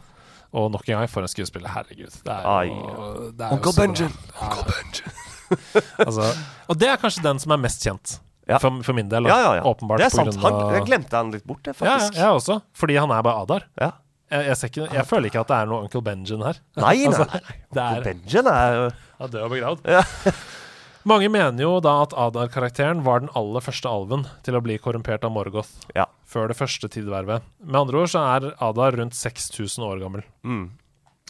Og 0.57 0.71
nok 0.73 0.87
en 0.89 0.97
gang, 0.97 1.09
for 1.11 1.25
en 1.25 1.29
skuespiller. 1.29 1.69
Herregud. 1.69 2.13
Det 2.25 2.33
er 2.33 2.69
jo, 2.69 3.29
det 3.37 3.45
er 3.45 3.53
Uncle. 3.53 3.73
Ja, 3.75 4.09
Uncle 4.49 4.65
Benjamin. 4.71 5.19
altså, 6.07 6.31
og 6.69 6.79
det 6.81 6.89
er 6.89 6.97
kanskje 7.01 7.25
den 7.25 7.41
som 7.41 7.53
er 7.53 7.61
mest 7.61 7.85
kjent. 7.85 8.17
Ja. 8.49 8.57
For, 8.57 8.81
for 8.85 8.97
min 8.97 9.09
del. 9.11 9.27
da. 9.27 9.29
Ja, 9.29 9.39
ja, 9.45 9.55
ja. 9.59 9.65
Åpenbart. 9.69 10.01
det 10.01 10.07
er 10.09 10.15
sant. 10.15 10.37
Han, 10.41 10.59
jeg 10.73 10.85
glemte 10.89 11.17
han 11.17 11.29
litt 11.33 11.45
bort, 11.45 11.61
det, 11.67 11.75
faktisk. 11.77 12.17
ja, 12.17 12.23
jeg 12.25 12.39
også. 12.39 12.61
Fordi 12.77 12.97
han 12.97 13.13
er 13.13 13.25
bare 13.25 13.43
Adar. 13.45 13.67
Ja. 13.77 13.91
Jeg, 14.29 14.45
jeg, 14.45 14.57
ser 14.57 14.71
ikke, 14.71 14.87
jeg 14.93 15.05
føler 15.09 15.29
ikke 15.29 15.41
at 15.41 15.51
det 15.51 15.57
er 15.57 15.69
noe 15.69 15.85
Uncle 15.85 16.01
Benjen 16.05 16.45
her. 16.45 16.57
Nei, 16.77 16.95
nei, 17.03 17.05
Altså, 17.11 17.27
nei. 17.29 17.43
nei. 17.45 17.59
Uncle 17.69 17.85
er 17.85 18.07
Benjamin 18.09 18.51
er 18.53 18.73
jo 18.79 18.87
ja, 18.89 19.27
død 19.27 19.39
og 19.43 19.53
begravd. 19.53 19.85
Ja. 19.97 20.03
Mange 21.09 21.29
mener 21.31 21.63
jo 21.63 21.77
da 21.81 21.95
at 22.03 22.13
Adar-karakteren 22.13 22.99
var 23.05 23.23
den 23.23 23.31
aller 23.37 23.63
første 23.65 23.89
alven 23.89 24.25
til 24.45 24.57
å 24.57 24.61
bli 24.61 24.75
korrumpert 24.81 25.23
av 25.25 25.31
Morgoth 25.33 25.71
Ja. 25.95 26.05
før 26.27 26.49
det 26.51 26.57
første 26.59 26.89
tidvervet. 26.91 27.41
Med 27.63 27.79
andre 27.81 28.03
ord 28.03 28.11
så 28.11 28.21
er 28.37 28.51
Adar 28.61 28.93
rundt 28.99 29.15
6000 29.17 29.83
år 29.87 29.99
gammel. 30.03 30.23
Mm. 30.45 30.69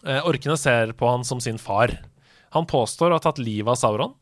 Eh, 0.06 0.22
orkene 0.28 0.58
ser 0.60 0.92
på 0.94 1.08
han 1.10 1.24
som 1.24 1.40
sin 1.40 1.58
far. 1.58 1.94
Han 2.52 2.66
påstår 2.66 3.12
å 3.14 3.20
ha 3.20 3.20
tatt 3.24 3.38
livet 3.40 3.70
av 3.72 3.76
Sauron 3.80 4.16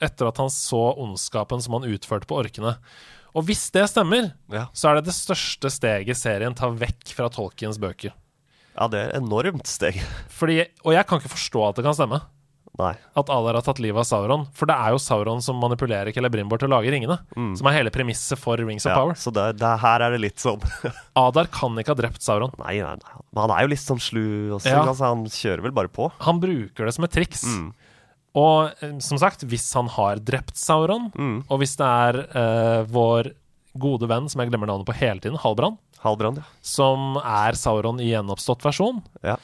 etter 0.00 0.28
at 0.30 0.38
han 0.40 0.48
så 0.50 0.94
ondskapen 0.98 1.60
som 1.62 1.74
han 1.76 1.84
utførte 1.90 2.26
på 2.26 2.38
orkene. 2.40 2.76
Og 3.34 3.44
hvis 3.48 3.70
det 3.72 3.84
stemmer, 3.90 4.32
Ja. 4.50 4.66
så 4.72 4.90
er 4.90 4.94
det 4.96 5.04
det 5.06 5.14
største 5.14 5.70
steget 5.70 6.16
serien 6.16 6.54
tar 6.54 6.70
vekk 6.72 7.12
fra 7.12 7.28
Tolkiens 7.28 7.78
bøker. 7.78 8.12
ja, 8.78 8.86
det 8.88 8.98
er 8.98 9.08
et 9.10 9.22
enormt 9.22 9.66
steg. 9.66 9.94
Fordi, 10.28 10.64
og 10.84 10.92
jeg 10.94 11.06
kan 11.06 11.18
ikke 11.20 11.36
forstå 11.36 11.68
at 11.68 11.76
det 11.76 11.84
kan 11.84 11.94
stemme. 11.94 12.22
Nei. 12.80 12.94
At 13.20 13.28
Adar 13.28 13.58
har 13.58 13.64
tatt 13.66 13.80
livet 13.84 14.00
av 14.00 14.06
Sauron. 14.08 14.46
For 14.56 14.64
det 14.70 14.72
er 14.80 14.94
jo 14.94 15.00
Sauron 15.02 15.42
som 15.44 15.58
manipulerer 15.60 16.08
Celebrimbor 16.16 16.56
til 16.62 16.70
å 16.70 16.72
lage 16.78 16.88
ringene. 16.94 17.18
Som 17.58 17.68
er 17.68 17.76
hele 17.76 17.92
premisset 17.92 18.40
for 18.40 18.56
Rings 18.56 18.86
of 18.86 18.92
Mm. 18.92 18.96
Ja, 18.96 19.02
Power. 19.02 19.18
så 19.20 19.32
det, 19.36 19.44
det, 19.60 19.72
her 19.82 20.00
er 20.06 20.14
det 20.16 20.20
litt 20.24 20.40
sånn 20.40 20.62
Adar 21.26 21.50
kan 21.52 21.76
ikke 21.78 21.92
ha 21.92 21.98
drept 22.00 22.24
Sauron. 22.24 22.54
Nei, 22.62 22.78
nei, 22.80 22.94
nei. 22.96 23.14
Men 23.34 23.42
han 23.44 23.54
er 23.58 23.66
jo 23.66 23.72
litt 23.74 23.84
sånn 23.84 24.00
slu 24.00 24.24
også. 24.56 24.72
Ja. 24.72 24.80
Altså, 24.86 25.04
han 25.10 25.26
kjører 25.28 25.66
vel 25.68 25.76
bare 25.76 25.92
på. 25.92 26.08
Han 26.24 26.40
bruker 26.40 26.88
det 26.88 26.96
som 26.96 27.04
et 27.04 27.12
triks. 27.12 27.44
Mm. 27.44 27.68
Og 28.40 28.72
eh, 28.80 28.96
som 29.04 29.20
sagt, 29.20 29.44
hvis 29.44 29.68
han 29.76 29.92
har 29.92 30.22
drept 30.24 30.56
Sauron, 30.56 31.10
Mm. 31.12 31.42
og 31.52 31.60
hvis 31.60 31.76
det 31.76 31.84
er 32.08 32.22
uh, 32.32 32.84
vår 32.88 33.34
gode 33.76 34.08
venn, 34.08 34.28
som 34.32 34.40
jeg 34.40 34.48
glemmer 34.48 34.68
navnet 34.72 34.88
på 34.88 34.96
hele 34.96 35.20
tiden, 35.20 35.36
Halbrand, 35.40 35.76
Halbrand 36.02 36.40
ja. 36.40 36.48
som 36.64 37.18
er 37.20 37.52
Sauron 37.56 38.00
i 38.00 38.08
gjenoppstått 38.10 38.64
versjon, 38.64 38.98
ja. 39.24 39.36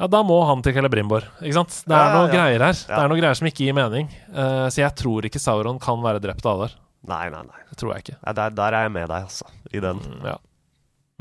Ja, 0.00 0.08
da 0.08 0.22
må 0.26 0.38
han 0.48 0.62
til 0.64 0.74
Celebrimbor. 0.76 1.26
Ikke 1.42 1.56
sant? 1.60 1.74
Det 1.86 1.96
er 1.96 2.14
noe 2.16 2.30
greier 2.32 2.64
her. 2.64 2.78
Det 2.78 2.96
er 2.96 3.10
noe 3.10 3.20
greier 3.20 3.38
som 3.38 3.48
ikke 3.50 3.66
gir 3.66 3.76
mening. 3.76 4.08
Uh, 4.32 4.66
så 4.72 4.82
jeg 4.82 4.96
tror 4.98 5.28
ikke 5.28 5.42
Sauron 5.42 5.80
kan 5.82 6.00
være 6.04 6.22
drept 6.24 6.46
av 6.48 6.62
Adar. 6.62 6.78
Nei, 7.10 7.26
nei, 7.34 7.42
nei. 7.44 7.60
Det 7.68 7.78
tror 7.80 7.92
jeg 7.94 8.06
ikke. 8.06 8.16
Ja, 8.20 8.34
der, 8.38 8.54
der 8.56 8.78
er 8.78 8.86
jeg 8.86 8.94
med 8.94 9.10
deg, 9.10 9.28
altså. 9.28 9.48
I 9.72 9.82
den. 9.84 10.00
Mm, 10.00 10.24
ja. 10.30 10.36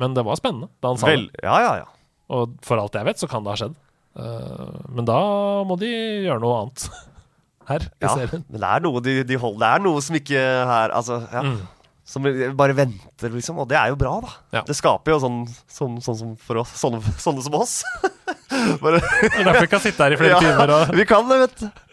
Men 0.01 0.15
det 0.17 0.23
var 0.25 0.39
spennende 0.39 0.71
da 0.81 0.93
han 0.93 1.01
sa 1.01 1.09
Vel, 1.11 1.27
det. 1.29 1.43
ja, 1.45 1.57
ja, 1.61 1.73
ja. 1.83 1.89
Og 2.31 2.55
for 2.65 2.79
alt 2.79 2.95
jeg 2.95 3.09
vet, 3.09 3.19
så 3.21 3.27
kan 3.29 3.43
det 3.43 3.53
ha 3.53 3.59
skjedd. 3.59 3.75
Uh, 4.17 4.81
men 4.91 5.07
da 5.07 5.19
må 5.67 5.77
de 5.79 5.91
gjøre 6.27 6.41
noe 6.43 6.63
annet 6.63 6.87
her 7.71 7.85
i 7.85 8.07
ja. 8.07 8.15
serien. 8.15 8.47
Men 8.47 8.63
det 8.63 8.71
er 8.71 8.85
noe 8.87 9.03
de, 9.03 9.17
de 9.27 9.39
holder 9.39 9.61
Det 9.61 9.69
er 9.75 9.85
noe 9.85 10.01
som 10.03 10.17
ikke 10.19 10.41
her 10.71 10.95
Altså, 10.97 11.21
ja. 11.31 11.43
Mm. 11.47 11.61
Som 12.11 12.25
bare 12.59 12.75
venter, 12.75 13.31
liksom. 13.31 13.61
Og 13.63 13.69
det 13.71 13.77
er 13.79 13.93
jo 13.93 13.95
bra, 13.99 14.17
da. 14.23 14.31
Ja. 14.57 14.61
Det 14.67 14.75
skaper 14.75 15.13
jo 15.13 15.19
sånn, 15.23 15.37
sånn, 15.71 15.93
sånn 16.03 16.17
som 16.19 16.33
for 16.43 16.59
oss. 16.59 16.73
Sånne, 16.75 16.99
sånne 17.23 17.45
som 17.45 17.55
oss. 17.55 17.77
bare, 18.83 18.99
Det 18.99 19.29
er 19.31 19.47
derfor 19.47 19.63
vi 19.63 19.71
kan 19.71 19.83
sitte 19.83 20.03
her 20.03 20.17
i 20.17 20.19
flere 20.19 20.35
Ja, 20.35 20.41
timer 20.43 20.73
og 20.75 20.91
Vi 20.99 21.05
kan 21.07 21.29
det, 21.31 21.37
vet 21.45 21.61
du. 21.61 21.90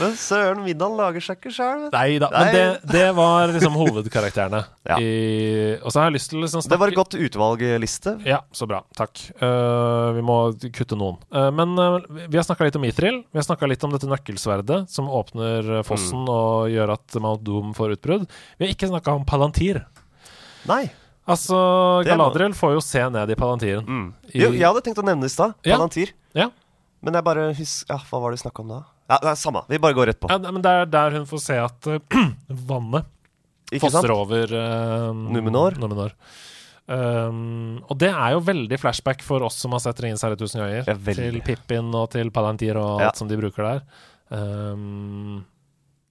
Men 0.00 0.14
søren, 0.16 0.60
middagen 0.64 0.94
lager 0.98 1.20
seg 1.24 1.38
ikke 1.40 1.50
sjøl. 1.52 1.88
Nei 1.92 2.18
da. 2.22 2.28
Men 2.32 2.48
det, 2.54 2.62
det 2.92 3.04
var 3.16 3.50
liksom 3.52 3.74
hovedkarakterene. 3.80 4.62
Ja. 4.82 4.96
I, 4.98 5.76
og 5.78 5.92
så 5.94 6.00
har 6.00 6.08
jeg 6.08 6.16
lyst 6.16 6.28
til 6.32 6.40
å 6.40 6.42
liksom 6.42 6.64
Det 6.66 6.74
var 6.80 6.90
et 6.90 6.96
snakke 6.96 7.14
godt 7.14 7.26
utvalgliste. 7.28 8.14
Ja, 8.26 8.40
så 8.50 8.66
bra. 8.66 8.80
Takk. 8.98 9.20
Uh, 9.38 10.10
vi 10.16 10.24
må 10.26 10.38
kutte 10.74 10.98
noen. 10.98 11.20
Uh, 11.30 11.52
men 11.54 11.76
uh, 11.78 12.00
vi 12.26 12.34
har 12.34 12.42
snakka 12.48 12.66
litt 12.66 12.78
om 12.80 12.86
Ithril. 12.88 13.20
Vi 13.30 13.38
har 13.38 13.46
snakka 13.46 13.68
litt 13.70 13.84
om 13.86 13.94
dette 13.94 14.10
nøkkelsverdet 14.10 14.80
som 14.90 15.06
åpner 15.06 15.70
fossen 15.86 16.24
Mm. 16.26 16.32
og 16.34 16.66
gjør 16.74 16.90
at 16.96 17.14
Mount 17.22 17.44
Doom 17.46 17.70
får 17.78 17.94
utbrudd. 17.94 18.26
Vi 18.58 18.66
har 18.66 18.74
ikke 18.74 18.90
snakka 18.90 19.14
om 19.20 19.22
Palantir. 19.24 19.84
Nei. 20.68 20.82
Altså, 21.30 21.56
Galadriel 22.06 22.52
får 22.58 22.74
jo 22.74 22.82
se 22.82 23.02
ned 23.14 23.30
i 23.30 23.36
Palantiren. 23.38 23.86
Mm. 23.86 24.08
I- 24.34 24.42
Jo, 24.42 24.50
jeg 24.50 24.66
hadde 24.66 24.82
tenkt 24.82 24.98
å 24.98 25.06
nevne 25.06 25.22
det 25.24 25.30
i 25.30 25.36
stad. 25.36 25.54
Ja. 25.62 25.76
Palantir. 25.78 26.10
Ja. 26.34 26.50
Men 27.02 27.14
jeg 27.18 27.24
bare 27.26 27.48
husker 27.54 27.94
ja, 27.94 28.00
Hva 28.10 28.20
var 28.22 28.30
det 28.34 28.38
vi 28.40 28.42
snakka 28.48 28.62
om 28.66 28.68
da? 28.74 28.80
Ja, 29.12 29.18
det 29.20 29.32
er 29.34 29.40
Samme. 29.40 29.62
Vi 29.68 29.78
bare 29.82 29.96
går 29.96 30.08
rett 30.12 30.20
på. 30.22 30.30
Ja, 30.32 30.38
men 30.40 30.62
det 30.64 30.70
er 30.72 30.86
der 30.88 31.18
hun 31.18 31.26
får 31.28 31.42
se 31.44 31.58
at 31.60 31.88
uh, 31.90 31.98
vannet 32.70 33.04
Ikke 33.72 33.90
sant? 33.90 33.98
fosser 34.00 34.14
over 34.14 34.54
uh, 34.56 35.10
Numenor. 35.12 35.76
Numenor. 35.82 36.14
Um, 36.92 37.78
og 37.86 37.94
det 38.02 38.08
er 38.10 38.32
jo 38.34 38.40
veldig 38.44 38.78
flashback 38.80 39.22
for 39.24 39.44
oss 39.46 39.60
som 39.62 39.72
har 39.76 39.82
sett 39.84 40.00
'Ringenes 40.02 40.24
herre' 40.26 40.38
tusen 40.40 40.60
øyer'. 40.64 40.88
Ja, 40.88 40.96
til 41.14 41.38
Pippin 41.44 41.92
og 41.94 42.10
til 42.16 42.30
Palantir 42.34 42.76
og 42.80 42.98
alt 43.00 43.06
Ja. 43.06 43.12
som 43.20 43.28
de 43.30 43.36
bruker 43.38 43.62
der. 43.68 43.82
Um, 44.32 45.44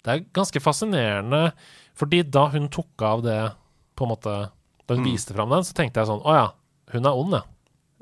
det 0.05 0.13
er 0.13 0.23
ganske 0.33 0.61
fascinerende, 0.61 1.51
fordi 1.97 2.21
da 2.23 2.47
hun 2.53 2.69
tok 2.69 3.01
av 3.01 3.21
det 3.25 3.51
på 3.97 4.05
en 4.07 4.13
måte 4.15 4.35
Da 4.87 4.95
hun 4.95 5.03
Mm. 5.05 5.11
viste 5.13 5.33
fram 5.33 5.49
den, 5.49 5.63
så 5.63 5.73
tenkte 5.73 6.01
jeg 6.01 6.07
sånn 6.09 6.23
Å 6.25 6.33
ja, 6.35 6.47
hun 6.91 7.05
er 7.05 7.13
ond, 7.15 7.33
ja. 7.33 7.41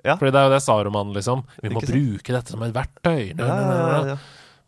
Ja. 0.05 0.15
Fordi 0.15 0.31
det 0.31 0.39
er 0.39 0.47
jo 0.47 0.53
det 0.55 0.61
Saruman, 0.63 1.13
liksom. 1.13 1.43
Vi 1.61 1.69
må 1.69 1.81
bruke 1.83 2.31
dette 2.33 2.47
som 2.53 2.63
et 2.63 2.73
verktøy. 2.73 3.35
Ja, 3.37 3.45
ja, 3.45 4.05
ja. 4.13 4.17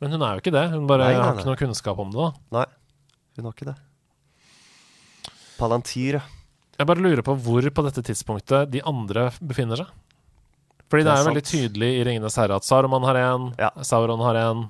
Men 0.02 0.12
hun 0.16 0.22
er 0.26 0.36
jo 0.36 0.42
ikke 0.42 0.54
det. 0.56 0.66
Hun 0.74 0.88
bare 0.90 1.06
Nei, 1.08 1.14
nei, 1.14 1.24
har 1.24 1.36
ikke 1.38 1.50
noe 1.52 1.60
kunnskap 1.62 2.00
om 2.02 2.12
det. 2.14 2.18
da 2.52 2.60
Nei, 2.60 2.66
hun 3.38 3.46
har 3.48 3.54
ikke 3.56 3.70
det. 3.70 3.76
Palantir, 5.60 6.18
ja. 6.18 6.24
Jeg 6.80 6.88
bare 6.90 7.04
lurer 7.04 7.22
på 7.22 7.36
hvor 7.38 7.68
på 7.70 7.84
dette 7.86 8.02
tidspunktet 8.08 8.72
de 8.74 8.82
andre 8.90 9.28
befinner 9.46 9.78
seg. 9.84 9.90
Fordi 10.90 11.04
det, 11.06 11.08
Det 11.08 11.12
er 11.14 11.20
er 11.20 11.22
jo 11.24 11.30
veldig 11.30 11.46
tydelig 11.48 11.90
i 11.94 12.04
'Ringenes 12.04 12.36
herre' 12.42 12.56
at 12.58 12.66
Saruman 12.66 13.04
har 13.06 13.16
én, 13.16 13.54
Ja. 13.60 13.70
Sauron 13.84 14.20
har 14.20 14.36
én. 14.36 14.70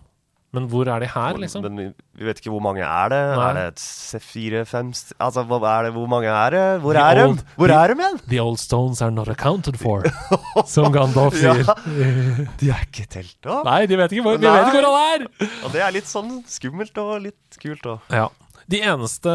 Men 0.52 0.66
hvor 0.68 0.84
er 0.92 1.00
de 1.00 1.08
her, 1.08 1.38
liksom? 1.40 1.62
Men 1.64 1.78
vi, 1.80 2.26
vet 2.28 2.42
ikke 2.42 2.52
hvor 2.52 2.60
mange 2.66 2.82
er 2.84 3.08
det. 3.14 3.20
Nei. 3.40 3.46
Er 3.52 3.72
det 3.72 4.20
fire, 4.26 4.66
fem 4.68 4.90
Altså, 5.24 5.46
hva 5.48 5.60
er 5.78 5.86
det, 5.88 5.92
hvor 5.96 6.10
mange 6.12 6.28
er 6.28 6.52
det? 6.52 6.64
Hvor 6.84 6.98
The 6.98 7.06
er 7.06 7.16
de? 7.22 7.46
Hvor 7.56 7.72
the- 7.72 7.78
er 7.78 7.94
de 7.94 7.96
igjen? 8.04 8.20
The 8.34 8.42
old 8.44 8.60
stones 8.60 9.02
are 9.02 9.12
not 9.16 9.30
accounted 9.32 9.80
for, 9.80 10.04
som 10.74 10.92
Gandalf 10.92 11.40
Ja. 11.40 11.54
sier. 11.56 12.50
De 12.60 12.70
er 12.76 12.84
ikke 12.90 13.08
telt 13.16 13.48
opp. 13.48 13.64
Nei, 13.70 13.86
de 13.88 13.96
vet 14.02 14.12
ikke 14.18 14.26
hvor, 14.28 14.38
de 14.44 14.52
vet 14.52 14.68
ikke 14.74 14.84
hvor 14.84 15.00
han 15.00 15.24
er! 15.24 15.26
Og 15.64 15.72
det 15.72 15.82
er 15.88 15.96
litt 15.96 16.12
sånn 16.12 16.42
skummelt 16.52 17.00
og 17.00 17.14
litt 17.30 17.58
kult 17.64 17.88
òg. 17.96 18.12
Ja. 18.12 18.28
De 18.72 18.84
eneste 18.92 19.32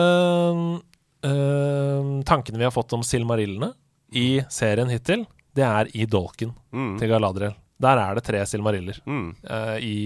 øh, 1.26 2.10
tankene 2.28 2.60
vi 2.60 2.66
har 2.68 2.74
fått 2.74 2.92
om 2.96 3.02
Silmarillene 3.04 3.72
i 4.16 4.28
serien 4.52 4.90
hittil, 4.92 5.24
det 5.56 5.64
er 5.64 5.88
i 5.96 6.04
dolken 6.06 6.52
Mm. 6.76 6.98
til 7.00 7.08
Galadriel. 7.08 7.54
Der 7.82 8.00
er 8.00 8.16
det 8.16 8.24
tre 8.24 8.40
Silmariller. 8.48 8.98
Mm. 9.04 9.28
Uh, 9.44 9.76
i, 9.84 9.96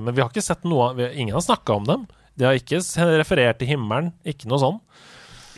men 0.00 0.14
vi 0.16 0.22
har 0.24 0.30
ikke 0.32 0.44
sett 0.44 0.64
noe 0.68 0.94
vi, 0.96 1.10
Ingen 1.20 1.36
har 1.36 1.44
snakka 1.44 1.76
om 1.76 1.88
dem. 1.88 2.06
De 2.38 2.46
har 2.46 2.56
ikke 2.56 2.80
referert 3.18 3.58
til 3.60 3.72
himmelen. 3.74 4.12
Ikke 4.28 4.48
noe 4.48 4.60
sånn. 4.62 4.78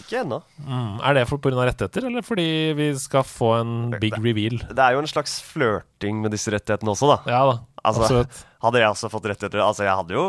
Ikke 0.00 0.24
ennå. 0.24 0.40
Mm. 0.64 0.96
Er 1.06 1.14
det 1.14 1.26
pga. 1.30 1.52
rettigheter, 1.68 2.06
eller 2.08 2.24
fordi 2.26 2.48
vi 2.74 2.88
skal 2.98 3.22
få 3.22 3.52
en 3.60 3.74
big 4.00 4.16
reveal? 4.18 4.58
Det 4.66 4.82
er 4.82 4.96
jo 4.96 5.04
en 5.04 5.10
slags 5.10 5.38
flørting 5.46 6.18
med 6.24 6.34
disse 6.34 6.50
rettighetene 6.50 6.90
også, 6.90 7.12
da. 7.12 7.18
Ja 7.30 7.42
da, 7.52 7.58
Altså, 7.80 8.02
absolutt. 8.04 8.40
Hadde 8.60 8.82
jeg 8.82 8.92
også 8.92 9.08
fått 9.08 9.28
rettigheter 9.30 9.62
Altså, 9.64 9.86
jeg 9.86 9.96
hadde 9.96 10.12
jo 10.16 10.24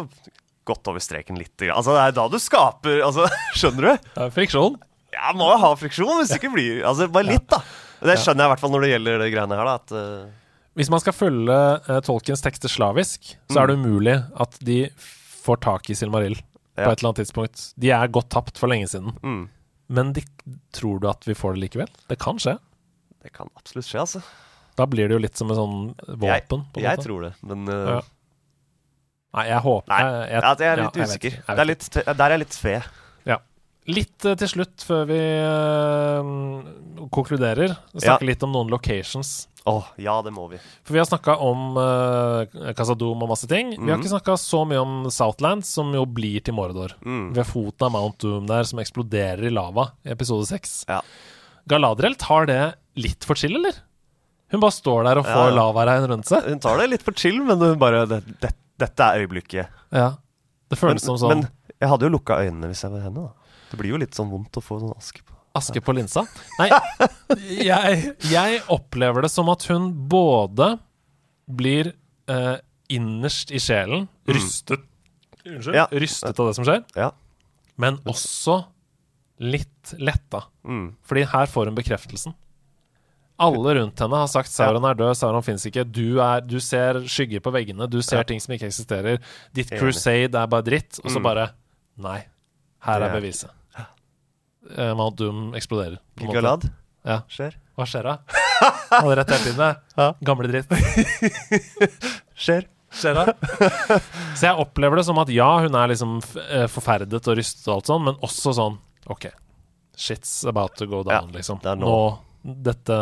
gått 0.70 0.88
over 0.88 1.04
streken 1.04 1.40
litt. 1.40 1.56
Altså, 1.66 1.96
det 1.98 2.04
er 2.04 2.14
da 2.16 2.28
du 2.32 2.38
skaper 2.40 3.02
Altså, 3.08 3.26
skjønner 3.60 3.88
du? 3.88 4.12
Det 4.12 4.28
er 4.28 4.36
friksjon. 4.38 4.78
Ja, 5.12 5.34
må 5.36 5.50
jo 5.52 5.58
ha 5.66 5.72
friksjon 5.80 6.14
hvis 6.22 6.32
det 6.32 6.40
ikke 6.40 6.54
blir 6.54 6.86
Altså, 6.88 7.10
bare 7.12 7.28
litt, 7.32 7.48
da. 7.52 7.60
Det 8.02 8.16
skjønner 8.22 8.46
jeg 8.46 8.50
i 8.50 8.54
hvert 8.54 8.64
fall 8.64 8.72
når 8.74 8.86
det 8.86 8.94
gjelder 8.94 9.20
de 9.22 9.34
greiene 9.34 9.58
her, 9.60 9.68
da. 9.72 9.76
At 9.82 9.96
eh, 9.98 10.30
Hvis 10.80 10.90
man 10.92 11.02
skal 11.04 11.16
følge 11.16 11.56
uh, 11.88 11.98
Tolkiens 12.06 12.44
tekster 12.44 12.72
slavisk, 12.72 13.34
så 13.52 13.64
er 13.64 13.72
det 13.72 13.80
umulig 13.82 14.16
at 14.40 14.56
de 14.64 14.86
får 15.42 15.60
tak 15.66 15.90
i 15.92 15.98
Silmarill 15.98 16.38
på 16.40 16.86
et 16.88 17.02
eller 17.02 17.10
annet 17.10 17.20
tidspunkt. 17.26 17.66
De 17.82 17.92
er 17.92 18.14
godt 18.14 18.30
tapt 18.32 18.62
for 18.62 18.72
lenge 18.72 18.88
siden. 18.88 19.12
mm, 19.22 19.42
Men 19.92 20.14
de, 20.16 20.24
tror 20.72 21.02
du 21.04 21.10
at 21.12 21.28
vi 21.28 21.36
får 21.36 21.58
det 21.58 21.66
likevel? 21.66 21.92
Det 22.08 22.18
kan 22.24 22.40
skje. 22.40 22.56
Det 23.22 23.34
kan 23.36 23.52
absolutt 23.60 23.90
skje, 23.90 24.00
altså. 24.06 24.24
Da 24.80 24.88
blir 24.88 25.12
det 25.12 25.18
jo 25.18 25.22
litt 25.26 25.38
som 25.38 25.52
en 25.52 25.60
sånn 25.60 25.78
våpen. 26.08 26.64
Jeg, 26.80 26.86
Jeg 26.88 27.04
tror 27.04 27.28
det, 27.28 27.34
men 27.44 27.68
uh... 27.68 27.98
Ja. 27.98 28.02
Nei, 29.32 29.44
jeg 29.48 29.64
håper 29.64 29.88
Nei, 29.94 30.00
jeg, 30.04 30.16
jeg, 30.32 30.42
jeg 30.44 30.68
er 30.68 30.80
ja, 30.82 30.86
litt 30.88 30.98
vet 31.00 31.12
usikker. 31.12 31.36
Vet, 31.38 31.52
det 31.52 31.64
er 31.64 31.70
litt, 31.70 31.86
der 31.96 32.24
er 32.26 32.34
jeg 32.36 32.42
litt 32.42 32.58
fe. 32.60 32.74
Litt 33.90 34.26
eh, 34.30 34.36
til 34.38 34.50
slutt, 34.52 34.84
før 34.86 35.08
vi 35.10 35.18
uh, 35.18 37.08
konkluderer, 37.14 37.74
snakke 37.96 38.28
litt 38.30 38.44
om 38.46 38.52
noen 38.54 38.70
locations. 38.70 39.48
Oh, 39.70 39.86
ja, 40.02 40.16
det 40.26 40.32
må 40.34 40.48
vi. 40.50 40.58
For 40.86 40.96
vi 40.96 41.02
har 41.02 41.06
snakka 41.10 41.36
om 41.46 41.76
uh, 41.78 42.72
Casadom 42.78 43.22
og 43.26 43.30
masse 43.30 43.50
ting. 43.50 43.72
Vi 43.76 43.78
har 43.90 43.98
Mhm. 43.98 44.02
ikke 44.04 44.14
snakka 44.16 44.38
så 44.42 44.64
mye 44.70 44.82
om 44.82 44.94
Southland, 45.14 45.66
som 45.66 45.92
jo 45.94 46.06
blir 46.06 46.42
til 46.46 46.56
Mordor. 46.58 46.96
Mm. 47.06 47.34
Ved 47.38 47.46
foten 47.46 47.86
av 47.86 47.92
Mount 47.94 48.18
Doom 48.22 48.48
der, 48.50 48.64
som 48.70 48.80
eksploderer 48.82 49.46
i 49.46 49.54
lava 49.54 49.92
i 50.06 50.10
episode 50.14 50.48
seks. 50.50 50.86
Ja. 50.90 51.02
Galadriel 51.70 52.16
tar 52.18 52.46
det 52.50 52.62
litt 52.98 53.24
for 53.24 53.38
chill, 53.38 53.56
eller? 53.60 53.78
Hun 54.52 54.60
bare 54.60 54.76
står 54.76 55.06
der 55.08 55.22
og 55.22 55.26
får 55.30 55.52
ja. 55.52 55.56
lavaregn 55.56 56.08
rundt 56.10 56.28
seg. 56.28 56.44
Hun 56.50 56.60
tar 56.60 56.78
det 56.82 56.90
litt 56.90 57.06
for 57.06 57.14
chill, 57.14 57.38
men 57.46 57.58
hun 57.62 57.78
bare 57.80 58.06
det, 58.10 58.22
det, 58.42 58.54
Dette 58.82 59.06
er 59.14 59.22
øyeblikket. 59.22 59.70
Ja. 59.94 60.08
Det 60.72 60.74
Men, 60.74 60.82
føles 60.82 61.06
som 61.06 61.18
sånn 61.22 61.30
men 61.36 61.46
jeg 61.78 61.90
hadde 61.92 62.08
jo 62.08 62.14
lukka 62.16 62.40
øynene 62.42 62.72
hvis 62.72 62.82
jeg 62.82 62.92
var 62.96 63.04
henne, 63.06 63.28
da. 63.30 63.41
Det 63.72 63.80
blir 63.80 63.94
jo 63.96 64.00
litt 64.02 64.14
sånn 64.18 64.30
vondt 64.32 64.58
å 64.60 64.64
få 64.64 64.80
sånn 64.82 64.94
aske 64.98 65.24
på. 65.24 65.34
Aske 65.58 65.82
på 65.84 65.94
linsa? 65.96 66.24
Nei, 66.60 66.70
jeg, 67.64 68.14
jeg 68.32 68.62
opplever 68.72 69.26
det 69.26 69.32
som 69.34 69.50
at 69.52 69.64
hun 69.72 69.90
både 70.12 70.74
blir 71.52 71.94
eh, 72.32 72.58
innerst 72.92 73.52
i 73.56 73.60
sjelen 73.64 74.08
rystet 74.28 74.84
Unnskyld. 75.42 75.74
Ja. 75.74 75.88
Rystet 75.90 76.38
av 76.40 76.52
det 76.52 76.54
som 76.60 76.66
skjer, 76.68 76.84
Ja. 76.96 77.08
men 77.82 77.96
også 78.06 78.60
litt 79.42 79.96
letta. 79.98 80.44
Mm. 80.64 80.92
Fordi 81.02 81.24
her 81.32 81.48
får 81.50 81.66
hun 81.72 81.78
bekreftelsen. 81.80 82.36
Alle 83.42 83.74
rundt 83.80 83.98
henne 84.04 84.20
har 84.22 84.30
sagt 84.30 84.52
Sauron 84.54 84.86
er 84.86 84.94
død, 85.00 85.16
Sauron 85.18 85.42
fins 85.42 85.66
ikke. 85.66 85.82
Du, 85.90 86.20
er, 86.22 86.44
du 86.46 86.60
ser 86.62 87.00
skygger 87.10 87.42
på 87.42 87.50
veggene, 87.56 87.88
du 87.90 87.98
ser 88.06 88.22
Ja. 88.22 88.28
ting 88.30 88.40
som 88.44 88.54
ikke 88.54 88.68
eksisterer. 88.70 89.18
Ditt 89.58 89.74
crusade 89.74 90.38
er 90.38 90.52
bare 90.52 90.62
dritt. 90.68 91.00
Og 91.02 91.10
så 91.10 91.18
Mm. 91.18 91.24
bare 91.26 91.48
Nei, 91.98 92.20
her 92.86 93.02
er 93.02 93.10
er- 93.10 93.18
beviset. 93.20 93.50
Eh, 94.78 94.92
Mount 94.96 95.18
Doom 95.18 95.54
eksploderer. 95.58 95.98
Gigalad 96.22 96.68
Ja. 97.08 97.22
skjer. 97.32 97.56
Hva 97.78 97.86
skjer 97.90 98.04
da? 98.06 98.18
Hadde 98.92 99.16
rett 99.18 99.32
hele 99.34 99.46
tiden. 99.48 99.76
Ja. 99.98 100.10
Gamle 100.22 100.52
dritt. 100.52 100.70
Skjer. 102.36 102.68
Skjer 102.92 103.16
da? 103.16 103.24
Så 104.36 104.46
jeg 104.50 104.60
opplever 104.60 105.00
det 105.00 105.06
som 105.08 105.18
at 105.22 105.30
ja, 105.34 105.48
hun 105.64 105.76
er 105.80 105.92
liksom 105.94 106.18
eh, 106.50 106.66
forferdet 106.70 107.22
og 107.32 107.38
rystet 107.40 107.68
og 107.72 107.78
alt 107.80 107.90
sånn, 107.92 108.04
men 108.10 108.18
også 108.28 108.54
sånn 108.58 108.76
OK, 109.12 109.30
shit's 109.98 110.34
about 110.50 110.76
to 110.78 110.86
go 110.92 111.00
down, 111.08 111.32
Ja, 111.32 111.38
liksom. 111.40 111.62
det 111.64 111.78
nå. 111.80 111.88
nå. 111.88 112.54
Dette 112.68 112.98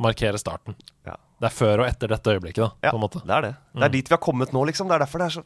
markerer 0.00 0.38
starten. 0.40 0.76
Ja. 1.08 1.16
Det 1.42 1.50
er 1.50 1.56
før 1.56 1.82
og 1.82 1.88
etter 1.90 2.12
dette 2.14 2.36
øyeblikket, 2.36 2.62
da, 2.62 2.92
på 2.92 2.96
en 2.96 3.02
måte. 3.02 3.20
det 3.26 3.34
er 3.36 3.48
det. 3.48 3.52
Det 3.74 3.84
er 3.88 3.92
dit 3.98 4.08
vi 4.12 4.14
har 4.14 4.22
kommet 4.22 4.54
nå, 4.54 4.62
liksom. 4.70 4.88
Det 4.88 4.94
er 4.96 5.02
derfor 5.04 5.24
det 5.24 5.26
er 5.28 5.36
så 5.40 5.42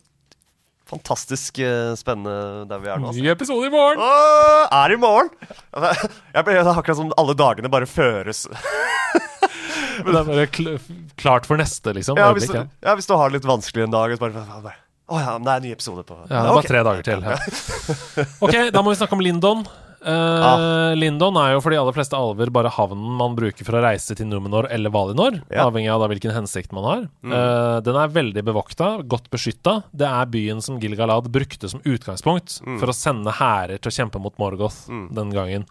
fantastisk 0.87 1.59
eh, 1.59 1.95
spennende 1.99 2.67
der 2.71 2.83
vi 2.83 2.91
er 2.91 3.01
nå. 3.03 3.11
Altså. 3.11 3.23
Ny 3.23 3.31
episode 3.33 3.67
i 3.67 3.73
morgen! 3.73 4.03
Åh, 4.03 4.67
er 4.85 4.95
i 4.95 4.99
morgen! 5.01 5.31
Jeg 5.75 6.47
ble, 6.47 6.59
akkurat 6.63 6.99
som 6.99 7.13
alle 7.19 7.35
dagene 7.39 7.71
bare 7.73 7.89
føres. 7.91 8.47
Men 10.05 10.13
det 10.13 10.21
er 10.21 10.29
bare 10.29 10.49
kl 10.53 10.75
klart 11.17 11.49
for 11.49 11.59
neste, 11.59 11.95
liksom. 11.97 12.19
Ja, 12.21 12.29
hvis, 12.37 12.51
du, 12.51 12.59
ja. 12.59 12.67
ja, 12.85 12.95
hvis 12.99 13.09
du 13.09 13.15
har 13.17 13.31
det 13.31 13.39
litt 13.39 13.49
vanskelig 13.49 13.87
en 13.87 13.95
dag 13.95 14.13
så 14.13 14.21
bare, 14.21 14.45
bare 14.61 14.77
Å 15.09 15.21
ja, 15.23 15.33
men 15.39 15.47
det 15.47 15.53
er 15.53 15.63
en 15.63 15.65
ny 15.65 15.73
episode 15.73 16.03
på 16.05 16.19
Ja, 16.19 16.27
det 16.29 16.37
er 16.37 16.51
bare 16.51 16.61
okay. 16.61 16.71
tre 16.75 16.83
dager 16.85 17.07
til. 17.07 17.25
Ja. 17.25 18.27
OK, 18.45 18.57
da 18.75 18.83
må 18.85 18.93
vi 18.93 18.99
snakke 19.01 19.17
om 19.17 19.25
Lindon. 19.25 19.65
Eh, 20.05 20.13
Ah. 20.47 20.95
Lindon 20.95 21.37
er 21.37 21.53
jo 21.55 21.61
for 21.61 21.71
de 21.71 21.79
aller 21.81 21.93
fleste 21.97 22.15
alver 22.17 22.51
bare 22.53 22.71
havnen 22.71 23.17
man 23.17 23.35
bruker 23.37 23.65
for 23.65 23.73
å 23.79 23.83
reise 23.83 24.15
til 24.15 24.27
Numenor 24.27 24.69
eller 24.71 24.91
Valinor, 24.91 25.43
Ja. 25.51 25.65
avhengig 25.69 25.91
av 25.93 26.01
da 26.01 26.09
hvilken 26.09 26.35
hensikt 26.35 26.73
man 26.73 26.85
har. 26.85 27.09
Mm. 27.25 27.33
Uh, 27.33 27.81
den 27.81 27.97
er 27.97 28.09
veldig 28.09 28.43
bevokta, 28.45 29.03
godt 29.09 29.31
beskytta. 29.31 29.83
Det 29.95 30.07
er 30.07 30.27
byen 30.27 30.61
som 30.63 30.79
Gilgalad 30.79 31.29
brukte 31.33 31.69
som 31.69 31.81
utgangspunkt 31.81 32.61
Mm. 32.63 32.79
for 32.79 32.87
å 32.89 32.95
sende 32.95 33.33
hærer 33.33 33.79
til 33.81 33.91
å 33.91 33.97
kjempe 34.05 34.21
mot 34.21 34.37
Morgoth 34.39 34.89
Mm. 34.89 35.15
den 35.15 35.31
gangen. 35.33 35.67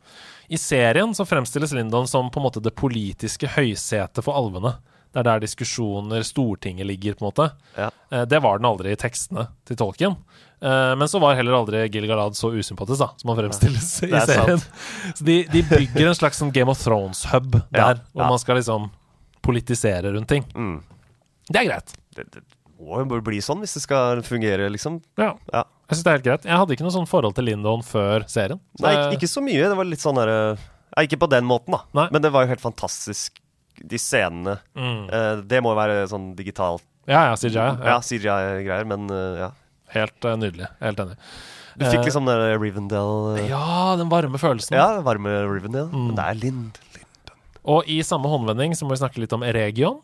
I 0.50 0.56
serien 0.58 1.10
så 1.16 1.26
fremstilles 1.26 1.74
Lindon 1.74 2.06
som 2.08 2.30
på 2.30 2.38
en 2.38 2.44
måte 2.44 2.62
det 2.62 2.76
politiske 2.76 3.48
høysetet 3.48 4.24
for 4.24 4.34
alvene. 4.36 4.76
Det 5.14 5.20
er 5.26 5.40
der 5.40 5.40
diskusjoner, 5.40 6.20
Stortinget 6.24 6.86
ligger, 6.86 7.14
på 7.16 7.24
en 7.24 7.32
måte. 7.32 7.52
Ja. 7.78 7.90
Uh, 8.12 8.26
Det 8.26 8.42
var 8.42 8.58
den 8.60 8.66
aldri 8.66 8.92
i 8.92 8.96
tekstene 8.96 9.48
til 9.66 9.78
Tolkien. 9.78 10.18
Eh, 10.66 10.96
Men 10.98 11.10
så 11.12 11.20
var 11.22 11.36
heller 11.38 11.54
aldri 11.60 11.84
Gil 11.94 12.08
Galad 12.10 12.34
så 12.38 12.50
usympatisk, 12.56 13.00
da, 13.04 13.12
som 13.22 13.32
han 13.32 13.38
fremstilles 13.44 13.90
i 14.08 14.10
serien. 14.10 14.60
Sant. 14.64 15.16
Så 15.20 15.28
de, 15.28 15.38
de 15.54 15.62
bygger 15.70 16.10
en 16.10 16.18
slags 16.18 16.42
sånn 16.42 16.52
Game 16.56 16.72
of 16.74 16.82
Thrones-hub 16.82 17.60
Ja, 17.70 17.92
der, 17.94 18.02
hvor 18.16 18.32
man 18.34 18.42
skal 18.42 18.58
liksom 18.62 18.90
politisere 19.46 20.14
rundt 20.16 20.30
ting. 20.32 20.46
Mm. 20.58 20.80
Det 21.50 21.62
er 21.62 21.68
greit. 21.70 21.94
Det, 22.18 22.26
det 22.34 22.42
må 22.82 23.00
jo 23.04 23.08
bare 23.14 23.24
bli 23.26 23.38
sånn 23.46 23.62
hvis 23.64 23.76
det 23.78 23.84
skal 23.86 24.22
fungere, 24.26 24.68
liksom. 24.74 25.00
Ja. 25.22 25.36
Ja. 25.54 25.64
Jeg 25.86 26.00
syns 26.00 26.04
det 26.08 26.10
er 26.12 26.18
helt 26.18 26.26
greit. 26.26 26.46
Jeg 26.50 26.58
hadde 26.58 26.74
ikke 26.74 26.86
noe 26.88 26.96
sånn 26.96 27.06
forhold 27.10 27.36
til 27.38 27.46
Lindon 27.46 27.84
før 27.86 28.24
serien. 28.32 28.58
Så 28.74 28.88
Nei, 28.88 28.94
ikke, 28.96 29.20
ikke 29.20 29.30
så 29.30 29.44
mye. 29.46 29.68
Det 29.70 29.78
var 29.78 29.86
litt 29.86 30.02
sånn 30.02 30.18
derre 30.18 30.40
ja, 30.58 31.04
Ikke 31.06 31.20
på 31.22 31.30
den 31.30 31.46
måten, 31.46 31.76
da. 31.76 31.84
Nei. 32.00 32.08
Men 32.16 32.24
det 32.26 32.32
var 32.34 32.46
jo 32.48 32.50
helt 32.56 32.64
fantastisk, 32.64 33.38
de 33.84 34.00
scenene. 34.02 34.58
mm. 34.74 35.04
Eh, 35.14 35.44
det 35.46 35.62
må 35.62 35.76
jo 35.76 35.78
være 35.78 36.00
sånn 36.10 36.32
digitalt 36.38 36.82
Ja, 37.06 37.28
ja, 37.30 37.36
CJ. 37.38 37.54
Ja. 37.60 37.68
Ja, 37.86 38.00
CGI-greier, 38.02 38.88
men 38.90 39.06
eh, 39.14 39.44
ja. 39.44 39.52
Helt 39.94 40.26
uh, 40.26 40.34
nydelig. 40.40 40.70
Helt 40.82 41.04
enig. 41.04 41.20
Du 41.76 41.84
fikk 41.84 42.00
Eh, 42.00 42.08
liksom 42.08 42.28
den 42.30 42.42
Rivendell 42.62 43.36
eh, 43.36 43.50
Ja, 43.52 43.96
den 44.00 44.10
varme 44.12 44.40
følelsen. 44.40 44.78
Ja, 44.78 45.02
varme 45.04 45.34
Rivendell. 45.44 45.90
Mm. 45.92 46.10
Men 46.10 46.18
det 46.18 46.26
er 46.26 46.40
Lind. 46.40 46.82
Og 47.66 47.88
i 47.92 48.00
samme 48.06 48.30
håndvending 48.32 48.76
så 48.78 48.86
må 48.86 48.94
vi 48.94 49.02
snakke 49.02 49.20
litt 49.20 49.34
om 49.36 49.44
Eregion. 49.44 50.00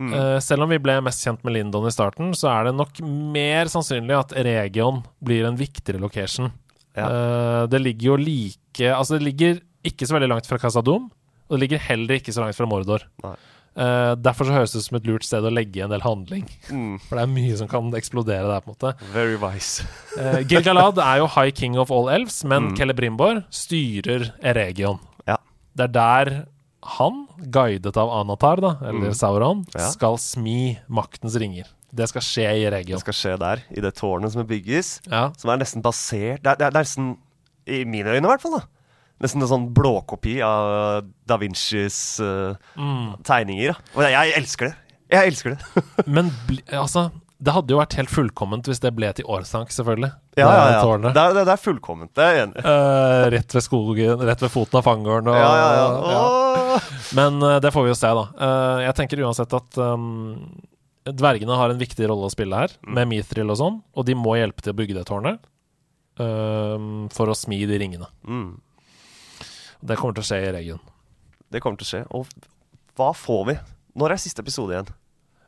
Mm. 0.00 0.12
Selv 0.42 0.64
om 0.64 0.70
vi 0.72 0.78
ble 0.80 0.96
mest 1.04 1.22
kjent 1.22 1.42
med 1.44 1.54
Lindon 1.54 1.86
i 1.86 1.92
starten, 1.92 2.32
så 2.34 2.48
er 2.50 2.66
det 2.66 2.72
nok 2.74 2.98
mer 3.04 3.68
sannsynlig 3.70 4.16
at 4.16 4.32
Region 4.32 5.02
blir 5.22 5.44
en 5.46 5.58
viktigere 5.60 6.00
location. 6.00 6.48
Ja. 6.96 7.66
Det 7.70 7.78
ligger 7.78 8.08
jo 8.08 8.16
like 8.18 8.88
Altså, 8.90 9.18
det 9.20 9.28
ligger 9.28 9.60
ikke 9.86 10.08
så 10.08 10.16
veldig 10.16 10.30
langt 10.32 10.48
fra 10.48 10.58
Casadom, 10.58 11.06
og 11.46 11.54
det 11.54 11.62
ligger 11.62 11.84
heller 11.84 12.18
ikke 12.18 12.34
så 12.34 12.42
langt 12.42 12.58
fra 12.58 12.66
Mordor. 12.68 13.06
Nei. 13.22 13.36
Eh, 13.76 14.14
derfor 14.18 14.44
så 14.48 14.52
høres 14.56 14.72
det 14.74 14.80
ut 14.82 14.84
som 14.88 14.96
et 14.98 15.06
lurt 15.06 15.24
sted 15.24 15.44
å 15.46 15.50
legge 15.52 15.82
en 15.84 15.90
del 15.92 16.02
handling. 16.02 16.44
Mm. 16.68 16.98
For 17.06 17.16
det 17.16 17.22
er 17.22 17.30
mye 17.32 17.56
som 17.56 17.68
kan 17.70 17.90
eksplodere 17.94 18.48
der, 18.50 18.60
på 18.64 18.72
en 18.72 18.74
måte. 18.74 18.94
Very 19.14 19.36
wise. 19.40 19.84
Uh, 20.18 20.40
Gilgalad 20.42 20.98
er 20.98 21.18
jo 21.22 21.28
high 21.36 21.50
king 21.54 21.78
of 21.78 21.90
all 21.94 22.08
elves, 22.10 22.42
men 22.44 22.70
Mm. 22.72 22.76
Celebrimbor 22.76 23.44
styrer 23.50 24.32
Eregion. 24.42 24.98
Ja. 25.26 25.36
Det 25.76 25.84
er 25.84 25.92
der 25.94 26.32
han, 26.82 27.26
guidet 27.52 27.96
av 27.96 28.08
Anatar, 28.10 28.60
da, 28.60 28.76
eller 28.82 29.10
Mm. 29.12 29.14
Sauron, 29.14 29.66
Ja. 29.74 29.88
skal 29.90 30.16
smi 30.18 30.78
maktens 30.88 31.36
ringer. 31.38 31.64
Det 31.94 32.08
skal 32.08 32.22
skje 32.22 32.46
i 32.56 32.64
Eregion. 32.66 32.98
Det 32.98 33.00
skal 33.06 33.14
skje 33.14 33.38
der, 33.38 33.62
i 33.70 33.80
det 33.80 33.94
tårnet 33.96 34.32
som 34.32 34.46
bygges. 34.46 35.00
Ja. 35.10 35.30
Som 35.36 35.50
er 35.50 35.58
nesten 35.58 35.82
basert 35.82 36.40
er, 36.46 36.56
det 36.56 36.60
er, 36.60 36.70
det 36.70 36.74
er 36.76 36.80
nesten, 36.82 37.16
i 37.66 37.84
mine 37.84 38.06
øyne 38.06 38.24
i 38.26 38.30
hvert 38.30 38.40
fall, 38.42 38.58
da. 38.58 38.66
Nesten 39.20 39.42
en 39.44 39.50
sånn 39.50 39.66
blåkopi 39.76 40.38
av 40.44 41.04
da 41.28 41.36
Vincis 41.40 41.98
uh, 42.24 42.54
Mm. 42.76 43.18
tegninger. 43.26 43.74
Da. 43.76 43.96
Og 43.98 44.04
jeg, 44.06 44.12
jeg 44.16 44.36
elsker 44.40 44.70
det. 44.70 44.76
Jeg 45.10 45.32
elsker 45.32 45.56
det. 45.56 45.82
Men 46.14 46.30
altså 46.72 47.10
Det 47.40 47.52
hadde 47.56 47.72
jo 47.72 47.78
vært 47.80 47.94
helt 47.96 48.10
fullkomment 48.12 48.66
hvis 48.68 48.80
det 48.84 48.92
ble 48.96 49.08
til 49.16 49.24
årsank, 49.28 49.70
selvfølgelig. 49.72 50.10
Ja, 50.36 50.48
ja, 50.48 50.64
ja. 50.76 50.96
Det 51.04 51.10
er, 51.20 51.34
det, 51.36 51.44
det 51.48 51.52
er 51.54 51.60
fullkomment. 51.60 52.12
Det 52.16 52.24
er 52.24 52.34
jeg 52.36 52.42
enig 52.46 52.60
i. 52.60 52.64
Uh, 52.64 53.28
rett 53.36 53.54
ved 53.56 53.64
skogen, 53.64 54.24
rett 54.28 54.42
ved 54.44 54.52
foten 54.52 54.78
av 54.80 54.84
fangården. 54.88 55.30
Og, 55.32 55.38
Ja, 55.40 55.52
ja, 55.56 55.70
ja. 55.76 56.16
ja. 56.16 56.80
Men 57.16 57.40
uh, 57.42 57.56
det 57.64 57.72
får 57.74 57.86
vi 57.88 57.92
jo 57.94 57.96
se, 57.98 58.10
da. 58.20 58.26
Uh, 58.36 58.80
jeg 58.86 58.96
tenker 59.00 59.22
uansett 59.24 59.56
at 59.56 59.80
um, 59.80 60.60
dvergene 61.08 61.56
har 61.60 61.72
en 61.72 61.80
viktig 61.80 62.08
rolle 62.12 62.28
å 62.28 62.32
spille 62.32 62.60
her, 62.60 62.76
Mm. 62.84 62.92
med 63.00 63.08
Mithril 63.14 63.50
og 63.52 63.56
sånn, 63.58 63.80
og 63.96 64.04
de 64.06 64.14
må 64.20 64.36
hjelpe 64.38 64.62
til 64.64 64.72
å 64.74 64.78
bygge 64.80 64.96
det 65.00 65.06
tårnet 65.08 65.40
um, 66.20 67.08
for 67.12 67.32
å 67.32 67.36
smi 67.36 67.62
de 67.68 67.78
ringene. 67.80 68.08
Mm. 68.28 68.50
Det 69.80 69.96
kommer 69.98 70.16
til 70.16 70.24
å 70.24 70.28
skje 70.28 70.38
i 70.44 70.54
regionen. 70.54 70.82
Det 71.50 71.60
kommer 71.64 71.80
til 71.80 71.86
å 71.86 71.90
skje. 71.90 72.00
Og 72.14 72.26
hva 73.00 73.10
får 73.16 73.44
vi? 73.48 73.54
Når 74.00 74.14
er 74.14 74.20
siste 74.22 74.42
episode 74.44 74.74
igjen? 74.74 74.90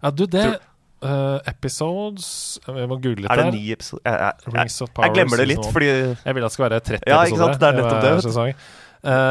Ja, 0.03 0.11
du, 0.11 0.25
det 0.27 0.45
eh, 0.51 1.39
Episodes 1.47 2.25
Jeg 2.67 2.89
må 2.91 2.97
google 2.99 3.23
litt 3.23 3.31
Er 3.31 3.39
det 3.39 3.53
ni 3.55 3.61
episoder? 3.71 4.03
Jeg, 4.09 4.33
jeg, 4.51 4.55
jeg, 4.73 4.89
jeg 5.05 5.15
glemmer 5.15 5.39
det 5.43 5.47
litt, 5.47 5.69
fordi 5.75 5.91
Jeg 5.93 6.35
vil 6.35 6.43
at 6.43 6.49
det 6.49 6.55
skal 6.57 6.65
være 6.67 6.81
30 6.89 7.05
Ja, 7.07 7.21
ikke 7.23 7.37
episoder. 7.37 7.61
Det 7.61 7.69
er 7.69 7.77
nettopp 7.79 8.03
det, 8.03 8.15
sesong. 8.27 8.51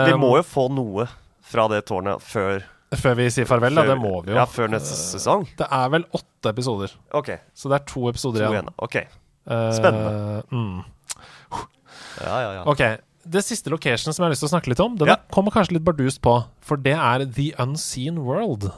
vi 0.07 0.15
må 0.21 0.29
jo 0.37 0.45
få 0.47 0.67
noe 0.71 1.07
fra 1.51 1.65
det 1.73 1.81
tårnet 1.89 2.23
før 2.23 2.63
Før 3.01 3.17
vi 3.19 3.27
sier 3.35 3.47
farvel, 3.47 3.75
ja. 3.75 3.83
da. 3.83 3.93
Det 3.95 3.99
må 3.99 4.13
vi 4.23 4.31
jo. 4.33 4.37
Ja, 4.39 4.45
før 4.51 4.71
neste 4.71 4.95
sesong. 4.99 5.45
Det 5.59 5.67
er 5.67 5.91
vel 5.93 6.03
åtte 6.15 6.51
episoder, 6.51 6.95
OK. 7.15 7.29
så 7.55 7.71
det 7.71 7.77
er 7.81 7.85
to 7.87 8.07
episoder 8.11 8.43
To 8.45 8.49
igjen. 8.51 8.67
igjen. 8.67 8.73
OK. 8.83 8.97
Spennende. 9.47 9.77
Spennende. 9.77 10.43
Mm. 10.51 10.81
Ja, 12.21 12.35
ja, 12.43 12.49
ja. 12.59 12.63
Ok, 12.67 12.81
Det 13.23 13.43
siste 13.45 13.69
location 13.69 14.13
som 14.13 14.23
jeg 14.23 14.27
har 14.29 14.33
lyst 14.33 14.41
til 14.45 14.49
å 14.49 14.53
snakke 14.59 14.67
litt 14.71 14.79
om, 14.79 14.95
den 14.97 15.07
Ja. 15.07 15.15
kommer 15.31 15.51
kanskje 15.51 15.73
litt 15.77 15.83
bardust 15.85 16.21
på, 16.21 16.43
for 16.61 16.77
det 16.77 16.93
er 16.97 17.25
The 17.25 17.53
Unseen 17.59 18.19
World. 18.23 18.71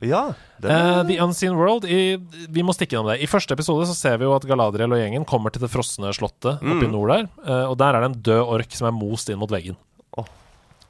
Ja, 0.00 0.34
Eh, 0.64 1.02
The 1.06 1.18
Unseen 1.22 1.54
World 1.56 1.84
i, 1.84 2.16
Vi 2.50 2.62
må 2.62 2.72
stikke 2.74 2.94
innom 2.98 3.06
det. 3.12 3.22
I 3.22 3.26
første 3.26 3.52
episode 3.52 3.86
så 3.86 3.94
ser 3.94 4.16
vi 4.18 4.24
jo 4.24 4.34
at 4.34 4.42
Galadriel 4.46 4.92
og 4.92 4.98
gjengen 4.98 5.24
kommer 5.26 5.50
til 5.52 5.60
det 5.62 5.70
frosne 5.70 6.10
slottet 6.14 6.56
oppe 6.58 6.82
i 6.82 6.86
Mm. 6.86 6.92
nord 6.92 7.08
der, 7.10 7.28
Uh, 7.46 7.70
og 7.70 7.78
der 7.78 7.94
er 7.94 8.00
det 8.00 8.10
en 8.16 8.22
død 8.22 8.46
ork 8.48 8.70
som 8.72 8.86
er 8.88 8.92
most 8.92 9.28
inn 9.30 9.38
mot 9.38 9.48
veggen. 9.50 9.76
Oh. 10.16 10.24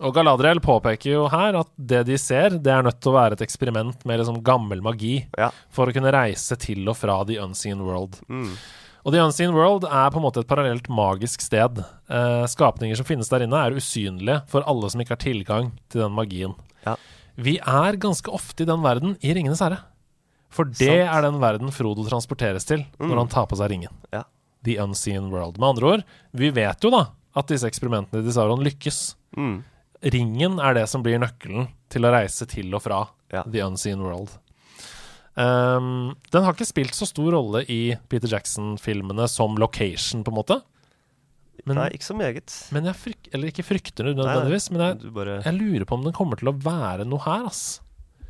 Og 0.01 0.15
Galadriel 0.15 0.61
påpeker 0.61 1.13
jo 1.13 1.29
her 1.29 1.57
at 1.61 1.69
det 1.79 2.07
de 2.07 2.17
ser, 2.19 2.51
det 2.51 2.67
er 2.73 2.83
nødt 2.83 3.01
til 3.01 3.13
å 3.13 3.15
være 3.21 3.33
et 3.33 3.47
eksperiment 3.47 4.05
med 4.05 4.19
liksom 4.21 4.43
gammel 4.43 4.81
magi 4.83 5.27
Ja. 5.39 5.51
for 5.71 5.87
å 5.87 5.93
kunne 5.93 6.11
reise 6.13 6.57
til 6.59 6.89
og 6.89 6.97
fra 6.97 7.23
The 7.25 7.37
Unseen 7.39 7.81
World. 7.85 8.19
mm. 8.29 8.57
Og 9.05 9.11
The 9.13 9.23
Unseen 9.25 9.51
World 9.57 9.85
er 9.89 10.11
på 10.15 10.21
en 10.21 10.23
måte 10.23 10.41
et 10.45 10.47
parallelt 10.51 10.87
magisk 10.89 11.43
sted. 11.43 11.81
Eh, 12.09 12.45
skapninger 12.47 12.95
som 12.97 13.07
finnes 13.09 13.29
der 13.33 13.43
inne, 13.47 13.59
er 13.59 13.75
usynlige 13.75 14.43
for 14.51 14.63
alle 14.71 14.91
som 14.93 15.01
ikke 15.03 15.17
har 15.17 15.23
tilgang 15.25 15.73
til 15.91 16.05
den 16.05 16.15
magien. 16.15 16.55
Ja. 16.87 16.95
Vi 17.37 17.57
er 17.59 17.97
ganske 17.99 18.31
ofte 18.31 18.63
i 18.63 18.69
den 18.69 18.83
verden 18.85 19.17
i 19.25 19.33
Ringenes 19.35 19.59
herre. 19.65 19.81
For 20.53 20.69
det 20.69 20.77
Sant. 20.85 21.09
er 21.17 21.23
den 21.25 21.41
verden 21.41 21.73
Frodo 21.73 22.05
transporteres 22.07 22.65
til 22.69 22.85
når 23.01 23.09
Mm. 23.15 23.19
han 23.25 23.29
tar 23.29 23.47
på 23.47 23.57
seg 23.57 23.71
ringen. 23.71 23.91
Ja. 24.13 24.23
The 24.63 24.77
Unseen 24.85 25.31
World. 25.33 25.59
Med 25.59 25.69
andre 25.75 25.87
ord, 25.97 26.03
vi 26.33 26.51
vet 26.51 26.79
jo 26.85 26.91
da 26.91 27.07
at 27.35 27.47
disse 27.49 27.65
eksperimentene 27.67 28.23
til 28.23 28.33
Sauron 28.33 28.63
lykkes. 28.63 29.15
Mm. 29.37 29.65
Ringen 30.05 30.61
er 30.61 30.75
det 30.75 30.89
som 30.89 31.03
blir 31.03 31.19
nøkkelen 31.19 31.69
til 31.89 32.03
å 32.07 32.13
reise 32.13 32.47
til 32.47 32.73
og 32.75 32.83
fra 32.83 33.09
Ja. 33.33 33.43
The 33.45 33.63
Unseen 33.65 33.99
World. 34.05 34.29
Um, 35.35 36.15
den 36.33 36.45
har 36.45 36.53
ikke 36.53 36.67
spilt 36.69 36.97
så 36.97 37.07
stor 37.09 37.31
rolle 37.33 37.63
i 37.73 37.95
Peter 38.13 38.29
Jackson-filmene 38.29 39.25
som 39.33 39.55
location, 39.61 40.21
på 40.27 40.33
en 40.33 40.37
måte. 40.37 40.59
Men, 41.65 41.79
Nei, 41.79 41.91
ikke 41.95 42.09
så 42.09 42.17
meget. 42.19 42.53
men 42.75 42.89
jeg 42.89 42.97
fryk, 42.99 43.29
Eller 43.33 43.53
ikke 43.53 43.63
frykter 43.63 44.09
det 44.09 44.17
nødvendigvis, 44.19 44.65
men 44.75 44.81
jeg, 44.83 45.13
bare 45.15 45.37
jeg 45.45 45.55
lurer 45.55 45.85
på 45.87 45.95
om 45.95 46.03
den 46.09 46.13
kommer 46.17 46.41
til 46.41 46.51
å 46.51 46.57
være 46.59 47.07
noe 47.07 47.23
her, 47.23 47.45
ass. 47.47 47.81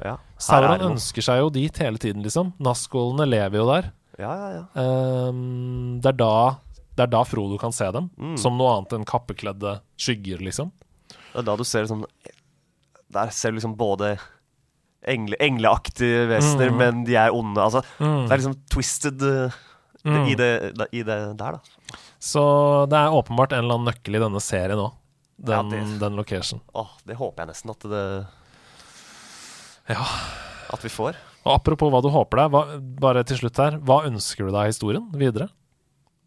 Ja. 0.03 0.17
Sauron 0.43 0.83
ønsker 0.93 1.23
seg 1.25 1.41
jo 1.41 1.49
dit 1.55 1.79
hele 1.81 1.99
tiden, 2.03 2.23
liksom. 2.27 2.53
Nazgulene 2.63 3.25
lever 3.31 3.63
jo 3.63 3.67
der. 3.71 3.89
Ja, 4.21 4.33
ja, 4.37 4.49
ja. 4.59 4.85
Um, 5.31 6.01
det, 6.03 6.13
er 6.13 6.19
da, 6.21 6.33
det 6.99 7.07
er 7.07 7.13
da 7.15 7.23
Frodo 7.25 7.57
kan 7.63 7.73
se 7.73 7.89
dem, 7.95 8.11
Mm. 8.21 8.37
som 8.39 8.59
noe 8.59 8.75
annet 8.77 8.93
enn 8.99 9.07
kappekledde 9.09 9.79
skygger, 9.97 10.43
liksom. 10.45 10.71
Det 11.33 11.41
er 11.41 11.49
da 11.49 11.57
du 11.57 11.65
ser 11.65 11.87
liksom 11.87 12.05
Der 13.13 13.31
ser 13.33 13.51
du 13.53 13.57
liksom 13.57 13.75
både 13.77 14.19
engle, 15.09 15.37
engleaktige 15.41 16.27
vesener, 16.31 16.71
Mm. 16.71 16.77
men 16.79 17.05
de 17.05 17.17
er 17.17 17.31
onde. 17.35 17.59
Altså, 17.61 17.83
Mm. 17.99 18.27
det 18.29 18.33
er 18.33 18.39
liksom 18.43 18.57
twisted 18.71 19.23
uh, 19.23 19.51
Mm. 20.05 20.27
i, 20.27 20.35
det, 20.35 20.49
i 20.93 21.03
det 21.07 21.37
der, 21.39 21.53
da. 21.53 21.61
Så 22.19 22.89
det 22.91 22.97
er 22.99 23.15
åpenbart 23.15 23.53
en 23.53 23.65
eller 23.65 23.75
annen 23.79 23.87
nøkkel 23.95 24.17
i 24.17 24.23
denne 24.23 24.41
serien 24.43 24.79
òg. 24.79 24.93
Den, 25.43 25.71
Ja, 25.71 25.99
den 25.99 26.17
location. 26.17 26.61
Åh, 26.75 26.89
det 27.07 27.17
håper 27.17 27.43
jeg 27.45 27.49
nesten 27.49 27.71
at 27.71 27.81
det 27.81 28.27
Ja. 29.89 30.05
At 30.73 30.83
vi 30.85 30.89
får. 30.93 31.17
Og 31.45 31.55
apropos 31.59 31.91
hva 31.91 32.01
du 32.03 32.09
håper 32.15 32.39
deg, 32.45 32.53
hva, 32.55 32.63
bare 33.03 33.25
til 33.27 33.37
slutt 33.41 33.57
her. 33.59 33.79
Hva 33.83 34.05
ønsker 34.07 34.47
du 34.47 34.53
deg 34.53 34.61
av 34.63 34.71
historien 34.71 35.09
videre? 35.19 35.49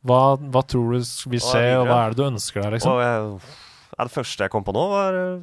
Hva, 0.06 0.36
hva 0.38 0.62
tror 0.68 0.92
du 0.94 1.30
vil 1.32 1.40
skje, 1.42 1.64
og 1.80 1.88
hva 1.88 2.02
er 2.06 2.10
det 2.14 2.20
du 2.20 2.26
ønsker 2.28 2.62
deg, 2.62 2.76
liksom? 2.76 2.92
Og 2.92 3.02
jeg, 3.02 3.54
ja, 3.98 4.04
det 4.06 4.14
første 4.14 4.44
jeg 4.46 4.52
kom 4.54 4.64
på 4.68 4.76
nå, 4.76 4.84
var 4.92 5.16
uh, 5.18 5.40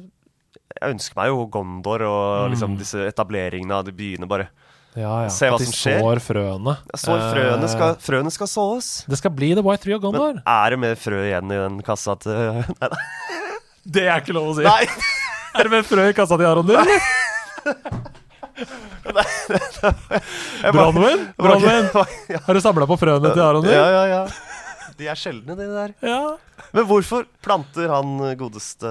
Jeg 0.81 0.93
ønsker 0.95 1.15
meg 1.19 1.27
jo 1.31 1.45
Gondor 1.53 2.01
og 2.07 2.47
Mm. 2.47 2.51
liksom 2.55 2.77
disse 2.77 2.97
etableringene 3.07 3.71
av 3.77 3.85
de 3.85 3.91
byene, 3.91 4.27
bare. 4.27 4.47
Ja, 4.95 5.23
ja. 5.23 5.29
Se 5.29 5.47
hva 5.49 5.55
At 5.55 5.59
de 5.59 5.65
som 5.65 5.73
skjer. 5.73 5.99
sår 6.01 6.19
frøene. 6.21 6.77
Jeg 6.93 6.99
så 7.01 7.15
frøene 7.33 7.63
Eh, 7.63 7.67
skal, 7.71 7.95
frøene 7.97 8.31
skal 8.31 8.47
sås. 8.47 9.05
Det 9.09 9.17
skal 9.17 9.31
bli 9.31 9.53
The 9.55 9.61
White 9.63 9.81
Tree 9.83 9.95
of 9.95 10.01
Gondor. 10.01 10.33
Men 10.35 10.43
er 10.45 10.69
det 10.69 10.79
mer 10.79 10.95
frø 10.95 11.23
igjen 11.29 11.51
i 11.51 11.55
den 11.57 11.81
kassa 11.81 12.13
til 12.19 12.31
Nei, 12.81 12.89
da. 12.89 12.89
det 13.85 14.03
er 14.07 14.21
ikke 14.21 14.33
lov 14.37 14.51
å 14.51 14.55
si. 14.59 14.63
Nei. 14.63 14.85
Er 15.55 15.63
det 15.67 15.71
mer 15.71 15.83
frø 15.85 16.09
i 16.09 16.13
kassa 16.17 16.33
til 16.37 16.45
Aron 16.49 16.65
bare- 16.69 16.87
Brannvenn? 20.71 21.27
Brannvenn? 21.37 21.89
Har 22.45 22.53
du 22.53 22.61
samla 22.61 22.87
på 22.89 22.97
frøene 22.99 23.33
til 23.33 23.41
Aron 23.43 23.63
din? 23.65 23.73
ja, 23.73 23.85
ja, 23.89 24.03
ja. 24.07 24.23
De 24.97 25.07
er 25.09 25.17
sjeldne, 25.17 25.55
de 25.57 25.65
der. 25.73 25.93
Ja. 26.05 26.35
Men 26.73 26.85
hvorfor 26.89 27.25
planter 27.41 27.89
han 27.89 28.17
godeste 28.37 28.89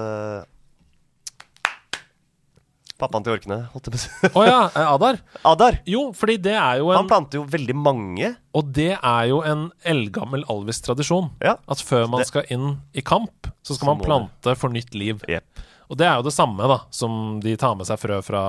Pappaen 3.01 3.23
til 3.25 3.33
orkene, 3.33 3.57
holdt 3.73 3.87
jeg 3.89 3.93
på 3.95 3.97
å 3.97 4.03
si. 4.03 4.29
Å 4.37 4.43
ja, 4.45 4.59
eh, 4.69 4.87
Adar. 4.93 5.17
Adar. 5.53 5.79
Jo, 5.89 6.11
fordi 6.15 6.37
det 6.45 6.53
er 6.53 6.77
jo 6.79 6.91
Han 6.93 7.03
en 7.05 7.09
planter 7.09 7.39
jo 7.41 7.45
veldig 7.49 7.75
mange. 7.75 8.29
Og 8.53 8.69
det 8.75 8.91
er 8.99 9.23
jo 9.31 9.41
en 9.49 9.65
eldgammel 9.89 10.45
alvis-tradisjon. 10.53 11.31
Ja. 11.43 11.55
At 11.67 11.81
før 11.83 12.05
man 12.07 12.21
Det- 12.21 12.29
skal 12.29 12.45
inn 12.53 12.77
i 12.93 13.01
kamp, 13.01 13.49
så 13.65 13.73
skal 13.75 13.85
Så 13.87 13.89
man 13.89 13.97
må 13.97 14.05
plante 14.05 14.55
for 14.55 14.69
nytt 14.69 14.93
liv. 14.93 15.23
Jepp. 15.27 15.65
Og 15.89 15.97
det 15.99 16.05
er 16.07 16.15
jo 16.21 16.23
det 16.29 16.33
samme 16.33 16.69
da 16.69 16.79
som 16.93 17.39
de 17.43 17.55
tar 17.59 17.75
med 17.75 17.85
seg 17.89 17.99
frø 17.99 18.21
fra 18.23 18.43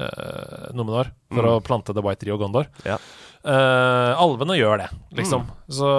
uh, 0.00 0.68
Numenor 0.74 1.10
for 1.32 1.42
Mm. 1.42 1.50
å 1.52 1.62
plante 1.64 1.92
The 1.94 2.02
White 2.04 2.24
Rio 2.26 2.38
Gondor. 2.40 2.66
Ja. 2.86 2.96
Uh, 3.44 4.12
alvene 4.18 4.56
gjør 4.58 4.78
det, 4.82 4.88
liksom. 5.14 5.44
Mm. 5.46 5.50
Så, 5.72 5.90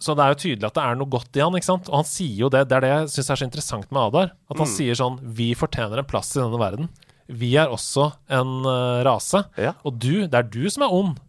så 0.00 0.14
det 0.16 0.24
er 0.24 0.32
jo 0.34 0.38
tydelig 0.42 0.66
at 0.70 0.74
det 0.78 0.84
er 0.84 0.96
noe 0.98 1.10
godt 1.12 1.36
i 1.36 1.42
han, 1.44 1.54
ikke 1.58 1.68
sant? 1.68 1.88
Og 1.92 1.98
han 2.00 2.08
sier 2.08 2.38
jo 2.46 2.48
det, 2.52 2.64
det 2.70 2.76
er 2.78 2.84
det 2.86 2.92
jeg 2.94 3.10
syns 3.14 3.30
er 3.34 3.40
så 3.42 3.46
interessant 3.48 3.90
med 3.92 4.00
Adar. 4.08 4.32
At 4.50 4.56
han 4.58 4.66
Mm. 4.66 4.72
sier 4.76 4.94
sånn 4.98 5.18
Vi 5.22 5.52
fortjener 5.54 5.98
en 6.00 6.08
plass 6.08 6.32
i 6.36 6.40
denne 6.40 6.58
verden. 6.58 6.88
Vi 7.28 7.54
er 7.56 7.68
også 7.72 8.12
en 8.28 8.64
uh, 8.66 9.02
rase. 9.06 9.44
Ja. 9.56 9.74
Og 9.84 9.98
du, 9.98 10.26
det 10.26 10.34
er 10.34 10.42
du 10.48 10.64
som 10.70 10.82
er 10.84 10.92
ond, 10.92 11.20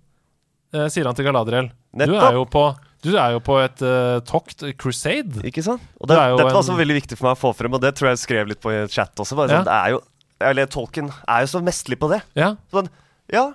uh, 0.75 0.87
sier 0.91 1.05
han 1.07 1.15
til 1.15 1.25
Galadriel. 1.27 1.69
Du 1.95 2.11
er 2.15 2.33
jo 2.35 2.43
på, 2.51 2.63
du 3.05 3.13
er 3.15 3.35
jo 3.37 3.39
på 3.39 3.59
et 3.63 3.79
uh, 3.85 4.19
tokt, 4.27 4.65
crusade. 4.81 5.39
Ikke 5.47 5.63
sant? 5.63 5.83
Og 6.01 6.07
Det 6.09 6.17
dette 6.17 6.41
var 6.43 6.49
en- 6.51 6.59
også 6.63 6.75
veldig 6.75 6.97
viktig 7.03 7.15
for 7.19 7.29
meg 7.29 7.37
å 7.37 7.39
få 7.43 7.53
frem, 7.55 7.73
og 7.77 7.79
det 7.83 7.93
tror 7.95 8.09
jeg 8.09 8.17
jeg 8.17 8.23
skrev 8.25 8.47
litt 8.51 8.59
på 8.63 8.73
i 8.75 8.81
chat 8.91 9.15
også. 9.15 9.35
Bare 9.39 9.49
Ja. 9.51 9.61
sånn, 9.61 9.69
det 9.69 9.77
er 9.79 9.89
jo, 9.95 10.01
eller 10.43 10.67
Tolkien 10.71 11.11
er 11.27 11.45
jo 11.45 11.51
så 11.53 11.61
mesterlig 11.63 11.99
på 12.01 12.09
det. 12.11 12.21
Ja, 12.37 12.53
Sånn, 12.73 12.89
ja, 13.31 13.45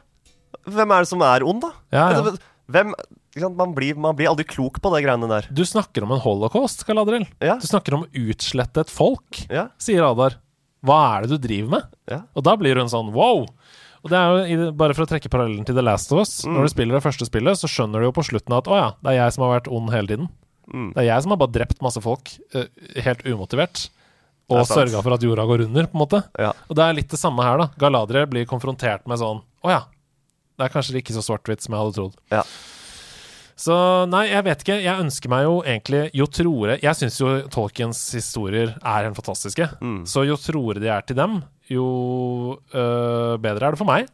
hvem 0.66 0.92
er 0.94 1.04
det 1.04 1.10
som 1.10 1.22
er 1.24 1.44
ond, 1.46 1.62
da? 1.64 1.72
ja, 1.94 2.06
ja. 2.12 2.20
Altså, 2.22 2.38
Hvem? 2.70 2.92
Man, 3.54 3.72
blir, 3.74 3.94
man 3.98 4.14
blir 4.18 4.26
aldri 4.30 4.44
klok 4.46 4.80
på 4.82 4.90
de 4.94 5.00
greiene 5.04 5.26
der. 5.30 5.46
Du 5.54 5.62
snakker 5.66 6.02
om 6.02 6.10
en 6.14 6.20
holocaust, 6.22 6.82
Galadriel. 6.86 7.24
Ja, 7.42 7.56
Du 7.62 7.66
snakker 7.66 7.94
om 7.94 8.04
utslettet 8.10 8.90
folk, 8.90 9.44
ja, 9.50 9.68
sier 9.78 10.02
Adar. 10.06 10.34
Hva 10.82 10.96
er 11.18 11.26
det 11.26 11.36
du 11.36 11.44
driver 11.48 11.76
med? 11.76 11.92
ja. 12.10 12.20
Og 12.34 12.42
da 12.46 12.56
blir 12.58 12.78
hun 12.80 12.90
sånn 12.90 13.12
wow! 13.14 13.44
Og 14.00 14.08
det 14.10 14.16
er 14.18 14.48
jo, 14.48 14.70
Bare 14.80 14.94
for 14.96 15.04
å 15.04 15.10
trekke 15.10 15.28
parallellen 15.30 15.66
til 15.68 15.76
The 15.76 15.82
Last 15.84 16.10
of 16.14 16.22
Us. 16.22 16.40
Mm. 16.46 16.54
Når 16.56 16.66
du 16.66 16.72
spiller 16.72 16.96
det 16.98 17.04
første 17.04 17.26
spillet, 17.28 17.58
så 17.60 17.68
skjønner 17.70 18.00
du 18.00 18.08
jo 18.08 18.14
på 18.16 18.24
slutten 18.24 18.54
at 18.56 18.70
å 18.70 18.78
ja, 18.78 18.88
det 19.04 19.12
er 19.12 19.18
jeg 19.20 19.34
som 19.36 19.44
har 19.46 19.52
vært 19.58 19.68
ond 19.76 19.92
hele 19.92 20.08
tiden. 20.10 20.30
Mm. 20.72 20.90
Det 20.96 21.02
er 21.04 21.08
jeg 21.10 21.22
som 21.26 21.34
har 21.34 21.40
bare 21.42 21.54
drept 21.58 21.82
masse 21.84 22.00
folk 22.02 22.32
eh, 22.56 22.66
helt 23.04 23.22
umotivert. 23.28 23.88
Og 24.51 24.66
sørga 24.66 25.03
for 25.05 25.14
at 25.14 25.24
jorda 25.24 25.46
går 25.46 25.64
under, 25.68 25.86
på 25.86 25.96
en 25.96 26.03
måte. 26.03 26.22
ja. 26.40 26.51
Og 26.68 26.76
det 26.78 26.84
er 26.84 26.98
litt 26.98 27.12
det 27.12 27.20
samme 27.20 27.46
her, 27.46 27.62
da. 27.62 27.70
Galadriel 27.80 28.28
blir 28.30 28.48
konfrontert 28.51 29.07
med 29.11 29.20
sånn 29.20 29.42
Å 29.62 29.70
ja, 29.70 29.80
det 30.59 30.66
er 30.66 30.74
kanskje 30.74 31.01
ikke 31.01 31.16
så 31.16 31.24
svart-hvitt 31.24 31.64
som 31.64 31.74
jeg 31.74 31.82
hadde 31.84 31.96
trodd. 31.96 32.20
Ja. 32.32 32.44
Så 33.61 33.74
nei, 34.09 34.26
jeg 34.30 34.44
vet 34.46 34.62
ikke. 34.64 34.76
Jeg 34.80 35.03
ønsker 35.03 35.32
meg 35.32 35.42
jo 35.44 35.57
egentlig 35.61 36.07
Jo 36.16 36.24
troere 36.32 36.78
Jeg 36.80 36.96
syns 36.96 37.18
jo 37.20 37.32
Tolkiens 37.53 37.98
historier 38.16 38.72
er 38.78 39.05
helt 39.05 39.18
fantastiske. 39.18 39.66
Mm. 39.84 39.98
Så 40.09 40.24
jo 40.28 40.38
troere 40.40 40.80
de 40.80 40.88
er 40.88 41.05
til 41.05 41.18
dem, 41.18 41.42
jo 41.70 41.84
øh, 42.57 43.36
bedre 43.42 43.68
er 43.68 43.76
det 43.76 43.80
for 43.80 43.88
meg. 43.88 44.09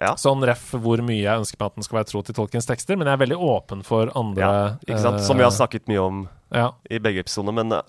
Ja. 0.00 0.14
Sånn 0.16 0.44
ref 0.46 0.70
hvor 0.80 1.02
mye 1.04 1.18
jeg 1.18 1.42
ønsker 1.42 1.60
meg 1.60 1.72
at 1.72 1.80
den 1.80 1.84
skal 1.84 1.98
være 1.98 2.08
tro 2.12 2.22
til 2.24 2.36
Tolkiens 2.36 2.68
tekster. 2.68 2.96
Men 2.96 3.10
jeg 3.10 3.18
er 3.18 3.24
veldig 3.24 3.40
åpen 3.50 3.82
for 3.86 4.12
andre 4.16 4.52
ja. 4.88 5.00
Som 5.02 5.36
vi 5.36 5.44
har 5.44 5.50
øh, 5.50 5.58
snakket 5.58 5.90
mye 5.90 6.04
om 6.04 6.22
ja. 6.54 6.70
i 6.88 7.02
begge 7.02 7.26
episoder, 7.26 7.54
men 7.56 7.74
uh, 7.74 7.82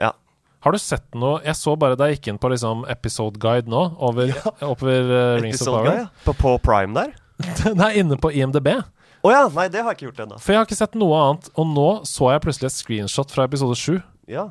ja. 0.00 0.14
Har 0.60 0.76
du 0.76 0.78
sett 0.82 1.06
noe 1.16 1.38
Jeg 1.40 1.56
så 1.56 1.72
bare 1.80 1.96
da 1.96 2.10
jeg 2.10 2.18
gikk 2.18 2.32
inn 2.32 2.38
på 2.40 2.50
liksom 2.52 2.84
episode 2.92 3.40
guide 3.40 3.70
nå, 3.70 3.84
over, 3.96 4.32
oppover 4.72 5.12
uh, 5.12 5.40
Rings 5.40 5.62
of 5.64 5.72
Power. 5.72 5.88
guy, 5.88 6.02
ja. 6.02 6.08
På, 6.26 6.34
på 6.36 6.56
Prime 6.64 6.96
der? 6.96 7.14
Nei, 7.80 7.94
inne 8.02 8.18
på 8.20 8.32
IMDb. 8.36 8.74
Å 9.20 9.32
ja! 9.32 9.44
Nei, 9.52 9.66
det 9.72 9.80
har 9.80 9.92
jeg 9.92 9.98
ikke 9.98 10.08
gjort 10.10 10.22
ennå. 10.26 10.40
For 10.40 10.52
jeg 10.52 10.60
har 10.60 10.68
ikke 10.68 10.78
sett 10.78 10.96
noe 11.00 11.16
annet. 11.24 11.48
Og 11.60 11.68
nå 11.68 11.88
så 12.08 12.30
jeg 12.34 12.44
plutselig 12.44 12.70
et 12.70 12.76
screenshot 12.76 13.32
fra 13.32 13.46
episode 13.48 13.76
7. 13.76 13.98
Ja. 14.32 14.50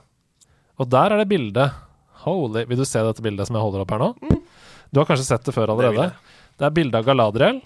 Og 0.80 0.90
der 0.90 1.14
er 1.14 1.22
det 1.22 1.30
bildet. 1.30 1.78
Holy 2.26 2.66
Vil 2.68 2.82
du 2.82 2.86
se 2.88 3.02
dette 3.06 3.24
bildet 3.24 3.48
som 3.48 3.58
jeg 3.58 3.64
holder 3.64 3.86
opp 3.86 3.94
her 3.96 4.02
nå? 4.02 4.40
Du 4.90 5.00
har 5.00 5.08
kanskje 5.08 5.28
sett 5.28 5.46
det 5.46 5.56
før 5.56 5.74
allerede. 5.74 6.10
Det? 6.10 6.38
Det, 6.58 6.68
er 6.68 6.76
bilde 6.76 7.00
av 7.00 7.08
Galadriel 7.08 7.62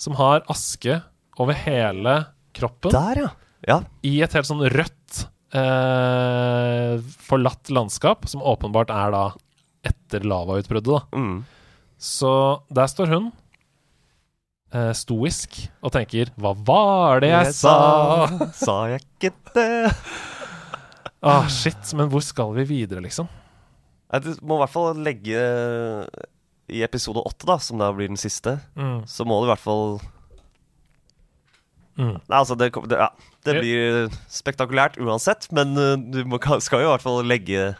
som 0.00 0.16
har 0.18 0.42
aske 0.50 0.98
over 1.38 1.56
hele 1.64 2.16
kroppen 2.54 2.92
Der, 2.94 3.20
ja. 3.24 3.30
Ja. 3.68 3.76
i 4.06 4.16
et 4.24 4.34
helt 4.36 4.48
sånn 4.48 4.64
rødt, 4.72 5.03
eh, 5.54 6.98
forlatt 7.28 7.70
landskap, 7.72 8.26
som 8.30 8.42
åpenbart 8.42 8.90
er 8.94 9.14
da 9.14 9.24
etter 9.84 10.24
lavautbruddet, 10.26 10.90
da. 10.90 11.18
Mm. 11.18 11.38
Så 12.00 12.30
der 12.74 12.88
står 12.90 13.10
hun, 13.12 13.30
eh, 14.74 14.90
stoisk, 14.96 15.60
og 15.84 15.92
tenker 15.94 16.32
Hva 16.40 16.54
var 16.66 17.20
det 17.24 17.30
jeg 17.32 17.52
sa? 17.54 17.74
Sa 18.64 18.78
jeg 18.92 19.04
ikke 19.04 19.32
det? 19.54 19.94
Ah, 21.24 21.46
shit, 21.48 21.94
men 21.96 22.10
hvor 22.12 22.20
skal 22.24 22.52
vi 22.58 22.66
videre, 22.68 23.00
liksom? 23.04 23.28
Du 24.20 24.28
må 24.46 24.58
i 24.58 24.62
hvert 24.62 24.70
fall 24.74 24.98
legge 25.02 25.38
I 26.70 26.82
episode 26.84 27.22
åtte, 27.26 27.46
da, 27.48 27.56
som 27.58 27.80
da 27.80 27.88
blir 27.96 28.08
den 28.12 28.20
siste, 28.20 28.58
Mm. 28.76 29.02
så 29.08 29.24
må 29.26 29.40
du 29.40 29.48
i 29.48 29.52
hvert 29.54 29.62
fall 29.64 29.96
Mm. 31.96 32.16
Nei, 32.26 32.38
altså, 32.40 32.56
det, 32.58 32.72
det, 32.90 32.96
ja, 32.98 33.08
det 33.46 33.52
blir 33.60 34.08
spektakulært 34.32 34.96
uansett, 34.98 35.46
men 35.54 35.76
uh, 35.78 35.94
du 35.96 36.24
må, 36.26 36.40
skal 36.60 36.80
jo 36.82 36.88
i 36.88 36.92
hvert 36.92 37.04
fall 37.04 37.20
legge 37.24 37.76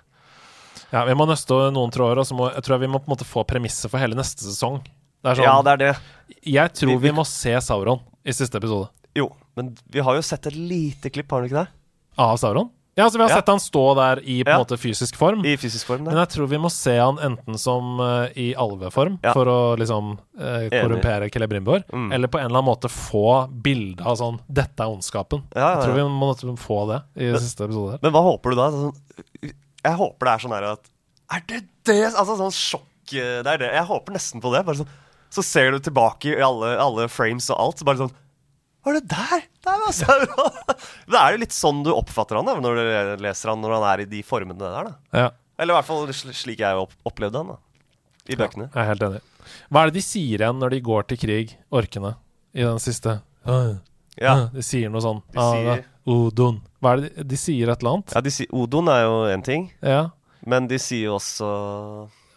Ja, 0.93 1.01
vi 1.09 1.15
må 1.19 1.27
nøste 1.27 1.57
noen 1.74 1.91
tråder, 1.91 2.20
og 2.23 2.27
så 2.28 2.36
må, 2.39 2.47
jeg 2.55 2.62
tror 2.62 2.77
jeg 2.77 2.85
vi 2.86 2.93
må 2.93 3.01
på 3.03 3.09
en 3.11 3.15
måte 3.16 3.27
få 3.27 3.43
premisset 3.49 3.91
for 3.91 3.99
hele 3.99 4.15
neste 4.15 4.47
sesong. 4.47 4.78
Det 5.24 5.35
sånn, 5.39 5.47
Ja, 5.49 5.57
det 5.66 5.73
er 5.73 5.81
det. 5.82 5.93
Jeg 6.47 6.74
tror 6.78 6.93
Vi- 6.93 6.97
vi- 7.01 7.09
vi 7.09 7.15
må 7.16 7.24
se 7.27 7.57
Sauron 7.61 8.01
i 8.24 8.31
siste 8.36 8.61
episode. 8.61 8.91
Jo, 9.16 9.31
men 9.57 9.74
vi 9.91 10.01
har 10.01 10.15
jo 10.15 10.23
sett 10.23 10.47
et 10.47 10.55
lite 10.55 11.11
klipp, 11.11 11.31
har 11.31 11.43
vi 11.43 11.49
ikke 11.51 11.65
det? 11.65 11.69
Av 12.19 12.36
Sauron? 12.39 12.70
Ja, 12.97 13.05
altså 13.09 13.19
vi 13.19 13.25
har 13.25 13.31
Ja. 13.31 13.37
sett 13.41 13.49
han 13.51 13.59
stå 13.59 13.83
der 13.99 14.21
i 14.23 14.45
på 14.45 14.51
en 14.51 14.55
Ja. 14.55 14.59
måte 14.65 14.77
fysisk 14.79 15.16
form. 15.16 15.45
I 15.45 15.57
fysisk 15.57 15.87
form. 15.87 16.05
Men 16.05 16.15
jeg 16.16 16.29
tror 16.29 16.47
vi 16.49 16.57
må 16.62 16.71
se 16.71 16.97
han 16.97 17.16
enten 17.19 17.59
som 17.59 17.99
uh, 18.01 18.29
i 18.37 18.55
alveform, 18.55 19.19
Ja. 19.23 19.33
for 19.33 19.47
å 19.47 19.77
liksom 19.77 20.12
uh, 20.39 20.69
korrumpere 20.71 21.29
Celebrimbor, 21.33 21.83
Mm. 21.93 22.12
eller 22.15 22.29
på 22.29 22.39
en 22.39 22.47
eller 22.47 22.59
annen 22.62 22.71
måte 22.71 22.89
få 22.89 23.51
bilde 23.51 24.01
av 24.07 24.16
sånn 24.16 24.39
'Dette 24.49 24.79
er 24.81 24.87
ondskapen'. 24.95 25.43
Jeg 25.55 25.83
tror 25.83 25.95
vi 25.95 26.03
må 26.03 26.57
få 26.57 26.87
det 26.89 27.03
i 27.23 27.33
Men- 27.33 27.41
siste 27.41 27.65
episode. 27.65 27.99
Men 28.03 28.12
hva 28.12 28.23
håper 28.23 28.51
du 28.51 28.57
da? 28.57 28.71
Sånn, 28.71 28.95
jeg 29.43 29.97
håper 29.99 30.25
det 30.25 30.29
er 30.35 30.39
sånn 30.49 30.53
her 30.55 30.73
at 30.73 30.81
Er 31.33 31.43
det 31.49 31.65
det? 31.85 32.12
Altså 32.15 32.37
sånn 32.37 32.53
sjokk 32.53 33.15
eh, 33.15 33.43
Det 33.43 33.47
er 33.47 33.59
det. 33.59 33.73
Jeg 33.73 33.87
håper 33.87 34.12
nesten 34.12 34.41
på 34.41 34.53
det. 34.53 34.65
Bare 34.65 34.77
sånn, 34.77 34.89
så 35.31 35.43
ser 35.43 35.73
du 35.73 35.79
tilbake 35.81 36.27
i 36.39 36.41
alle, 36.41 36.77
alle 36.79 37.09
frames 37.09 37.49
og 37.51 37.59
alt, 37.59 37.79
så 37.79 37.85
bare 37.85 37.97
sånn 37.97 38.12
Var 38.85 38.98
det 38.98 39.05
der? 39.09 39.44
Der 39.65 39.78
var 39.81 39.93
Sauron! 39.97 40.59
det 41.09 41.20
er 41.20 41.32
jo 41.36 41.39
litt 41.40 41.55
sånn 41.56 41.82
du 41.86 41.90
oppfatter 41.94 42.36
han 42.36 42.48
da, 42.51 42.55
når 42.61 42.77
du 42.81 43.23
leser 43.24 43.52
han 43.55 43.62
når 43.65 43.77
han 43.78 43.86
er 43.93 44.02
i 44.05 44.09
de 44.11 44.20
formene 44.27 44.59
der. 44.61 44.90
da 44.90 45.20
Ja, 45.23 45.31
Eller 45.59 45.74
i 45.74 45.78
hvert 45.78 45.89
fall 45.89 46.12
slik 46.35 46.61
jeg 46.61 46.86
opplevde 47.09 47.40
han 47.40 47.55
da 47.55 47.56
i 48.28 48.36
bøkene. 48.40 48.70
jeg 48.73 48.81
er 48.82 48.89
helt 48.90 49.02
enig. 49.09 49.23
Hva 49.73 49.82
er 49.85 49.90
det 49.90 49.98
de 49.98 50.05
sier 50.05 50.40
igjen 50.40 50.61
når 50.61 50.70
de 50.77 50.81
går 50.85 51.02
til 51.11 51.19
krig, 51.20 51.56
orkene, 51.73 52.15
i 52.56 52.62
den 52.65 52.78
siste? 52.81 53.19
Ja. 54.20 54.35
De 54.55 54.62
sier 54.65 54.93
noe 54.93 55.02
sånn. 55.05 55.20
De 55.35 55.40
sier- 55.43 55.85
Odon. 56.09 56.61
Hva 56.85 56.93
er 56.94 57.01
det 57.02 57.11
de, 57.16 57.24
de 57.32 57.36
sier 57.40 57.70
et 57.73 57.81
eller 57.81 57.94
annet? 57.98 58.12
ja 58.15 58.20
de 58.24 58.32
sier, 58.32 58.48
Odon 58.52 58.89
er 58.93 59.02
jo 59.06 59.15
én 59.32 59.43
ting, 59.44 59.70
Ja. 59.82 60.11
men 60.44 60.66
de 60.69 60.77
sier 60.78 61.06
jo 61.09 61.15
også 61.16 61.48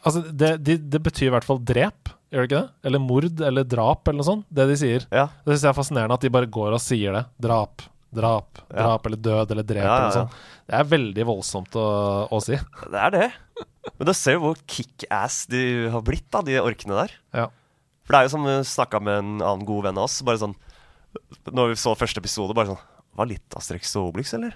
Altså, 0.07 0.21
det, 0.31 0.63
de, 0.63 0.77
det 0.77 1.01
betyr 1.03 1.27
i 1.27 1.33
hvert 1.35 1.43
fall 1.43 1.59
drep, 1.59 2.13
gjør 2.31 2.43
det 2.43 2.47
ikke 2.49 2.61
det? 2.61 2.69
Eller 2.89 3.03
mord 3.03 3.41
eller 3.49 3.63
drap 3.67 4.07
eller 4.07 4.19
noe 4.21 4.27
sånt. 4.27 4.45
Det 4.51 4.65
de 4.69 4.77
sier. 4.79 5.05
Ja. 5.13 5.27
Det 5.45 5.53
syns 5.55 5.65
jeg 5.67 5.71
er 5.73 5.77
fascinerende 5.77 6.17
at 6.17 6.25
de 6.25 6.31
bare 6.33 6.49
går 6.51 6.75
og 6.77 6.81
sier 6.83 7.15
det. 7.17 7.23
Drap, 7.47 7.85
drap, 8.13 8.61
Ja. 8.71 8.81
drap 8.83 9.05
eller 9.09 9.21
død 9.29 9.51
eller 9.55 9.63
drep 9.67 9.83
Ja, 9.83 9.95
eller 9.95 10.07
noe 10.09 10.17
sånt. 10.21 10.39
Det 10.67 10.75
er 10.79 10.89
veldig 10.91 11.25
voldsomt 11.29 11.77
å, 11.79 11.87
å 12.31 12.41
si. 12.43 12.57
Det 12.91 12.99
er 13.07 13.13
det. 13.15 13.27
Men 13.97 14.09
du 14.09 14.13
ser 14.13 14.35
jo 14.35 14.43
hvor 14.43 14.59
kickass 14.67 15.45
de 15.51 15.61
har 15.93 16.03
blitt, 16.03 16.27
da, 16.33 16.41
de 16.43 16.59
orkene 16.59 16.97
der. 17.05 17.13
Ja. 17.33 17.47
For 18.03 18.13
det 18.15 18.19
er 18.19 18.27
jo 18.27 18.33
som 18.35 18.45
vi 18.47 18.55
snakka 18.67 18.99
med 19.03 19.19
en 19.23 19.33
annen 19.41 19.65
god 19.67 19.87
venn 19.87 19.97
av 19.99 20.07
oss. 20.07 20.21
Bare 20.27 20.39
sånn 20.39 20.53
Når 21.51 21.73
vi 21.73 21.79
så 21.79 21.95
første 21.97 22.21
episode, 22.21 22.53
bare 22.55 22.69
sånn 22.71 22.83
Var 23.17 23.27
litt 23.31 23.55
Asterix 23.57 23.91
og 23.99 24.11
Obelix, 24.11 24.31
eller? 24.37 24.53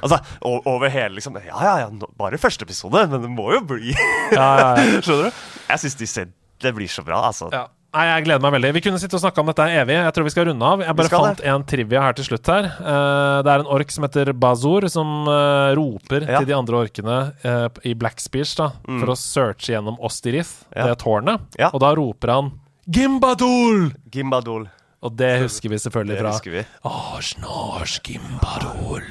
Altså, 0.00 0.16
over 0.44 0.88
hele 0.92 1.18
liksom 1.18 1.36
Ja, 1.44 1.58
ja, 1.60 1.74
ja, 1.84 2.08
bare 2.16 2.38
første 2.40 2.64
episode, 2.64 3.02
men 3.12 3.20
det 3.24 3.28
må 3.32 3.50
jo 3.52 3.60
bli 3.68 3.92
Ja, 4.32 4.46
ja, 4.60 4.68
ja. 4.80 5.00
Skjønner 5.04 5.28
du? 5.28 5.40
Jeg 5.68 5.82
syns 5.82 5.98
de 6.00 6.08
ser 6.08 6.30
Det 6.60 6.72
blir 6.74 6.88
så 6.88 7.04
bra, 7.04 7.22
altså. 7.28 7.50
Ja. 7.52 7.66
Nei, 7.96 8.02
Jeg 8.10 8.24
gleder 8.26 8.42
meg 8.44 8.52
veldig. 8.52 8.70
Vi 8.76 8.80
kunne 8.84 8.98
sitte 9.00 9.16
og 9.16 9.22
snakke 9.22 9.40
om 9.40 9.46
dette 9.48 9.64
evig. 9.72 9.94
Jeg 9.96 10.12
tror 10.12 10.24
vi 10.26 10.30
skal 10.34 10.44
runde 10.50 10.66
av. 10.68 10.82
Jeg 10.84 10.96
bare 10.98 11.08
fant 11.08 11.24
fant 11.38 11.40
en 11.48 11.62
trivia 11.64 12.02
her 12.04 12.12
til 12.18 12.26
slutt 12.28 12.46
her. 12.52 12.66
Eh, 12.76 13.36
det 13.46 13.52
er 13.54 13.62
en 13.62 13.70
ork 13.72 13.90
som 13.94 14.04
heter 14.04 14.32
Bazor, 14.36 14.84
som 14.92 15.14
eh, 15.32 15.70
roper 15.78 16.26
Ja. 16.28 16.38
til 16.42 16.46
de 16.50 16.56
andre 16.58 16.76
orkene 16.84 17.16
eh, 17.42 17.68
i 17.88 17.94
Black 17.94 18.20
Speech 18.20 18.52
da, 18.58 18.68
for 18.84 19.14
å 19.14 19.16
searche 19.16 19.72
gjennom 19.72 19.96
Ostirith, 20.04 20.66
Mm. 20.66 20.76
Ja. 20.76 20.86
det 20.92 20.98
tårnet. 21.00 21.40
Ja. 21.58 21.70
Og 21.72 21.80
da 21.80 21.94
roper 21.96 22.28
han 22.34 22.52
Gimbadol! 22.86 23.92
Gimbadol. 24.12 24.68
Og 25.02 25.16
det 25.16 25.40
husker 25.40 25.68
vi 25.72 25.76
selvfølgelig 25.80 26.16
Det 26.16 26.22
fra 26.22 26.52
vi. 26.52 26.66
Arsnars 26.84 28.00
Gimbadol. 28.04 29.08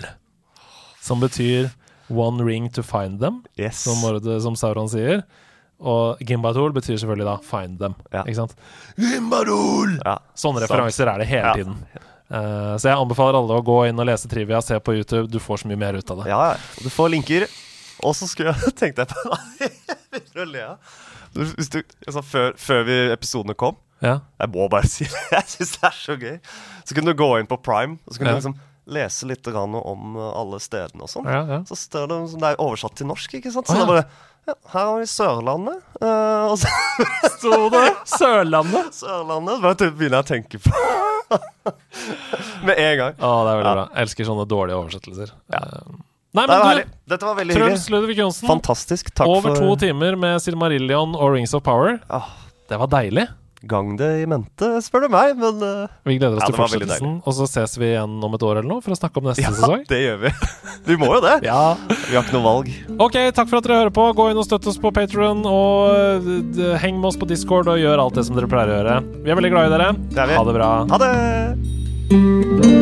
Som 1.02 1.20
betyr 1.22 1.72
One 2.10 2.44
ring 2.46 2.70
to 2.70 2.84
find 2.84 3.20
them, 3.20 3.44
Yes. 3.58 3.80
som, 3.82 3.98
som 4.42 4.56
Sauron 4.56 4.88
sier. 4.90 5.24
Og 5.80 6.22
Gimbadol 6.24 6.72
betyr 6.76 6.96
selvfølgelig 7.02 7.28
da 7.28 7.38
find 7.44 7.80
them. 7.82 7.96
Ja. 8.14 8.22
Ikke 8.24 8.38
sant? 8.40 8.56
Gimbadol! 8.98 9.98
Ja. 10.06 10.18
Sånne 10.38 10.64
referanser 10.64 11.10
er 11.12 11.20
det 11.24 11.28
hele 11.32 11.46
Ja. 11.50 11.54
tiden. 11.60 11.78
Uh, 12.26 12.74
så 12.82 12.90
jeg 12.90 12.98
anbefaler 12.98 13.38
alle 13.38 13.60
å 13.60 13.64
gå 13.66 13.76
inn 13.90 14.00
og 14.02 14.08
lese 14.10 14.28
trivia, 14.32 14.62
se 14.62 14.80
på 14.82 14.96
YouTube. 14.98 15.28
Du 15.30 15.38
får 15.40 15.62
så 15.62 15.68
mye 15.70 15.78
mer 15.78 15.94
ut 16.00 16.10
av 16.10 16.24
det. 16.24 16.30
Ja, 16.32 16.56
du 16.82 16.90
får 16.90 17.12
linker. 17.14 17.46
Og 18.04 18.16
så 18.18 18.28
skulle 18.28 18.54
jeg 18.56 18.74
tenkt 18.80 18.98
deg 18.98 19.08
på 19.12 19.38
Jeg 19.62 20.32
begynner 20.34 20.44
å 20.44 20.52
le 20.52 20.66
Hvis 21.56 21.70
du, 21.72 21.82
altså, 22.08 22.22
før, 22.26 22.54
før 22.60 22.84
vi 22.88 22.98
episodene 23.14 23.56
kom 23.56 23.76
Ja. 24.04 24.20
Jeg 24.42 24.52
må 24.56 24.68
bare 24.72 24.88
si 24.96 25.06
det. 25.06 25.22
Jeg 25.32 25.52
syns 25.54 25.76
det 25.78 25.84
er 25.92 26.00
så 26.00 26.16
gøy. 26.20 26.40
Så 26.86 26.96
kunne 26.98 27.14
du 27.14 27.20
gå 27.20 27.30
inn 27.40 27.48
på 27.52 27.60
Prime 27.64 28.00
og 28.06 28.14
så 28.16 28.20
kunne 28.20 28.34
Ja. 28.34 28.40
du 28.40 28.42
liksom 28.42 28.58
lese 28.96 29.26
litt 29.26 29.42
grann 29.50 29.74
om 29.80 30.14
alle 30.18 30.60
stedene 30.62 31.02
og 31.02 31.10
sånn. 31.10 31.26
Ja, 31.26 31.40
ja. 31.50 31.62
Så 31.66 31.74
står 31.80 32.06
det 32.12 32.18
det 32.38 32.52
er 32.52 32.60
oversatt 32.62 32.94
til 33.00 33.08
norsk, 33.10 33.34
ikke 33.40 33.50
sant? 33.54 33.66
Så 33.66 33.74
ah, 33.74 33.80
ja. 33.80 33.82
det 33.82 33.88
er 33.88 33.94
bare 33.96 34.06
ja, 34.48 34.54
Her 34.74 34.86
har 34.92 35.00
vi 35.02 35.08
Sørlandet. 35.10 35.80
uh, 36.02 36.44
og 36.52 36.58
så 36.62 36.70
Sto 37.38 37.70
det 37.74 37.86
Sørlandet? 38.12 38.92
Sørlandet. 38.98 39.62
Bare 39.66 39.90
begynner 39.92 40.20
jeg 40.22 40.26
å 40.26 40.30
tenke 40.30 40.60
på 40.62 40.72
Med 42.68 42.76
en 42.78 42.98
gang. 43.00 43.16
Å, 43.20 43.30
det 43.46 43.54
er 43.54 43.58
veldig 43.60 43.70
Ja. 43.70 43.76
bra. 43.78 43.86
Jeg 43.96 44.02
elsker 44.06 44.28
sånne 44.30 44.46
dårlige 44.50 44.78
oversettelser. 44.80 45.32
Ja. 45.54 45.62
Eh, 45.62 45.96
nei, 46.36 46.46
Det 46.46 46.52
var 46.52 46.66
men 46.66 46.78
det 46.78 46.84
du, 46.86 46.92
Dette 47.16 47.26
var 47.30 47.36
veldig 47.40 47.56
Truls. 47.58 47.88
Ludvig 47.94 48.18
Johnsen. 48.20 48.48
Fantastisk. 48.50 49.10
Takk 49.16 49.28
Over 49.32 49.56
for 49.56 49.62
to 49.62 49.76
timer 49.88 50.16
med 50.20 50.42
Silmarillion 50.44 51.16
og 51.16 51.34
Rings 51.34 51.54
of 51.58 51.64
Power. 51.66 52.00
Ah, 52.10 52.30
Det 52.70 52.78
var 52.82 52.88
deilig. 52.94 53.28
Gang 53.68 53.94
det 54.00 54.10
i 54.22 54.26
mente, 54.30 54.70
spør 54.86 55.06
du 55.06 55.10
meg, 55.14 55.34
men 55.40 55.62
uh, 55.64 55.88
Vi 56.08 56.18
gleder 56.20 56.38
oss 56.38 56.46
Ja, 56.46 56.50
til 56.52 56.60
fortsettelsen. 56.60 57.16
Og 57.26 57.36
så 57.38 57.48
ses 57.50 57.76
vi 57.82 57.92
igjen 57.94 58.16
om 58.24 58.38
et 58.38 58.46
år 58.46 58.60
eller 58.62 58.70
noe 58.70 58.84
for 58.86 58.96
å 58.96 59.00
snakke 59.00 59.22
om 59.22 59.30
neste 59.30 59.44
Ja, 59.46 59.54
sesong. 59.56 59.84
det 59.90 60.02
gjør 60.04 60.22
vi. 60.26 60.34
Vi 60.92 60.98
må 61.02 61.10
jo 61.16 61.22
det. 61.26 61.38
Ja. 61.50 61.76
Vi 61.90 62.14
har 62.16 62.22
ikke 62.24 62.38
noe 62.38 62.46
valg. 62.46 62.70
Ok, 63.02 63.18
takk 63.36 63.50
for 63.50 63.60
at 63.60 63.66
dere 63.68 63.80
hører 63.84 63.96
på. 63.96 64.06
Gå 64.18 64.30
inn 64.32 64.42
og 64.42 64.46
støtt 64.48 64.68
oss 64.70 64.78
på 64.82 64.92
Patron, 64.96 65.42
og 65.50 66.30
eh, 66.30 66.76
heng 66.84 67.00
med 67.02 67.10
oss 67.14 67.18
på 67.22 67.28
Discord 67.30 67.72
og 67.72 67.82
gjør 67.82 68.06
alt 68.06 68.20
det 68.22 68.28
som 68.30 68.38
dere 68.38 68.50
pleier 68.52 68.70
å 68.74 68.78
gjøre. 68.80 69.00
Vi 69.26 69.34
er 69.34 69.42
veldig 69.42 69.54
glad 69.56 69.72
i 69.72 69.76
dere. 69.78 69.92
Det 70.14 70.24
er 70.26 70.32
vi. 70.34 70.40
Ha 70.40 70.48
det 70.52 70.58
bra. 70.62 70.72
Ha 70.94 71.04
det! 71.06 72.75